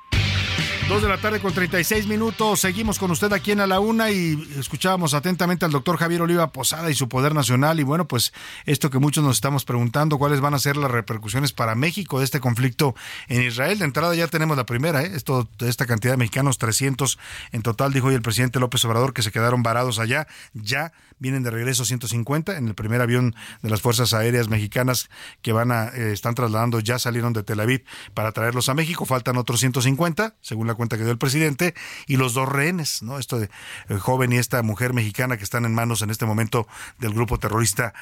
Dos 0.89 1.01
de 1.01 1.07
la 1.07 1.17
tarde 1.17 1.39
con 1.39 1.53
36 1.53 2.07
minutos. 2.07 2.59
Seguimos 2.59 2.99
con 2.99 3.09
usted 3.09 3.31
aquí 3.31 3.51
en 3.51 3.61
A 3.61 3.67
la 3.67 3.79
Una 3.79 4.11
y 4.11 4.37
escuchábamos 4.59 5.13
atentamente 5.13 5.63
al 5.63 5.71
doctor 5.71 5.97
Javier 5.97 6.21
Oliva 6.21 6.51
Posada 6.51 6.91
y 6.91 6.93
su 6.93 7.07
poder 7.07 7.33
nacional. 7.33 7.79
Y 7.79 7.83
bueno, 7.83 8.05
pues 8.07 8.33
esto 8.65 8.89
que 8.89 8.99
muchos 8.99 9.23
nos 9.23 9.37
estamos 9.37 9.63
preguntando, 9.63 10.17
cuáles 10.17 10.41
van 10.41 10.53
a 10.53 10.59
ser 10.59 10.75
las 10.75 10.91
repercusiones 10.91 11.53
para 11.53 11.73
México 11.73 12.19
de 12.19 12.25
este 12.25 12.41
conflicto 12.41 12.95
en 13.29 13.43
Israel. 13.43 13.79
De 13.79 13.85
entrada 13.85 14.13
ya 14.13 14.27
tenemos 14.27 14.57
la 14.57 14.65
primera, 14.65 15.01
¿eh? 15.03 15.11
Esto, 15.15 15.47
esta 15.59 15.85
cantidad 15.85 16.13
de 16.13 16.17
mexicanos, 16.17 16.57
300 16.57 17.17
en 17.53 17.61
total, 17.61 17.93
dijo 17.93 18.07
hoy 18.07 18.15
el 18.15 18.21
presidente 18.21 18.59
López 18.59 18.83
Obrador, 18.83 19.13
que 19.13 19.21
se 19.21 19.31
quedaron 19.31 19.63
varados 19.63 19.99
allá. 19.99 20.27
Ya 20.53 20.91
vienen 21.17 21.43
de 21.43 21.51
regreso 21.51 21.85
150 21.85 22.57
en 22.57 22.67
el 22.67 22.75
primer 22.75 22.99
avión 22.99 23.33
de 23.61 23.69
las 23.69 23.81
Fuerzas 23.81 24.13
Aéreas 24.13 24.49
Mexicanas 24.49 25.09
que 25.41 25.53
van 25.53 25.71
a, 25.71 25.87
eh, 25.87 26.11
están 26.11 26.35
trasladando, 26.35 26.81
ya 26.81 26.99
salieron 26.99 27.31
de 27.31 27.43
Tel 27.43 27.61
Aviv 27.61 27.85
para 28.13 28.33
traerlos 28.33 28.67
a 28.67 28.73
México. 28.73 29.05
Faltan 29.05 29.37
otros 29.37 29.61
150, 29.61 30.35
según 30.41 30.67
la 30.67 30.72
cuenta 30.75 30.97
que 30.97 31.03
dio 31.03 31.11
el 31.11 31.17
presidente, 31.17 31.73
y 32.07 32.17
los 32.17 32.33
dos 32.33 32.49
rehenes, 32.49 33.01
¿no? 33.01 33.19
Esto 33.19 33.39
de 33.39 33.49
el 33.89 33.99
joven 33.99 34.31
y 34.33 34.37
esta 34.37 34.61
mujer 34.63 34.93
mexicana 34.93 35.37
que 35.37 35.43
están 35.43 35.65
en 35.65 35.73
manos 35.73 36.01
en 36.01 36.09
este 36.09 36.25
momento 36.25 36.67
del 36.99 37.13
grupo 37.13 37.39
terrorista. 37.39 37.93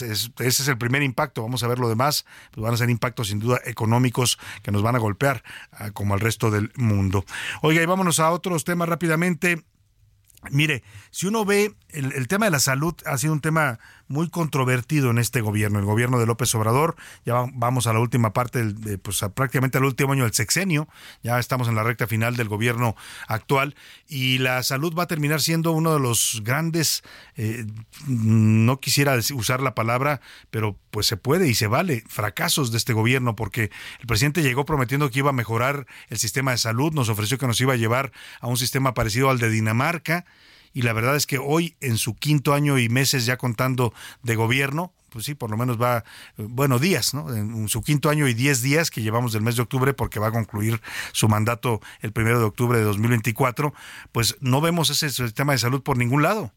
Es, 0.00 0.02
ese 0.02 0.30
es 0.38 0.68
el 0.68 0.78
primer 0.78 1.02
impacto. 1.02 1.42
Vamos 1.42 1.62
a 1.62 1.68
ver 1.68 1.78
lo 1.78 1.88
demás. 1.88 2.24
Pues 2.52 2.62
van 2.62 2.74
a 2.74 2.76
ser 2.76 2.90
impactos 2.90 3.28
sin 3.28 3.40
duda 3.40 3.60
económicos 3.64 4.38
que 4.62 4.72
nos 4.72 4.82
van 4.82 4.96
a 4.96 4.98
golpear 4.98 5.42
ah, 5.72 5.90
como 5.90 6.14
al 6.14 6.20
resto 6.20 6.50
del 6.50 6.72
mundo. 6.76 7.24
Oiga, 7.62 7.82
y 7.82 7.86
vámonos 7.86 8.20
a 8.20 8.30
otros 8.30 8.64
temas 8.64 8.88
rápidamente. 8.88 9.64
Mire, 10.50 10.82
si 11.10 11.26
uno 11.26 11.44
ve 11.44 11.74
el, 11.88 12.28
tema 12.28 12.46
de 12.46 12.50
la 12.50 12.60
salud 12.60 12.94
ha 13.04 13.18
sido 13.18 13.32
un 13.32 13.40
tema 13.40 13.78
muy 14.08 14.28
controvertido 14.28 15.10
en 15.10 15.18
este 15.18 15.40
gobierno, 15.40 15.78
el 15.78 15.84
gobierno 15.84 16.18
de 16.18 16.26
López 16.26 16.54
Obrador. 16.54 16.96
Ya 17.24 17.44
vamos 17.52 17.86
a 17.86 17.92
la 17.92 18.00
última 18.00 18.32
parte, 18.32 18.64
de, 18.64 18.98
pues 18.98 19.22
a 19.22 19.34
prácticamente 19.34 19.78
al 19.78 19.84
último 19.84 20.12
año 20.12 20.24
del 20.24 20.34
sexenio. 20.34 20.88
Ya 21.22 21.38
estamos 21.38 21.68
en 21.68 21.74
la 21.74 21.82
recta 21.82 22.06
final 22.06 22.36
del 22.36 22.48
gobierno 22.48 22.96
actual 23.28 23.74
y 24.08 24.38
la 24.38 24.62
salud 24.62 24.94
va 24.96 25.04
a 25.04 25.06
terminar 25.06 25.40
siendo 25.40 25.72
uno 25.72 25.92
de 25.92 26.00
los 26.00 26.42
grandes, 26.44 27.02
eh, 27.36 27.66
no 28.06 28.80
quisiera 28.80 29.16
usar 29.34 29.60
la 29.60 29.74
palabra, 29.74 30.20
pero 30.50 30.78
pues 30.90 31.06
se 31.06 31.16
puede 31.16 31.48
y 31.48 31.54
se 31.54 31.66
vale, 31.66 32.04
fracasos 32.08 32.70
de 32.70 32.78
este 32.78 32.92
gobierno 32.92 33.36
porque 33.36 33.70
el 34.00 34.06
presidente 34.06 34.42
llegó 34.42 34.64
prometiendo 34.64 35.10
que 35.10 35.18
iba 35.18 35.30
a 35.30 35.34
mejorar 35.34 35.86
el 36.08 36.18
sistema 36.18 36.52
de 36.52 36.58
salud, 36.58 36.92
nos 36.92 37.08
ofreció 37.08 37.38
que 37.38 37.46
nos 37.46 37.60
iba 37.60 37.74
a 37.74 37.76
llevar 37.76 38.12
a 38.40 38.46
un 38.46 38.56
sistema 38.56 38.94
parecido 38.94 39.30
al 39.30 39.38
de 39.38 39.50
Dinamarca 39.50 40.24
y 40.76 40.82
la 40.82 40.92
verdad 40.92 41.16
es 41.16 41.26
que 41.26 41.38
hoy, 41.38 41.74
en 41.80 41.96
su 41.96 42.16
quinto 42.16 42.52
año 42.52 42.78
y 42.78 42.90
meses 42.90 43.24
ya 43.24 43.38
contando 43.38 43.94
de 44.22 44.36
gobierno, 44.36 44.92
pues 45.08 45.24
sí, 45.24 45.34
por 45.34 45.50
lo 45.50 45.56
menos 45.56 45.80
va, 45.80 46.04
bueno, 46.36 46.78
días, 46.78 47.14
¿no? 47.14 47.34
En 47.34 47.66
su 47.70 47.80
quinto 47.80 48.10
año 48.10 48.28
y 48.28 48.34
diez 48.34 48.60
días 48.60 48.90
que 48.90 49.00
llevamos 49.00 49.32
del 49.32 49.40
mes 49.40 49.56
de 49.56 49.62
octubre, 49.62 49.94
porque 49.94 50.20
va 50.20 50.26
a 50.26 50.32
concluir 50.32 50.82
su 51.12 51.30
mandato 51.30 51.80
el 52.02 52.12
primero 52.12 52.38
de 52.38 52.44
octubre 52.44 52.76
de 52.76 52.84
2024, 52.84 53.72
pues 54.12 54.36
no 54.40 54.60
vemos 54.60 54.90
ese 54.90 55.08
sistema 55.08 55.54
de 55.54 55.58
salud 55.60 55.82
por 55.82 55.96
ningún 55.96 56.22
lado 56.22 56.52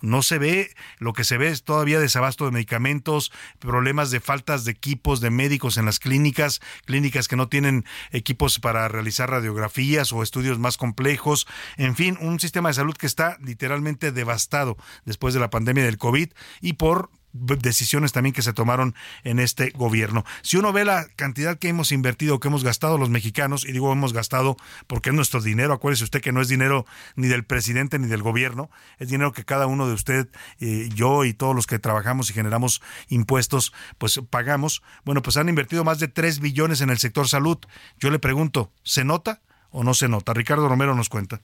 no 0.00 0.22
se 0.22 0.38
ve, 0.38 0.74
lo 0.98 1.12
que 1.12 1.24
se 1.24 1.38
ve 1.38 1.48
es 1.48 1.64
todavía 1.64 2.00
desabasto 2.00 2.44
de 2.44 2.52
medicamentos, 2.52 3.32
problemas 3.58 4.10
de 4.10 4.20
faltas 4.20 4.64
de 4.64 4.72
equipos 4.72 5.20
de 5.20 5.30
médicos 5.30 5.76
en 5.76 5.84
las 5.84 5.98
clínicas, 5.98 6.60
clínicas 6.84 7.28
que 7.28 7.36
no 7.36 7.48
tienen 7.48 7.84
equipos 8.10 8.58
para 8.58 8.88
realizar 8.88 9.30
radiografías 9.30 10.12
o 10.12 10.22
estudios 10.22 10.58
más 10.58 10.76
complejos, 10.76 11.46
en 11.76 11.96
fin, 11.96 12.18
un 12.20 12.40
sistema 12.40 12.70
de 12.70 12.74
salud 12.74 12.94
que 12.94 13.06
está 13.06 13.38
literalmente 13.40 14.12
devastado 14.12 14.76
después 15.04 15.34
de 15.34 15.40
la 15.40 15.50
pandemia 15.50 15.84
del 15.84 15.98
COVID 15.98 16.30
y 16.60 16.74
por 16.74 17.10
decisiones 17.32 18.12
también 18.12 18.32
que 18.32 18.42
se 18.42 18.52
tomaron 18.52 18.94
en 19.24 19.38
este 19.38 19.70
gobierno. 19.70 20.24
Si 20.42 20.56
uno 20.56 20.72
ve 20.72 20.84
la 20.84 21.06
cantidad 21.16 21.58
que 21.58 21.68
hemos 21.68 21.92
invertido, 21.92 22.40
que 22.40 22.48
hemos 22.48 22.64
gastado 22.64 22.98
los 22.98 23.10
mexicanos, 23.10 23.64
y 23.64 23.72
digo 23.72 23.92
hemos 23.92 24.12
gastado 24.12 24.56
porque 24.86 25.10
es 25.10 25.16
nuestro 25.16 25.40
dinero, 25.40 25.72
acuérdese 25.72 26.04
usted 26.04 26.20
que 26.20 26.32
no 26.32 26.40
es 26.40 26.48
dinero 26.48 26.86
ni 27.16 27.28
del 27.28 27.44
presidente 27.44 27.98
ni 27.98 28.08
del 28.08 28.22
gobierno, 28.22 28.70
es 28.98 29.08
dinero 29.08 29.32
que 29.32 29.44
cada 29.44 29.66
uno 29.66 29.86
de 29.86 29.94
usted, 29.94 30.28
eh, 30.60 30.88
yo 30.94 31.24
y 31.24 31.34
todos 31.34 31.54
los 31.54 31.66
que 31.66 31.78
trabajamos 31.78 32.30
y 32.30 32.32
generamos 32.32 32.82
impuestos, 33.08 33.72
pues 33.98 34.20
pagamos. 34.30 34.82
Bueno, 35.04 35.22
pues 35.22 35.36
han 35.36 35.48
invertido 35.48 35.84
más 35.84 35.98
de 35.98 36.08
3 36.08 36.40
billones 36.40 36.80
en 36.80 36.90
el 36.90 36.98
sector 36.98 37.28
salud. 37.28 37.58
Yo 37.98 38.10
le 38.10 38.18
pregunto, 38.18 38.72
¿se 38.82 39.04
nota 39.04 39.42
o 39.70 39.84
no 39.84 39.94
se 39.94 40.08
nota? 40.08 40.34
Ricardo 40.34 40.68
Romero 40.68 40.94
nos 40.94 41.08
cuenta 41.08 41.40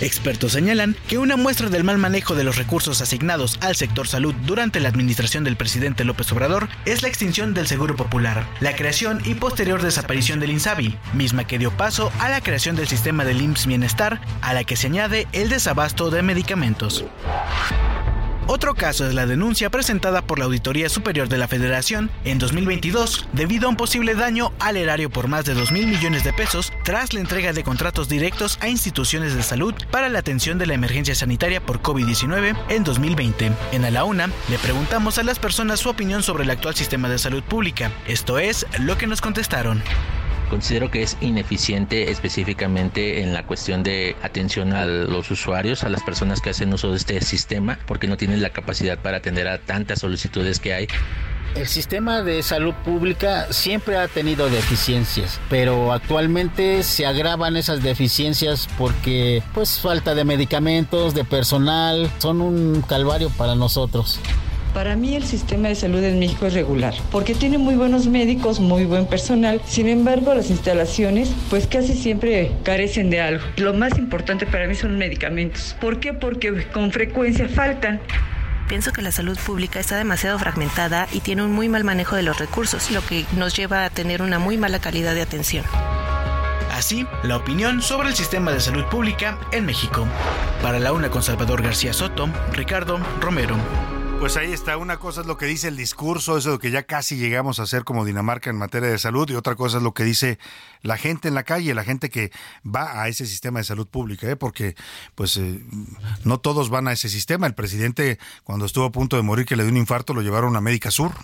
Expertos 0.00 0.52
señalan 0.52 0.96
que 1.08 1.18
una 1.18 1.36
muestra 1.36 1.70
del 1.70 1.82
mal 1.82 1.98
manejo 1.98 2.36
de 2.36 2.44
los 2.44 2.56
recursos 2.56 3.00
asignados 3.00 3.58
al 3.62 3.74
sector 3.74 4.06
salud 4.06 4.32
durante 4.46 4.78
la 4.78 4.88
administración 4.88 5.42
del 5.42 5.56
presidente 5.56 6.04
López 6.04 6.30
Obrador 6.30 6.68
es 6.84 7.02
la 7.02 7.08
extinción 7.08 7.52
del 7.52 7.66
Seguro 7.66 7.96
Popular, 7.96 8.46
la 8.60 8.76
creación 8.76 9.20
y 9.24 9.34
posterior 9.34 9.82
desaparición 9.82 10.38
del 10.38 10.50
INSABI, 10.50 10.96
misma 11.14 11.48
que 11.48 11.58
dio 11.58 11.72
paso 11.72 12.12
a 12.20 12.28
la 12.28 12.40
creación 12.40 12.76
del 12.76 12.86
sistema 12.86 13.24
del 13.24 13.42
IMSS 13.42 13.66
Bienestar, 13.66 14.20
a 14.40 14.54
la 14.54 14.62
que 14.62 14.76
se 14.76 14.86
añade 14.86 15.26
el 15.32 15.48
desabasto 15.48 16.10
de 16.10 16.22
medicamentos. 16.22 17.04
Otro 18.48 18.74
caso 18.74 19.06
es 19.06 19.14
la 19.14 19.26
denuncia 19.26 19.70
presentada 19.70 20.22
por 20.22 20.38
la 20.38 20.46
Auditoría 20.46 20.88
Superior 20.88 21.28
de 21.28 21.38
la 21.38 21.46
Federación 21.46 22.10
en 22.24 22.38
2022 22.38 23.28
debido 23.32 23.66
a 23.66 23.70
un 23.70 23.76
posible 23.76 24.14
daño 24.14 24.52
al 24.58 24.76
erario 24.76 25.10
por 25.10 25.28
más 25.28 25.44
de 25.44 25.54
2 25.54 25.70
mil 25.70 25.86
millones 25.86 26.24
de 26.24 26.32
pesos 26.32 26.72
tras 26.84 27.14
la 27.14 27.20
entrega 27.20 27.52
de 27.52 27.62
contratos 27.62 28.08
directos 28.08 28.58
a 28.60 28.68
instituciones 28.68 29.34
de 29.34 29.42
salud 29.44 29.74
para 29.90 30.08
la 30.08 30.18
atención 30.18 30.58
de 30.58 30.66
la 30.66 30.74
emergencia 30.74 31.14
sanitaria 31.14 31.64
por 31.64 31.80
COVID-19 31.82 32.56
en 32.68 32.84
2020. 32.84 33.52
En 33.72 33.84
A 33.84 33.90
la 33.90 34.04
Una 34.04 34.26
le 34.48 34.58
preguntamos 34.58 35.18
a 35.18 35.22
las 35.22 35.38
personas 35.38 35.80
su 35.80 35.88
opinión 35.88 36.22
sobre 36.22 36.42
el 36.42 36.50
actual 36.50 36.74
sistema 36.74 37.08
de 37.08 37.18
salud 37.18 37.44
pública. 37.44 37.92
Esto 38.08 38.38
es 38.38 38.66
lo 38.80 38.98
que 38.98 39.06
nos 39.06 39.20
contestaron. 39.20 39.82
Considero 40.52 40.90
que 40.90 41.02
es 41.02 41.16
ineficiente 41.22 42.10
específicamente 42.10 43.22
en 43.22 43.32
la 43.32 43.46
cuestión 43.46 43.82
de 43.82 44.16
atención 44.22 44.74
a 44.74 44.84
los 44.84 45.30
usuarios, 45.30 45.82
a 45.82 45.88
las 45.88 46.02
personas 46.02 46.42
que 46.42 46.50
hacen 46.50 46.70
uso 46.74 46.90
de 46.90 46.98
este 46.98 47.22
sistema, 47.22 47.78
porque 47.86 48.06
no 48.06 48.18
tienen 48.18 48.42
la 48.42 48.50
capacidad 48.50 48.98
para 48.98 49.16
atender 49.16 49.48
a 49.48 49.56
tantas 49.56 50.00
solicitudes 50.00 50.60
que 50.60 50.74
hay. 50.74 50.88
El 51.54 51.66
sistema 51.68 52.20
de 52.20 52.42
salud 52.42 52.74
pública 52.84 53.50
siempre 53.50 53.96
ha 53.96 54.08
tenido 54.08 54.50
deficiencias, 54.50 55.40
pero 55.48 55.90
actualmente 55.90 56.82
se 56.82 57.06
agravan 57.06 57.56
esas 57.56 57.82
deficiencias 57.82 58.68
porque 58.76 59.42
pues 59.54 59.78
falta 59.78 60.14
de 60.14 60.26
medicamentos, 60.26 61.14
de 61.14 61.24
personal, 61.24 62.10
son 62.18 62.42
un 62.42 62.82
calvario 62.82 63.30
para 63.30 63.54
nosotros. 63.54 64.20
Para 64.74 64.96
mí 64.96 65.14
el 65.16 65.24
sistema 65.24 65.68
de 65.68 65.74
salud 65.74 66.02
en 66.02 66.18
México 66.18 66.46
es 66.46 66.54
regular, 66.54 66.94
porque 67.10 67.34
tiene 67.34 67.58
muy 67.58 67.74
buenos 67.74 68.06
médicos, 68.06 68.58
muy 68.58 68.86
buen 68.86 69.06
personal. 69.06 69.60
Sin 69.66 69.86
embargo, 69.86 70.32
las 70.32 70.48
instalaciones 70.48 71.30
pues 71.50 71.66
casi 71.66 71.92
siempre 71.92 72.52
carecen 72.64 73.10
de 73.10 73.20
algo. 73.20 73.44
Lo 73.56 73.74
más 73.74 73.98
importante 73.98 74.46
para 74.46 74.66
mí 74.66 74.74
son 74.74 74.96
medicamentos. 74.96 75.76
¿Por 75.78 76.00
qué? 76.00 76.14
Porque 76.14 76.66
con 76.72 76.90
frecuencia 76.90 77.48
faltan. 77.48 78.00
Pienso 78.68 78.92
que 78.92 79.02
la 79.02 79.12
salud 79.12 79.38
pública 79.38 79.78
está 79.78 79.98
demasiado 79.98 80.38
fragmentada 80.38 81.06
y 81.12 81.20
tiene 81.20 81.42
un 81.42 81.52
muy 81.52 81.68
mal 81.68 81.84
manejo 81.84 82.16
de 82.16 82.22
los 82.22 82.38
recursos, 82.38 82.90
lo 82.90 83.04
que 83.04 83.26
nos 83.36 83.54
lleva 83.54 83.84
a 83.84 83.90
tener 83.90 84.22
una 84.22 84.38
muy 84.38 84.56
mala 84.56 84.78
calidad 84.78 85.14
de 85.14 85.20
atención. 85.20 85.66
Así, 86.72 87.06
la 87.22 87.36
opinión 87.36 87.82
sobre 87.82 88.08
el 88.08 88.14
sistema 88.14 88.50
de 88.50 88.60
salud 88.60 88.84
pública 88.86 89.38
en 89.52 89.66
México. 89.66 90.06
Para 90.62 90.78
la 90.78 90.92
una 90.92 91.10
con 91.10 91.22
Salvador 91.22 91.62
García 91.62 91.92
Soto, 91.92 92.30
Ricardo 92.54 92.98
Romero. 93.20 93.56
Pues 94.22 94.36
ahí 94.36 94.52
está, 94.52 94.76
una 94.76 95.00
cosa 95.00 95.22
es 95.22 95.26
lo 95.26 95.36
que 95.36 95.46
dice 95.46 95.66
el 95.66 95.76
discurso, 95.76 96.38
eso 96.38 96.52
de 96.52 96.58
que 96.60 96.70
ya 96.70 96.84
casi 96.84 97.16
llegamos 97.16 97.58
a 97.58 97.66
ser 97.66 97.82
como 97.82 98.04
Dinamarca 98.04 98.50
en 98.50 98.56
materia 98.56 98.88
de 98.88 98.96
salud, 98.96 99.28
y 99.28 99.34
otra 99.34 99.56
cosa 99.56 99.78
es 99.78 99.82
lo 99.82 99.94
que 99.94 100.04
dice 100.04 100.38
la 100.80 100.96
gente 100.96 101.26
en 101.26 101.34
la 101.34 101.42
calle, 101.42 101.74
la 101.74 101.82
gente 101.82 102.08
que 102.08 102.30
va 102.64 103.02
a 103.02 103.08
ese 103.08 103.26
sistema 103.26 103.58
de 103.58 103.64
salud 103.64 103.88
pública, 103.88 104.30
¿eh? 104.30 104.36
porque 104.36 104.76
pues 105.16 105.36
eh, 105.38 105.60
no 106.22 106.38
todos 106.38 106.70
van 106.70 106.86
a 106.86 106.92
ese 106.92 107.08
sistema. 107.08 107.48
El 107.48 107.56
presidente, 107.56 108.20
cuando 108.44 108.64
estuvo 108.64 108.84
a 108.84 108.92
punto 108.92 109.16
de 109.16 109.22
morir, 109.22 109.44
que 109.44 109.56
le 109.56 109.64
dio 109.64 109.72
un 109.72 109.78
infarto, 109.78 110.14
lo 110.14 110.22
llevaron 110.22 110.54
a 110.54 110.60
Médica 110.60 110.92
Sur 110.92 111.14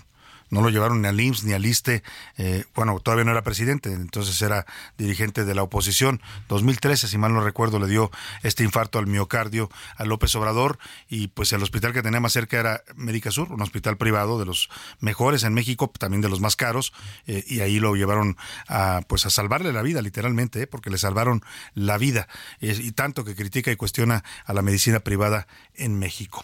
no 0.49 0.61
lo 0.61 0.69
llevaron 0.69 1.01
ni 1.01 1.07
al 1.07 1.19
IMSS 1.19 1.43
ni 1.43 1.53
al 1.53 1.65
ISTE, 1.65 2.03
eh, 2.37 2.65
bueno, 2.75 2.99
todavía 2.99 3.25
no 3.25 3.31
era 3.31 3.43
presidente, 3.43 3.91
entonces 3.91 4.41
era 4.41 4.65
dirigente 4.97 5.45
de 5.45 5.55
la 5.55 5.63
oposición. 5.63 6.21
2013, 6.47 7.07
si 7.07 7.17
mal 7.17 7.33
no 7.33 7.41
recuerdo, 7.41 7.79
le 7.79 7.87
dio 7.87 8.11
este 8.43 8.63
infarto 8.63 8.99
al 8.99 9.07
miocardio 9.07 9.69
a 9.95 10.05
López 10.05 10.35
Obrador 10.35 10.79
y 11.09 11.27
pues 11.27 11.53
el 11.53 11.63
hospital 11.63 11.93
que 11.93 12.01
tenía 12.01 12.19
más 12.19 12.33
cerca 12.33 12.59
era 12.59 12.83
Médica 12.95 13.31
Sur, 13.31 13.51
un 13.51 13.61
hospital 13.61 13.97
privado 13.97 14.39
de 14.39 14.45
los 14.45 14.69
mejores 14.99 15.43
en 15.43 15.53
México, 15.53 15.91
también 15.97 16.21
de 16.21 16.29
los 16.29 16.39
más 16.39 16.55
caros, 16.55 16.93
eh, 17.27 17.43
y 17.47 17.61
ahí 17.61 17.79
lo 17.79 17.95
llevaron 17.95 18.37
a 18.67 19.01
pues 19.07 19.25
a 19.25 19.29
salvarle 19.29 19.73
la 19.73 19.81
vida, 19.81 20.01
literalmente, 20.01 20.63
eh, 20.63 20.67
porque 20.67 20.89
le 20.89 20.97
salvaron 20.97 21.43
la 21.73 21.97
vida, 21.97 22.27
y 22.59 22.91
tanto 22.91 23.23
que 23.23 23.35
critica 23.35 23.71
y 23.71 23.75
cuestiona 23.75 24.23
a 24.45 24.53
la 24.53 24.61
medicina 24.61 24.99
privada 24.99 25.47
en 25.75 25.97
México. 25.97 26.43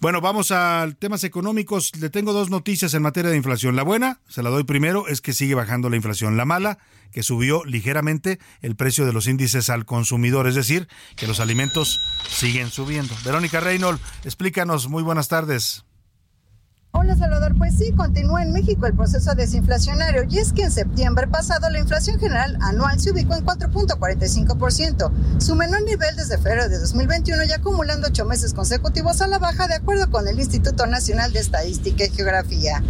Bueno, 0.00 0.20
vamos 0.20 0.50
a 0.50 0.86
temas 0.98 1.24
económicos. 1.24 1.92
Le 1.96 2.10
tengo 2.10 2.32
dos 2.32 2.50
noticias 2.50 2.94
en 2.94 3.02
materia 3.02 3.30
de 3.30 3.36
inflación. 3.36 3.76
La 3.76 3.82
buena, 3.82 4.20
se 4.28 4.42
la 4.42 4.50
doy 4.50 4.64
primero, 4.64 5.08
es 5.08 5.20
que 5.20 5.32
sigue 5.32 5.54
bajando 5.54 5.88
la 5.90 5.96
inflación. 5.96 6.36
La 6.36 6.44
mala, 6.44 6.78
que 7.12 7.22
subió 7.22 7.64
ligeramente 7.64 8.38
el 8.60 8.76
precio 8.76 9.06
de 9.06 9.12
los 9.12 9.26
índices 9.26 9.70
al 9.70 9.84
consumidor, 9.84 10.46
es 10.48 10.54
decir, 10.54 10.88
que 11.16 11.26
los 11.26 11.40
alimentos 11.40 12.00
siguen 12.28 12.70
subiendo. 12.70 13.14
Verónica 13.24 13.60
Reynolds, 13.60 14.02
explícanos. 14.24 14.88
Muy 14.88 15.02
buenas 15.02 15.28
tardes. 15.28 15.84
Hola 16.96 17.16
Salvador, 17.16 17.56
pues 17.58 17.74
sí, 17.76 17.90
continúa 17.90 18.44
en 18.44 18.52
México 18.52 18.86
el 18.86 18.94
proceso 18.94 19.34
desinflacionario 19.34 20.22
y 20.30 20.38
es 20.38 20.52
que 20.52 20.62
en 20.62 20.70
septiembre 20.70 21.26
pasado 21.26 21.68
la 21.68 21.80
inflación 21.80 22.20
general 22.20 22.56
anual 22.60 23.00
se 23.00 23.10
ubicó 23.10 23.34
en 23.34 23.44
4.45%, 23.44 25.40
su 25.40 25.56
menor 25.56 25.82
nivel 25.82 26.14
desde 26.14 26.38
febrero 26.38 26.68
de 26.68 26.78
2021 26.78 27.46
y 27.46 27.52
acumulando 27.52 28.06
ocho 28.06 28.24
meses 28.24 28.54
consecutivos 28.54 29.20
a 29.22 29.26
la 29.26 29.40
baja 29.40 29.66
de 29.66 29.74
acuerdo 29.74 30.08
con 30.08 30.28
el 30.28 30.38
Instituto 30.38 30.86
Nacional 30.86 31.32
de 31.32 31.40
Estadística 31.40 32.04
y 32.04 32.10
Geografía. 32.10 32.80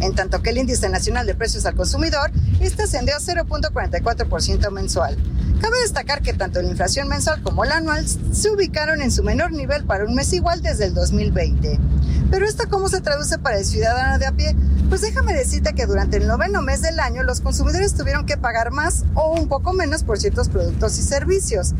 En 0.00 0.14
tanto 0.14 0.42
que 0.42 0.50
el 0.50 0.58
índice 0.58 0.90
nacional 0.90 1.26
de 1.26 1.34
precios 1.34 1.64
al 1.64 1.74
consumidor 1.74 2.32
este 2.60 2.82
ascendió 2.82 3.16
a 3.16 3.20
0.44% 3.20 4.70
mensual. 4.72 5.16
Cabe 5.60 5.80
destacar 5.80 6.20
que 6.20 6.34
tanto 6.34 6.60
la 6.60 6.68
inflación 6.68 7.08
mensual 7.08 7.42
como 7.42 7.64
la 7.64 7.76
anual 7.76 8.06
se 8.06 8.50
ubicaron 8.50 9.00
en 9.00 9.10
su 9.10 9.22
menor 9.22 9.52
nivel 9.52 9.84
para 9.84 10.04
un 10.04 10.14
mes 10.14 10.30
igual 10.34 10.60
desde 10.60 10.84
el 10.84 10.94
2020. 10.94 11.80
Pero 12.30 12.46
esto 12.46 12.64
cómo 12.68 12.88
se 12.88 13.00
traduce 13.00 13.38
para 13.38 13.53
el 13.56 13.64
ciudadano 13.64 14.18
de 14.18 14.26
a 14.26 14.32
pie? 14.32 14.54
Pues 14.88 15.00
déjame 15.00 15.32
decirte 15.34 15.72
que 15.74 15.86
durante 15.86 16.18
el 16.18 16.26
noveno 16.26 16.62
mes 16.62 16.82
del 16.82 17.00
año 17.00 17.22
los 17.22 17.40
consumidores 17.40 17.94
tuvieron 17.94 18.26
que 18.26 18.36
pagar 18.36 18.70
más 18.70 19.04
o 19.14 19.32
un 19.32 19.48
poco 19.48 19.72
menos 19.72 20.04
por 20.04 20.18
ciertos 20.18 20.48
productos 20.48 20.98
y 20.98 21.02
servicios. 21.02 21.74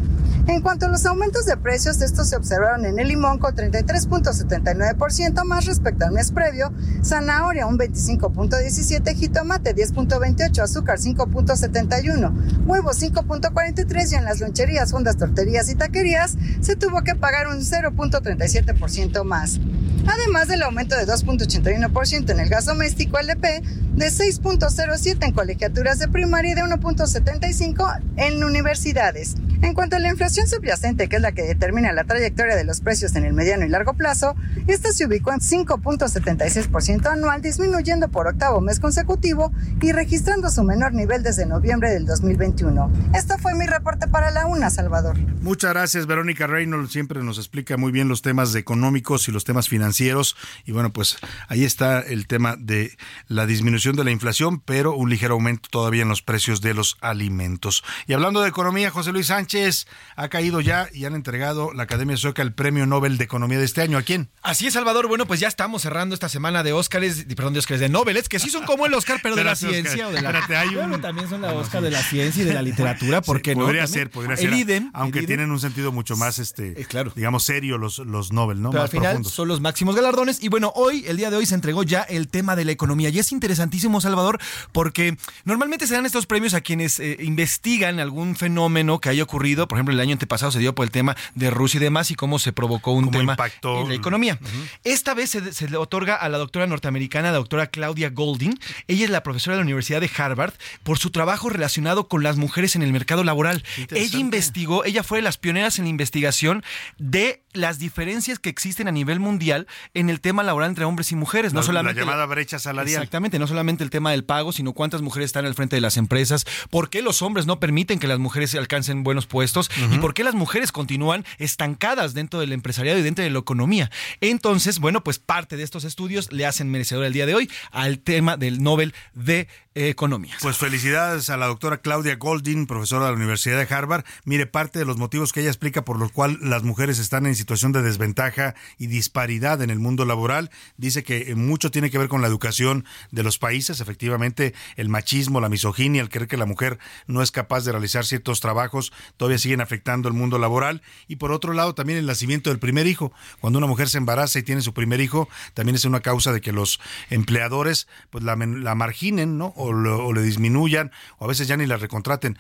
En 0.47 0.61
cuanto 0.61 0.87
a 0.87 0.89
los 0.91 1.07
aumentos 1.07 1.47
de 1.47 1.57
precios, 1.57 2.03
estos 2.03 2.29
se 2.29 2.37
observaron 2.37 2.85
en 2.85 2.99
el 2.99 3.09
limón 3.09 3.39
con 3.39 3.55
33.79% 3.55 5.45
más 5.45 5.65
respecto 5.65 6.05
al 6.05 6.13
mes 6.13 6.33
previo, 6.33 6.71
zanahoria 7.03 7.67
un 7.67 7.79
25.17, 7.79 9.15
jitomate 9.15 9.75
10.28, 9.75 10.59
azúcar 10.61 10.99
5.71, 10.99 12.67
huevos 12.67 13.01
5.43 13.01 14.13
y 14.13 14.17
en 14.17 14.25
las 14.25 14.41
loncherías, 14.41 14.91
fondas, 14.91 15.17
torterías 15.17 15.71
y 15.71 15.77
taquerías 15.77 16.37
se 16.61 16.77
tuvo 16.77 17.03
que 17.03 17.15
pagar 17.15 17.49
un 17.49 17.61
0.37% 17.61 19.25
más. 19.25 19.61
Además 20.07 20.49
del 20.49 20.63
aumento 20.63 20.97
de 20.97 21.07
2.81% 21.07 22.31
en 22.31 22.41
el 22.41 22.49
gas 22.49 22.67
doméstico 22.67 23.19
LP, 23.19 23.63
de 23.95 24.07
6.07 24.07 25.25
en 25.25 25.33
colegiaturas 25.33 25.99
de 25.99 26.09
primaria 26.09 26.53
y 26.53 26.55
de 26.55 26.63
1.75 26.63 28.01
en 28.17 28.45
universidades. 28.45 29.35
En 29.65 29.73
cuanto 29.73 29.97
a 29.97 29.99
la 29.99 30.11
inflación 30.11 30.47
subyacente, 30.47 31.09
que 31.09 31.17
es 31.17 31.23
la 31.23 31.33
que 31.33 31.41
determina 31.41 31.91
la 31.93 32.05
trayectoria 32.05 32.55
de 32.55 32.65
los 32.65 32.83
precios 32.83 33.17
en 33.17 33.25
el 33.25 33.33
mediano 33.33 33.65
y 33.65 33.71
largo 33.71 33.95
plazo, 33.95 34.37
esta 34.67 34.93
se 34.93 35.07
ubicó 35.07 35.33
en 35.33 35.41
5.76% 35.41 37.07
anual, 37.07 37.41
disminuyendo 37.41 38.11
por 38.11 38.27
octavo 38.27 38.61
mes 38.61 38.79
consecutivo 38.79 39.53
y 39.81 39.93
registrando 39.93 40.51
su 40.51 40.65
menor 40.65 40.93
nivel 40.93 41.23
desde 41.23 41.47
noviembre 41.47 41.91
del 41.91 42.05
2021. 42.05 42.93
Esto 43.15 43.39
fue 43.39 43.55
mi 43.55 43.65
reporte 43.65 44.07
para 44.07 44.31
la 44.31 44.47
UNA, 44.47 44.69
Salvador. 44.69 45.19
Muchas 45.41 45.73
gracias, 45.73 46.07
Verónica 46.07 46.47
Reynolds. 46.47 46.93
Siempre 46.93 47.23
nos 47.23 47.39
explica 47.39 47.79
muy 47.79 47.91
bien 47.91 48.07
los 48.07 48.21
temas 48.21 48.55
económicos 48.55 49.29
y 49.29 49.33
los 49.33 49.45
temas 49.45 49.71
financieros. 49.71 50.37
Y 50.67 50.73
bueno, 50.73 50.93
pues 50.93 51.17
ahí 51.49 51.65
está 51.65 52.01
el 52.01 52.27
tema 52.27 52.57
de 52.59 52.99
la 53.29 53.47
disminución 53.47 53.97
de 53.97 54.05
la 54.05 54.11
inflación, 54.11 54.61
pero 54.61 54.95
un 54.95 55.09
ligero 55.09 55.33
aumento 55.33 55.71
todavía 55.71 56.03
en 56.03 56.11
los 56.11 56.21
precios 56.21 56.61
de 56.61 56.75
los 56.75 56.99
alimentos. 57.01 57.83
Y 58.07 58.13
hablando 58.13 58.43
de 58.43 58.51
economía, 58.51 58.91
José 58.91 59.11
Luis 59.11 59.31
Sánchez 59.55 59.87
ha 60.17 60.29
caído 60.29 60.61
ya 60.61 60.89
y 60.93 61.05
han 61.05 61.15
entregado 61.15 61.73
la 61.73 61.85
Academia 61.85 62.17
Sueca 62.17 62.43
el 62.43 62.53
Premio 62.53 62.87
Nobel 62.87 63.19
de 63.19 63.25
Economía 63.25 63.59
de 63.59 63.65
este 63.65 63.83
año. 63.83 63.99
¿A 63.99 64.03
quién? 64.03 64.29
Así 64.43 64.67
es, 64.67 64.75
Salvador. 64.75 65.07
Bueno, 65.07 65.27
pues 65.27 65.39
ya 65.39 65.47
estamos 65.47 65.83
cerrando 65.83 66.15
esta 66.15 66.29
semana 66.29 66.65
de 66.65 66.73
Óscares, 66.73 67.25
perdón, 67.37 67.53
de 67.53 67.61
Óscares, 67.61 67.81
de 67.81 67.89
Nobel, 67.89 68.21
que 68.29 68.41
sí 68.41 68.51
son 68.51 68.65
como 68.65 68.87
el 68.87 68.95
Oscar, 68.95 69.21
pero 69.23 69.37
de 69.37 69.45
la 69.45 69.55
ciencia 69.55 70.09
o 70.09 70.13
de 70.13 70.23
la... 70.23 70.31
Espérate, 70.31 70.57
hay 70.57 70.75
Bueno, 70.75 71.01
también 71.01 71.29
son 71.29 71.41
la 71.43 71.53
Oscar 71.53 71.83
de 71.83 71.91
la 71.93 72.03
ciencia 72.03 72.43
y 72.43 72.47
de 72.47 72.53
la 72.55 72.63
literatura, 72.63 73.23
¿por 73.23 73.43
qué 73.43 73.55
no? 73.55 73.63
Podría 73.65 73.85
También. 73.85 74.03
ser, 74.07 74.11
podría 74.11 74.35
El 74.35 74.41
ser. 74.41 74.53
IDEM, 74.55 74.91
aunque 74.93 75.19
el 75.21 75.25
IDEM. 75.25 75.37
tienen 75.37 75.51
un 75.53 75.61
sentido 75.61 75.93
mucho 75.93 76.17
más, 76.17 76.41
este, 76.41 76.75
digamos, 77.15 77.45
serio 77.45 77.79
los, 77.79 77.99
los 77.99 78.33
Nobel, 78.33 78.61
¿no? 78.61 78.71
Pero 78.71 78.83
más 78.83 78.91
al 78.91 78.91
final 78.91 79.11
profundos. 79.13 79.33
son 79.33 79.49
los 79.49 79.61
máximos 79.61 79.95
galardones. 79.95 80.43
Y 80.43 80.49
bueno, 80.49 80.73
hoy, 80.75 81.05
el 81.07 81.17
día 81.17 81.31
de 81.31 81.37
hoy, 81.37 81.47
se 81.47 81.55
entregó 81.55 81.85
ya 81.85 82.03
el 82.03 82.27
tema 82.29 82.57
de 82.57 82.65
la 82.65 82.73
economía. 82.73 83.09
Y 83.11 83.19
es 83.21 83.31
interesantísimo, 83.31 84.01
Salvador, 84.01 84.41
porque 84.73 85.17
normalmente 85.45 85.87
se 85.87 85.95
dan 85.95 86.07
estos 86.07 86.27
premios 86.27 86.55
a 86.55 86.61
quienes 86.61 86.99
eh, 86.99 87.19
investigan 87.21 88.01
algún 88.01 88.35
fenómeno 88.37 89.01
que 89.01 89.11
haya 89.11 89.23
ocurrido. 89.23 89.34
Por 89.69 89.79
ejemplo, 89.79 89.95
el 89.95 90.01
año 90.01 90.13
antepasado 90.13 90.53
se 90.53 90.59
dio 90.59 90.75
por 90.75 90.85
el 90.85 90.91
tema 90.91 91.17
de 91.35 91.51
Rusia 91.51 91.79
y 91.79 91.83
demás 91.83 92.11
y 92.11 92.15
cómo 92.15 92.39
se 92.39 92.53
provocó 92.53 92.93
un 92.93 93.11
tema 93.11 93.33
impactó. 93.33 93.81
en 93.83 93.89
la 93.89 93.95
economía. 93.95 94.39
Esta 94.85 95.15
vez 95.15 95.31
se, 95.31 95.53
se 95.53 95.69
le 95.69 95.77
otorga 95.77 96.15
a 96.17 96.29
la 96.29 96.39
doctora 96.39 96.67
norteamericana, 96.67 97.31
la 97.33 97.39
doctora 97.39 97.67
Claudia 97.69 98.11
Golding. 98.11 98.59
Ella 98.89 99.05
es 99.05 99.11
la 99.11 99.23
profesora 99.23 99.57
de 99.57 99.61
la 99.61 99.65
Universidad 99.65 100.01
de 100.01 100.11
Harvard 100.17 100.55
por 100.83 100.99
su 100.99 101.11
trabajo 101.11 101.49
relacionado 101.49 102.09
con 102.09 102.23
las 102.23 102.37
mujeres 102.37 102.77
en 102.77 102.83
el 102.83 102.93
mercado 102.93 103.25
laboral. 103.25 103.63
Ella 103.91 104.19
investigó, 104.19 104.85
ella 104.85 105.03
fue 105.03 105.19
de 105.19 105.23
las 105.23 105.39
pioneras 105.39 105.79
en 105.79 105.85
la 105.87 105.91
investigación 105.91 106.63
de 106.99 107.43
las 107.53 107.79
diferencias 107.79 108.39
que 108.39 108.49
existen 108.51 108.89
a 108.89 108.93
nivel 108.93 109.21
mundial 109.21 109.67
en 109.95 110.11
el 110.11 110.21
tema 110.21 110.43
laboral 110.43 110.69
entre 110.71 110.85
hombres 110.85 111.13
y 111.13 111.17
mujeres. 111.17 111.53
No 111.53 111.61
La- 111.61 111.67
solamente 111.67 112.01
la 112.01 112.07
llamada 112.07 112.27
brecha 112.27 112.59
salarial. 112.59 113.03
Exactamente, 113.03 113.39
no 113.39 113.47
solamente 113.47 113.85
el 113.85 113.91
tema 113.91 114.11
del 114.11 114.25
pago, 114.25 114.53
sino 114.53 114.73
cuántas 114.73 115.03
mujeres 115.03 115.27
están 115.27 115.45
al 115.47 115.55
frente 115.55 115.77
de 115.77 115.81
las 115.81 115.97
empresas, 115.97 116.45
por 116.71 116.91
qué 116.91 117.01
los 117.03 117.23
hombres 117.23 117.47
no 117.47 117.61
permiten 117.61 117.99
que 117.99 118.09
las 118.09 118.19
mujeres 118.19 118.55
alcancen 118.55 119.05
buenos 119.05 119.24
puestos 119.27 119.71
y 119.91 119.99
por 119.99 120.15
qué 120.15 120.25
las 120.25 120.35
mujeres 120.35 120.73
continúan 120.73 121.25
estancadas 121.39 122.15
dentro 122.15 122.41
del 122.41 122.53
empresariado 122.53 122.99
y 122.99 123.03
dentro 123.03 123.25
de 123.25 123.31
la 123.31 123.39
economía. 123.39 123.91
Entonces, 124.21 124.79
bueno, 124.79 125.03
pues 125.03 125.19
parte 125.19 125.57
de 125.57 125.63
estos 125.63 125.85
estudios 125.85 126.33
le 126.33 126.47
hacen 126.47 126.71
merecedor 126.71 127.05
el 127.05 127.13
día 127.13 127.27
de 127.27 127.35
hoy 127.35 127.51
al 127.71 127.99
tema 127.99 128.37
del 128.37 128.63
Nobel 128.63 128.95
de 129.15 129.49
Economía. 129.75 130.37
Pues 130.41 130.57
felicidades 130.57 131.31
a 131.31 131.37
la 131.37 131.47
doctora 131.47 131.79
Claudia 131.79 132.15
Golding, 132.15 132.67
profesora 132.67 133.07
de 133.07 133.11
la 133.11 133.17
Universidad 133.17 133.59
de 133.59 133.75
Harvard. 133.75 134.05
Mire, 134.25 134.47
parte 134.47 134.79
de 134.79 134.85
los 134.85 134.99
motivos 134.99 135.33
que 135.33 135.41
ella 135.41 135.51
explica 135.51 135.85
por 135.85 135.99
los 135.99 136.13
cuales 136.13 136.39
las 136.41 136.63
mujeres 136.63 137.01
están 137.01 137.27
en 137.27 137.35
situación 137.35 137.73
de 137.73 137.83
desventaja 137.83 138.55
y 138.79 138.87
disparidad 138.87 139.61
en 139.63 139.71
el 139.71 139.81
mundo 139.81 140.05
laboral, 140.05 140.51
dice 140.77 141.03
que 141.03 141.31
eh, 141.31 141.35
mucho 141.35 141.73
tiene 141.73 141.91
que 141.91 141.99
ver 141.99 142.09
con 142.09 142.23
la 142.23 142.29
educación 142.29 142.85
de 143.11 143.25
los 143.25 143.39
países, 143.39 143.81
efectivamente 143.81 144.55
el 144.77 144.89
machismo, 144.89 145.41
la 145.41 145.49
misoginia, 145.49 146.03
el 146.03 146.09
creer 146.09 146.29
que 146.29 146.37
la 146.37 146.47
mujer 146.47 146.79
no 147.07 147.23
es 147.23 147.33
capaz 147.33 147.65
de 147.65 147.73
realizar 147.73 148.05
ciertos 148.05 148.41
trabajos, 148.41 148.93
todavía 149.17 149.39
siguen 149.39 149.61
afectando 149.61 150.09
el 150.09 150.15
mundo 150.15 150.39
laboral. 150.39 150.83
Y 151.09 151.17
por 151.17 151.33
otro 151.33 151.53
lado, 151.53 151.75
también 151.75 151.99
el 151.99 152.07
nacimiento 152.07 152.51
del 152.51 152.59
primer 152.59 152.87
hijo. 152.87 153.13
Cuando 153.41 153.59
una 153.59 153.67
mujer 153.67 153.89
se 153.89 153.99
embaraza 153.99 154.39
y 154.39 154.43
tiene 154.43 154.63
su 154.63 154.73
primer 154.75 155.01
hijo, 155.01 155.29
también 155.55 155.77
es 155.77 155.85
una 155.85 156.01
causa 156.01 156.33
de 156.33 156.41
que 156.41 156.53
los 156.53 156.81
empleadores 157.11 157.87
pues 158.11 158.25
la, 158.25 158.37
la 158.37 158.75
marginen, 158.75 159.39
¿no? 159.39 159.53
O, 159.57 159.73
lo- 159.73 160.13
le 160.13 160.23
disminuyan, 160.23 160.91
o 161.19 161.25
a 161.25 161.29
veces 161.29 161.49
ya 161.49 161.57
ni 161.57 161.67
la 161.67 161.77
recontraten. 161.77 162.39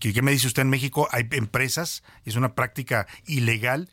¿Qué, 0.00 0.12
qué 0.12 0.22
me 0.22 0.32
dice 0.32 0.46
usted 0.46 0.62
en 0.62 0.70
México? 0.70 1.08
Hay 1.12 1.28
empresas, 1.30 2.02
es 2.24 2.34
una 2.34 2.54
práctica 2.54 3.06
ilegal, 3.26 3.88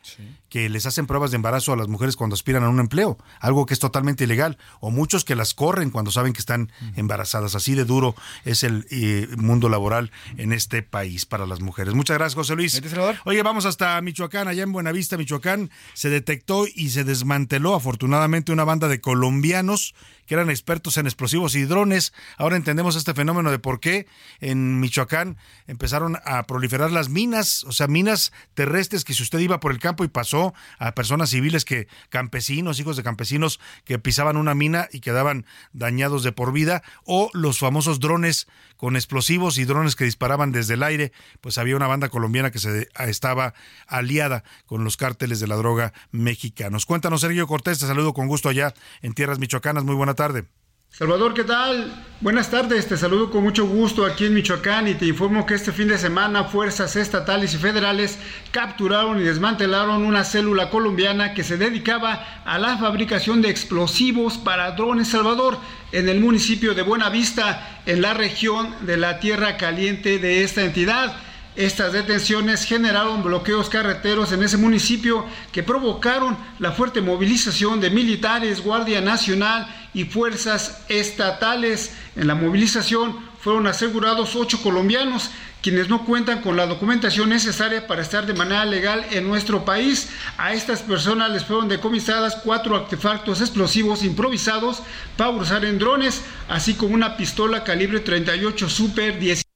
que 0.48 0.68
les 0.68 0.86
hacen 0.86 1.06
pruebas 1.06 1.30
de 1.30 1.36
embarazo 1.36 1.72
a 1.72 1.76
las 1.76 1.88
mujeres 1.88 2.16
cuando 2.16 2.34
aspiran 2.34 2.64
a 2.64 2.68
un 2.70 2.80
empleo, 2.80 3.18
algo 3.40 3.66
que 3.66 3.74
es 3.74 3.80
totalmente 3.80 4.24
ilegal, 4.24 4.56
o 4.80 4.90
muchos 4.90 5.24
que 5.24 5.36
las 5.36 5.54
corren 5.54 5.90
cuando 5.90 6.10
saben 6.10 6.32
que 6.32 6.40
están 6.40 6.72
embarazadas. 6.96 7.54
Así 7.54 7.74
de 7.74 7.84
duro 7.84 8.14
es 8.44 8.62
el 8.62 8.86
eh, 8.90 9.28
mundo 9.36 9.68
laboral 9.68 10.10
en 10.36 10.52
este 10.52 10.82
país 10.82 11.26
para 11.26 11.46
las 11.46 11.60
mujeres. 11.60 11.94
Muchas 11.94 12.16
gracias, 12.16 12.34
José 12.34 12.56
Luis. 12.56 12.80
Oye, 13.24 13.42
vamos 13.42 13.66
hasta 13.66 14.00
Michoacán, 14.00 14.48
allá 14.48 14.62
en 14.62 14.72
Buenavista, 14.72 15.16
Michoacán, 15.18 15.70
se 15.92 16.08
detectó 16.08 16.66
y 16.66 16.90
se 16.90 17.04
desmanteló 17.04 17.74
afortunadamente 17.74 18.52
una 18.52 18.64
banda 18.64 18.88
de 18.88 19.00
colombianos 19.00 19.94
que 20.26 20.34
eran 20.34 20.50
expertos 20.50 20.98
en 20.98 21.06
explosivos 21.06 21.54
y 21.54 21.64
drones. 21.64 22.12
Ahora 22.36 22.56
entendemos 22.56 22.96
este 22.96 23.14
fenómeno 23.14 23.50
de 23.50 23.58
por 23.58 23.80
qué 23.80 24.06
en 24.40 24.78
Michoacán 24.78 25.38
empezaron 25.66 25.97
a 26.24 26.42
proliferar 26.44 26.90
las 26.90 27.08
minas, 27.08 27.64
o 27.64 27.72
sea, 27.72 27.86
minas 27.86 28.32
terrestres 28.54 29.04
que 29.04 29.14
si 29.14 29.22
usted 29.22 29.38
iba 29.38 29.60
por 29.60 29.72
el 29.72 29.78
campo 29.78 30.04
y 30.04 30.08
pasó 30.08 30.54
a 30.78 30.92
personas 30.92 31.30
civiles 31.30 31.64
que 31.64 31.88
campesinos, 32.08 32.80
hijos 32.80 32.96
de 32.96 33.02
campesinos 33.02 33.60
que 33.84 33.98
pisaban 33.98 34.36
una 34.36 34.54
mina 34.54 34.88
y 34.92 35.00
quedaban 35.00 35.46
dañados 35.72 36.22
de 36.22 36.32
por 36.32 36.52
vida, 36.52 36.82
o 37.04 37.30
los 37.32 37.58
famosos 37.58 38.00
drones 38.00 38.46
con 38.76 38.96
explosivos 38.96 39.58
y 39.58 39.64
drones 39.64 39.96
que 39.96 40.04
disparaban 40.04 40.52
desde 40.52 40.74
el 40.74 40.82
aire, 40.82 41.12
pues 41.40 41.58
había 41.58 41.76
una 41.76 41.86
banda 41.86 42.08
colombiana 42.08 42.50
que 42.50 42.58
se 42.58 42.88
estaba 42.98 43.54
aliada 43.86 44.44
con 44.66 44.84
los 44.84 44.96
cárteles 44.96 45.40
de 45.40 45.48
la 45.48 45.56
droga 45.56 45.92
mexicanos. 46.10 46.86
Cuéntanos, 46.86 47.20
Sergio 47.20 47.46
Cortés, 47.46 47.78
te 47.78 47.86
saludo 47.86 48.14
con 48.14 48.28
gusto 48.28 48.48
allá 48.48 48.74
en 49.02 49.14
tierras 49.14 49.38
michoacanas. 49.38 49.84
Muy 49.84 49.94
buena 49.94 50.14
tarde. 50.14 50.46
Salvador, 50.90 51.32
¿qué 51.32 51.44
tal? 51.44 51.92
Buenas 52.20 52.50
tardes, 52.50 52.88
te 52.88 52.96
saludo 52.96 53.30
con 53.30 53.44
mucho 53.44 53.66
gusto 53.66 54.04
aquí 54.04 54.24
en 54.26 54.34
Michoacán 54.34 54.88
y 54.88 54.94
te 54.94 55.06
informo 55.06 55.46
que 55.46 55.54
este 55.54 55.70
fin 55.70 55.86
de 55.86 55.96
semana 55.96 56.44
fuerzas 56.44 56.96
estatales 56.96 57.54
y 57.54 57.58
federales 57.58 58.18
capturaron 58.50 59.20
y 59.20 59.22
desmantelaron 59.22 60.04
una 60.04 60.24
célula 60.24 60.70
colombiana 60.70 61.34
que 61.34 61.44
se 61.44 61.56
dedicaba 61.56 62.42
a 62.44 62.58
la 62.58 62.78
fabricación 62.78 63.42
de 63.42 63.50
explosivos 63.50 64.38
para 64.38 64.72
drones 64.72 65.08
Salvador 65.08 65.58
en 65.92 66.08
el 66.08 66.20
municipio 66.20 66.74
de 66.74 66.82
Buenavista, 66.82 67.82
en 67.86 68.02
la 68.02 68.14
región 68.14 68.74
de 68.80 68.96
la 68.96 69.20
Tierra 69.20 69.56
Caliente 69.56 70.18
de 70.18 70.42
esta 70.42 70.64
entidad. 70.64 71.14
Estas 71.56 71.92
detenciones 71.92 72.64
generaron 72.64 73.22
bloqueos 73.22 73.68
carreteros 73.68 74.32
en 74.32 74.42
ese 74.42 74.56
municipio 74.56 75.24
que 75.50 75.62
provocaron 75.62 76.36
la 76.58 76.72
fuerte 76.72 77.00
movilización 77.00 77.80
de 77.80 77.90
militares, 77.90 78.62
Guardia 78.62 79.00
Nacional 79.00 79.66
y 79.92 80.04
fuerzas 80.04 80.84
estatales. 80.88 81.92
En 82.14 82.28
la 82.28 82.34
movilización 82.34 83.18
fueron 83.40 83.66
asegurados 83.66 84.36
ocho 84.36 84.62
colombianos 84.62 85.30
quienes 85.62 85.88
no 85.88 86.04
cuentan 86.04 86.40
con 86.40 86.56
la 86.56 86.66
documentación 86.66 87.30
necesaria 87.30 87.86
para 87.86 88.02
estar 88.02 88.26
de 88.26 88.34
manera 88.34 88.64
legal 88.64 89.04
en 89.10 89.26
nuestro 89.26 89.64
país. 89.64 90.08
A 90.36 90.52
estas 90.52 90.82
personas 90.82 91.30
les 91.30 91.44
fueron 91.44 91.68
decomisadas 91.68 92.36
cuatro 92.36 92.76
artefactos 92.76 93.40
explosivos 93.40 94.04
improvisados 94.04 94.82
para 95.16 95.30
usar 95.30 95.64
en 95.64 95.78
drones, 95.78 96.22
así 96.48 96.74
como 96.74 96.94
una 96.94 97.16
pistola 97.16 97.64
calibre 97.64 98.00
38 98.00 98.68
Super 98.68 99.18
10. 99.18 99.47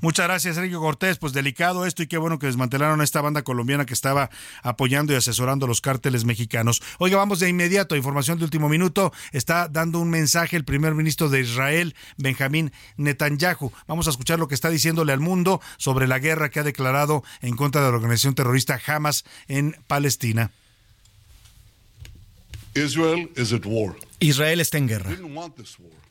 Muchas 0.00 0.26
gracias, 0.26 0.54
Sergio 0.54 0.80
Cortés. 0.80 1.18
Pues 1.18 1.32
delicado 1.32 1.84
esto 1.84 2.02
y 2.02 2.06
qué 2.06 2.18
bueno 2.18 2.38
que 2.38 2.46
desmantelaron 2.46 3.00
a 3.00 3.04
esta 3.04 3.20
banda 3.20 3.42
colombiana 3.42 3.84
que 3.84 3.94
estaba 3.94 4.30
apoyando 4.62 5.12
y 5.12 5.16
asesorando 5.16 5.66
a 5.66 5.68
los 5.68 5.80
cárteles 5.80 6.24
mexicanos. 6.24 6.80
Oiga, 6.98 7.16
vamos 7.16 7.40
de 7.40 7.48
inmediato 7.48 7.94
a 7.94 7.98
información 7.98 8.38
de 8.38 8.44
último 8.44 8.68
minuto. 8.68 9.12
Está 9.32 9.68
dando 9.68 9.98
un 9.98 10.10
mensaje 10.10 10.56
el 10.56 10.64
primer 10.64 10.94
ministro 10.94 11.28
de 11.28 11.40
Israel, 11.40 11.96
Benjamín 12.16 12.72
Netanyahu. 12.96 13.72
Vamos 13.88 14.06
a 14.06 14.10
escuchar 14.10 14.38
lo 14.38 14.46
que 14.46 14.54
está 14.54 14.70
diciéndole 14.70 15.12
al 15.12 15.20
mundo 15.20 15.60
sobre 15.78 16.06
la 16.06 16.20
guerra 16.20 16.50
que 16.50 16.60
ha 16.60 16.64
declarado 16.64 17.24
en 17.40 17.56
contra 17.56 17.82
de 17.82 17.90
la 17.90 17.96
organización 17.96 18.34
terrorista 18.34 18.80
Hamas 18.86 19.24
en 19.48 19.76
Palestina. 19.88 20.52
Israel 22.74 23.28
is 23.36 23.52
at 23.52 23.66
war. 23.66 23.96
Israel 24.20 24.60
está 24.60 24.78
en 24.78 24.86
guerra. 24.86 25.10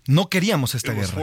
No 0.08 0.30
queríamos 0.30 0.74
esta 0.74 0.94
guerra. 0.94 1.22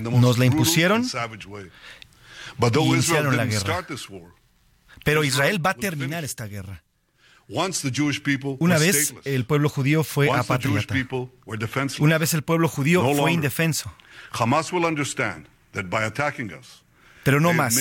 Nos 0.00 0.38
la 0.38 0.44
impusieron 0.46 1.02
y 1.02 2.78
iniciaron 2.78 3.36
la 3.36 3.44
guerra. 3.46 3.86
Pero 5.04 5.24
Israel 5.24 5.64
va 5.64 5.70
a 5.70 5.74
terminar 5.74 6.24
esta 6.24 6.46
guerra. 6.46 6.82
Una 7.48 8.78
vez 8.78 9.14
el 9.24 9.44
pueblo 9.44 9.68
judío 9.68 10.04
fue 10.04 10.30
apatriata. 10.30 10.94
Una 11.98 12.18
vez 12.18 12.34
el 12.34 12.42
pueblo 12.42 12.68
judío 12.68 13.14
fue 13.14 13.32
indefenso. 13.32 13.92
Pero 17.24 17.40
no 17.40 17.52
más. 17.52 17.78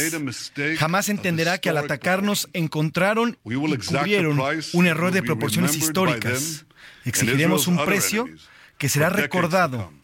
Jamás 0.77 1.09
entenderá 1.09 1.57
que 1.57 1.69
al 1.69 1.77
atacarnos 1.77 2.49
encontraron 2.53 3.37
y 3.45 3.55
cubrieron 3.55 4.41
un 4.73 4.87
error 4.87 5.11
de 5.11 5.23
proporciones 5.23 5.75
históricas. 5.75 6.65
Exigiremos 7.05 7.67
un 7.67 7.83
precio 7.85 8.27
que 8.77 8.89
será 8.89 9.09
recordado 9.09 10.00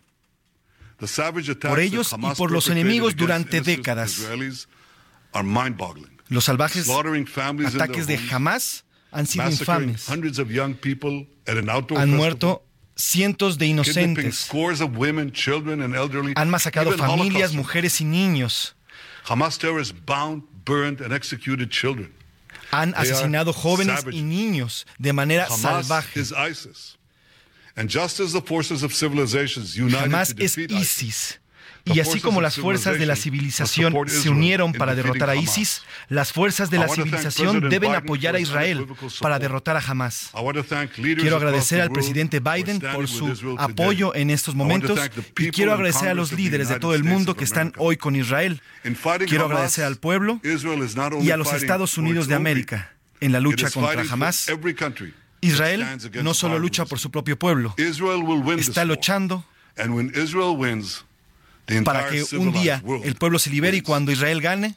por 1.61 1.79
ellos 1.79 2.13
y 2.17 2.35
por 2.35 2.51
los 2.51 2.69
enemigos 2.69 3.15
durante 3.15 3.61
décadas. 3.61 4.27
Los 6.29 6.45
salvajes 6.45 6.87
ataques 7.75 8.07
de 8.07 8.19
Hamas 8.31 8.83
han 9.11 9.25
sido 9.25 9.45
infames. 9.49 10.09
Han 11.97 12.09
muerto 12.09 12.63
cientos 12.95 13.57
de 13.57 13.67
inocentes. 13.67 14.49
Han 16.35 16.49
masacrado 16.49 16.91
familias, 16.97 17.53
mujeres 17.53 18.01
y 18.01 18.05
niños. 18.05 18.75
Han 22.71 22.93
asesinado 22.95 23.53
jóvenes 23.53 24.03
y 24.11 24.21
niños 24.23 24.85
de 24.97 25.13
manera 25.13 25.47
salvaje. 25.49 26.21
Hamas 29.97 30.35
es 30.37 30.57
ISIS. 30.57 31.39
Y 31.93 31.99
así 31.99 32.19
como 32.19 32.41
las 32.41 32.57
fuerzas 32.57 32.99
de 32.99 33.05
la 33.05 33.15
civilización 33.15 33.93
se 34.09 34.29
unieron 34.29 34.73
para 34.73 34.95
derrotar 34.95 35.29
a 35.29 35.35
ISIS, 35.35 35.83
las 36.09 36.33
fuerzas 36.33 36.69
de 36.69 36.79
la 36.79 36.87
civilización 36.89 37.69
deben 37.69 37.95
apoyar 37.95 38.35
a 38.35 38.39
Israel 38.39 38.85
para 39.21 39.39
derrotar 39.39 39.77
a 39.77 39.79
Hamas. 39.79 40.31
Quiero 40.95 41.37
agradecer 41.37 41.81
al 41.81 41.91
presidente 41.91 42.39
Biden 42.39 42.79
por 42.79 43.07
su 43.07 43.55
apoyo 43.57 44.13
en 44.15 44.29
estos 44.29 44.55
momentos 44.55 44.99
y 45.37 45.51
quiero 45.51 45.73
agradecer 45.73 46.09
a 46.09 46.13
los 46.13 46.31
líderes 46.33 46.69
de 46.69 46.79
todo 46.79 46.93
el 46.93 47.03
mundo 47.03 47.35
que 47.35 47.43
están 47.43 47.73
hoy 47.77 47.97
con 47.97 48.15
Israel. 48.15 48.61
Quiero 49.27 49.45
agradecer 49.45 49.85
al 49.85 49.97
pueblo 49.97 50.41
y 51.21 51.31
a 51.31 51.37
los 51.37 51.53
Estados 51.53 51.97
Unidos 51.97 52.27
de 52.27 52.35
América 52.35 52.91
en 53.21 53.31
la 53.31 53.39
lucha 53.39 53.69
contra 53.71 54.01
Hamas. 54.09 54.47
Israel 55.41 55.85
no 56.23 56.33
solo 56.33 56.59
lucha 56.59 56.85
por 56.85 56.99
su 56.99 57.11
propio 57.11 57.37
pueblo, 57.37 57.75
está 58.57 58.85
luchando 58.85 59.45
para 61.83 62.09
que 62.09 62.23
un 62.37 62.51
día 62.51 62.83
el 63.03 63.15
pueblo 63.15 63.39
se 63.39 63.49
libere 63.49 63.77
y 63.77 63.81
cuando 63.81 64.11
Israel 64.11 64.41
gane, 64.41 64.75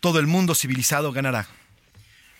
todo 0.00 0.18
el 0.18 0.26
mundo 0.26 0.54
civilizado 0.54 1.12
ganará. 1.12 1.46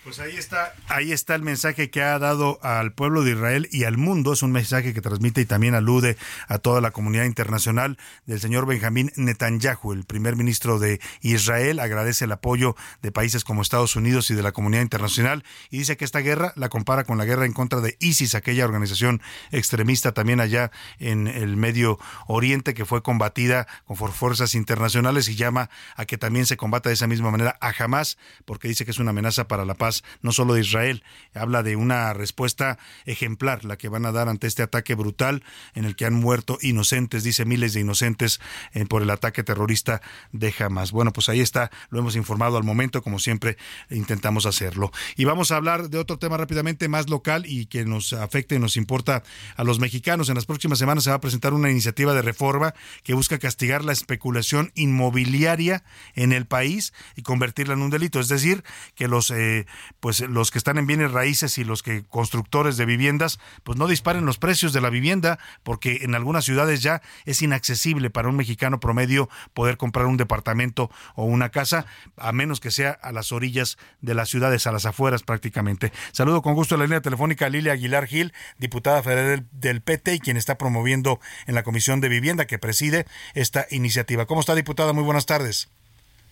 Pues 0.04 0.18
ahí 0.18 0.36
está, 0.36 0.74
ahí 0.88 1.12
está 1.12 1.36
el 1.36 1.42
mensaje 1.42 1.88
que 1.88 2.02
ha 2.02 2.18
dado 2.18 2.58
al 2.64 2.92
pueblo 2.92 3.22
de 3.22 3.32
Israel 3.32 3.68
y 3.70 3.84
al 3.84 3.98
mundo. 3.98 4.32
Es 4.32 4.42
un 4.42 4.50
mensaje 4.50 4.92
que 4.92 5.00
transmite 5.00 5.42
y 5.42 5.44
también 5.44 5.76
alude 5.76 6.16
a 6.48 6.58
toda 6.58 6.80
la 6.80 6.90
comunidad 6.90 7.24
internacional 7.24 7.96
del 8.26 8.40
señor 8.40 8.66
Benjamín 8.66 9.12
Netanyahu, 9.14 9.92
el 9.92 10.02
primer 10.02 10.34
ministro 10.34 10.80
de 10.80 11.00
Israel. 11.20 11.78
Agradece 11.78 12.24
el 12.24 12.32
apoyo 12.32 12.74
de 13.00 13.12
países 13.12 13.44
como 13.44 13.62
Estados 13.62 13.94
Unidos 13.94 14.28
y 14.32 14.34
de 14.34 14.42
la 14.42 14.50
comunidad 14.50 14.82
internacional 14.82 15.44
y 15.70 15.78
dice 15.78 15.96
que 15.96 16.04
esta 16.04 16.18
guerra 16.18 16.52
la 16.56 16.68
compara 16.68 17.04
con 17.04 17.16
la 17.16 17.24
guerra 17.24 17.46
en 17.46 17.52
contra 17.52 17.80
de 17.80 17.96
ISIS, 18.00 18.34
aquella 18.34 18.64
organización 18.64 19.22
extremista 19.52 20.10
también 20.10 20.40
allá 20.40 20.72
en 20.98 21.28
el 21.28 21.56
Medio 21.56 22.00
Oriente 22.26 22.74
que 22.74 22.84
fue 22.86 23.04
combatida 23.04 23.68
con 23.84 23.96
fuerzas 23.96 24.56
internacionales 24.56 25.28
y 25.28 25.36
llama 25.36 25.70
a 25.94 26.06
que 26.06 26.18
también 26.18 26.44
se 26.44 26.56
combata 26.56 26.88
de 26.88 26.94
esa 26.94 27.06
misma 27.06 27.30
manera 27.30 27.56
a 27.60 27.72
Hamas 27.78 28.18
porque 28.44 28.66
dice 28.66 28.84
que 28.84 28.90
es 28.90 28.98
una 28.98 29.10
amenaza 29.10 29.46
para 29.46 29.64
la 29.64 29.74
paz 29.74 29.91
no 30.22 30.32
solo 30.32 30.54
de 30.54 30.60
Israel. 30.60 31.02
Habla 31.34 31.62
de 31.62 31.76
una 31.76 32.12
respuesta 32.14 32.78
ejemplar, 33.04 33.64
la 33.64 33.76
que 33.76 33.88
van 33.88 34.06
a 34.06 34.12
dar 34.12 34.28
ante 34.28 34.46
este 34.46 34.62
ataque 34.62 34.94
brutal 34.94 35.42
en 35.74 35.84
el 35.84 35.96
que 35.96 36.06
han 36.06 36.14
muerto 36.14 36.58
inocentes, 36.62 37.24
dice 37.24 37.44
miles 37.44 37.74
de 37.74 37.80
inocentes 37.80 38.40
eh, 38.72 38.86
por 38.86 39.02
el 39.02 39.10
ataque 39.10 39.42
terrorista 39.42 40.00
de 40.32 40.54
Hamas. 40.58 40.92
Bueno, 40.92 41.12
pues 41.12 41.28
ahí 41.28 41.40
está, 41.40 41.70
lo 41.90 41.98
hemos 41.98 42.16
informado 42.16 42.56
al 42.56 42.64
momento, 42.64 43.02
como 43.02 43.18
siempre 43.18 43.56
intentamos 43.90 44.46
hacerlo. 44.46 44.92
Y 45.16 45.24
vamos 45.24 45.50
a 45.50 45.56
hablar 45.56 45.90
de 45.90 45.98
otro 45.98 46.18
tema 46.18 46.36
rápidamente 46.36 46.88
más 46.88 47.08
local 47.08 47.44
y 47.46 47.66
que 47.66 47.84
nos 47.84 48.12
afecte 48.12 48.54
y 48.54 48.58
nos 48.58 48.76
importa 48.76 49.22
a 49.56 49.64
los 49.64 49.78
mexicanos. 49.78 50.28
En 50.28 50.34
las 50.34 50.46
próximas 50.46 50.78
semanas 50.78 51.04
se 51.04 51.10
va 51.10 51.16
a 51.16 51.20
presentar 51.20 51.52
una 51.54 51.70
iniciativa 51.70 52.14
de 52.14 52.22
reforma 52.22 52.74
que 53.02 53.14
busca 53.14 53.38
castigar 53.38 53.84
la 53.84 53.92
especulación 53.92 54.72
inmobiliaria 54.74 55.84
en 56.14 56.32
el 56.32 56.46
país 56.46 56.92
y 57.16 57.22
convertirla 57.22 57.74
en 57.74 57.82
un 57.82 57.90
delito. 57.90 58.20
Es 58.20 58.28
decir, 58.28 58.64
que 58.94 59.08
los 59.08 59.30
eh, 59.30 59.66
pues 60.00 60.20
los 60.20 60.50
que 60.50 60.58
están 60.58 60.78
en 60.78 60.86
bienes 60.86 61.12
raíces 61.12 61.58
y 61.58 61.64
los 61.64 61.82
que 61.82 62.04
constructores 62.04 62.76
de 62.76 62.86
viviendas, 62.86 63.38
pues 63.64 63.78
no 63.78 63.86
disparen 63.86 64.26
los 64.26 64.38
precios 64.38 64.72
de 64.72 64.80
la 64.80 64.90
vivienda, 64.90 65.38
porque 65.62 66.00
en 66.02 66.14
algunas 66.14 66.44
ciudades 66.44 66.82
ya 66.82 67.02
es 67.24 67.42
inaccesible 67.42 68.10
para 68.10 68.28
un 68.28 68.36
mexicano 68.36 68.80
promedio 68.80 69.28
poder 69.54 69.76
comprar 69.76 70.06
un 70.06 70.16
departamento 70.16 70.90
o 71.14 71.24
una 71.24 71.50
casa, 71.50 71.86
a 72.16 72.32
menos 72.32 72.60
que 72.60 72.70
sea 72.70 72.90
a 72.90 73.12
las 73.12 73.32
orillas 73.32 73.78
de 74.00 74.14
las 74.14 74.28
ciudades, 74.28 74.66
a 74.66 74.72
las 74.72 74.86
afueras 74.86 75.22
prácticamente. 75.22 75.92
Saludo 76.12 76.42
con 76.42 76.54
gusto 76.54 76.74
a 76.74 76.78
la 76.78 76.84
línea 76.84 77.00
telefónica 77.00 77.48
Lilia 77.48 77.72
Aguilar 77.72 78.06
Gil, 78.06 78.32
diputada 78.58 79.02
federal 79.02 79.46
del 79.52 79.82
PT 79.82 80.14
y 80.14 80.20
quien 80.20 80.36
está 80.36 80.58
promoviendo 80.58 81.20
en 81.46 81.54
la 81.54 81.62
Comisión 81.62 82.00
de 82.00 82.08
Vivienda 82.08 82.46
que 82.46 82.58
preside 82.58 83.06
esta 83.34 83.66
iniciativa. 83.70 84.26
¿Cómo 84.26 84.40
está, 84.40 84.54
diputada? 84.54 84.92
Muy 84.92 85.04
buenas 85.04 85.26
tardes. 85.26 85.70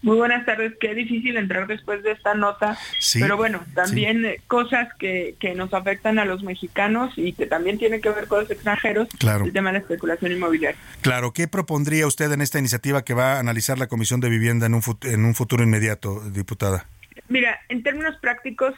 Muy 0.02 0.16
buenas 0.16 0.46
tardes. 0.46 0.72
Qué 0.80 0.94
difícil 0.94 1.36
entrar 1.36 1.66
después 1.66 2.02
de 2.02 2.12
esta 2.12 2.34
nota, 2.34 2.78
pero 3.18 3.36
bueno, 3.36 3.60
también 3.74 4.24
eh, 4.24 4.40
cosas 4.46 4.88
que, 4.98 5.34
que 5.38 5.54
nos 5.54 5.74
afectan 5.74 6.18
a 6.18 6.24
los 6.24 6.42
mexicanos 6.42 7.12
y 7.16 7.34
que 7.34 7.46
también 7.46 7.78
tienen 7.78 8.00
que 8.00 8.08
ver 8.08 8.26
con 8.26 8.40
los 8.40 8.50
extranjeros, 8.50 9.08
Claro. 9.18 9.44
el 9.44 9.52
tema 9.52 9.68
de 9.70 9.74
la 9.74 9.78
especulación 9.80 10.32
inmobiliaria. 10.32 10.78
Claro, 11.02 11.32
¿qué 11.32 11.48
propondría 11.48 12.06
usted 12.06 12.32
en 12.32 12.40
esta 12.40 12.58
iniciativa 12.58 13.02
que 13.04 13.12
va 13.12 13.34
a 13.34 13.40
analizar 13.40 13.78
la 13.78 13.88
Comisión 13.88 14.20
de 14.20 14.30
Vivienda 14.30 14.64
en 14.66 14.74
un, 14.74 14.80
fut- 14.82 15.04
en 15.04 15.24
un 15.24 15.34
futuro 15.34 15.62
inmediato, 15.64 16.20
diputada? 16.30 16.86
Mira, 17.28 17.60
en 17.68 17.82
términos 17.82 18.16
prácticos, 18.22 18.72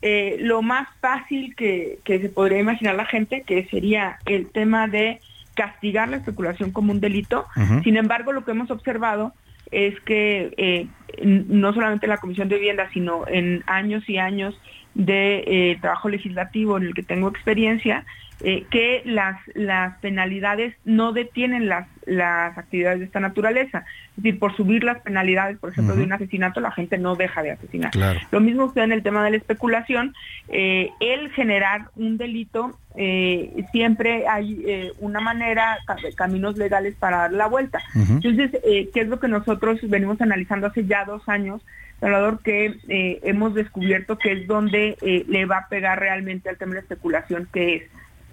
eh, 0.00 0.36
lo 0.38 0.62
más 0.62 0.88
fácil 1.00 1.56
que, 1.56 1.98
que 2.04 2.20
se 2.20 2.28
podría 2.28 2.60
imaginar 2.60 2.94
la 2.94 3.04
gente, 3.06 3.42
que 3.44 3.66
sería 3.68 4.18
el 4.26 4.48
tema 4.50 4.86
de 4.86 5.20
castigar 5.54 6.08
la 6.08 6.18
especulación 6.18 6.70
como 6.70 6.92
un 6.92 7.00
delito. 7.00 7.46
Sin 7.82 7.96
embargo, 7.96 8.32
lo 8.32 8.44
que 8.44 8.52
hemos 8.52 8.70
observado 8.70 9.34
es 9.70 9.98
que 10.00 10.52
eh, 10.56 10.86
no 11.24 11.72
solamente 11.72 12.06
en 12.06 12.10
la 12.10 12.18
Comisión 12.18 12.48
de 12.48 12.56
Vivienda, 12.56 12.88
sino 12.92 13.26
en 13.26 13.62
años 13.66 14.08
y 14.08 14.18
años 14.18 14.58
de 14.94 15.44
eh, 15.46 15.78
trabajo 15.80 16.08
legislativo 16.08 16.76
en 16.76 16.84
el 16.84 16.94
que 16.94 17.02
tengo 17.02 17.28
experiencia, 17.28 18.04
eh, 18.40 18.64
que 18.70 19.02
las, 19.04 19.36
las 19.54 19.98
penalidades 19.98 20.74
no 20.84 21.12
detienen 21.12 21.68
las, 21.68 21.88
las 22.06 22.56
actividades 22.56 23.00
de 23.00 23.04
esta 23.06 23.20
naturaleza. 23.20 23.84
Es 24.16 24.22
decir, 24.22 24.38
por 24.38 24.56
subir 24.56 24.84
las 24.84 25.00
penalidades, 25.00 25.58
por 25.58 25.70
ejemplo, 25.70 25.96
de 25.96 26.04
un 26.04 26.12
asesinato, 26.12 26.60
la 26.60 26.70
gente 26.70 26.98
no 26.98 27.16
deja 27.16 27.42
de 27.42 27.50
asesinar. 27.52 27.90
Claro. 27.90 28.20
Lo 28.30 28.40
mismo 28.40 28.64
usted 28.66 28.82
en 28.82 28.92
el 28.92 29.02
tema 29.02 29.24
de 29.24 29.30
la 29.32 29.36
especulación, 29.38 30.14
eh, 30.48 30.90
el 31.00 31.30
generar 31.32 31.86
un 31.96 32.16
delito, 32.16 32.78
eh, 32.96 33.64
siempre 33.72 34.26
hay 34.28 34.92
una 35.00 35.20
manera, 35.20 35.78
ca- 35.86 35.96
caminos 36.16 36.56
legales 36.56 36.94
para 36.94 37.18
dar 37.18 37.32
la 37.32 37.46
vuelta. 37.46 37.80
Entonces, 37.94 38.50
¿qué 38.62 39.00
es 39.00 39.08
lo 39.08 39.18
que 39.20 39.28
nosotros 39.28 39.78
venimos 39.82 40.20
analizando 40.20 40.68
hace 40.68 40.84
ya 40.86 41.04
dos 41.04 41.28
años? 41.28 41.60
Salvador, 42.00 42.40
que 42.44 42.76
hemos 43.24 43.54
descubierto 43.54 44.18
que 44.18 44.30
es 44.32 44.46
donde 44.46 44.96
le 45.28 45.46
va 45.46 45.58
a 45.58 45.68
pegar 45.68 45.98
realmente 45.98 46.48
al 46.48 46.56
tema 46.56 46.70
de 46.70 46.76
la 46.76 46.82
especulación, 46.82 47.48
que 47.52 47.74
es 47.74 47.82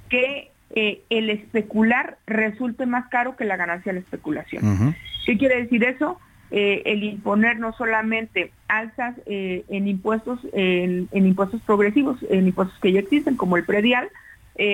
que 0.10 0.52
eh, 0.72 1.02
el 1.10 1.30
especular 1.30 2.18
resulte 2.26 2.86
más 2.86 3.07
caro 3.10 3.36
que 3.36 3.45
la 3.45 3.56
ganancia 3.56 3.91
de 3.91 3.99
la 3.99 4.03
especulación. 4.03 4.95
¿Qué 5.26 5.38
quiere 5.38 5.61
decir 5.61 5.84
eso? 5.84 6.19
Eh, 6.52 6.84
el 6.86 7.03
imponer 7.03 7.60
no 7.60 7.73
solamente 7.73 8.52
alzas 8.68 9.15
eh, 9.26 9.64
en 9.69 9.88
impuestos, 9.88 10.40
en, 10.53 11.07
en 11.11 11.26
impuestos 11.26 11.61
progresivos, 11.61 12.18
en 12.30 12.48
impuestos 12.48 12.77
que 12.80 12.91
ya 12.91 12.99
existen, 12.99 13.36
como 13.36 13.57
el 13.57 13.64
predial, 13.64 14.10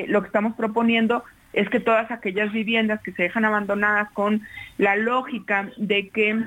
lo 0.07 0.21
que 0.21 0.27
estamos 0.27 0.53
proponiendo 0.55 1.23
es 1.53 1.67
que 1.69 1.79
todas 1.79 2.11
aquellas 2.11 2.51
viviendas 2.51 3.01
que 3.01 3.11
se 3.13 3.23
dejan 3.23 3.45
abandonadas 3.45 4.11
con 4.11 4.41
la 4.77 4.95
lógica 4.95 5.69
de 5.77 6.09
que 6.09 6.39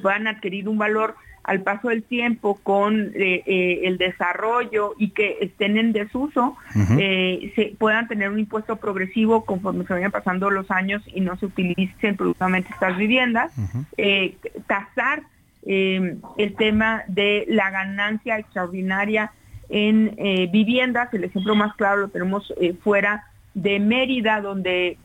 puedan 0.00 0.26
adquirir 0.26 0.68
un 0.68 0.78
valor 0.78 1.14
al 1.44 1.60
paso 1.60 1.90
del 1.90 2.02
tiempo 2.02 2.58
con 2.62 3.12
eh, 3.14 3.42
eh, 3.46 3.80
el 3.84 3.98
desarrollo 3.98 4.94
y 4.98 5.10
que 5.10 5.36
estén 5.42 5.76
en 5.76 5.92
desuso, 5.92 6.56
eh, 6.98 7.52
se 7.54 7.74
puedan 7.78 8.08
tener 8.08 8.30
un 8.30 8.38
impuesto 8.38 8.76
progresivo 8.76 9.44
conforme 9.44 9.86
se 9.86 9.92
vayan 9.92 10.10
pasando 10.10 10.50
los 10.50 10.70
años 10.70 11.02
y 11.06 11.20
no 11.20 11.36
se 11.36 11.46
utilicen 11.46 12.16
productivamente 12.16 12.70
estas 12.72 12.96
viviendas, 12.96 13.52
eh, 13.98 14.36
tasar 14.66 15.22
eh, 15.66 16.16
el 16.38 16.54
tema 16.54 17.02
de 17.08 17.44
la 17.48 17.70
ganancia 17.70 18.38
extraordinaria 18.38 19.30
en 19.68 20.14
viviendas, 20.52 21.12
el 21.14 21.24
ejemplo 21.24 21.54
más 21.54 21.74
claro 21.76 22.02
lo 22.02 22.08
tenemos 22.08 22.52
fuera 22.82 23.24
de 23.54 23.80
Mérida, 23.80 24.40
donde 24.40 24.98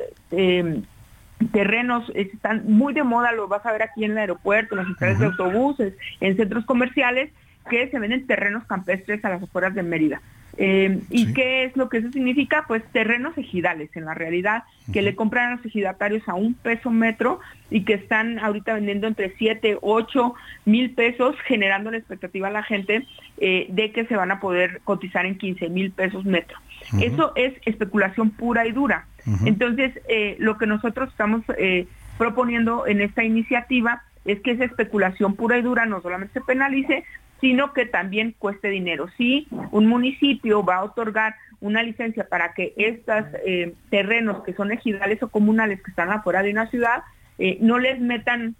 terrenos 1.47 2.11
están 2.15 2.63
muy 2.65 2.93
de 2.93 3.03
moda, 3.03 3.31
lo 3.31 3.47
vas 3.47 3.65
a 3.65 3.71
ver 3.71 3.83
aquí 3.83 4.03
en 4.03 4.11
el 4.11 4.17
aeropuerto, 4.17 4.75
en 4.75 4.79
las 4.79 4.87
centrales 4.87 5.19
de 5.19 5.25
autobuses, 5.27 5.93
en 6.19 6.37
centros 6.37 6.65
comerciales, 6.65 7.31
que 7.69 7.89
se 7.89 7.99
venden 7.99 8.27
terrenos 8.27 8.65
campestres 8.65 9.23
a 9.23 9.29
las 9.29 9.43
afueras 9.43 9.73
de 9.73 9.83
Mérida. 9.83 10.21
Eh, 10.57 10.99
¿Y 11.09 11.33
qué 11.33 11.63
es 11.63 11.77
lo 11.77 11.87
que 11.87 11.99
eso 11.99 12.11
significa? 12.11 12.65
Pues 12.67 12.83
terrenos 12.91 13.37
ejidales, 13.37 13.89
en 13.95 14.03
la 14.03 14.13
realidad, 14.13 14.63
que 14.91 15.01
le 15.01 15.15
compran 15.15 15.53
a 15.53 15.55
los 15.55 15.65
ejidatarios 15.65 16.27
a 16.27 16.33
un 16.33 16.53
peso 16.53 16.91
metro 16.91 17.39
y 17.69 17.85
que 17.85 17.93
están 17.93 18.39
ahorita 18.39 18.73
vendiendo 18.73 19.07
entre 19.07 19.33
7, 19.37 19.77
8 19.81 20.33
mil 20.65 20.91
pesos, 20.91 21.35
generando 21.45 21.91
la 21.91 21.97
expectativa 21.97 22.49
a 22.49 22.51
la 22.51 22.63
gente 22.63 23.05
eh, 23.37 23.67
de 23.69 23.91
que 23.93 24.05
se 24.05 24.17
van 24.17 24.31
a 24.31 24.41
poder 24.41 24.81
cotizar 24.83 25.25
en 25.25 25.37
15 25.37 25.69
mil 25.69 25.91
pesos 25.91 26.25
metro. 26.25 26.57
Eso 26.99 27.31
es 27.35 27.53
especulación 27.65 28.31
pura 28.31 28.67
y 28.67 28.71
dura. 28.73 29.05
Entonces, 29.45 29.97
eh, 30.09 30.35
lo 30.39 30.57
que 30.57 30.65
nosotros 30.65 31.09
estamos 31.09 31.43
proponiendo 32.17 32.85
en 32.85 32.99
esta 32.99 33.23
iniciativa 33.23 34.03
es 34.31 34.41
que 34.41 34.51
esa 34.51 34.65
especulación 34.65 35.35
pura 35.35 35.57
y 35.57 35.61
dura 35.61 35.85
no 35.85 36.01
solamente 36.01 36.33
se 36.33 36.41
penalice, 36.41 37.03
sino 37.41 37.73
que 37.73 37.85
también 37.85 38.35
cueste 38.37 38.69
dinero. 38.69 39.07
Si 39.17 39.47
un 39.71 39.87
municipio 39.87 40.63
va 40.63 40.77
a 40.77 40.83
otorgar 40.83 41.35
una 41.61 41.83
licencia 41.83 42.27
para 42.27 42.53
que 42.53 42.73
estos 42.77 43.25
terrenos 43.89 44.43
que 44.43 44.53
son 44.53 44.71
ejidales 44.71 45.21
o 45.23 45.29
comunales 45.29 45.81
que 45.81 45.91
están 45.91 46.11
afuera 46.11 46.43
de 46.43 46.51
una 46.51 46.67
ciudad 46.67 47.03
eh, 47.39 47.57
no 47.61 47.79
les 47.79 47.99
metan 47.99 48.55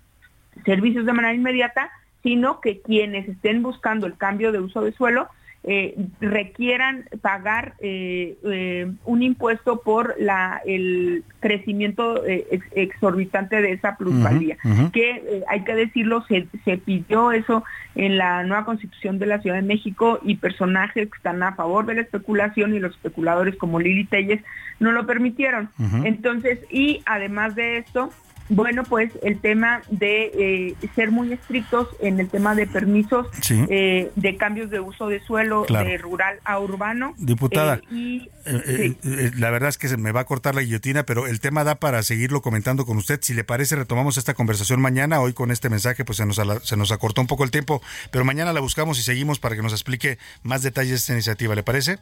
servicios 0.66 1.06
de 1.06 1.14
manera 1.14 1.34
inmediata, 1.34 1.92
sino 2.24 2.62
que 2.62 2.82
quienes 2.82 3.28
estén 3.28 3.62
buscando 3.62 4.08
el 4.08 4.18
cambio 4.18 4.52
de 4.52 4.60
uso 4.60 4.82
de 4.82 4.94
suelo 4.94 5.28
eh, 5.66 5.96
requieran 6.22 7.06
pagar 7.22 7.74
eh, 7.82 8.38
eh, 8.46 8.92
un 9.04 9.22
impuesto 9.22 9.82
por 9.82 10.16
la 10.18 10.62
el 10.66 11.24
crecimiento 11.42 12.26
eh, 12.26 12.48
ex- 12.52 12.66
exorbitante 12.74 13.62
de 13.62 13.74
esa 13.74 13.98
plusvalía. 13.98 14.58
Que 14.92 15.10
eh, 15.12 15.44
hay 15.50 15.64
que 15.66 15.76
decirlo, 15.76 16.24
se, 16.28 16.48
se 16.64 16.78
pidió 16.78 17.32
eso 17.34 17.64
en 17.96 18.18
la 18.18 18.44
nueva 18.44 18.64
constitución 18.66 19.20
de 19.20 19.26
la 19.26 19.42
Ciudad 19.42 19.58
de 19.58 19.62
México 19.62 20.20
y 20.24 20.36
personajes 20.38 21.10
que 21.10 21.18
están 21.18 21.44
a 21.44 21.56
favor 21.56 21.86
de 21.86 21.96
la 21.96 22.02
especulación 22.02 22.74
y 22.74 22.80
los 22.80 22.94
especuladores 22.96 23.56
como 23.58 23.80
Lili 23.80 24.06
Telles 24.06 24.42
no 24.80 24.92
lo 24.94 25.06
permitieron. 25.06 25.70
Entonces, 26.06 26.60
y 26.72 27.02
además 27.06 27.56
de 27.56 27.80
esto, 27.80 28.12
bueno, 28.50 28.84
pues 28.84 29.12
el 29.24 29.40
tema 29.40 29.82
de 29.90 30.32
eh, 30.34 30.76
ser 30.96 31.12
muy 31.12 31.32
estrictos 31.34 31.88
en 32.00 32.20
el 32.20 32.30
tema 32.30 32.56
de 32.56 32.68
permisos 32.68 33.28
Sí. 33.42 33.64
eh, 33.70 34.12
de 34.16 34.38
cambios 34.38 34.70
de 34.70 34.80
uso 34.80 35.08
de 35.08 35.20
suelo 35.22 35.64
Claro. 35.66 35.88
de 35.88 35.98
rural 35.98 36.40
a 36.44 36.60
urbano. 36.60 37.14
Diputada, 37.18 37.76
Eh, 37.76 37.82
y, 37.92 38.30
Eh, 38.46 38.96
eh, 39.04 39.32
la 39.38 39.52
verdad 39.52 39.70
es 39.70 39.78
que 39.78 39.88
se 39.88 39.98
me 39.98 40.12
va 40.12 40.22
a 40.22 40.26
cortar 40.26 40.56
la 40.56 40.62
guillotina, 40.62 41.04
pero 41.04 41.28
el 41.28 41.40
tema 41.40 41.64
da 41.64 41.76
para 41.76 42.02
seguirlo 42.02 42.42
comentando 42.42 42.86
con 42.86 42.98
usted. 42.98 43.20
Si 43.22 43.34
le 43.36 43.44
parece, 43.44 43.76
retomamos 43.76 44.18
esta 44.18 44.34
conversación 44.34 44.82
mañana. 44.82 45.20
Hoy 45.22 45.34
con 45.34 45.52
este 45.52 45.70
mensaje, 45.70 46.04
pues 46.04 46.18
se 46.18 46.26
nos, 46.26 46.42
se 46.64 46.76
nos 46.78 46.92
acortó 46.92 47.22
un 47.22 47.28
poco 47.28 47.44
el 47.44 47.52
tiempo, 47.52 47.82
pero 48.12 48.26
mañana 48.26 48.52
la 48.54 48.60
buscamos 48.62 48.98
y 48.98 49.04
seguimos 49.04 49.40
para 49.40 49.56
que 49.56 49.62
nos 49.62 49.74
explique 49.74 50.18
más 50.42 50.64
detalles 50.64 50.92
de 50.92 50.96
esta 50.98 51.14
iniciativa. 51.14 51.54
¿Le 51.54 51.62
parece? 51.64 52.00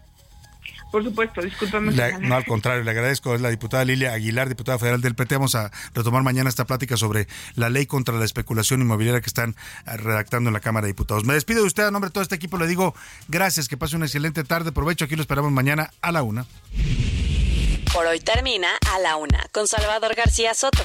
Por 0.92 1.04
supuesto, 1.04 1.42
discúlpame. 1.42 1.92
Le- 1.92 2.18
no, 2.20 2.36
al 2.36 2.46
contrario, 2.46 2.84
le 2.84 2.92
agradezco. 2.92 3.36
Es 3.36 3.42
la 3.42 3.50
diputada 3.50 3.84
Lilia 3.86 4.14
Aguilar, 4.14 4.50
diputada 4.50 4.78
federal 4.80 5.02
del 5.02 5.16
PT. 5.16 5.36
Vamos 5.36 5.56
a 5.56 5.72
retomar 5.94 6.24
mañana 6.24 6.50
esta 6.50 6.66
plática 6.66 6.98
sobre 6.98 7.28
la 7.56 7.70
ley 7.70 7.86
contra 7.86 8.16
la 8.16 8.26
especulación 8.26 8.82
inmobiliaria 8.82 9.22
que 9.22 9.28
están 9.28 9.56
eh, 9.86 9.98
redactando 9.98 10.50
en 10.50 10.54
la 10.54 10.60
Cámara 10.60 10.86
de 10.86 10.94
Diputados. 10.94 11.26
Me 11.26 11.34
despido 11.34 11.62
de 11.62 11.68
usted 11.68 11.84
a 11.84 11.92
nombre 11.92 12.10
de 12.10 12.14
todo 12.14 12.24
este 12.24 12.36
equipo. 12.36 12.58
Le 12.58 12.68
digo 12.68 12.96
gracias, 13.28 13.68
que 13.68 13.78
pase 13.78 13.96
una 13.96 14.06
excelente 14.06 14.44
tarde. 14.44 14.72
Provecho, 14.72 15.06
aquí 15.06 15.16
lo 15.16 15.22
esperamos 15.22 15.52
mañana 15.52 15.92
a 16.02 16.12
la 16.12 16.24
una. 16.24 16.46
Por 17.94 18.06
hoy 18.06 18.20
termina 18.20 18.68
A 18.94 19.00
la 19.00 19.16
Una 19.16 19.46
con 19.54 19.66
Salvador 19.68 20.14
García 20.16 20.54
Soto. 20.54 20.84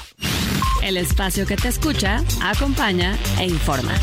El 0.81 0.97
espacio 0.97 1.45
que 1.45 1.55
te 1.57 1.67
escucha, 1.67 2.23
acompaña 2.41 3.17
e 3.39 3.45
informa. 3.45 3.93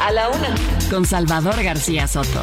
A 0.00 0.12
la 0.12 0.28
Una 0.30 0.54
con 0.88 1.04
Salvador 1.04 1.62
García 1.62 2.06
Soto. 2.08 2.42